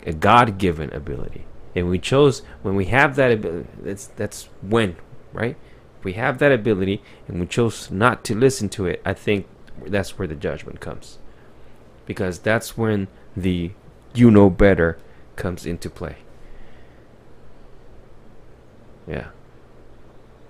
A 0.06 0.14
God-given 0.14 0.94
ability. 0.94 1.46
And 1.76 1.90
we 1.90 1.98
chose 1.98 2.44
when 2.62 2.76
we 2.76 2.86
have 2.86 3.16
that 3.16 3.32
ability 3.32 3.68
that's 3.82 4.06
that's 4.16 4.50
when, 4.62 4.98
right? 5.34 5.58
We 6.04 6.14
have 6.14 6.40
that 6.40 6.52
ability 6.52 7.02
and 7.28 7.40
we 7.40 7.46
chose 7.46 7.92
not 7.92 8.24
to 8.26 8.36
listen 8.36 8.70
to 8.70 8.86
it, 8.86 9.02
I 9.06 9.14
think 9.14 9.48
that's 9.86 10.18
where 10.18 10.28
the 10.28 10.36
judgment 10.36 10.80
comes. 10.80 11.18
Because 12.06 12.40
that's 12.40 12.78
when 12.78 13.08
the 13.36 13.72
you 14.14 14.32
know 14.32 14.50
better 14.50 14.98
comes 15.36 15.66
into 15.66 15.90
play. 15.90 16.18
Yeah. 19.08 19.28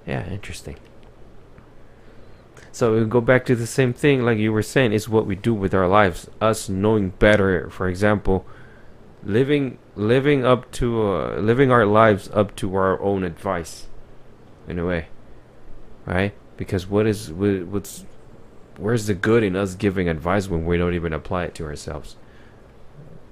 Yeah, 0.05 0.27
interesting. 0.29 0.77
So 2.71 2.97
we 2.97 3.05
go 3.05 3.21
back 3.21 3.45
to 3.45 3.55
the 3.55 3.67
same 3.67 3.93
thing, 3.93 4.23
like 4.23 4.37
you 4.37 4.53
were 4.53 4.63
saying, 4.63 4.93
is 4.93 5.09
what 5.09 5.25
we 5.25 5.35
do 5.35 5.53
with 5.53 5.73
our 5.73 5.87
lives. 5.87 6.29
Us 6.39 6.69
knowing 6.69 7.09
better, 7.09 7.69
for 7.69 7.87
example, 7.87 8.45
living 9.23 9.77
living 9.95 10.45
up 10.45 10.71
to 10.71 11.01
uh, 11.01 11.37
living 11.37 11.71
our 11.71 11.85
lives 11.85 12.29
up 12.33 12.55
to 12.57 12.75
our 12.75 13.01
own 13.01 13.23
advice, 13.23 13.87
in 14.67 14.79
a 14.79 14.85
way, 14.85 15.07
right? 16.09 16.33
Because 16.57 16.87
what 16.87 17.07
is 17.07 17.31
what's 17.31 18.03
where's 18.77 19.05
the 19.05 19.13
good 19.13 19.43
in 19.43 19.55
us 19.55 19.75
giving 19.75 20.09
advice 20.09 20.49
when 20.49 20.65
we 20.65 20.77
don't 20.77 20.95
even 20.95 21.13
apply 21.13 21.45
it 21.45 21.55
to 21.55 21.65
ourselves? 21.65 22.15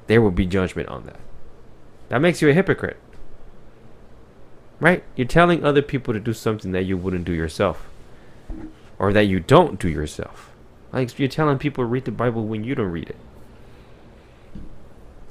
There 0.05 0.21
will 0.21 0.31
be 0.31 0.45
judgment 0.45 0.87
on 0.87 1.05
that. 1.07 1.19
That 2.09 2.21
makes 2.21 2.41
you 2.41 2.49
a 2.49 2.53
hypocrite. 2.53 2.97
Right? 4.79 5.03
You're 5.15 5.27
telling 5.27 5.65
other 5.65 5.81
people 5.81 6.13
to 6.13 6.19
do 6.19 6.33
something 6.33 6.71
that 6.71 6.83
you 6.83 6.95
wouldn't 6.95 7.25
do 7.25 7.33
yourself. 7.33 7.89
Or 8.99 9.11
that 9.11 9.25
you 9.25 9.39
don't 9.39 9.79
do 9.79 9.89
yourself. 9.89 10.51
Like 10.93 11.19
you're 11.19 11.27
telling 11.27 11.57
people 11.57 11.83
to 11.83 11.87
read 11.87 12.05
the 12.05 12.11
Bible 12.11 12.45
when 12.45 12.63
you 12.63 12.75
don't 12.75 12.91
read 12.91 13.09
it. 13.09 13.17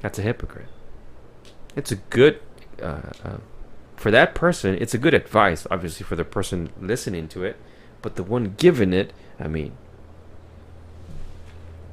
That's 0.01 0.19
a 0.19 0.23
hypocrite. 0.23 0.69
It's 1.75 1.93
a 1.93 1.97
good, 1.97 2.41
uh, 2.83 3.01
uh, 3.25 3.39
for 3.97 4.11
that 4.11 4.35
person, 4.35 4.77
it's 4.81 4.95
a 4.95 4.99
good 4.99 5.15
advice, 5.15 5.67
obviously, 5.71 6.05
for 6.05 6.17
the 6.17 6.25
person 6.25 6.71
listening 6.81 7.29
to 7.29 7.45
it. 7.45 7.57
But 8.03 8.17
the 8.17 8.23
one 8.23 8.55
giving 8.59 8.93
it, 8.93 9.13
I 9.41 9.49
mean, 9.49 9.73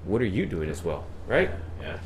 what 0.06 0.22
are 0.22 0.26
you 0.26 0.46
doing 0.46 0.70
as 0.70 0.84
well? 0.84 1.06
Right? 1.28 1.50
Yeah. 1.82 1.98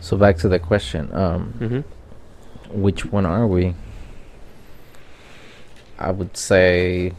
So 0.00 0.16
back 0.16 0.36
to 0.38 0.48
the 0.48 0.58
question. 0.58 1.12
Um, 1.14 1.54
Mm-hmm. 1.60 2.80
which 2.82 3.04
one 3.04 3.26
are 3.26 3.46
we? 3.46 3.74
I 5.98 6.10
would 6.10 6.36
say 6.36 7.12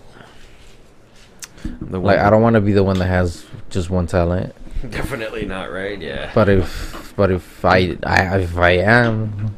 The 1.79 1.99
like 1.99 2.19
I 2.19 2.29
don't 2.29 2.41
want 2.41 2.55
to 2.55 2.61
be 2.61 2.73
the 2.73 2.83
one 2.83 2.97
that 2.99 3.07
has 3.07 3.45
just 3.69 3.89
one 3.89 4.07
talent. 4.07 4.53
Definitely 4.89 5.45
not, 5.45 5.71
right? 5.71 6.01
Yeah. 6.01 6.31
But 6.35 6.49
if 6.49 7.13
but 7.15 7.31
if 7.31 7.63
I, 7.63 7.95
I 8.03 8.39
if 8.39 8.57
I 8.57 8.71
am, 8.71 9.53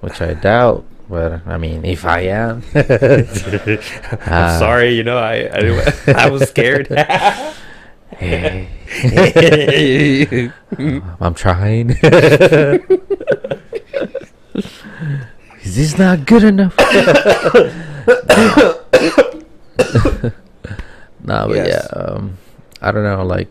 which 0.00 0.20
I 0.20 0.34
doubt, 0.34 0.84
but 1.12 1.46
I 1.46 1.58
mean 1.58 1.84
if 1.84 2.06
I 2.06 2.20
am, 2.32 2.62
I'm 2.74 4.58
sorry, 4.58 4.96
you 4.96 5.04
know, 5.04 5.18
I 5.18 5.44
I, 5.52 5.92
I 6.16 6.30
was 6.30 6.48
scared. 6.48 6.88
hey, 8.16 8.64
I'm 11.20 11.34
trying. 11.34 11.90
Is 15.62 15.76
this 15.76 15.98
not 15.98 16.24
good 16.24 16.44
enough? 16.44 16.74
nah, 21.22 21.46
but 21.46 21.56
Yes. 21.60 21.68
yeah, 21.68 21.86
um, 21.92 22.38
I 22.80 22.90
don't 22.90 23.04
know. 23.04 23.22
Like, 23.22 23.48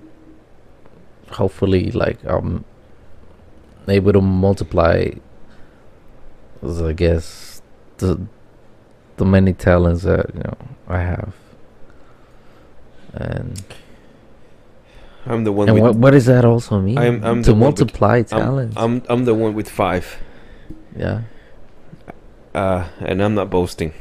hopefully, 1.29 1.91
like 1.91 2.17
I'm 2.25 2.65
able 3.87 4.13
to 4.13 4.21
multiply. 4.21 5.13
I 6.61 6.93
guess 6.93 7.50
the 8.01 8.19
the 9.17 9.25
many 9.25 9.53
talents 9.53 10.03
that 10.03 10.25
you 10.33 10.41
know 10.41 10.57
I 10.87 10.99
have, 10.99 11.33
and 13.13 13.63
I'm 15.25 15.43
the 15.43 15.51
one. 15.51 15.69
and 15.69 15.75
with, 15.75 15.83
what 15.83 15.95
what 15.95 16.11
does 16.11 16.25
that 16.25 16.43
also 16.45 16.79
mean? 16.81 16.97
I'm- 16.97 17.23
I'm 17.23 17.41
to 17.43 17.51
the 17.51 17.53
one 17.53 17.59
with- 17.71 17.79
multiply 17.79 18.17
I'm, 18.17 18.25
talents. 18.25 18.75
I'm 18.77 19.01
I'm 19.07 19.25
the 19.25 19.33
one 19.33 19.53
with 19.53 19.69
five. 19.69 20.17
yeah. 20.95 21.21
Uh, 22.53 22.89
and 22.99 23.23
I'm 23.23 23.33
not 23.33 23.49
boasting. 23.49 23.93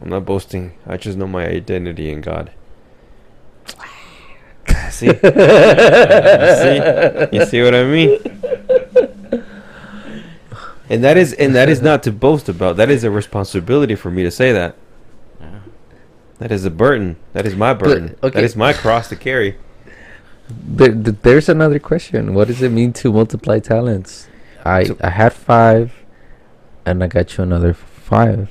I'm 0.00 0.10
not 0.10 0.24
boasting. 0.24 0.74
I 0.86 0.96
just 0.96 1.18
know 1.18 1.26
my 1.26 1.44
identity 1.44 2.08
in 2.10 2.20
God. 2.20 2.52
see? 4.90 5.06
see? 5.10 5.12
You 7.32 7.44
see 7.46 7.62
what 7.62 7.74
I 7.74 7.82
mean? 7.84 8.18
And 10.88 11.02
that 11.02 11.16
is 11.16 11.32
and 11.32 11.54
that 11.54 11.68
is 11.68 11.82
not 11.82 12.02
to 12.04 12.12
boast 12.12 12.48
about. 12.48 12.76
That 12.76 12.90
is 12.90 13.02
a 13.04 13.10
responsibility 13.10 13.94
for 13.94 14.10
me 14.10 14.22
to 14.22 14.30
say 14.30 14.52
that. 14.52 14.76
Yeah. 15.40 15.60
That 16.38 16.52
is 16.52 16.64
a 16.64 16.70
burden. 16.70 17.16
That 17.32 17.46
is 17.46 17.56
my 17.56 17.74
burden. 17.74 18.16
That 18.20 18.28
okay. 18.28 18.44
is 18.44 18.54
my 18.56 18.72
cross 18.72 19.08
to 19.08 19.16
carry. 19.16 19.56
There, 20.48 20.88
there's 20.90 21.48
another 21.48 21.80
question. 21.80 22.34
What 22.34 22.46
does 22.46 22.62
it 22.62 22.70
mean 22.70 22.92
to 22.94 23.12
multiply 23.12 23.58
talents? 23.58 24.28
I 24.64 24.84
So- 24.84 24.96
I 25.00 25.10
had 25.10 25.32
five, 25.32 25.92
and 26.84 27.02
I 27.02 27.08
got 27.08 27.36
you 27.36 27.42
another 27.42 27.74
five. 27.74 28.48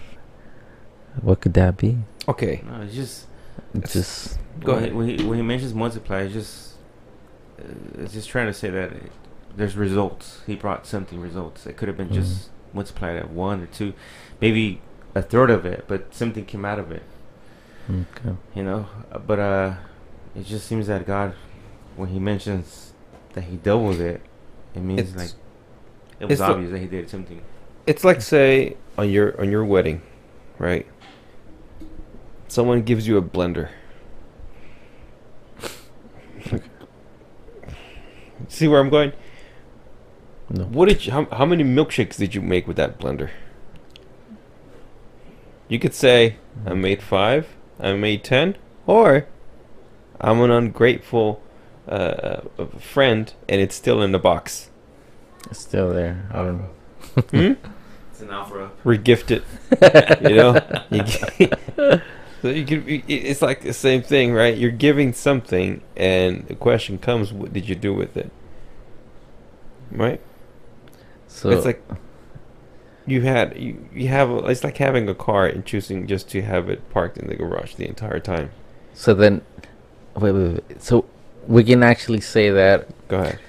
What 1.21 1.39
could 1.39 1.53
that 1.53 1.77
be? 1.77 1.99
Okay. 2.27 2.61
No, 2.69 2.81
it's 2.81 2.95
just 2.95 3.27
It's 3.73 3.93
just 3.93 4.39
Go 4.61 4.73
when, 4.73 4.83
ahead. 4.83 4.95
When 4.95 5.07
he, 5.07 5.23
when 5.23 5.37
he 5.37 5.43
mentions 5.43 5.73
multiply, 5.73 6.21
it's 6.21 6.33
just 6.33 6.73
uh, 7.59 8.03
it's 8.03 8.13
just 8.13 8.27
trying 8.29 8.47
to 8.47 8.53
say 8.53 8.69
that 8.69 8.91
it, 8.91 9.11
there's 9.55 9.75
results. 9.75 10.41
He 10.45 10.55
brought 10.55 10.85
something 10.85 11.19
results. 11.19 11.65
It 11.65 11.77
could 11.77 11.87
have 11.87 11.97
been 11.97 12.09
Mhm. 12.09 12.13
just 12.13 12.49
multiplied 12.73 13.15
at 13.15 13.29
one 13.29 13.61
or 13.61 13.67
two, 13.67 13.93
maybe 14.41 14.81
a 15.13 15.21
third 15.21 15.49
of 15.49 15.65
it, 15.65 15.85
but 15.87 16.13
something 16.13 16.45
came 16.45 16.65
out 16.65 16.77
of 16.79 16.91
it. 16.91 17.03
okay. 17.89 18.35
You 18.53 18.63
know, 18.63 18.87
Uh, 19.11 19.19
but 19.19 19.39
uh, 19.39 19.73
it 20.35 20.45
just 20.45 20.67
seems 20.67 20.87
that 20.87 21.05
God, 21.05 21.33
when 21.95 22.09
He 22.09 22.19
mentions 22.19 22.93
that 23.33 23.45
He 23.45 23.55
doubled 23.57 23.99
it, 24.01 24.21
it 24.73 24.81
means 24.81 24.99
It's- 25.01 25.15
like 25.15 25.31
it 26.19 26.25
was 26.27 26.41
obvious 26.41 26.71
that 26.71 26.79
He 26.79 26.87
did 26.87 27.09
something. 27.09 27.41
It's 27.87 28.03
like 28.03 28.21
say 28.21 28.75
on 28.97 29.09
your 29.09 29.39
on 29.39 29.49
your 29.51 29.63
wedding, 29.63 30.01
right? 30.59 30.85
Someone 32.47 32.81
gives 32.81 33.07
you 33.07 33.17
a 33.17 33.21
blender. 33.21 33.69
See 38.49 38.67
where 38.67 38.79
I'm 38.79 38.89
going? 38.89 39.13
No. 40.49 40.65
What 40.65 40.89
did 40.89 41.05
you, 41.05 41.11
how, 41.11 41.25
how 41.31 41.45
many 41.45 41.63
milkshakes 41.63 42.17
did 42.17 42.35
you 42.35 42.41
make 42.41 42.67
with 42.67 42.77
that 42.77 42.99
blender? 42.99 43.29
You 45.67 45.79
could 45.79 45.93
say 45.93 46.35
I 46.65 46.73
made 46.73 47.01
5, 47.01 47.47
I 47.79 47.93
made 47.93 48.23
10, 48.23 48.55
or 48.85 49.25
I'm 50.21 50.39
an 50.41 50.51
ungrateful 50.51 51.41
uh, 51.87 52.41
friend 52.79 53.33
and 53.49 53.59
it's 53.61 53.75
still 53.75 54.01
in 54.01 54.11
the 54.11 54.19
box. 54.19 54.69
It's 55.49 55.59
still 55.59 55.91
there. 55.93 56.27
I 56.31 56.37
don't 56.37 56.57
know. 56.59 56.69
Hmm? 57.31 57.53
It's 58.11 58.21
an 58.21 58.29
alpha. 58.31 58.71
Regift 58.85 59.29
it. 59.29 59.43
you 60.21 60.35
know, 60.37 60.61
you 60.89 61.03
So 62.41 62.49
you 62.49 62.65
could, 62.65 62.87
it- 62.87 63.03
it's 63.09 63.41
like 63.41 63.61
the 63.61 63.73
same 63.73 64.01
thing, 64.03 64.31
right? 64.31 64.57
You're 64.57 64.71
giving 64.71 65.11
something, 65.11 65.81
and 65.97 66.47
the 66.47 66.55
question 66.55 66.97
comes, 66.97 67.33
what 67.33 67.51
did 67.51 67.67
you 67.67 67.75
do 67.75 67.93
with 67.93 68.15
it? 68.15 68.31
Right? 69.91 70.21
So 71.35 71.49
it's 71.49 71.65
like 71.65 71.83
you 73.05 73.21
had 73.21 73.57
you, 73.57 73.87
you 73.93 74.07
have 74.07 74.29
it's 74.45 74.63
like 74.63 74.77
having 74.77 75.07
a 75.09 75.13
car 75.15 75.45
and 75.45 75.65
choosing 75.65 76.07
just 76.07 76.29
to 76.29 76.41
have 76.41 76.69
it 76.69 76.89
parked 76.89 77.17
in 77.17 77.27
the 77.27 77.35
garage 77.35 77.75
the 77.75 77.87
entire 77.87 78.19
time. 78.19 78.51
so 78.93 79.13
then, 79.13 79.41
wait, 80.15 80.31
wait, 80.31 80.53
wait. 80.69 80.81
So 80.81 81.05
we 81.47 81.63
can 81.63 81.83
actually 81.83 82.21
say 82.21 82.49
that 82.51 82.87
Go 83.09 83.17
ahead. 83.19 83.39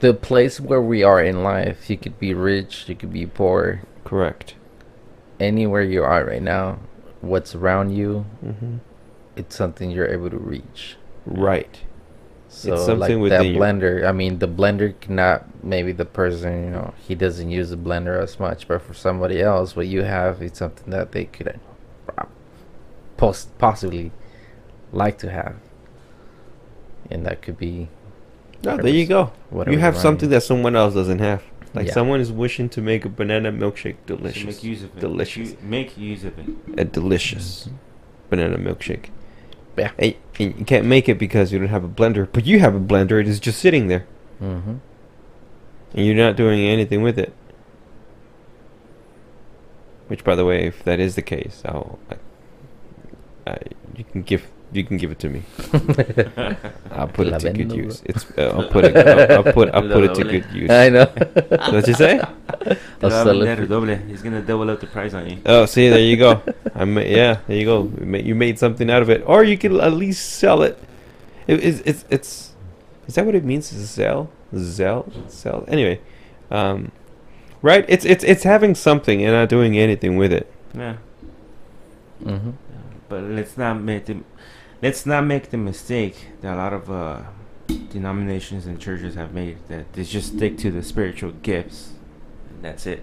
the 0.00 0.14
place 0.14 0.58
where 0.60 0.80
we 0.82 1.02
are 1.02 1.22
in 1.22 1.42
life, 1.42 1.90
you 1.90 1.96
could 1.98 2.18
be 2.18 2.32
rich, 2.34 2.88
you 2.88 2.94
could 2.96 3.12
be 3.12 3.26
poor, 3.26 3.82
Correct. 4.04 4.54
anywhere 5.38 5.82
you 5.82 6.02
are 6.02 6.24
right 6.24 6.42
now, 6.42 6.78
what's 7.20 7.54
around 7.54 7.90
you, 7.92 8.24
Mm-hmm. 8.44 8.76
it's 9.36 9.54
something 9.54 9.90
you're 9.90 10.08
able 10.08 10.30
to 10.30 10.38
reach. 10.38 10.96
Right. 11.26 11.80
So 12.54 12.76
something 12.76 13.20
like 13.20 13.30
that 13.30 13.40
within 13.40 13.54
you. 13.54 13.60
blender, 13.60 14.06
I 14.06 14.12
mean, 14.12 14.38
the 14.38 14.48
blender 14.48 14.94
cannot. 15.00 15.44
Maybe 15.64 15.92
the 15.92 16.04
person, 16.04 16.64
you 16.64 16.70
know, 16.70 16.94
he 17.06 17.14
doesn't 17.14 17.50
use 17.50 17.70
the 17.70 17.76
blender 17.76 18.22
as 18.22 18.38
much, 18.38 18.68
but 18.68 18.80
for 18.82 18.94
somebody 18.94 19.40
else, 19.42 19.74
what 19.74 19.86
you 19.88 20.02
have 20.02 20.40
is 20.42 20.52
something 20.56 20.90
that 20.90 21.12
they 21.12 21.24
could 21.24 21.58
uh, 22.16 22.24
poss- 23.16 23.48
possibly 23.58 24.12
like 24.92 25.18
to 25.18 25.30
have, 25.30 25.56
and 27.10 27.26
that 27.26 27.42
could 27.42 27.58
be 27.58 27.88
No, 28.64 28.76
there 28.76 28.88
you 28.88 29.06
go. 29.06 29.32
whatever 29.50 29.74
You 29.74 29.80
have 29.80 29.96
something 29.96 30.30
that 30.30 30.42
someone 30.42 30.76
else 30.76 30.94
doesn't 30.94 31.18
have. 31.18 31.42
Like 31.74 31.88
Yeah. 31.88 31.92
someone 31.92 32.20
is 32.20 32.30
wishing 32.30 32.68
to 32.70 32.80
make 32.80 33.04
a 33.04 33.08
banana 33.08 33.50
milkshake 33.50 33.96
So 34.08 34.16
delicious. 34.16 34.44
make 34.44 34.62
use 34.62 34.82
of 34.84 34.96
it. 34.96 35.00
Delicious. 35.00 35.50
You- 35.50 35.56
make 35.62 35.98
use 35.98 36.24
of 36.24 36.38
it. 36.38 36.46
a 36.78 36.84
delicious 36.84 37.68
banana 38.30 38.56
milkshake. 38.58 39.06
Yeah. 39.76 39.90
And, 39.98 40.14
and 40.38 40.58
you 40.58 40.64
can't 40.64 40.86
make 40.86 41.08
it 41.08 41.18
because 41.18 41.52
you 41.52 41.58
don't 41.58 41.68
have 41.68 41.84
a 41.84 41.88
blender, 41.88 42.28
but 42.32 42.46
you 42.46 42.60
have 42.60 42.74
a 42.74 42.80
blender. 42.80 43.20
It 43.20 43.26
is 43.28 43.40
just 43.40 43.58
sitting 43.58 43.88
there, 43.88 44.06
Mm-hmm. 44.42 44.74
and 45.94 46.06
you're 46.06 46.14
not 46.14 46.36
doing 46.36 46.60
anything 46.60 47.02
with 47.02 47.18
it. 47.18 47.32
Which, 50.08 50.22
by 50.22 50.34
the 50.34 50.44
way, 50.44 50.66
if 50.66 50.84
that 50.84 51.00
is 51.00 51.14
the 51.14 51.22
case, 51.22 51.62
I'll, 51.64 51.98
I, 52.10 53.50
I, 53.52 53.58
you 53.96 54.04
can 54.04 54.22
give 54.22 54.46
you 54.76 54.84
can 54.84 54.96
give 54.96 55.10
it 55.10 55.18
to 55.20 55.28
me. 55.30 55.42
I'll 56.90 57.08
put 57.08 57.28
it 57.28 57.38
to 57.40 57.52
good 57.52 57.72
use. 57.72 58.02
It's 58.04 58.24
uh, 58.36 58.54
I'll 58.56 58.68
put 58.68 58.84
it 58.84 58.96
I'll, 58.96 59.46
I'll 59.46 59.52
put 59.52 59.68
I'll 59.74 59.82
put 59.82 60.04
it 60.04 60.14
to 60.14 60.24
good 60.24 60.46
use. 60.52 60.70
I 60.70 60.88
know. 60.88 61.06
What 61.06 61.86
you 61.86 61.94
say? 61.94 62.18
I'll 62.20 62.26
Te 62.26 62.76
va 63.00 63.06
a 63.06 63.10
sell 63.10 63.42
it 63.42 63.58
vender. 63.68 63.96
He's 64.08 64.22
gonna 64.22 64.42
double 64.42 64.70
up 64.70 64.80
the 64.80 64.86
price 64.86 65.14
on 65.14 65.28
you. 65.28 65.38
Oh, 65.46 65.66
see, 65.66 65.88
there 65.88 65.98
you 66.00 66.16
go. 66.16 66.42
I 66.74 66.84
ma- 66.84 67.00
yeah, 67.00 67.38
there 67.46 67.56
you 67.56 67.64
go. 67.64 67.82
You 68.00 68.06
ma- 68.06 68.18
You 68.18 68.34
made 68.34 68.58
something 68.58 68.90
out 68.90 69.02
of 69.02 69.10
it, 69.10 69.22
or 69.26 69.44
you 69.44 69.56
can 69.58 69.80
at 69.80 69.92
least 69.92 70.34
sell 70.38 70.62
it. 70.62 70.78
it 71.46 71.62
it's, 71.64 71.80
it's 71.80 72.04
it's 72.10 72.52
is 73.06 73.14
that 73.14 73.26
what 73.26 73.34
it 73.34 73.44
means? 73.44 73.68
to 73.68 73.86
Sell, 73.86 74.30
sell, 74.56 75.06
sell. 75.28 75.64
Anyway, 75.68 76.00
um, 76.50 76.90
right? 77.62 77.84
It's 77.88 78.04
it's 78.04 78.24
it's 78.24 78.42
having 78.44 78.74
something 78.74 79.22
and 79.22 79.32
not 79.32 79.48
doing 79.48 79.76
anything 79.78 80.16
with 80.16 80.32
it. 80.32 80.50
Yeah. 80.74 80.96
Mm-hmm. 82.22 82.50
But 83.08 83.24
let's 83.24 83.56
not 83.56 83.80
make 83.80 84.06
the 84.06 84.16
let's 84.84 85.06
not 85.06 85.24
make 85.24 85.44
the 85.50 85.56
mistake 85.56 86.16
that 86.42 86.54
a 86.54 86.58
lot 86.64 86.72
of 86.80 86.90
uh, 86.90 87.20
denominations 87.96 88.66
and 88.66 88.78
churches 88.86 89.14
have 89.14 89.32
made 89.32 89.56
that 89.68 89.84
they 89.94 90.04
just 90.04 90.28
stick 90.36 90.58
to 90.58 90.70
the 90.70 90.82
spiritual 90.82 91.32
gifts 91.42 91.92
and 92.50 92.62
that's 92.64 92.86
it. 92.86 93.02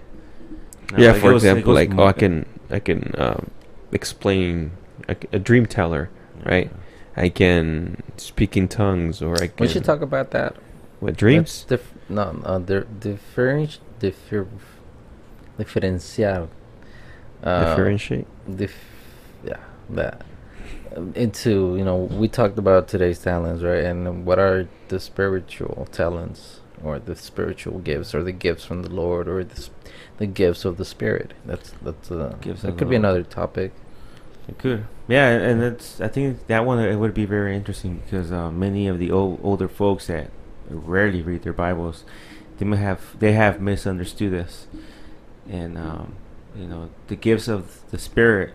No, 0.92 0.98
yeah, 0.98 1.10
it 1.14 1.20
for 1.20 1.32
goes- 1.32 1.44
it 1.44 1.48
example, 1.48 1.74
like 1.74 1.90
oh, 1.98 2.06
I 2.06 2.12
can 2.12 2.34
I 2.70 2.78
can 2.78 3.00
um, 3.18 3.50
explain 3.90 4.72
a, 5.08 5.16
a 5.32 5.38
dream 5.38 5.66
teller, 5.66 6.08
right? 6.52 6.70
I 7.16 7.28
can 7.28 8.02
speak 8.16 8.56
in 8.56 8.68
tongues, 8.68 9.20
or 9.20 9.34
I 9.42 9.48
can 9.48 9.56
We 9.60 9.68
should 9.68 9.84
talk 9.84 10.00
about 10.00 10.30
that. 10.30 10.56
what 11.00 11.16
dreams. 11.16 11.64
Dif- 11.68 11.92
no, 12.08 12.32
no, 12.32 12.58
the 12.58 12.86
differenti- 13.00 13.78
differ- 14.00 14.48
differential. 15.58 16.48
Uh, 17.42 17.64
Differentiate. 17.74 18.26
dif- 18.56 18.78
yeah, 19.44 19.56
that 19.90 20.22
into 21.14 21.76
you 21.76 21.84
know 21.84 21.96
we 21.96 22.28
talked 22.28 22.58
about 22.58 22.88
today's 22.88 23.18
talents, 23.18 23.62
right? 23.62 23.84
And 23.84 24.24
what 24.24 24.38
are 24.38 24.68
the 24.88 25.00
spiritual 25.00 25.88
talents 25.92 26.60
or 26.82 26.98
the 26.98 27.16
spiritual 27.16 27.78
gifts 27.78 28.14
or 28.14 28.22
the 28.22 28.32
gifts 28.32 28.64
from 28.64 28.82
the 28.82 28.90
Lord 28.90 29.28
or 29.28 29.44
the 29.44 29.68
the 30.18 30.26
gifts 30.26 30.64
of 30.64 30.76
the 30.76 30.84
Spirit? 30.84 31.34
That's 31.44 31.72
that's 31.82 32.10
uh, 32.10 32.36
Gifts 32.40 32.62
that 32.62 32.78
could 32.78 32.88
be 32.88 32.96
Lord. 32.96 33.04
another 33.04 33.22
topic. 33.22 33.72
It 34.48 34.58
could. 34.58 34.86
Yeah, 35.08 35.28
and 35.28 35.62
it's. 35.62 36.00
I 36.00 36.08
think 36.08 36.46
that 36.48 36.64
one 36.64 36.78
it 36.80 36.96
would 36.96 37.14
be 37.14 37.24
very 37.24 37.54
interesting 37.54 38.02
because 38.04 38.32
uh, 38.32 38.50
many 38.50 38.88
of 38.88 38.98
the 38.98 39.10
old 39.10 39.40
older 39.42 39.68
folks 39.68 40.08
that 40.08 40.30
rarely 40.68 41.22
read 41.22 41.42
their 41.42 41.52
Bibles, 41.52 42.04
they 42.58 42.64
may 42.64 42.76
have 42.78 43.18
they 43.18 43.32
have 43.32 43.60
misunderstood 43.60 44.32
this, 44.32 44.66
and 45.48 45.78
um, 45.78 46.16
you 46.56 46.66
know 46.66 46.90
the 47.06 47.16
gifts 47.16 47.46
of 47.48 47.88
the 47.90 47.98
Spirit. 47.98 48.54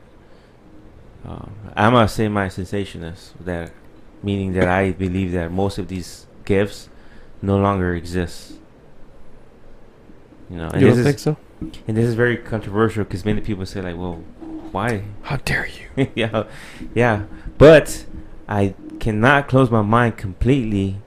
Um, 1.27 1.53
I'm 1.75 1.93
a 1.95 2.07
semi-cessationist, 2.07 3.31
that 3.41 3.71
meaning 4.23 4.53
that 4.53 4.67
I 4.67 4.91
believe 4.91 5.33
that 5.33 5.51
most 5.51 5.77
of 5.77 5.89
these 5.89 6.25
gifts 6.45 6.89
no 7.41 7.57
longer 7.57 7.93
exist. 7.93 8.53
You 10.49 10.57
know, 10.57 10.69
and 10.69 10.81
You 10.81 10.93
this 10.93 10.97
don't 11.03 11.15
is 11.15 11.21
so? 11.21 11.37
and 11.87 11.97
this 11.97 12.05
is 12.05 12.13
very 12.15 12.37
controversial 12.37 13.03
because 13.03 13.25
many 13.25 13.41
people 13.41 13.65
say 13.65 13.81
like, 13.81 13.97
well, 13.97 14.23
why? 14.71 15.03
How 15.23 15.37
dare 15.37 15.67
you? 15.67 16.07
yeah, 16.15 16.43
yeah. 16.95 17.23
But 17.57 18.05
I 18.47 18.73
cannot 18.99 19.47
close 19.47 19.69
my 19.69 19.81
mind 19.81 20.17
completely. 20.17 21.01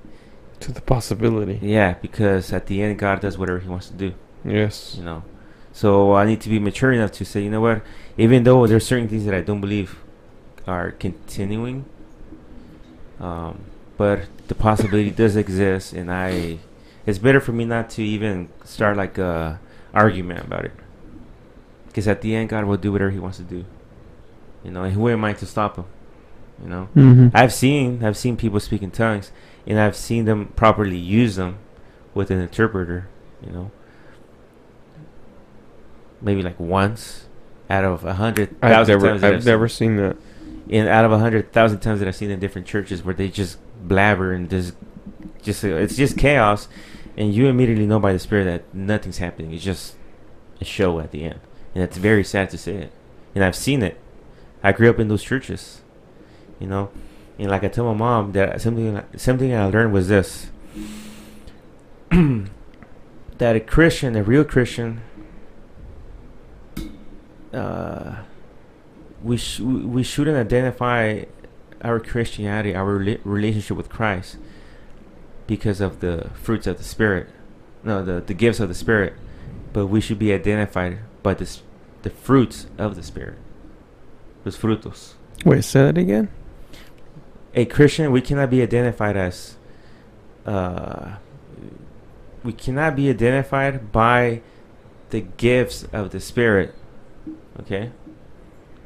To 0.60 0.72
the 0.72 0.82
possibility. 0.82 1.58
Yeah, 1.62 1.94
because 2.02 2.52
at 2.52 2.66
the 2.66 2.82
end, 2.82 2.98
God 2.98 3.20
does 3.22 3.38
whatever 3.38 3.60
He 3.60 3.68
wants 3.68 3.88
to 3.88 3.94
do. 3.94 4.12
Yes. 4.44 4.94
You 4.98 5.04
know, 5.04 5.24
so 5.72 6.12
I 6.12 6.26
need 6.26 6.42
to 6.42 6.50
be 6.50 6.58
mature 6.58 6.92
enough 6.92 7.12
to 7.12 7.24
say, 7.24 7.42
you 7.42 7.48
know 7.48 7.62
what? 7.62 7.82
Even 8.18 8.42
though 8.44 8.66
there's 8.66 8.86
certain 8.86 9.08
things 9.08 9.24
that 9.24 9.32
I 9.32 9.40
don't 9.40 9.62
believe 9.62 9.98
are 10.66 10.92
continuing, 10.92 11.84
um, 13.18 13.64
but 13.96 14.22
the 14.48 14.54
possibility 14.54 15.10
does 15.10 15.36
exist, 15.36 15.92
and 15.92 16.10
I, 16.10 16.58
it's 17.06 17.18
better 17.18 17.40
for 17.40 17.52
me 17.52 17.64
not 17.64 17.90
to 17.90 18.02
even 18.02 18.48
start 18.64 18.96
like 18.96 19.18
a 19.18 19.60
argument 19.92 20.44
about 20.44 20.64
it. 20.64 20.72
Because 21.86 22.06
at 22.06 22.20
the 22.22 22.34
end, 22.34 22.48
God 22.48 22.64
will 22.64 22.76
do 22.76 22.92
whatever 22.92 23.10
He 23.10 23.18
wants 23.18 23.38
to 23.38 23.44
do. 23.44 23.64
You 24.64 24.70
know, 24.70 24.84
and 24.84 24.94
who 24.94 25.08
am 25.08 25.24
I 25.24 25.32
to 25.34 25.46
stop 25.46 25.76
Him? 25.76 25.86
You 26.62 26.68
know. 26.68 26.88
Mm-hmm. 26.94 27.28
I've 27.34 27.52
seen 27.52 28.04
I've 28.04 28.16
seen 28.16 28.36
people 28.36 28.60
speak 28.60 28.82
in 28.82 28.90
tongues, 28.90 29.32
and 29.66 29.78
I've 29.78 29.96
seen 29.96 30.24
them 30.24 30.48
properly 30.56 30.96
use 30.96 31.36
them 31.36 31.58
with 32.14 32.30
an 32.30 32.40
interpreter. 32.40 33.08
You 33.44 33.52
know, 33.52 33.70
maybe 36.20 36.42
like 36.42 36.60
once 36.60 37.26
out 37.68 37.84
of 37.84 38.04
a 38.04 38.14
hundred 38.14 38.56
never, 38.62 39.08
times. 39.08 39.24
I've 39.24 39.44
never 39.44 39.68
seen 39.68 39.96
that. 39.96 40.16
And 40.68 40.88
out 40.88 41.04
of 41.04 41.12
a 41.12 41.18
hundred 41.18 41.52
thousand 41.52 41.80
times 41.80 42.00
that 42.00 42.08
I've 42.08 42.16
seen 42.16 42.30
in 42.30 42.40
different 42.40 42.66
churches 42.66 43.02
where 43.02 43.14
they 43.14 43.28
just 43.28 43.58
blabber 43.82 44.32
and 44.32 44.50
just 44.50 44.74
just 45.42 45.64
it's 45.64 45.96
just 45.96 46.18
chaos, 46.18 46.68
and 47.16 47.34
you 47.34 47.46
immediately 47.46 47.86
know 47.86 47.98
by 47.98 48.12
the 48.12 48.18
Spirit 48.18 48.44
that 48.44 48.74
nothing's 48.74 49.18
happening. 49.18 49.52
It's 49.52 49.64
just 49.64 49.94
a 50.60 50.64
show 50.64 51.00
at 51.00 51.10
the 51.10 51.24
end, 51.24 51.40
and 51.74 51.82
it's 51.82 51.96
very 51.96 52.24
sad 52.24 52.50
to 52.50 52.58
say 52.58 52.74
it. 52.74 52.92
And 53.34 53.44
I've 53.44 53.56
seen 53.56 53.82
it. 53.82 53.98
I 54.62 54.72
grew 54.72 54.90
up 54.90 54.98
in 54.98 55.08
those 55.08 55.22
churches, 55.22 55.80
you 56.58 56.66
know, 56.66 56.90
and 57.38 57.50
like 57.50 57.64
I 57.64 57.68
tell 57.68 57.86
my 57.86 57.94
mom 57.94 58.32
that 58.32 58.60
something 58.60 59.02
something 59.16 59.54
I 59.54 59.64
learned 59.66 59.92
was 59.92 60.08
this: 60.08 60.50
that 62.10 63.56
a 63.56 63.60
Christian, 63.60 64.16
a 64.16 64.22
real 64.22 64.44
Christian, 64.44 65.00
uh, 67.54 68.16
we 69.22 69.36
sh- 69.36 69.60
we 69.60 70.02
shouldn't 70.02 70.36
identify 70.36 71.24
our 71.82 72.00
Christianity, 72.00 72.74
our 72.74 72.98
rela- 72.98 73.20
relationship 73.24 73.76
with 73.76 73.88
Christ, 73.88 74.36
because 75.46 75.80
of 75.80 76.00
the 76.00 76.30
fruits 76.34 76.66
of 76.66 76.78
the 76.78 76.84
Spirit, 76.84 77.28
no, 77.84 78.04
the 78.04 78.20
the 78.20 78.34
gifts 78.34 78.60
of 78.60 78.68
the 78.68 78.74
Spirit, 78.74 79.14
but 79.72 79.86
we 79.86 80.00
should 80.00 80.18
be 80.18 80.32
identified 80.32 80.98
by 81.22 81.34
the 81.34 81.58
the 82.02 82.10
fruits 82.10 82.66
of 82.78 82.96
the 82.96 83.02
Spirit, 83.02 83.38
los 84.44 84.56
frutos. 84.56 85.14
Wait, 85.44 85.64
say 85.64 85.82
that 85.82 85.98
again. 85.98 86.28
A 87.54 87.64
Christian, 87.64 88.12
we 88.12 88.20
cannot 88.20 88.50
be 88.50 88.62
identified 88.62 89.16
as, 89.16 89.56
uh, 90.46 91.16
we 92.44 92.52
cannot 92.52 92.94
be 92.94 93.10
identified 93.10 93.90
by 93.90 94.42
the 95.10 95.20
gifts 95.20 95.84
of 95.92 96.10
the 96.10 96.20
Spirit, 96.20 96.74
okay? 97.58 97.90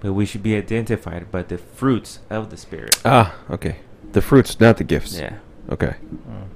But 0.04 0.12
we 0.12 0.26
should 0.26 0.42
be 0.42 0.54
identified 0.54 1.32
by 1.32 1.44
the 1.44 1.56
fruits 1.56 2.18
of 2.28 2.50
the 2.50 2.58
Spirit. 2.58 3.00
Ah, 3.06 3.34
okay. 3.48 3.76
The 4.12 4.20
fruits, 4.20 4.60
not 4.60 4.76
the 4.76 4.84
gifts. 4.84 5.18
Yeah. 5.18 5.38
Okay. 5.70 5.94
Mm. 6.28 6.48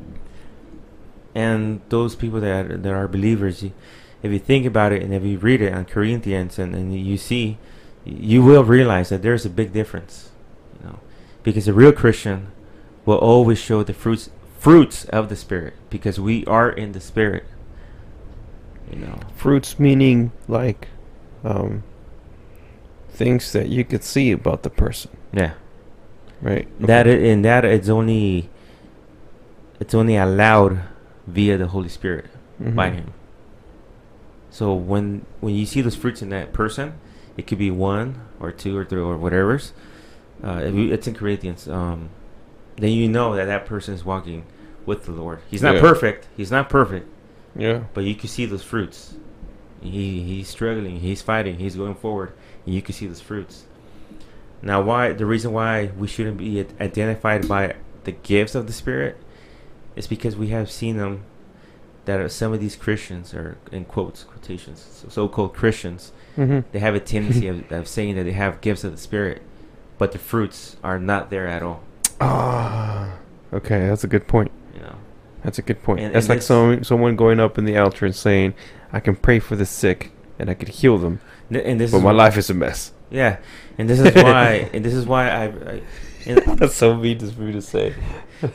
and 1.34 1.80
those 1.88 2.14
people 2.14 2.40
that 2.40 2.70
are, 2.70 2.76
that 2.76 2.92
are 2.92 3.08
believers, 3.08 3.62
you, 3.62 3.72
if 4.22 4.30
you 4.30 4.38
think 4.38 4.66
about 4.66 4.92
it 4.92 5.02
and 5.02 5.14
if 5.14 5.22
you 5.24 5.38
read 5.38 5.62
it 5.62 5.72
on 5.72 5.86
Corinthians 5.86 6.58
and, 6.58 6.74
and 6.74 6.94
you 6.94 7.16
see 7.16 7.56
you 8.04 8.42
will 8.42 8.64
realize 8.64 9.08
that 9.08 9.22
there's 9.22 9.46
a 9.46 9.50
big 9.50 9.72
difference, 9.72 10.30
you 10.78 10.86
know, 10.86 10.98
because 11.42 11.66
a 11.66 11.72
real 11.72 11.92
Christian 11.92 12.48
will 13.06 13.16
always 13.16 13.58
show 13.58 13.82
the 13.82 13.94
fruits 13.94 14.28
fruits 14.58 15.06
of 15.06 15.30
the 15.30 15.36
spirit 15.36 15.72
because 15.88 16.20
we 16.20 16.44
are 16.44 16.68
in 16.70 16.92
the 16.92 17.00
spirit. 17.00 17.46
You 18.90 18.98
know, 18.98 19.20
Fruits 19.36 19.78
meaning 19.78 20.32
like 20.48 20.88
um, 21.44 21.82
things 23.18 23.52
that 23.52 23.68
you 23.68 23.84
could 23.84 24.04
see 24.04 24.30
about 24.32 24.62
the 24.62 24.70
person, 24.70 25.10
yeah. 25.32 25.52
right? 26.40 26.66
That 26.80 27.06
i- 27.06 27.10
and 27.30 27.44
that 27.44 27.64
it's 27.64 27.88
only 27.88 28.48
it's 29.80 29.94
only 29.94 30.16
allowed 30.16 30.80
via 31.26 31.58
the 31.58 31.66
Holy 31.68 31.88
Spirit 31.88 32.26
by 32.60 32.90
Mhm. 32.90 32.94
Him. 32.94 33.12
So 34.50 34.72
when 34.74 35.26
when 35.40 35.54
you 35.54 35.66
see 35.66 35.80
those 35.82 35.96
fruits 35.96 36.22
in 36.22 36.30
that 36.30 36.52
person, 36.52 36.94
it 37.36 37.46
could 37.46 37.58
be 37.58 37.70
one 37.70 38.20
or 38.40 38.50
two 38.52 38.76
or 38.76 38.84
three 38.84 39.00
or 39.00 39.16
whatever's. 39.16 39.72
Uh, 40.42 40.60
if 40.64 40.74
it's 40.74 41.06
in 41.08 41.14
Corinthians. 41.14 41.68
Um, 41.68 42.10
then 42.76 42.92
you 42.92 43.08
know 43.08 43.34
that 43.34 43.46
that 43.46 43.66
person 43.66 43.92
is 43.94 44.04
walking 44.04 44.44
with 44.86 45.04
the 45.04 45.10
Lord. 45.12 45.40
He's 45.50 45.62
not 45.62 45.74
Yeah. 45.74 45.80
perfect. 45.80 46.28
He's 46.36 46.50
not 46.52 46.68
perfect, 46.70 47.06
Yeah. 47.56 47.80
but 47.92 48.04
you 48.04 48.14
can 48.14 48.28
see 48.28 48.46
those 48.46 48.62
fruits. 48.62 49.16
He 49.80 50.22
he's 50.22 50.48
struggling. 50.48 51.00
He's 51.00 51.20
fighting. 51.22 51.58
He's 51.58 51.74
going 51.76 51.96
forward, 51.96 52.32
you 52.72 52.82
can 52.82 52.94
see 52.94 53.06
those 53.06 53.20
fruits. 53.20 53.64
Now, 54.62 54.80
why 54.82 55.12
the 55.12 55.26
reason 55.26 55.52
why 55.52 55.90
we 55.96 56.06
shouldn't 56.08 56.36
be 56.38 56.64
identified 56.80 57.46
by 57.48 57.76
the 58.04 58.12
gifts 58.12 58.54
of 58.54 58.66
the 58.66 58.72
Spirit 58.72 59.16
is 59.96 60.06
because 60.06 60.36
we 60.36 60.48
have 60.48 60.70
seen 60.70 60.96
them 60.96 61.22
that 62.06 62.20
are, 62.20 62.28
some 62.28 62.52
of 62.52 62.60
these 62.60 62.74
Christians 62.76 63.34
are 63.34 63.56
in 63.70 63.84
quotes 63.84 64.24
quotations 64.24 64.80
so- 64.80 65.08
so-called 65.08 65.54
Christians 65.54 66.12
Mm-hmm. 66.36 66.60
they 66.70 66.78
have 66.78 66.94
a 66.94 67.00
tendency 67.00 67.48
of, 67.48 67.70
of 67.72 67.88
saying 67.88 68.14
that 68.14 68.22
they 68.22 68.32
have 68.32 68.60
gifts 68.60 68.84
of 68.84 68.92
the 68.92 68.98
Spirit, 68.98 69.42
but 69.98 70.12
the 70.12 70.18
fruits 70.18 70.76
are 70.84 70.98
not 70.98 71.30
there 71.30 71.48
at 71.48 71.64
all. 71.64 71.82
Ah. 72.20 73.12
Okay, 73.52 73.88
that's 73.88 74.04
a 74.04 74.06
good 74.06 74.28
point. 74.28 74.52
You 74.74 74.80
know, 74.82 74.94
That's 75.42 75.58
a 75.58 75.62
good 75.62 75.82
point. 75.82 75.98
And- 76.00 76.14
that's 76.14 76.26
and 76.26 76.36
like 76.36 76.42
someone 76.42 76.84
someone 76.84 77.16
going 77.16 77.40
up 77.40 77.58
in 77.58 77.64
the 77.64 77.76
altar 77.76 78.06
and 78.06 78.14
saying, 78.14 78.54
"I 78.92 79.00
can 79.00 79.16
pray 79.16 79.40
for 79.40 79.56
the 79.56 79.66
sick 79.66 80.12
and 80.38 80.48
I 80.48 80.54
could 80.54 80.68
heal 80.68 80.96
them, 80.98 81.18
Th- 81.52 81.64
and 81.64 81.80
this 81.80 81.90
but 81.90 82.00
my 82.00 82.12
life 82.12 82.36
is 82.36 82.50
a 82.50 82.54
mess." 82.54 82.92
Yeah, 83.10 83.38
and 83.78 83.88
this 83.88 84.00
is 84.00 84.14
why, 84.14 84.68
and 84.72 84.84
this 84.84 84.94
is 84.94 85.06
why 85.06 85.30
I. 85.30 85.44
I 85.44 85.82
that's 86.56 86.74
so 86.74 86.94
mean 86.94 87.18
for 87.30 87.40
me 87.42 87.52
to 87.52 87.62
say. 87.62 87.94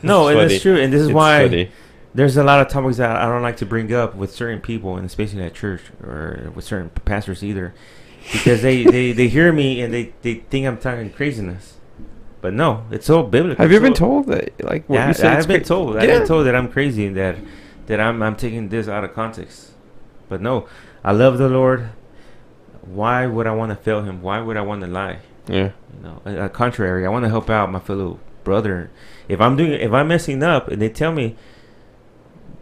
no, 0.02 0.28
and 0.28 0.38
it's 0.50 0.62
true, 0.62 0.76
and 0.78 0.92
this 0.92 1.00
is 1.00 1.08
It's 1.08 1.14
why 1.14 1.48
funny. 1.48 1.70
there's 2.14 2.36
a 2.36 2.44
lot 2.44 2.60
of 2.60 2.68
topics 2.68 2.98
that 2.98 3.16
I 3.16 3.24
don't 3.26 3.42
like 3.42 3.56
to 3.58 3.66
bring 3.66 3.92
up 3.92 4.14
with 4.14 4.32
certain 4.32 4.60
people, 4.60 4.96
and 4.96 5.04
especially 5.04 5.42
at 5.42 5.54
church 5.54 5.82
or 6.02 6.52
with 6.54 6.64
certain 6.64 6.90
pastors 7.04 7.42
either, 7.42 7.74
because 8.32 8.62
they, 8.62 8.84
they, 8.96 9.10
they 9.12 9.26
hear 9.26 9.52
me 9.52 9.80
and 9.82 9.92
they, 9.92 10.12
they 10.22 10.34
think 10.36 10.66
I'm 10.68 10.78
talking 10.78 11.10
craziness, 11.10 11.78
but 12.40 12.54
no, 12.54 12.84
it's 12.92 13.10
all 13.10 13.24
biblical. 13.24 13.60
Have 13.60 13.72
you 13.72 13.78
It's 13.78 13.82
been 13.82 13.94
told 13.94 14.26
that? 14.28 14.62
Like 14.64 14.88
what 14.88 14.96
Yeah, 14.96 15.08
you 15.08 15.14
said? 15.14 15.36
I've 15.36 15.48
been 15.48 15.60
cra- 15.60 15.66
told. 15.66 15.96
I've 15.96 16.06
been 16.06 16.26
told 16.28 16.46
that 16.46 16.54
I'm 16.54 16.68
crazy 16.70 17.06
and 17.06 17.16
that 17.16 17.36
that 17.86 17.98
I'm 17.98 18.22
I'm 18.22 18.36
taking 18.36 18.68
this 18.68 18.86
out 18.86 19.02
of 19.02 19.14
context. 19.14 19.72
But 20.28 20.40
no, 20.40 20.68
I 21.02 21.10
love 21.10 21.38
the 21.38 21.48
Lord. 21.48 21.88
Why 22.86 23.26
would 23.26 23.46
I 23.46 23.52
want 23.52 23.70
to 23.70 23.76
fail 23.76 24.02
Him? 24.02 24.22
Why 24.22 24.40
would 24.40 24.56
I 24.56 24.62
want 24.62 24.82
to 24.82 24.86
lie? 24.86 25.18
Yeah. 25.48 25.70
You 25.96 26.02
know, 26.02 26.22
on 26.24 26.38
on 26.38 26.48
contrary, 26.50 27.06
I 27.06 27.08
want 27.08 27.24
to 27.24 27.28
help 27.28 27.50
out 27.50 27.70
my 27.70 27.78
fellow 27.80 28.18
brother. 28.44 28.90
If 29.28 29.40
I'm 29.40 29.56
doing, 29.56 29.72
if 29.72 29.92
I'm 29.92 30.08
messing 30.08 30.42
up, 30.42 30.68
and 30.68 30.80
they 30.80 30.88
tell 30.88 31.12
me, 31.12 31.36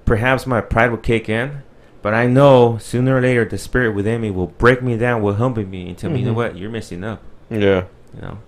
perhaps 0.05 0.47
my 0.47 0.61
pride 0.61 0.91
will 0.91 0.99
kick 0.99 1.29
in. 1.29 1.63
But 2.03 2.15
I 2.15 2.27
know 2.27 2.79
sooner 2.79 3.17
or 3.19 3.21
later 3.21 3.45
the 3.45 3.59
spirit 3.59 3.95
within 3.95 4.21
me 4.21 4.31
will 4.33 4.49
break 4.49 4.83
me 4.83 4.97
down, 4.97 5.23
will 5.23 5.35
humble 5.35 5.65
me, 5.65 5.89
and 5.89 5.97
tell 5.97 6.11
me, 6.11 6.19
you 6.21 6.27
know 6.27 6.33
Mhm. 6.33 6.37
what, 6.37 6.59
you're 6.59 6.71
messing 6.71 7.05
up. 7.05 7.23
Yeah. 7.49 7.85
You 8.15 8.23
know. 8.23 8.39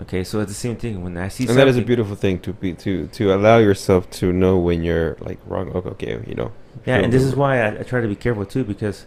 Okay, 0.00 0.22
so 0.24 0.40
it's 0.40 0.50
the 0.50 0.54
same 0.54 0.76
thing 0.76 1.02
when 1.02 1.16
I 1.18 1.28
see. 1.28 1.46
and 1.46 1.58
that 1.58 1.68
is 1.68 1.76
a 1.76 1.82
beautiful 1.82 2.14
thing 2.16 2.38
to 2.40 2.52
be 2.52 2.72
to 2.74 3.08
to 3.08 3.34
allow 3.34 3.58
yourself 3.58 4.08
to 4.10 4.32
know 4.32 4.56
when 4.56 4.82
you're 4.84 5.16
like 5.20 5.38
wrong. 5.46 5.70
Okay, 5.74 5.88
okay 6.14 6.24
you 6.26 6.34
know. 6.36 6.52
Yeah, 6.86 6.98
and 6.98 7.12
this 7.12 7.22
is 7.24 7.34
why 7.34 7.60
I, 7.60 7.80
I 7.80 7.82
try 7.82 8.00
to 8.00 8.06
be 8.08 8.14
careful 8.14 8.44
too 8.46 8.62
because 8.64 9.06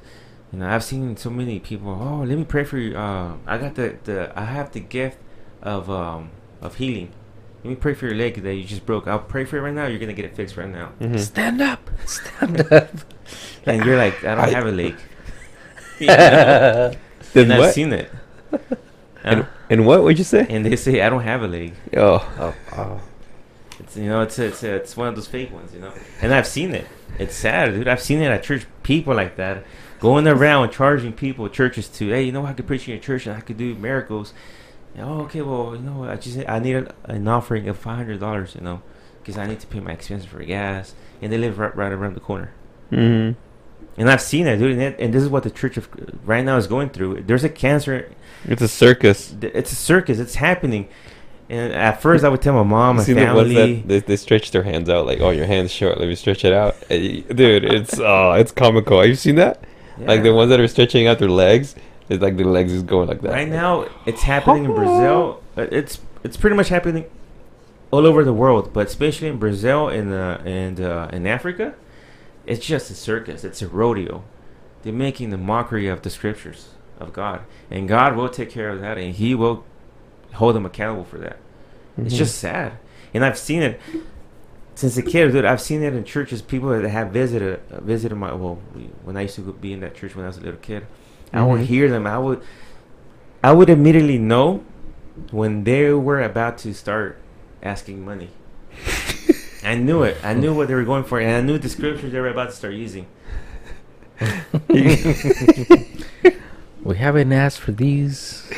you 0.52 0.60
know 0.60 0.68
I've 0.70 0.84
seen 0.84 1.16
so 1.18 1.30
many 1.30 1.60
people. 1.60 1.90
Oh, 1.92 2.24
let 2.26 2.38
me 2.38 2.44
pray 2.46 2.64
for 2.64 2.78
you. 2.78 2.98
Uh, 2.98 3.36
I 3.48 3.58
got 3.58 3.76
the, 3.76 3.98
the 4.04 4.32
I 4.38 4.46
have 4.46 4.72
the 4.72 4.80
gift 4.82 5.18
of 5.62 5.90
um 5.90 6.30
of 6.62 6.76
healing. 6.76 7.12
Let 7.64 7.70
me 7.70 7.76
pray 7.76 7.94
for 7.94 8.08
your 8.08 8.16
leg 8.16 8.42
that 8.42 8.56
you 8.56 8.64
just 8.64 8.86
broke. 8.86 9.08
I'll 9.08 9.20
pray 9.20 9.46
for 9.46 9.58
it 9.58 9.62
right 9.62 9.74
now. 9.74 9.86
You're 9.88 10.00
gonna 10.00 10.14
get 10.14 10.26
it 10.26 10.36
fixed 10.36 10.58
right 10.58 10.68
now. 10.70 10.94
Mhm. 11.00 11.20
Stand 11.20 11.62
up. 11.62 11.90
Stand 12.06 12.72
up. 12.72 12.90
And 13.66 13.86
you're 13.86 13.96
like, 13.98 14.24
I 14.24 14.34
don't 14.36 14.46
I- 14.46 14.50
have 14.50 14.66
a 14.66 14.72
leg. 14.72 14.96
Then 16.00 17.46
and 17.46 17.54
I've 17.54 17.60
what? 17.60 17.74
seen 17.74 17.94
it. 17.94 18.10
And, 19.24 19.42
Uh, 19.42 19.46
and 19.70 19.86
what 19.86 20.04
would 20.04 20.18
you 20.18 20.24
say? 20.26 20.46
and 20.50 20.66
they 20.66 20.76
say 20.76 21.02
I 21.02 21.10
don't 21.10 21.22
have 21.22 21.44
a 21.44 21.48
leg. 21.48 21.74
Oh. 21.96 22.20
oh, 22.40 22.56
oh. 22.76 23.02
It's 23.80 23.96
you 23.96 24.10
know 24.10 24.22
it's 24.22 24.38
it's 24.40 24.64
it's 24.64 24.98
one 24.98 25.08
of 25.08 25.16
those 25.16 25.28
fake 25.28 25.52
ones, 25.54 25.74
you 25.74 25.80
know. 25.80 25.94
And 26.22 26.34
I've 26.34 26.48
seen 26.48 26.74
it. 26.74 26.88
It's 27.20 27.36
sad, 27.36 27.74
dude. 27.74 27.88
I've 27.88 28.02
seen 28.02 28.20
it 28.22 28.26
at 28.32 28.44
church. 28.44 28.66
People 28.84 29.16
like 29.16 29.36
that 29.38 29.64
going 30.02 30.28
around 30.28 30.72
charging 30.72 31.14
people 31.14 31.48
churches 31.48 31.88
to, 31.88 32.10
hey, 32.10 32.24
you 32.24 32.32
know, 32.34 32.46
I 32.46 32.54
could 32.54 32.68
preach 32.68 32.88
in 32.88 32.96
your 32.96 33.02
church 33.02 33.28
and 33.28 33.38
I 33.38 33.40
could 33.40 33.58
do 33.58 33.76
miracles. 33.76 34.34
And, 34.96 35.08
oh, 35.08 35.22
okay. 35.22 35.42
Well, 35.42 35.76
you 35.76 35.82
know, 35.82 36.04
I 36.04 36.18
just 36.18 36.40
I 36.50 36.60
need 36.60 36.76
an, 36.76 36.90
an 37.06 37.28
offering 37.28 37.70
of 37.70 37.78
five 37.78 37.98
hundred 37.98 38.20
dollars, 38.20 38.56
you 38.56 38.62
know, 38.62 38.82
because 39.20 39.38
I 39.38 39.46
need 39.46 39.62
to 39.62 39.68
pay 39.68 39.80
my 39.80 39.94
expenses 39.94 40.28
for 40.28 40.44
gas, 40.44 40.94
and 41.22 41.32
they 41.32 41.38
live 41.38 41.60
right, 41.60 41.74
right 41.76 41.92
around 41.92 42.16
the 42.16 42.20
corner. 42.20 42.52
Mm-hmm. 42.92 43.40
And 43.98 44.10
I've 44.10 44.22
seen 44.22 44.48
it, 44.48 44.58
dude. 44.58 44.72
And, 44.72 44.82
it, 44.82 45.00
and 45.00 45.14
this 45.14 45.22
is 45.22 45.30
what 45.30 45.44
the 45.44 45.52
church 45.52 45.78
of 45.78 45.88
right 46.28 46.44
now 46.44 46.58
is 46.58 46.66
going 46.66 46.90
through. 46.90 47.22
There's 47.22 47.44
a 47.44 47.50
cancer. 47.50 48.12
It's 48.46 48.62
a 48.62 48.68
circus. 48.68 49.36
It's 49.42 49.72
a 49.72 49.76
circus. 49.76 50.18
It's 50.18 50.36
happening. 50.36 50.90
And 51.48 51.74
at 51.74 52.02
first, 52.02 52.24
I 52.24 52.30
would 52.30 52.42
tell 52.42 52.54
my 52.56 52.64
mom, 52.64 52.96
my 52.96 53.04
See 53.04 53.14
family. 53.14 53.76
that 53.76 53.88
they, 53.88 54.00
they 54.00 54.16
stretch 54.16 54.52
their 54.52 54.64
hands 54.64 54.90
out 54.90 55.06
like, 55.06 55.20
oh, 55.20 55.30
your 55.30 55.46
hand's 55.46 55.72
short. 55.72 56.00
Let 56.00 56.08
me 56.08 56.16
stretch 56.16 56.44
it 56.44 56.54
out, 56.54 56.76
dude. 56.90 57.66
It's 57.66 58.00
oh, 58.00 58.32
it's 58.32 58.52
comical. 58.52 59.00
Have 59.00 59.10
you 59.10 59.16
seen 59.16 59.36
that? 59.36 59.64
Like 60.08 60.24
the 60.24 60.34
ones 60.34 60.50
that 60.50 60.60
are 60.60 60.68
stretching 60.68 61.08
out 61.08 61.20
their 61.20 61.30
legs. 61.30 61.76
It's 62.10 62.22
like 62.22 62.36
their 62.36 62.46
legs 62.46 62.74
is 62.74 62.84
going 62.84 63.08
like 63.08 63.22
that. 63.22 63.32
Right 63.32 63.48
now, 63.48 63.88
it's 64.06 64.24
happening 64.24 64.66
in 64.66 64.74
Brazil. 64.74 65.42
Uh, 65.58 65.68
It's 65.72 66.00
it's 66.24 66.38
pretty 66.38 66.56
much 66.56 66.70
happening 66.70 67.06
all 67.92 68.06
over 68.06 68.24
the 68.24 68.34
world, 68.34 68.72
but 68.74 68.88
especially 68.88 69.28
in 69.28 69.38
Brazil 69.38 69.88
and 69.88 70.14
uh, 70.14 70.40
and 70.46 70.80
uh, 70.82 71.08
in 71.14 71.26
Africa, 71.28 71.74
it's 72.46 72.66
just 72.66 72.90
a 72.92 72.96
circus. 72.96 73.44
It's 73.44 73.62
a 73.62 73.68
rodeo. 73.68 74.24
They're 74.84 74.92
making 74.94 75.30
the 75.30 75.38
mockery 75.38 75.88
of 75.88 76.02
the 76.02 76.10
scriptures 76.10 76.70
of 77.00 77.14
God, 77.14 77.42
and 77.70 77.88
God 77.88 78.16
will 78.16 78.30
take 78.30 78.50
care 78.50 78.70
of 78.70 78.82
that, 78.82 78.98
and 78.98 79.14
He 79.16 79.34
will 79.36 79.64
hold 80.34 80.56
them 80.56 80.66
accountable 80.66 81.04
for 81.06 81.18
that. 81.20 81.38
It's 81.98 82.14
Mhm. 82.14 82.18
just 82.18 82.38
sad, 82.40 82.74
and 83.14 83.24
I've 83.24 83.38
seen 83.38 83.62
it 83.62 83.80
since 84.82 84.98
a 84.98 85.02
kid, 85.04 85.32
dude. 85.32 85.46
I've 85.46 85.62
seen 85.62 85.82
it 85.84 85.94
in 85.94 86.04
churches. 86.04 86.42
People 86.42 86.70
that 86.70 86.84
have 86.90 87.10
visited 87.12 87.62
visited 87.86 88.16
my 88.16 88.34
well, 88.34 88.56
when 89.06 89.16
I 89.16 89.22
used 89.28 89.36
to 89.36 89.42
be 89.54 89.72
in 89.74 89.80
that 89.82 89.94
church 89.96 90.16
when 90.16 90.26
I 90.26 90.28
was 90.28 90.38
a 90.38 90.42
little 90.42 90.60
kid, 90.60 90.86
I 91.32 91.44
would 91.46 91.62
Mhm. 91.62 91.66
hear 91.66 91.90
them. 91.90 92.06
I 92.08 92.18
would, 92.18 92.42
I 93.44 93.52
would 93.54 93.70
immediately 93.70 94.18
know 94.18 94.64
when 95.32 95.64
they 95.64 95.92
were 95.94 96.22
about 96.22 96.58
to 96.66 96.74
start 96.74 97.18
asking 97.64 98.04
money. 98.04 98.30
I 99.64 99.76
knew 99.76 100.02
it. 100.04 100.18
I 100.24 100.34
knew 100.34 100.54
what 100.54 100.68
they 100.68 100.74
were 100.74 100.84
going 100.84 101.04
for, 101.04 101.20
and 101.20 101.32
I 101.36 101.42
knew 101.42 101.58
the 101.60 101.70
scriptures 101.70 102.12
they 102.12 102.20
were 102.20 102.30
about 102.30 102.50
to 102.50 102.56
start 102.56 102.74
using. 102.74 103.06
We 106.84 106.98
haven't 106.98 107.32
asked 107.32 107.60
for 107.60 107.72
these 107.72 108.50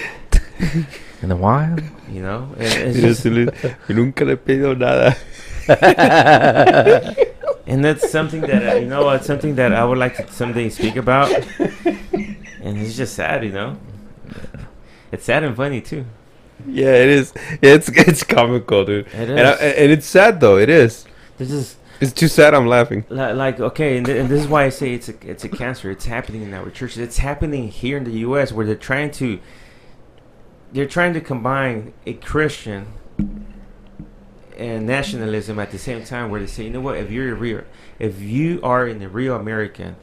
in 1.22 1.30
a 1.30 1.36
while. 1.36 1.78
You 2.10 2.22
know, 2.22 2.56
it's 2.58 3.00
just- 3.00 3.26
nunca 3.90 4.24
le 4.24 4.32
he 4.32 4.38
pedido 4.38 4.78
nada. 4.78 5.16
and 7.68 7.84
that's 7.86 8.10
something 8.12 8.42
that 8.42 8.74
uh, 8.74 8.76
you 8.76 8.88
know. 8.88 9.10
It's 9.12 9.26
something 9.26 9.56
that 9.56 9.74
I 9.74 9.84
would 9.86 9.98
like 9.98 10.18
to 10.18 10.32
someday 10.32 10.70
speak 10.70 10.96
about. 10.96 11.32
And 12.64 12.78
it's 12.78 12.96
just 12.96 13.16
sad, 13.16 13.44
you 13.44 13.52
know. 13.52 13.78
It's 15.12 15.26
sad 15.26 15.44
and 15.44 15.56
funny 15.56 15.82
too. 15.82 16.06
Yeah, 16.68 16.94
it 16.94 17.10
is. 17.10 17.34
It's 17.62 17.90
it's 17.90 18.24
comical, 18.24 18.86
dude. 18.86 19.08
It 19.08 19.30
And, 19.30 19.40
I, 19.40 19.52
and 19.54 19.92
it's 19.92 20.06
sad 20.06 20.40
though. 20.40 20.58
It 20.58 20.70
is. 20.70 21.06
This 21.38 21.52
is 21.52 21.76
It's 22.00 22.14
too 22.14 22.28
sad. 22.28 22.54
I'm 22.54 22.68
laughing. 22.68 23.06
li- 23.10 23.34
like 23.34 23.60
okay, 23.60 23.98
and, 23.98 24.06
th- 24.06 24.18
and 24.18 24.30
this 24.30 24.42
is 24.42 24.48
why 24.48 24.64
I 24.66 24.70
say 24.70 24.94
it's 24.94 25.10
a 25.10 25.16
it's 25.30 25.44
a 25.44 25.50
cancer. 25.50 25.92
It's 25.92 26.06
happening 26.06 26.42
in 26.42 26.54
our 26.54 26.70
churches. 26.70 26.98
It's 27.00 27.18
happening 27.18 27.68
here 27.70 27.98
in 27.98 28.04
the 28.06 28.18
U.S. 28.28 28.52
where 28.52 28.66
they're 28.66 28.76
trying 28.76 29.12
to 29.12 29.40
they're 30.72 30.88
trying 30.88 31.14
to 31.14 31.22
combine 31.22 31.94
a 32.06 32.14
Christian 32.14 32.88
and 34.58 34.86
nationalism 34.86 35.60
at 35.60 35.72
the 35.72 35.78
same 35.78 36.04
time. 36.04 36.30
Where 36.30 36.40
they 36.40 36.48
say, 36.48 36.64
you 36.66 36.70
know 36.70 36.82
what, 36.82 36.98
if 36.98 37.12
you're 37.12 37.32
a 37.32 37.36
real, 37.36 37.62
if 38.00 38.22
you 38.22 38.60
are 38.64 38.88
in 38.88 39.00
the 39.00 39.10
real 39.10 39.36
American. 39.36 39.96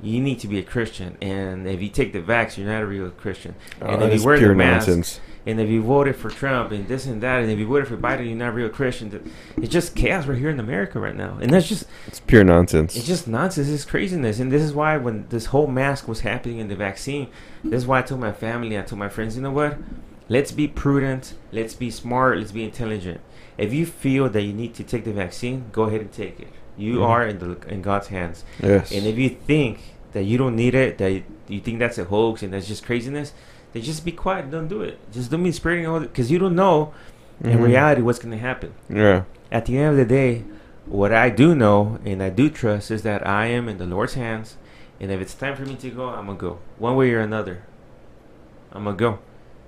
You 0.00 0.20
need 0.20 0.38
to 0.40 0.46
be 0.46 0.60
a 0.60 0.62
Christian, 0.62 1.16
and 1.20 1.66
if 1.66 1.82
you 1.82 1.88
take 1.88 2.12
the 2.12 2.20
vax, 2.20 2.56
you're 2.56 2.68
not 2.68 2.82
a 2.82 2.86
real 2.86 3.10
Christian. 3.10 3.56
And 3.80 4.00
Oh, 4.00 4.06
if 4.06 4.12
it's 4.12 4.22
you 4.22 4.28
wear 4.28 4.38
the 4.38 4.54
mask, 4.54 4.86
nonsense. 4.86 5.20
And 5.44 5.60
if 5.60 5.68
you 5.68 5.82
voted 5.82 6.14
for 6.14 6.30
Trump 6.30 6.70
and 6.70 6.86
this 6.86 7.06
and 7.06 7.20
that, 7.22 7.42
and 7.42 7.50
if 7.50 7.58
you 7.58 7.66
voted 7.66 7.88
for 7.88 7.96
Biden, 7.96 8.26
you're 8.28 8.36
not 8.36 8.50
a 8.50 8.52
real 8.52 8.68
Christian. 8.68 9.28
It's 9.56 9.72
just 9.72 9.96
chaos 9.96 10.26
right 10.28 10.38
here 10.38 10.50
in 10.50 10.60
America 10.60 11.00
right 11.00 11.16
now, 11.16 11.38
and 11.42 11.52
that's 11.52 11.68
just 11.68 11.84
It's 12.06 12.20
pure 12.20 12.44
nonsense. 12.44 12.94
it's 12.94 13.08
just 13.08 13.26
nonsense. 13.26 13.68
It's 13.68 13.84
craziness, 13.84 14.38
and 14.38 14.52
this 14.52 14.62
is 14.62 14.72
why 14.72 14.96
when 14.98 15.26
this 15.30 15.46
whole 15.46 15.66
mask 15.66 16.06
was 16.06 16.20
happening 16.20 16.60
in 16.60 16.68
the 16.68 16.76
vaccine, 16.76 17.26
this 17.64 17.78
is 17.78 17.86
why 17.88 17.98
I 17.98 18.02
told 18.02 18.20
my 18.20 18.30
family, 18.30 18.78
I 18.78 18.82
told 18.82 19.00
my 19.00 19.08
friends, 19.08 19.34
you 19.34 19.42
know 19.42 19.50
what? 19.50 19.78
Let's 20.28 20.52
be 20.52 20.68
prudent. 20.68 21.34
Let's 21.52 21.74
be 21.74 21.90
smart. 21.90 22.38
Let's 22.38 22.52
be 22.52 22.64
intelligent. 22.64 23.20
If 23.56 23.72
you 23.72 23.86
feel 23.86 24.28
that 24.28 24.42
you 24.42 24.52
need 24.52 24.74
to 24.74 24.84
take 24.84 25.04
the 25.04 25.12
vaccine, 25.12 25.66
go 25.72 25.84
ahead 25.84 26.00
and 26.00 26.12
take 26.12 26.38
it. 26.38 26.48
You 26.76 26.98
Mhm. 26.98 27.08
are 27.08 27.26
in 27.26 27.38
the 27.38 27.56
in 27.68 27.82
God's 27.82 28.08
hands. 28.08 28.44
yes. 28.62 28.92
And 28.92 29.06
if 29.06 29.16
you 29.18 29.30
think 29.30 29.80
that 30.12 30.24
you 30.24 30.38
don't 30.38 30.54
need 30.54 30.74
it, 30.74 30.98
that 30.98 31.22
you 31.48 31.60
think 31.60 31.78
that's 31.78 31.98
a 31.98 32.04
hoax 32.04 32.42
and 32.42 32.52
that's 32.52 32.68
just 32.68 32.84
craziness, 32.84 33.32
then 33.72 33.82
just 33.82 34.04
be 34.04 34.12
quiet. 34.12 34.50
Don't 34.50 34.68
do 34.68 34.82
it. 34.82 34.98
Just 35.12 35.30
don't 35.30 35.42
be 35.42 35.50
spreading 35.52 35.86
all 35.86 36.00
because 36.00 36.30
you 36.30 36.38
don't 36.38 36.54
know 36.54 36.92
in 37.42 37.58
Mhm. 37.58 37.64
reality 37.64 38.02
what's 38.02 38.18
going 38.18 38.32
to 38.32 38.38
happen. 38.38 38.70
Yeah. 38.88 39.22
At 39.50 39.64
the 39.66 39.76
end 39.78 39.90
of 39.92 39.96
the 39.96 40.04
day, 40.04 40.44
what 40.86 41.12
I 41.12 41.30
do 41.30 41.54
know 41.54 41.98
and 42.04 42.22
I 42.22 42.28
do 42.30 42.48
trust 42.48 42.90
is 42.90 43.02
that 43.02 43.26
I 43.26 43.46
am 43.46 43.68
in 43.68 43.78
the 43.78 43.86
Lord's 43.86 44.14
hands. 44.14 44.56
And 45.00 45.10
if 45.10 45.20
it's 45.20 45.34
time 45.34 45.54
for 45.56 45.62
me 45.64 45.74
to 45.76 45.90
go, 45.90 46.08
I'm 46.08 46.26
to 46.28 46.34
go. 46.34 46.58
One 46.78 46.96
way 46.96 47.12
or 47.12 47.20
another. 47.20 47.58
I'm 48.72 48.84
to 48.84 48.92
go. 48.92 49.18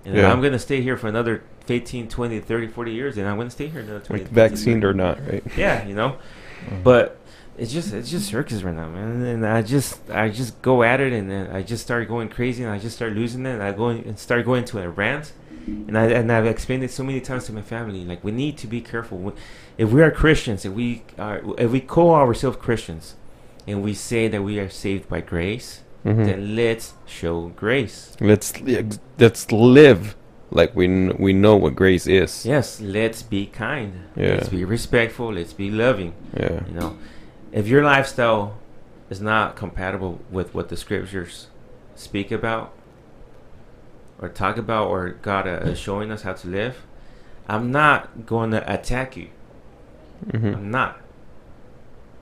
And 0.04 0.16
Yeah. 0.16 0.32
I'm 0.32 0.40
going 0.40 0.52
to 0.52 0.58
stay 0.58 0.80
here 0.82 0.96
for 0.96 1.08
another 1.08 1.42
15, 1.66 2.08
20, 2.08 2.40
30, 2.40 2.66
40 2.68 2.92
years, 2.92 3.16
and 3.18 3.28
I'm 3.28 3.36
going 3.36 3.48
to 3.48 3.52
stay 3.52 3.68
here 3.68 3.80
another 3.80 4.00
20, 4.00 4.24
Like 4.24 4.32
15, 4.32 4.34
vaccinated 4.34 4.84
or 4.84 4.94
not, 4.94 5.18
right? 5.28 5.42
yeah, 5.56 5.86
you 5.86 5.94
know. 5.94 6.16
Mm. 6.68 6.82
But 6.82 7.18
it's 7.58 7.72
just 7.72 7.92
it's 7.92 8.10
just 8.10 8.28
circus 8.28 8.62
right 8.62 8.74
now, 8.74 8.88
man. 8.88 9.22
And 9.22 9.46
I 9.46 9.60
just 9.62 10.00
I 10.10 10.28
just 10.30 10.60
go 10.62 10.82
at 10.82 11.00
it, 11.00 11.12
and 11.12 11.30
then 11.30 11.50
I 11.50 11.62
just 11.62 11.82
start 11.82 12.08
going 12.08 12.28
crazy, 12.28 12.62
and 12.64 12.72
I 12.72 12.78
just 12.78 12.96
start 12.96 13.12
losing 13.12 13.44
it, 13.46 13.50
and 13.50 13.62
I 13.62 13.72
go 13.72 13.90
in- 13.90 14.04
and 14.04 14.18
start 14.18 14.44
going 14.44 14.64
to 14.66 14.78
a 14.82 14.88
rant. 14.88 15.32
And 15.66 15.96
I 15.96 16.06
and 16.06 16.32
I've 16.32 16.46
explained 16.46 16.82
it 16.84 16.90
so 16.90 17.04
many 17.04 17.20
times 17.20 17.44
to 17.44 17.52
my 17.52 17.60
family. 17.62 18.04
Like 18.04 18.24
we 18.24 18.32
need 18.32 18.56
to 18.58 18.66
be 18.66 18.80
careful. 18.80 19.34
If 19.76 19.90
we 19.92 20.02
are 20.02 20.10
Christians, 20.10 20.64
if 20.64 20.72
we 20.72 21.02
are 21.18 21.42
if 21.58 21.70
we 21.70 21.80
call 21.80 22.14
ourselves 22.14 22.56
Christians, 22.56 23.14
and 23.68 23.82
we 23.82 23.92
say 23.94 24.26
that 24.28 24.42
we 24.42 24.58
are 24.58 24.70
saved 24.70 25.08
by 25.08 25.20
grace, 25.20 25.82
Mhm. 26.04 26.24
then 26.24 26.56
let's 26.56 26.94
show 27.06 27.48
grace. 27.56 28.16
Let's 28.20 28.52
let's 29.18 29.52
live 29.52 30.16
like 30.50 30.74
we 30.74 30.86
kn- 30.86 31.16
we 31.18 31.32
know 31.32 31.56
what 31.56 31.76
grace 31.76 32.06
is. 32.06 32.46
Yes, 32.46 32.80
let's 32.80 33.22
be 33.22 33.46
kind. 33.46 33.92
Yeah. 34.16 34.34
Let's 34.34 34.48
be 34.48 34.64
respectful. 34.64 35.32
Let's 35.34 35.52
be 35.52 35.70
loving. 35.70 36.14
Yeah. 36.36 36.60
You 36.66 36.74
know, 36.80 36.96
if 37.52 37.68
your 37.68 37.84
lifestyle 37.84 38.54
is 39.10 39.20
not 39.20 39.56
compatible 39.56 40.20
with 40.30 40.54
what 40.54 40.68
the 40.70 40.76
scriptures 40.76 41.48
speak 41.94 42.32
about 42.32 42.72
or 44.20 44.28
talk 44.28 44.56
about 44.56 44.88
or 44.88 45.10
God 45.22 45.46
uh, 45.46 45.70
is 45.70 45.78
showing 45.78 46.10
us 46.10 46.22
how 46.22 46.32
to 46.34 46.48
live, 46.48 46.76
I'm 47.48 47.70
not 47.70 48.26
going 48.26 48.50
to 48.52 48.72
attack 48.72 49.16
you. 49.16 49.28
Mhm. 50.32 50.54
I'm 50.56 50.70
not. 50.70 50.99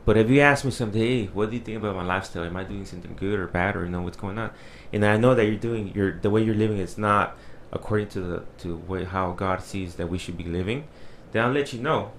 But 0.09 0.17
if 0.17 0.31
you 0.31 0.41
ask 0.41 0.65
me 0.65 0.71
someday, 0.71 1.01
hey, 1.01 1.27
what 1.35 1.51
do 1.51 1.57
you 1.57 1.63
think 1.63 1.77
about 1.77 1.95
my 1.95 2.03
lifestyle? 2.03 2.45
Am 2.45 2.57
I 2.57 2.65
doing 2.65 2.87
something 2.87 3.15
good 3.15 3.39
or 3.39 3.47
bad, 3.47 3.77
or 3.77 3.85
you 3.85 3.91
know 3.91 4.01
what's 4.01 4.17
going 4.17 4.39
on? 4.39 4.53
And 4.91 5.05
I 5.05 5.19
know 5.19 5.35
that 5.35 5.45
you're 5.45 5.57
doing 5.57 5.93
your 5.95 6.13
the 6.19 6.31
way 6.31 6.43
you're 6.43 6.55
living 6.55 6.79
is 6.79 6.97
not 6.97 7.37
according 7.73 8.09
to 8.17 8.21
the 8.23 8.43
to 8.61 8.75
way, 8.75 9.05
how 9.05 9.33
God 9.33 9.61
sees 9.63 9.97
that 9.97 10.09
we 10.09 10.17
should 10.17 10.39
be 10.39 10.45
living. 10.45 10.85
Then 11.33 11.45
I'll 11.45 11.53
let 11.53 11.75
you 11.75 11.83
know, 11.83 12.13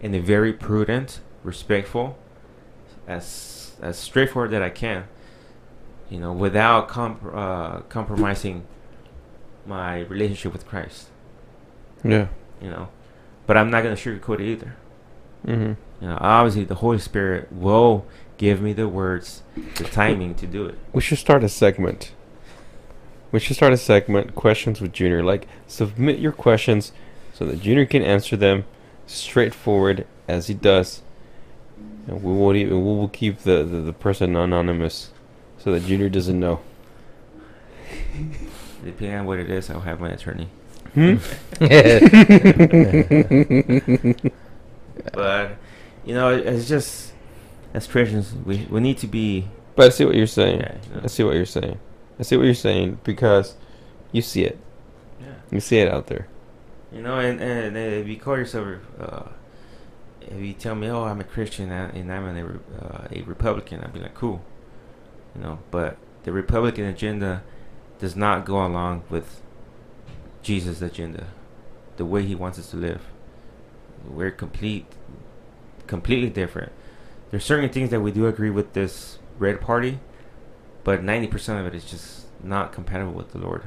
in 0.00 0.14
a 0.14 0.20
very 0.20 0.54
prudent, 0.54 1.20
respectful, 1.42 2.16
as 3.06 3.72
as 3.82 3.98
straightforward 3.98 4.50
that 4.52 4.62
I 4.62 4.70
can. 4.70 5.04
You 6.08 6.20
know, 6.20 6.32
without 6.32 6.88
comp- 6.88 7.30
uh, 7.30 7.80
compromising 7.90 8.64
my 9.66 10.00
relationship 10.00 10.54
with 10.54 10.66
Christ. 10.66 11.08
Yeah. 12.02 12.28
You 12.62 12.70
know, 12.70 12.88
but 13.46 13.58
I'm 13.58 13.70
not 13.70 13.82
gonna 13.82 13.96
sugarcoat 13.96 14.40
it 14.40 14.46
either. 14.46 14.76
Mm 15.46 15.58
Mhm. 15.58 15.76
You 16.04 16.10
know, 16.10 16.18
obviously 16.20 16.64
the 16.64 16.74
Holy 16.74 16.98
Spirit 16.98 17.50
will 17.50 18.04
give 18.36 18.60
me 18.60 18.74
the 18.74 18.86
words, 18.86 19.42
the 19.76 19.84
timing 19.84 20.34
to 20.34 20.46
do 20.46 20.66
it. 20.66 20.78
We 20.92 21.00
should 21.00 21.16
start 21.16 21.42
a 21.42 21.48
segment. 21.48 22.12
We 23.32 23.40
should 23.40 23.56
start 23.56 23.72
a 23.72 23.78
segment, 23.78 24.34
questions 24.34 24.82
with 24.82 24.92
Junior. 24.92 25.24
Like, 25.24 25.48
submit 25.66 26.18
your 26.18 26.32
questions 26.32 26.92
so 27.32 27.46
that 27.46 27.62
Junior 27.62 27.86
can 27.86 28.02
answer 28.02 28.36
them 28.36 28.66
straightforward 29.06 30.06
as 30.28 30.48
he 30.48 30.52
does. 30.52 31.00
And 32.06 32.22
we 32.22 32.34
won't 32.34 32.58
even, 32.58 32.84
we 32.84 32.84
will 32.84 33.08
keep 33.08 33.38
the, 33.38 33.64
the, 33.64 33.78
the 33.78 33.94
person 33.94 34.36
anonymous 34.36 35.10
so 35.56 35.72
that 35.72 35.86
Junior 35.86 36.10
doesn't 36.10 36.38
know. 36.38 36.60
Depending 38.84 39.20
on 39.20 39.24
what 39.24 39.38
it 39.38 39.48
is, 39.48 39.70
I'll 39.70 39.80
have 39.80 40.00
my 40.00 40.10
attorney. 40.10 40.50
Hmm? 40.92 41.16
But 45.12 45.56
you 46.04 46.14
know, 46.14 46.28
it- 46.30 46.46
it's 46.46 46.68
just 46.68 47.12
as 47.72 47.86
Christians, 47.86 48.34
we 48.44 48.66
we 48.70 48.80
need 48.80 48.98
to 48.98 49.06
be. 49.06 49.48
but 49.76 49.86
I 49.86 49.88
see 49.90 50.04
what 50.04 50.14
you're 50.14 50.26
saying. 50.26 50.60
Yeah, 50.60 50.74
you 50.88 50.94
know, 50.94 51.00
I 51.04 51.06
see 51.08 51.24
what 51.24 51.34
you're 51.34 51.46
saying. 51.46 51.78
I 52.18 52.22
see 52.22 52.36
what 52.36 52.44
you're 52.44 52.54
saying 52.54 52.98
because 53.04 53.56
you 54.12 54.22
see 54.22 54.44
it. 54.44 54.58
yeah. 55.20 55.26
You 55.50 55.60
see 55.60 55.78
it 55.78 55.88
out 55.92 56.06
there. 56.06 56.28
You 56.92 57.02
know, 57.02 57.18
and, 57.18 57.40
and 57.40 57.76
if 57.76 58.06
you 58.06 58.16
call 58.16 58.36
yourself, 58.38 58.66
uh, 59.00 59.24
if 60.20 60.38
you 60.38 60.52
tell 60.52 60.76
me, 60.76 60.88
oh, 60.88 61.02
I'm 61.04 61.20
a 61.20 61.24
Christian 61.24 61.72
and 61.72 61.92
and 61.96 62.12
I'm 62.12 62.24
a, 62.36 62.44
uh, 62.84 63.08
a 63.10 63.22
Republican, 63.22 63.80
I'd 63.82 63.92
be 63.92 63.98
like, 64.00 64.14
cool. 64.14 64.44
You 65.34 65.42
know, 65.42 65.58
but 65.72 65.96
the 66.22 66.30
Republican 66.32 66.84
agenda 66.84 67.42
does 67.98 68.14
not 68.14 68.44
go 68.44 68.64
along 68.64 69.02
with 69.10 69.40
Jesus' 70.42 70.80
agenda, 70.80 71.26
the 71.96 72.04
way 72.04 72.22
he 72.22 72.34
wants 72.36 72.58
us 72.60 72.70
to 72.70 72.76
live. 72.76 73.02
We're 74.06 74.30
complete, 74.30 74.86
completely 75.86 76.30
different. 76.30 76.72
There's 77.30 77.44
certain 77.44 77.70
things 77.70 77.90
that 77.90 78.00
we 78.00 78.12
do 78.12 78.26
agree 78.26 78.50
with 78.50 78.72
this 78.74 79.18
red 79.38 79.60
party, 79.60 79.98
but 80.84 81.02
90% 81.02 81.60
of 81.60 81.66
it 81.66 81.74
is 81.74 81.84
just 81.84 82.26
not 82.42 82.72
compatible 82.72 83.12
with 83.12 83.32
the 83.32 83.38
Lord. 83.38 83.64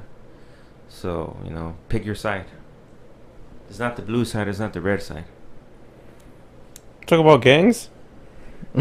So, 0.87 1.37
you 1.43 1.51
know, 1.51 1.75
pick 1.89 2.05
your 2.05 2.15
side. 2.15 2.45
It's 3.69 3.79
not 3.79 3.95
the 3.95 4.01
blue 4.01 4.23
side, 4.23 4.47
it's 4.47 4.59
not 4.59 4.73
the 4.73 4.81
red 4.81 5.01
side. 5.01 5.25
Talk 7.05 7.19
about 7.19 7.41
gangs? 7.41 7.89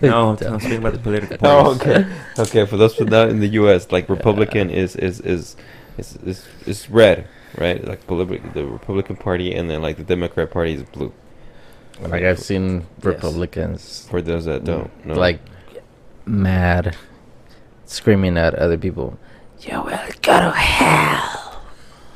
No, 0.00 0.36
I'm, 0.40 0.60
speaking 0.60 0.78
about 0.78 0.92
the 0.92 0.98
political 0.98 1.36
Oh, 1.42 1.74
okay. 1.76 2.06
okay, 2.38 2.66
for 2.66 2.76
those 2.76 2.96
who 2.96 3.04
not 3.04 3.30
in 3.30 3.40
the 3.40 3.48
U.S., 3.48 3.90
like 3.90 4.08
Republican 4.08 4.70
is 4.70 4.96
is 4.96 5.20
is 5.20 5.56
is 5.98 6.16
is, 6.16 6.46
is 6.66 6.90
red, 6.90 7.26
right? 7.56 7.82
Like 7.84 8.06
the 8.06 8.66
Republican 8.66 9.16
Party, 9.16 9.54
and 9.54 9.70
then 9.70 9.82
like 9.82 9.96
the 9.96 10.04
Democrat 10.04 10.50
Party 10.50 10.74
is 10.74 10.82
blue. 10.82 11.12
Like 12.00 12.22
I've 12.24 12.40
seen 12.40 12.86
Republicans 13.02 14.06
For 14.10 14.20
those 14.20 14.46
that 14.46 14.64
don't 14.64 14.90
know, 15.06 15.14
like 15.14 15.40
mad, 16.26 16.96
screaming 17.86 18.36
at 18.36 18.54
other 18.54 18.76
people. 18.78 19.18
You 19.60 19.80
will 19.82 19.98
go 20.22 20.40
to 20.40 20.50
hell. 20.50 21.62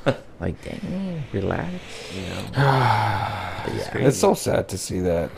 like, 0.40 0.62
dang, 0.62 1.22
relax. 1.32 1.72
You 2.14 2.22
know, 2.22 2.44
But 3.64 3.74
It's 3.74 3.86
yeah. 3.86 4.06
it's 4.08 4.18
so 4.18 4.34
sad 4.34 4.68
to 4.68 4.78
see 4.78 5.00
that. 5.00 5.30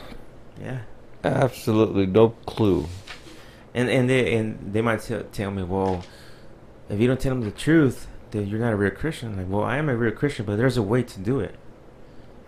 yeah. 0.61 0.81
Absolutely 1.23 2.07
no 2.07 2.31
clue. 2.47 2.87
And 3.75 3.91
and 3.91 4.09
they 4.09 4.35
and 4.37 4.73
they 4.73 4.81
might 4.81 5.03
tell 5.03 5.23
tell 5.33 5.51
me, 5.51 5.63
well, 5.63 6.03
if 6.89 6.99
you 6.99 7.07
don't 7.07 7.21
tell 7.21 7.35
them 7.35 7.43
the 7.43 7.51
truth, 7.51 8.07
then 8.31 8.47
you're 8.49 8.59
not 8.59 8.73
a 8.73 8.77
real 8.77 8.91
Christian. 8.91 9.37
Like, 9.37 9.47
well, 9.49 9.63
I 9.63 9.77
am 9.77 9.89
a 9.91 9.97
real 9.97 10.13
Christian, 10.13 10.47
but 10.47 10.57
there's 10.57 10.77
a 10.79 10.83
way 10.83 11.03
to 11.03 11.21
do 11.21 11.39
it. 11.41 11.55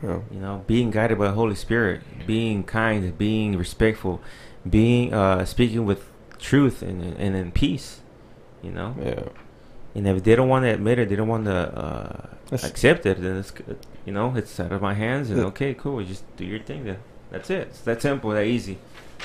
Oh. 0.05 0.23
You 0.33 0.41
know, 0.41 0.65
being 0.67 0.91
guided 0.91 1.19
by 1.19 1.27
the 1.29 1.33
Holy 1.35 1.55
Spirit, 1.55 2.03
being 2.27 2.65
kind, 2.65 3.17
being 3.17 3.57
respectful, 3.57 4.21
being 4.69 5.13
uh, 5.15 5.45
speaking 5.45 5.85
with 5.87 6.09
truth 6.39 6.83
and 6.83 7.03
and 7.19 7.37
in 7.37 7.53
peace. 7.53 8.01
You 8.63 8.71
know, 8.71 8.95
Yeah. 9.01 9.25
and 9.95 10.07
if 10.07 10.23
they 10.25 10.37
don't 10.37 10.49
want 10.49 10.65
to 10.65 10.71
admit 10.71 10.99
it, 10.99 11.09
they 11.09 11.17
don't 11.17 11.29
want 11.29 11.45
to 11.47 11.57
uh, 11.79 12.27
accept 12.53 13.07
it, 13.07 13.21
then 13.21 13.37
it's 13.39 13.53
you 14.07 14.13
know 14.13 14.35
it's 14.37 14.59
out 14.61 14.73
of 14.73 14.81
my 14.83 14.95
hands, 14.95 15.31
and 15.31 15.41
okay, 15.41 15.75
cool, 15.75 16.01
you 16.01 16.07
just 16.09 16.25
do 16.37 16.45
your 16.45 16.61
thing. 16.61 16.85
Then 16.85 16.99
that's 17.31 17.51
it. 17.51 17.69
It's 17.69 17.81
that 17.83 18.03
simple, 18.03 18.31
that 18.31 18.45
easy. 18.47 18.79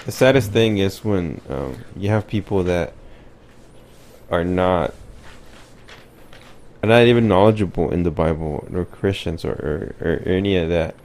The 0.05 0.11
saddest 0.11 0.51
thing 0.51 0.77
is 0.77 1.03
when 1.03 1.41
um, 1.49 1.77
you 1.95 2.09
have 2.09 2.27
people 2.27 2.63
that 2.63 2.93
are 4.29 4.43
not 4.43 4.93
are 6.83 6.87
not 6.89 7.03
even 7.03 7.27
knowledgeable 7.27 7.89
in 7.91 8.03
the 8.03 8.11
Bible 8.11 8.67
nor 8.69 8.85
Christians 8.85 9.43
or, 9.43 9.95
or, 10.01 10.07
or 10.07 10.21
any 10.25 10.55
of 10.57 10.69
that, 10.69 10.95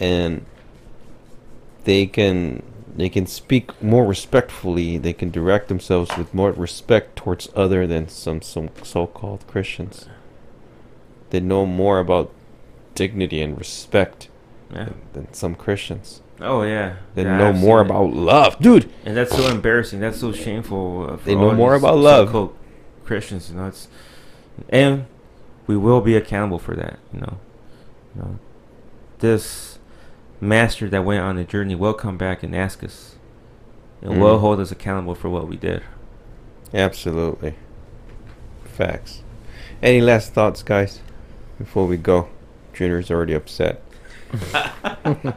and 0.00 0.44
they 1.84 2.06
can 2.06 2.62
they 2.96 3.08
can 3.08 3.26
speak 3.26 3.80
more 3.82 4.04
respectfully. 4.04 4.98
They 4.98 5.12
can 5.12 5.30
direct 5.30 5.68
themselves 5.68 6.16
with 6.16 6.34
more 6.34 6.50
respect 6.52 7.16
towards 7.16 7.48
other 7.54 7.86
than 7.86 8.08
some 8.08 8.42
some 8.42 8.70
so-called 8.82 9.46
Christians. 9.46 10.08
They 11.30 11.40
know 11.40 11.66
more 11.66 11.98
about 12.00 12.32
dignity 12.94 13.40
and 13.42 13.56
respect 13.58 14.28
Yeah. 14.72 14.84
than, 14.86 14.94
than 15.12 15.34
some 15.34 15.54
Christians. 15.54 16.20
Oh 16.40 16.62
yeah. 16.62 16.96
They 17.14 17.22
Yeah, 17.24 17.36
know 17.38 17.52
more 17.52 17.80
it. 17.80 17.86
about 17.86 18.12
love, 18.14 18.58
dude. 18.60 18.90
And 19.04 19.16
that's 19.16 19.36
so 19.36 19.48
embarrassing. 19.50 20.00
That's 20.00 20.18
so 20.20 20.32
shameful. 20.32 21.10
Uh, 21.10 21.16
for 21.18 21.24
They 21.24 21.34
know 21.34 21.52
more 21.54 21.74
about 21.74 21.98
love. 21.98 22.52
Christians, 23.04 23.50
you 23.50 23.56
know. 23.56 23.66
It's 23.66 23.88
and 24.70 25.06
we 25.68 25.76
will 25.76 26.00
be 26.00 26.16
accountable 26.16 26.58
for 26.58 26.74
that. 26.74 26.98
You 27.14 27.20
know, 27.20 27.38
you 28.16 28.22
know, 28.22 28.38
this 29.20 29.78
master 30.40 30.88
that 30.88 31.04
went 31.04 31.20
on 31.22 31.36
the 31.36 31.44
journey 31.44 31.76
will 31.76 31.94
come 31.94 32.16
back 32.18 32.42
and 32.42 32.54
ask 32.56 32.82
us, 32.82 33.14
and 34.02 34.20
will 34.20 34.38
Mm. 34.38 34.40
hold 34.40 34.58
us 34.60 34.72
accountable 34.72 35.14
for 35.14 35.28
what 35.28 35.46
we 35.48 35.56
did. 35.56 35.82
Absolutely. 36.74 37.54
Facts. 38.64 39.22
Any 39.82 40.00
last 40.00 40.32
thoughts, 40.34 40.62
guys, 40.64 41.00
before 41.58 41.86
we 41.86 41.96
go? 41.96 42.28
Junior's 42.72 43.10
already 43.10 43.34
upset. 43.34 43.80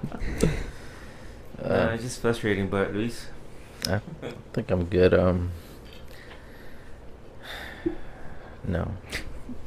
Uh, 1.63 1.91
it's 1.93 2.01
just 2.01 2.19
frustrating, 2.21 2.67
but 2.69 2.91
Luis, 2.91 3.27
I 3.87 4.01
think 4.51 4.71
I'm 4.71 4.85
good. 4.85 5.13
Um, 5.13 5.51
no. 8.67 8.93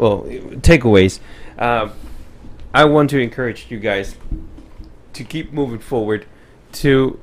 Well, 0.04 0.24
takeaways. 0.60 1.18
Um, 1.58 1.92
I 2.74 2.84
want 2.84 3.08
to 3.10 3.18
encourage 3.18 3.70
you 3.70 3.78
guys 3.78 4.16
to 5.14 5.24
keep 5.24 5.50
moving 5.50 5.78
forward. 5.78 6.26
To 6.72 7.18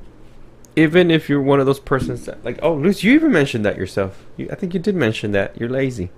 even 0.74 1.08
if 1.12 1.28
you're 1.28 1.40
one 1.40 1.60
of 1.60 1.66
those 1.66 1.78
persons 1.78 2.24
that 2.24 2.44
like, 2.44 2.58
oh, 2.60 2.74
Luis, 2.74 3.04
you 3.04 3.12
even 3.12 3.30
mentioned 3.30 3.64
that 3.66 3.76
yourself. 3.76 4.24
You, 4.36 4.48
I 4.50 4.56
think 4.56 4.74
you 4.74 4.80
did 4.80 4.96
mention 4.96 5.30
that 5.30 5.60
you're 5.60 5.68
lazy. 5.68 6.10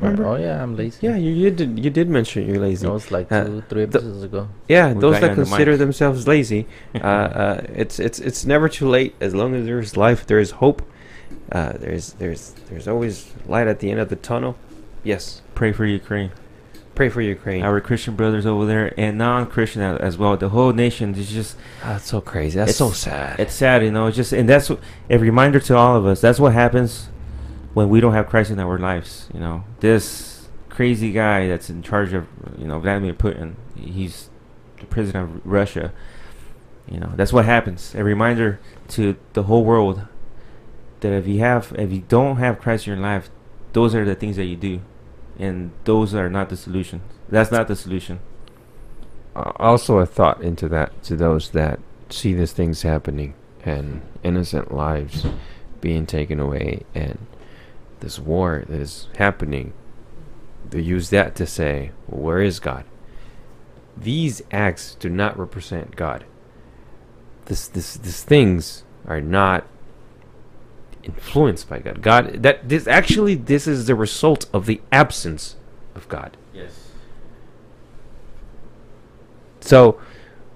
Remember? 0.00 0.26
Oh 0.26 0.36
yeah, 0.36 0.62
I'm 0.62 0.74
lazy. 0.74 1.06
Yeah, 1.06 1.16
you, 1.16 1.32
you 1.32 1.50
did. 1.50 1.78
You 1.78 1.90
did 1.90 2.08
mention 2.08 2.46
you're 2.46 2.58
lazy. 2.58 2.86
That 2.86 2.92
was 2.94 3.10
like 3.10 3.30
Uh, 3.30 3.44
two, 3.44 3.62
three 3.68 3.84
the- 3.84 3.98
episodes 3.98 4.22
ago. 4.22 4.48
Yeah, 4.68 4.94
We 4.94 5.00
those 5.00 5.20
that 5.20 5.22
you 5.22 5.28
on 5.32 5.36
the 5.36 5.42
consider 5.44 5.76
themselves 5.76 6.26
lazy, 6.26 6.66
uh, 6.94 6.98
uh, 6.98 7.66
it's 7.74 7.98
it's 8.00 8.20
it's 8.20 8.46
never 8.46 8.70
too 8.70 8.88
late. 8.88 9.16
As 9.20 9.34
long 9.34 9.54
as 9.54 9.66
there 9.66 9.80
is 9.80 9.98
life, 9.98 10.24
there 10.26 10.38
is 10.38 10.52
hope. 10.52 10.80
Uh, 11.52 11.72
there's 11.74 12.12
there's 12.14 12.52
there's 12.70 12.88
always 12.88 13.30
light 13.46 13.66
at 13.66 13.80
the 13.80 13.90
end 13.90 14.00
of 14.00 14.08
the 14.08 14.16
tunnel. 14.16 14.56
Yes, 15.08 15.40
pray 15.54 15.72
for 15.72 15.86
Ukraine. 15.86 16.32
pray 16.94 17.08
for 17.08 17.22
Ukraine. 17.22 17.62
Our 17.62 17.80
Christian 17.80 18.14
brothers 18.14 18.44
over 18.44 18.66
there 18.66 18.92
and 19.00 19.16
non-Christian 19.16 19.80
as 19.80 20.18
well. 20.18 20.36
The 20.36 20.50
whole 20.50 20.74
nation 20.74 21.14
is 21.14 21.30
just 21.30 21.56
that's 21.82 22.04
so 22.04 22.20
crazy. 22.20 22.58
That's 22.58 22.76
so 22.76 22.90
sad. 22.90 23.40
it's 23.40 23.54
sad, 23.54 23.82
you 23.82 23.90
know. 23.90 24.08
It's 24.08 24.18
just 24.18 24.34
and 24.34 24.46
that's 24.46 24.68
a 24.68 25.18
reminder 25.18 25.60
to 25.60 25.76
all 25.78 25.96
of 25.96 26.04
us. 26.04 26.20
That's 26.20 26.38
what 26.38 26.52
happens 26.52 27.08
when 27.72 27.88
we 27.88 28.00
don't 28.00 28.12
have 28.12 28.26
Christ 28.26 28.50
in 28.50 28.60
our 28.60 28.76
lives. 28.76 29.30
You 29.32 29.40
know, 29.40 29.64
this 29.80 30.46
crazy 30.68 31.10
guy 31.10 31.48
that's 31.48 31.70
in 31.70 31.82
charge 31.82 32.12
of 32.12 32.26
you 32.58 32.66
know 32.66 32.78
Vladimir 32.78 33.14
Putin. 33.14 33.54
He's 33.80 34.28
the 34.78 34.84
president 34.84 35.24
of 35.24 35.46
Russia. 35.46 35.94
You 36.86 37.00
know, 37.00 37.12
that's 37.16 37.32
what 37.32 37.46
happens. 37.46 37.94
A 37.94 38.04
reminder 38.04 38.60
to 38.88 39.16
the 39.32 39.44
whole 39.44 39.64
world 39.64 40.02
that 41.00 41.14
if 41.14 41.26
you 41.26 41.38
have, 41.38 41.74
if 41.78 41.90
you 41.92 42.04
don't 42.08 42.36
have 42.36 42.60
Christ 42.60 42.86
in 42.86 42.92
your 42.92 43.02
life, 43.02 43.30
those 43.72 43.94
are 43.94 44.04
the 44.04 44.14
things 44.14 44.36
that 44.36 44.44
you 44.44 44.56
do, 44.56 44.80
and 45.38 45.70
those 45.84 46.14
are 46.14 46.28
not 46.28 46.48
the 46.48 46.56
solution. 46.56 47.02
That's 47.28 47.52
not 47.52 47.68
the 47.68 47.76
solution. 47.76 48.20
Uh, 49.36 49.52
also, 49.56 49.98
a 49.98 50.06
thought 50.06 50.42
into 50.42 50.68
that 50.68 51.02
to 51.04 51.16
those 51.16 51.50
that 51.50 51.78
see 52.10 52.34
these 52.34 52.52
things 52.52 52.82
happening 52.82 53.34
and 53.64 54.02
innocent 54.22 54.72
lives 54.72 55.26
being 55.80 56.06
taken 56.06 56.40
away 56.40 56.82
and 56.94 57.26
this 58.00 58.18
war 58.18 58.64
that 58.68 58.80
is 58.80 59.08
happening. 59.16 59.72
They 60.70 60.80
use 60.80 61.10
that 61.10 61.34
to 61.36 61.46
say, 61.46 61.92
well, 62.06 62.22
where 62.22 62.40
is 62.40 62.60
God? 62.60 62.84
These 63.96 64.42
acts 64.52 64.96
do 64.98 65.08
not 65.08 65.38
represent 65.38 65.96
God. 65.96 66.24
This, 67.46 67.66
this, 67.68 67.94
these 67.96 68.22
things 68.22 68.84
are 69.06 69.20
not 69.20 69.66
influenced 71.08 71.68
by 71.68 71.80
God. 71.80 72.02
God, 72.02 72.42
that 72.42 72.68
this 72.68 72.86
actually, 72.86 73.34
this 73.34 73.66
is 73.66 73.86
the 73.86 73.94
result 73.94 74.46
of 74.52 74.66
the 74.66 74.80
absence 74.92 75.56
of 75.94 76.08
God. 76.08 76.36
Yes. 76.52 76.90
So, 79.60 80.00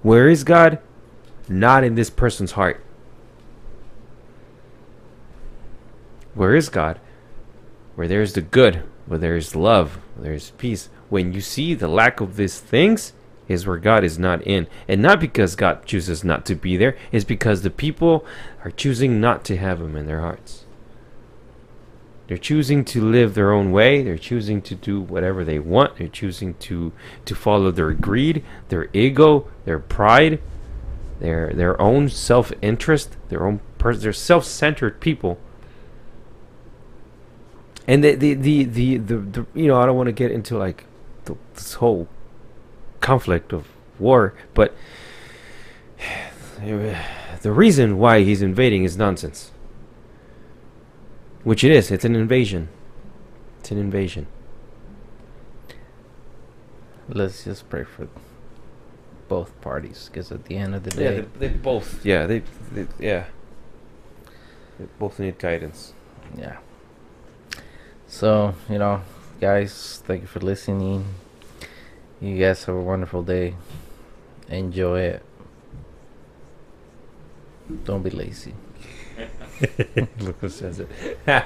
where 0.03 0.29
is 0.29 0.45
God? 0.45 0.79
Not 1.49 1.85
in 1.85 1.95
this 1.95 2.11
person's 2.11 2.53
heart. 2.53 2.85
Where 6.35 6.55
is 6.55 6.69
God? 6.69 6.99
Where 7.95 8.09
there 8.09 8.23
is 8.23 8.33
the 8.33 8.41
good, 8.41 8.83
where 9.07 9.19
there 9.19 9.37
is 9.37 9.55
love, 9.55 9.99
where 10.15 10.25
there 10.25 10.35
is 10.35 10.51
peace. 10.53 10.89
When 11.11 11.33
you 11.33 11.41
see 11.41 11.75
the 11.75 11.89
lack 11.89 12.21
of 12.21 12.37
these 12.37 12.59
things, 12.59 13.13
is 13.53 13.67
where 13.67 13.77
God 13.77 14.03
is 14.05 14.19
not 14.19 14.43
in. 14.43 14.67
And 14.89 15.03
not 15.03 15.21
because 15.21 15.55
God 15.55 15.87
chooses 15.87 16.25
not 16.25 16.45
to 16.47 16.55
be 16.55 16.77
there, 16.77 16.97
it's 17.13 17.25
because 17.25 17.63
the 17.63 17.71
people 17.71 18.25
are 18.65 18.71
choosing 18.71 19.21
not 19.21 19.45
to 19.45 19.57
have 19.57 19.81
Him 19.81 19.95
in 19.97 20.07
their 20.07 20.21
hearts. 20.21 20.65
They're 22.29 22.39
choosing 22.39 22.85
to 22.87 23.05
live 23.05 23.35
their 23.35 23.53
own 23.53 23.73
way. 23.73 24.03
They're 24.03 24.17
choosing 24.17 24.63
to 24.63 24.75
do 24.75 25.01
whatever 25.01 25.45
they 25.45 25.59
want. 25.59 25.97
They're 25.97 26.09
choosing 26.09 26.55
to 26.61 26.93
to 27.27 27.35
follow 27.35 27.71
their 27.71 27.93
greed, 27.93 28.43
their 28.69 28.89
ego, 28.95 29.49
their 29.65 29.79
pride, 29.79 30.41
their 31.21 31.53
their 31.53 31.79
own 31.81 32.09
self-interest, 32.09 33.17
their 33.29 33.47
own 33.47 33.61
pers- 33.77 34.03
they're 34.03 34.13
self-centered 34.13 34.99
people. 35.01 35.39
And 37.87 38.03
the 38.03 38.15
the 38.15 38.35
the 38.35 38.65
the, 38.65 38.97
the, 38.97 39.17
the 39.19 39.47
you 39.55 39.67
know 39.67 39.79
I 39.79 39.85
don't 39.85 39.97
want 39.97 40.07
to 40.07 40.13
get 40.13 40.31
into 40.31 40.57
like 40.57 40.87
the, 41.27 41.37
this 41.55 41.75
whole 41.75 42.09
conflict 43.03 43.53
of 43.53 43.67
war, 43.99 44.33
but 44.55 44.75
the 47.43 47.53
reason 47.53 47.99
why 47.99 48.23
he's 48.23 48.41
invading 48.41 48.85
is 48.85 48.97
nonsense. 48.97 49.51
Which 51.45 51.65
it 51.65 51.73
is. 51.73 51.91
It's 51.91 52.05
an 52.05 52.15
invasion. 52.15 52.69
It's 53.61 53.71
an 53.73 53.79
invasion. 53.79 54.27
Let's 57.09 57.45
just 57.45 57.69
pray 57.69 57.85
for 57.85 58.09
both 59.29 59.61
parties, 59.61 60.09
because 60.11 60.31
at 60.31 60.45
the 60.45 60.57
end 60.57 60.75
of 60.75 60.85
the 60.85 61.03
Yeah, 61.03 61.11
day, 61.11 61.25
they, 61.39 61.49
they 61.49 61.55
both. 61.55 62.05
Yeah, 62.07 62.27
they, 62.27 62.43
they. 62.73 62.87
Yeah. 62.99 63.25
They 64.79 64.87
both 64.99 65.19
need 65.19 65.39
guidance. 65.39 65.95
yeah. 66.39 66.59
So 68.07 68.55
you 68.69 68.79
know, 68.79 69.03
guys, 69.41 70.03
thank 70.07 70.21
you 70.23 70.27
for 70.27 70.41
listening. 70.41 71.05
You 72.23 72.39
guys 72.39 72.63
have 72.67 72.77
a 72.77 72.81
wonderful 72.81 73.25
day. 73.25 73.57
Enjoy 74.49 75.01
it. 75.01 75.25
Don't 77.83 78.05
be 78.05 78.11
lazy. 78.11 78.55
Look 80.21 80.39
who 80.39 80.49
says 80.49 80.79
it. 80.79 80.89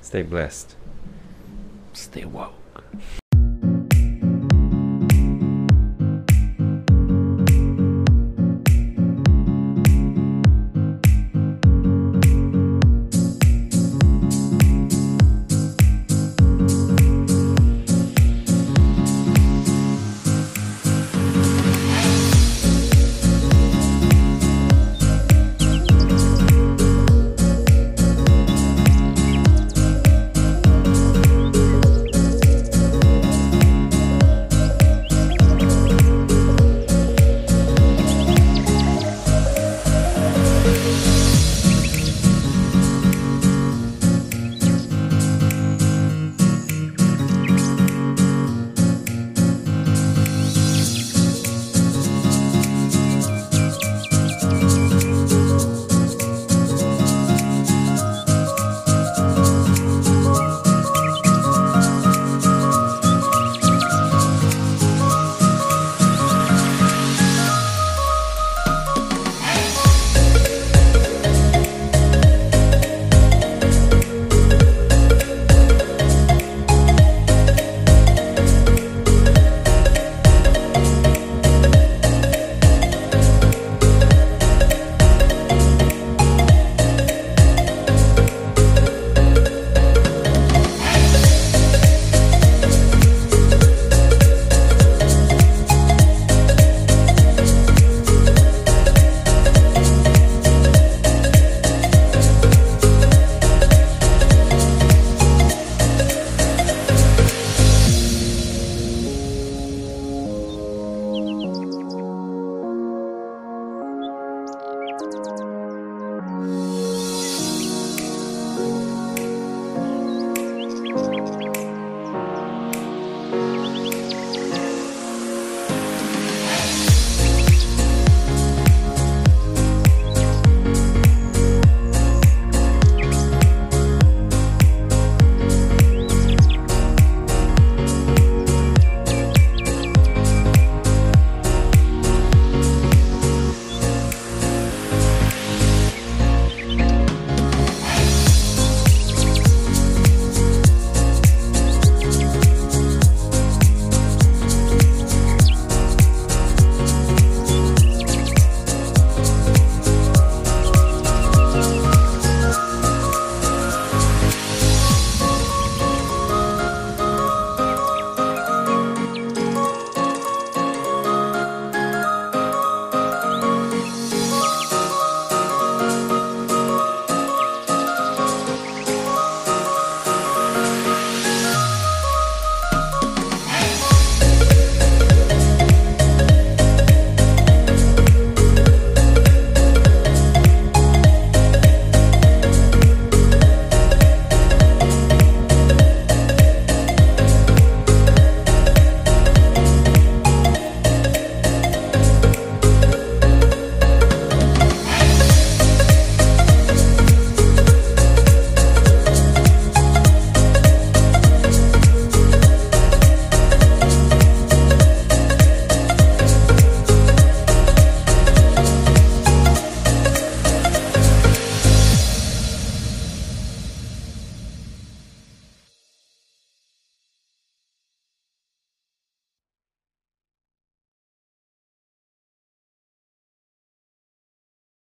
Stay 0.00 0.22
blessed. 0.22 0.76
Stay 1.92 2.24
woke. 2.24 2.82